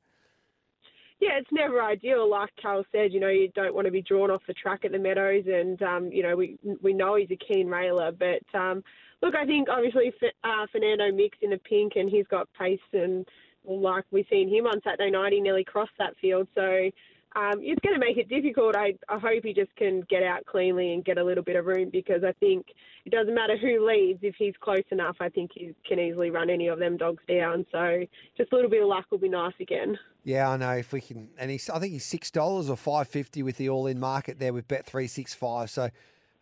Yeah, 1.25 1.39
it's 1.39 1.53
never 1.53 1.83
ideal. 1.83 2.29
Like 2.29 2.51
Carl 2.61 2.85
said, 2.93 3.13
you 3.13 3.21
know, 3.21 3.29
you 3.29 3.49
don't 3.55 3.75
want 3.75 3.87
to 3.87 3.91
be 3.91 4.03
drawn 4.03 4.31
off 4.31 4.43
the 4.47 4.53
track 4.53 4.85
at 4.85 4.93
the 4.93 4.99
Meadows, 4.99 5.45
and 5.47 5.81
um, 5.83 6.13
you 6.13 6.23
know, 6.23 6.37
we 6.37 6.59
we 6.83 6.93
know 6.93 7.17
he's 7.17 7.31
a 7.31 7.37
keen 7.37 7.69
railer. 7.69 8.13
But 8.13 8.43
um, 8.59 8.85
look, 9.23 9.35
I 9.35 9.47
think 9.47 9.69
obviously 9.71 10.13
uh, 10.45 10.67
Fernando 10.71 11.11
Mix 11.13 11.39
in 11.41 11.51
the 11.51 11.59
pink, 11.59 11.95
and 11.97 12.11
he's 12.11 12.27
got 12.27 12.49
pace, 12.59 12.79
and 12.93 13.27
like 13.65 14.05
we've 14.11 14.27
seen 14.29 14.49
him 14.49 14.67
on 14.67 14.83
Saturday 14.83 15.11
night, 15.11 15.33
he 15.33 15.41
nearly 15.41 15.65
crossed 15.65 15.97
that 15.99 16.15
field. 16.21 16.47
So 16.55 16.91
um, 17.37 17.61
it's 17.61 17.81
going 17.81 17.95
to 17.95 18.01
make 18.01 18.17
it 18.17 18.29
difficult. 18.29 18.77
I, 18.77 18.95
I 19.09 19.19
hope 19.19 19.43
he 19.43 19.53
just 19.53 19.75
can 19.77 20.03
get 20.09 20.23
out 20.23 20.47
cleanly 20.47 20.93
and 20.95 21.05
get 21.05 21.19
a 21.19 21.25
little 21.25 21.43
bit 21.43 21.57
of 21.57 21.67
room 21.67 21.91
because 21.91 22.23
I 22.23 22.33
think 22.33 22.67
it 23.05 23.11
doesn't 23.11 23.35
matter 23.35 23.57
who 23.57 23.87
leads. 23.87 24.21
If 24.23 24.37
he's 24.39 24.55
close 24.61 24.85
enough, 24.93 25.17
I 25.21 25.29
think 25.29 25.51
he 25.55 25.75
can 25.87 25.99
easily 25.99 26.31
run 26.31 26.49
any 26.49 26.69
of 26.69 26.79
them 26.79 26.97
dogs 26.97 27.23
down. 27.29 27.67
So 27.73 28.05
just 28.37 28.53
a 28.53 28.55
little 28.55 28.71
bit 28.71 28.83
of 28.83 28.89
luck 28.89 29.07
will 29.11 29.19
be 29.19 29.29
nice 29.29 29.55
again. 29.61 29.99
Yeah, 30.23 30.49
I 30.49 30.57
know 30.57 30.71
if 30.73 30.93
we 30.93 31.01
can, 31.01 31.29
and 31.37 31.51
he's 31.51 31.69
I 31.69 31.79
think 31.79 31.93
he's 31.93 32.07
six 32.07 32.31
dollars 32.31 32.71
or 32.71 32.77
five 32.77 33.09
fifty 33.09 33.43
with 33.43 33.57
the 33.57 33.69
all 33.69 33.87
in 33.87 34.01
market 34.01 34.39
there 34.39 34.53
with 34.53 34.69
Bet 34.69 34.87
three 34.87 35.07
six 35.07 35.35
five. 35.35 35.71
So 35.71 35.91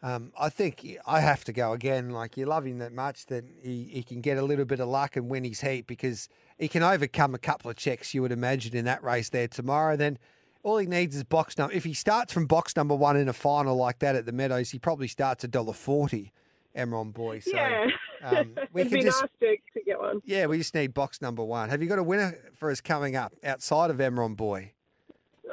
um, 0.03 0.33
I 0.39 0.51
think 0.51 0.87
I 1.07 1.21
have 1.21 1.43
to 1.45 1.53
go 1.53 1.73
again. 1.73 2.11
Like 2.11 2.37
you 2.37 2.45
love 2.45 2.67
him 2.67 2.79
that 2.79 2.93
much 2.93 3.27
that 3.27 3.45
he, 3.63 3.85
he 3.85 4.03
can 4.03 4.21
get 4.21 4.37
a 4.37 4.43
little 4.43 4.65
bit 4.65 4.79
of 4.79 4.89
luck 4.89 5.17
and 5.17 5.29
win 5.29 5.45
his 5.45 5.63
heat 5.63 5.87
because 5.87 6.29
he 6.59 6.69
can 6.69 6.83
overcome 6.83 7.35
a 7.35 7.39
couple 7.39 7.71
of 7.71 7.77
checks. 7.77 8.13
You 8.13 8.23
would 8.23 8.33
imagine 8.33 8.77
in 8.77 8.85
that 8.85 9.03
race 9.03 9.31
there 9.31 9.49
tomorrow. 9.49 9.97
Then 9.97 10.19
all 10.63 10.79
he 10.79 10.87
needs 10.87 11.17
is 11.17 11.25
box 11.25 11.59
number. 11.59 11.75
If 11.75 11.85
he 11.85 11.95
starts 11.95 12.33
from 12.33 12.47
box 12.47 12.77
number 12.77 12.95
one 12.95 13.17
in 13.17 13.29
a 13.29 13.33
final 13.33 13.77
like 13.77 13.99
that 14.01 14.17
at 14.17 14.27
the 14.27 14.33
Meadows, 14.33 14.71
he 14.71 14.79
probably 14.79 15.09
starts 15.09 15.45
a 15.45 15.49
dollar 15.49 15.73
forty. 15.73 16.33
Emron 16.77 17.13
boy. 17.13 17.41
So, 17.41 17.51
yeah, 17.53 17.87
um, 18.23 18.57
we 18.73 18.81
it'd 18.81 18.93
can 18.93 19.01
be 19.01 19.05
just 19.05 19.21
nice 19.21 19.31
to, 19.41 19.57
to 19.75 19.85
get 19.85 19.99
one. 19.99 20.21
yeah, 20.25 20.47
we 20.47 20.59
just 20.59 20.75
need 20.75 20.95
box 20.95 21.21
number 21.21 21.45
one. 21.45 21.69
Have 21.69 21.83
you 21.83 21.89
got 21.89 21.99
a 21.99 22.03
winner 22.03 22.35
for 22.55 22.71
us 22.71 22.81
coming 22.81 23.15
up 23.15 23.35
outside 23.45 23.91
of 23.91 23.99
Emron 23.99 24.37
boy? 24.37 24.73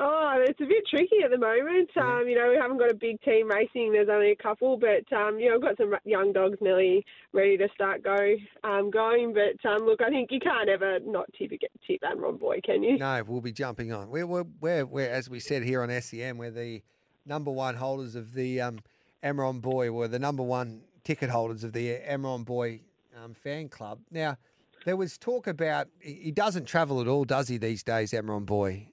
Oh, 0.01 0.41
it's 0.47 0.61
a 0.61 0.65
bit 0.65 0.85
tricky 0.89 1.23
at 1.25 1.29
the 1.29 1.37
moment. 1.37 1.89
Um, 1.97 2.23
you 2.25 2.35
know, 2.35 2.49
we 2.49 2.55
haven't 2.55 2.77
got 2.77 2.89
a 2.89 2.95
big 2.95 3.21
team 3.21 3.49
racing. 3.49 3.91
There's 3.91 4.07
only 4.09 4.31
a 4.31 4.35
couple, 4.35 4.77
but 4.77 5.11
um, 5.13 5.39
you 5.39 5.49
know, 5.49 5.55
I've 5.55 5.61
got 5.61 5.77
some 5.77 5.93
young 6.05 6.31
dogs 6.31 6.57
nearly 6.61 7.05
ready 7.33 7.57
to 7.57 7.67
start 7.75 8.01
go 8.01 8.35
um, 8.63 8.91
going. 8.91 9.33
But 9.33 9.69
um, 9.69 9.85
look, 9.85 10.01
I 10.01 10.09
think 10.09 10.31
you 10.31 10.39
can't 10.39 10.69
ever 10.69 10.99
not 11.01 11.25
tip 11.37 11.51
tip 11.51 12.01
Amron 12.01 12.39
Boy, 12.39 12.61
can 12.63 12.81
you? 12.81 12.97
No, 12.97 13.21
we'll 13.27 13.41
be 13.41 13.51
jumping 13.51 13.91
on. 13.91 14.09
We're, 14.09 14.25
we're, 14.25 14.45
we're, 14.61 14.85
we're 14.85 15.09
as 15.09 15.29
we 15.29 15.41
said 15.41 15.63
here 15.63 15.81
on 15.83 15.89
SEN, 16.01 16.37
we're 16.37 16.51
the 16.51 16.81
number 17.25 17.51
one 17.51 17.75
holders 17.75 18.15
of 18.15 18.33
the 18.33 18.61
um, 18.61 18.79
Emron 19.21 19.59
Boy. 19.59 19.91
We're 19.91 20.07
the 20.07 20.19
number 20.19 20.43
one 20.43 20.81
ticket 21.03 21.29
holders 21.29 21.65
of 21.65 21.73
the 21.73 21.99
Emron 22.09 22.45
Boy 22.45 22.79
um, 23.21 23.33
fan 23.33 23.67
club. 23.67 23.99
Now, 24.09 24.37
there 24.85 24.95
was 24.95 25.17
talk 25.17 25.45
about 25.45 25.89
he 25.99 26.13
he 26.13 26.31
doesn't 26.31 26.65
travel 26.65 27.01
at 27.01 27.07
all, 27.09 27.25
does 27.25 27.49
he, 27.49 27.57
these 27.57 27.83
days, 27.83 28.13
Emron 28.13 28.45
Boy? 28.45 28.87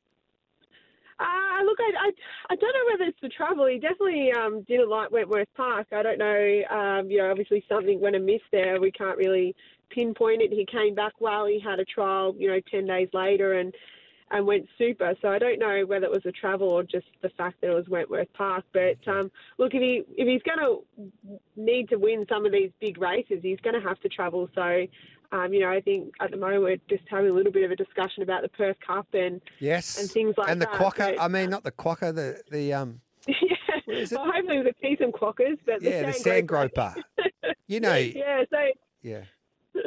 Uh, 1.56 1.62
look, 1.64 1.78
I, 1.80 2.08
I, 2.08 2.10
I 2.50 2.56
don't 2.56 2.72
know 2.74 2.92
whether 2.92 3.04
it's 3.08 3.20
the 3.22 3.28
travel. 3.28 3.66
He 3.66 3.78
definitely 3.78 4.32
um, 4.32 4.62
didn't 4.68 4.90
like 4.90 5.10
Wentworth 5.10 5.48
Park. 5.56 5.86
I 5.92 6.02
don't 6.02 6.18
know. 6.18 6.62
Um, 6.70 7.10
you 7.10 7.18
know, 7.18 7.30
obviously 7.30 7.64
something 7.68 8.00
went 8.00 8.16
amiss 8.16 8.42
there. 8.52 8.80
We 8.80 8.90
can't 8.90 9.16
really 9.16 9.54
pinpoint 9.90 10.42
it. 10.42 10.52
He 10.52 10.66
came 10.66 10.94
back 10.94 11.14
well. 11.20 11.46
He 11.46 11.60
had 11.60 11.78
a 11.80 11.84
trial, 11.84 12.34
you 12.38 12.48
know, 12.48 12.60
ten 12.70 12.86
days 12.86 13.08
later, 13.12 13.54
and 13.54 13.72
and 14.32 14.44
went 14.44 14.66
super. 14.76 15.14
So 15.22 15.28
I 15.28 15.38
don't 15.38 15.60
know 15.60 15.84
whether 15.86 16.06
it 16.06 16.10
was 16.10 16.24
the 16.24 16.32
travel 16.32 16.68
or 16.68 16.82
just 16.82 17.06
the 17.22 17.28
fact 17.30 17.60
that 17.60 17.70
it 17.70 17.74
was 17.74 17.88
Wentworth 17.88 18.32
Park. 18.34 18.64
But 18.72 18.98
um, 19.06 19.30
look, 19.56 19.72
if 19.72 19.80
he 19.80 20.02
if 20.16 20.26
he's 20.26 20.42
going 20.42 20.58
to 20.58 21.38
need 21.56 21.88
to 21.90 21.96
win 21.96 22.26
some 22.28 22.44
of 22.44 22.52
these 22.52 22.70
big 22.80 22.98
races, 22.98 23.38
he's 23.42 23.60
going 23.60 23.80
to 23.80 23.88
have 23.88 24.00
to 24.00 24.08
travel. 24.08 24.48
So. 24.54 24.86
Um, 25.32 25.52
you 25.52 25.60
know, 25.60 25.70
I 25.70 25.80
think 25.80 26.12
at 26.20 26.30
the 26.30 26.36
moment 26.36 26.62
we're 26.62 26.76
just 26.88 27.02
having 27.08 27.30
a 27.30 27.32
little 27.32 27.52
bit 27.52 27.64
of 27.64 27.70
a 27.70 27.76
discussion 27.76 28.22
about 28.22 28.42
the 28.42 28.48
Perth 28.48 28.76
Cup 28.86 29.06
and 29.12 29.40
Yes. 29.58 29.98
and 30.00 30.10
things 30.10 30.34
like 30.38 30.46
that. 30.46 30.52
And 30.52 30.62
the 30.62 30.66
that. 30.66 30.74
quokka, 30.80 31.14
but- 31.16 31.20
I 31.22 31.28
mean, 31.28 31.50
not 31.50 31.64
the 31.64 31.72
quokka, 31.72 32.14
the, 32.14 32.40
the 32.50 32.72
um, 32.72 33.00
yeah, 33.28 33.34
well, 34.12 34.30
hopefully 34.32 34.58
we 34.58 34.64
could 34.64 34.76
see 34.80 34.96
some 35.00 35.10
quackers, 35.12 35.58
but 35.66 35.82
yeah, 35.82 36.02
the 36.06 36.12
sand 36.12 36.48
groper. 36.48 36.94
You 37.68 37.80
know, 37.80 37.96
yeah, 37.96 38.44
so 38.48 38.58
yeah. 39.02 39.22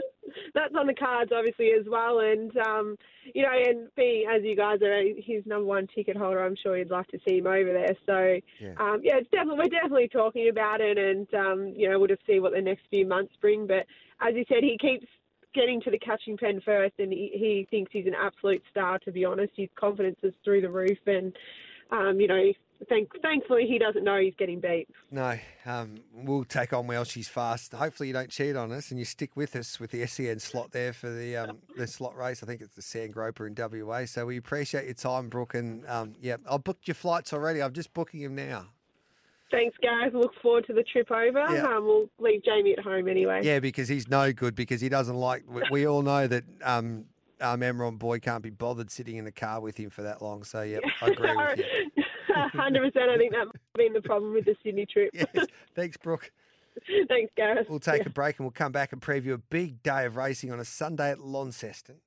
that's 0.53 0.73
on 0.77 0.87
the 0.87 0.93
cards 0.93 1.31
obviously 1.33 1.71
as 1.71 1.85
well. 1.87 2.19
And 2.19 2.55
um, 2.57 2.97
you 3.33 3.43
know, 3.43 3.51
and 3.53 3.87
being 3.95 4.25
as 4.29 4.43
you 4.43 4.55
guys 4.57 4.81
are 4.81 5.01
his 5.17 5.45
number 5.45 5.63
one 5.65 5.87
ticket 5.95 6.17
holder, 6.17 6.43
I'm 6.43 6.57
sure 6.61 6.77
you'd 6.77 6.89
like 6.89 7.07
to 7.07 7.19
see 7.27 7.37
him 7.37 7.47
over 7.47 7.71
there. 7.71 7.95
So 8.05 8.39
Yeah. 8.59 8.73
um, 8.79 8.99
yeah, 9.01 9.15
it's 9.17 9.29
definitely 9.31 9.59
we're 9.59 9.69
definitely 9.79 10.09
talking 10.09 10.49
about 10.49 10.81
it, 10.81 10.97
and 10.97 11.33
um, 11.33 11.73
you 11.75 11.89
know, 11.89 11.97
we'll 11.99 12.09
just 12.09 12.25
see 12.27 12.39
what 12.41 12.51
the 12.53 12.61
next 12.61 12.81
few 12.89 13.05
months 13.07 13.33
bring. 13.39 13.65
But 13.67 13.85
as 14.19 14.35
you 14.35 14.43
said, 14.49 14.61
he 14.61 14.77
keeps 14.77 15.05
getting 15.53 15.81
to 15.81 15.91
the 15.91 15.99
catching 15.99 16.37
pen 16.37 16.61
first, 16.63 16.93
and 16.99 17.11
he, 17.11 17.31
he 17.33 17.67
thinks 17.69 17.91
he's 17.91 18.07
an 18.07 18.15
absolute 18.15 18.63
star. 18.69 18.99
To 18.99 19.11
be 19.11 19.25
honest, 19.25 19.53
his 19.55 19.69
confidence 19.75 20.19
is 20.23 20.33
through 20.43 20.61
the 20.61 20.69
roof, 20.69 20.97
and 21.05 21.35
um, 21.91 22.19
you 22.19 22.27
know, 22.27 22.51
thank, 22.87 23.09
thankfully 23.21 23.65
he 23.67 23.79
doesn't 23.79 24.03
know 24.03 24.19
he's 24.19 24.35
getting 24.37 24.59
beat. 24.59 24.87
No, 25.11 25.37
um, 25.65 25.95
we'll 26.13 26.43
take 26.43 26.71
on 26.73 26.87
Wow 26.87 27.03
She's 27.03 27.27
Fast. 27.27 27.73
Hopefully, 27.73 28.07
you 28.07 28.13
don't 28.13 28.29
cheat 28.29 28.55
on 28.55 28.71
us 28.71 28.91
and 28.91 28.99
you 28.99 29.05
stick 29.05 29.35
with 29.35 29.55
us 29.55 29.79
with 29.79 29.91
the 29.91 30.05
SEN 30.05 30.39
slot 30.39 30.71
there 30.71 30.93
for 30.93 31.09
the 31.09 31.37
um, 31.37 31.57
the 31.77 31.87
slot 31.87 32.15
race. 32.15 32.43
I 32.43 32.45
think 32.45 32.61
it's 32.61 32.75
the 32.75 32.81
Sand 32.81 33.13
Groper 33.13 33.47
in 33.47 33.55
WA. 33.57 34.05
So 34.05 34.25
we 34.25 34.37
appreciate 34.37 34.85
your 34.85 34.93
time, 34.93 35.29
Brooke. 35.29 35.55
And 35.55 35.85
um, 35.87 36.15
yeah, 36.21 36.37
I've 36.49 36.63
booked 36.63 36.87
your 36.87 36.95
flights 36.95 37.33
already. 37.33 37.61
I'm 37.61 37.73
just 37.73 37.93
booking 37.93 38.21
them 38.21 38.35
now. 38.35 38.67
Thanks, 39.51 39.75
guys. 39.81 40.11
Look 40.13 40.33
forward 40.41 40.67
to 40.67 40.73
the 40.73 40.83
trip 40.83 41.09
over. 41.11 41.45
Yeah. 41.53 41.65
Um, 41.65 41.85
we'll 41.85 42.09
leave 42.19 42.43
Jamie 42.43 42.73
at 42.77 42.83
home 42.83 43.07
anyway. 43.07 43.41
Yeah, 43.43 43.59
because 43.59 43.87
he's 43.87 44.07
no 44.07 44.31
good 44.31 44.55
because 44.55 44.81
he 44.81 44.89
doesn't 44.89 45.15
like. 45.15 45.43
We, 45.47 45.63
we 45.71 45.87
all 45.87 46.01
know 46.01 46.27
that 46.27 46.43
um, 46.63 47.05
um, 47.41 47.61
Emron 47.61 47.97
Boy 47.97 48.19
can't 48.19 48.43
be 48.43 48.49
bothered 48.49 48.91
sitting 48.91 49.17
in 49.17 49.25
the 49.25 49.31
car 49.31 49.59
with 49.59 49.77
him 49.77 49.89
for 49.89 50.03
that 50.03 50.21
long. 50.21 50.43
So 50.43 50.61
yeah, 50.61 50.79
I 51.01 51.07
agree 51.11 51.35
with 51.35 51.59
you. 51.59 52.03
Hundred 52.53 52.91
percent. 52.91 53.09
I 53.09 53.17
think 53.17 53.31
that 53.33 53.45
might 53.45 53.55
have 53.55 53.73
been 53.75 53.93
the 53.93 54.01
problem 54.01 54.33
with 54.33 54.45
the 54.45 54.55
Sydney 54.63 54.85
trip. 54.85 55.13
Thanks, 55.75 55.97
Brooke. 55.97 56.31
Thanks, 57.07 57.31
Gareth. 57.35 57.67
We'll 57.69 57.79
take 57.79 58.05
a 58.05 58.09
break 58.09 58.37
and 58.39 58.45
we'll 58.45 58.51
come 58.51 58.71
back 58.71 58.93
and 58.93 59.01
preview 59.01 59.33
a 59.33 59.37
big 59.37 59.83
day 59.83 60.05
of 60.05 60.15
racing 60.15 60.51
on 60.51 60.59
a 60.59 60.65
Sunday 60.65 61.11
at 61.11 61.19
Launceston. 61.19 61.99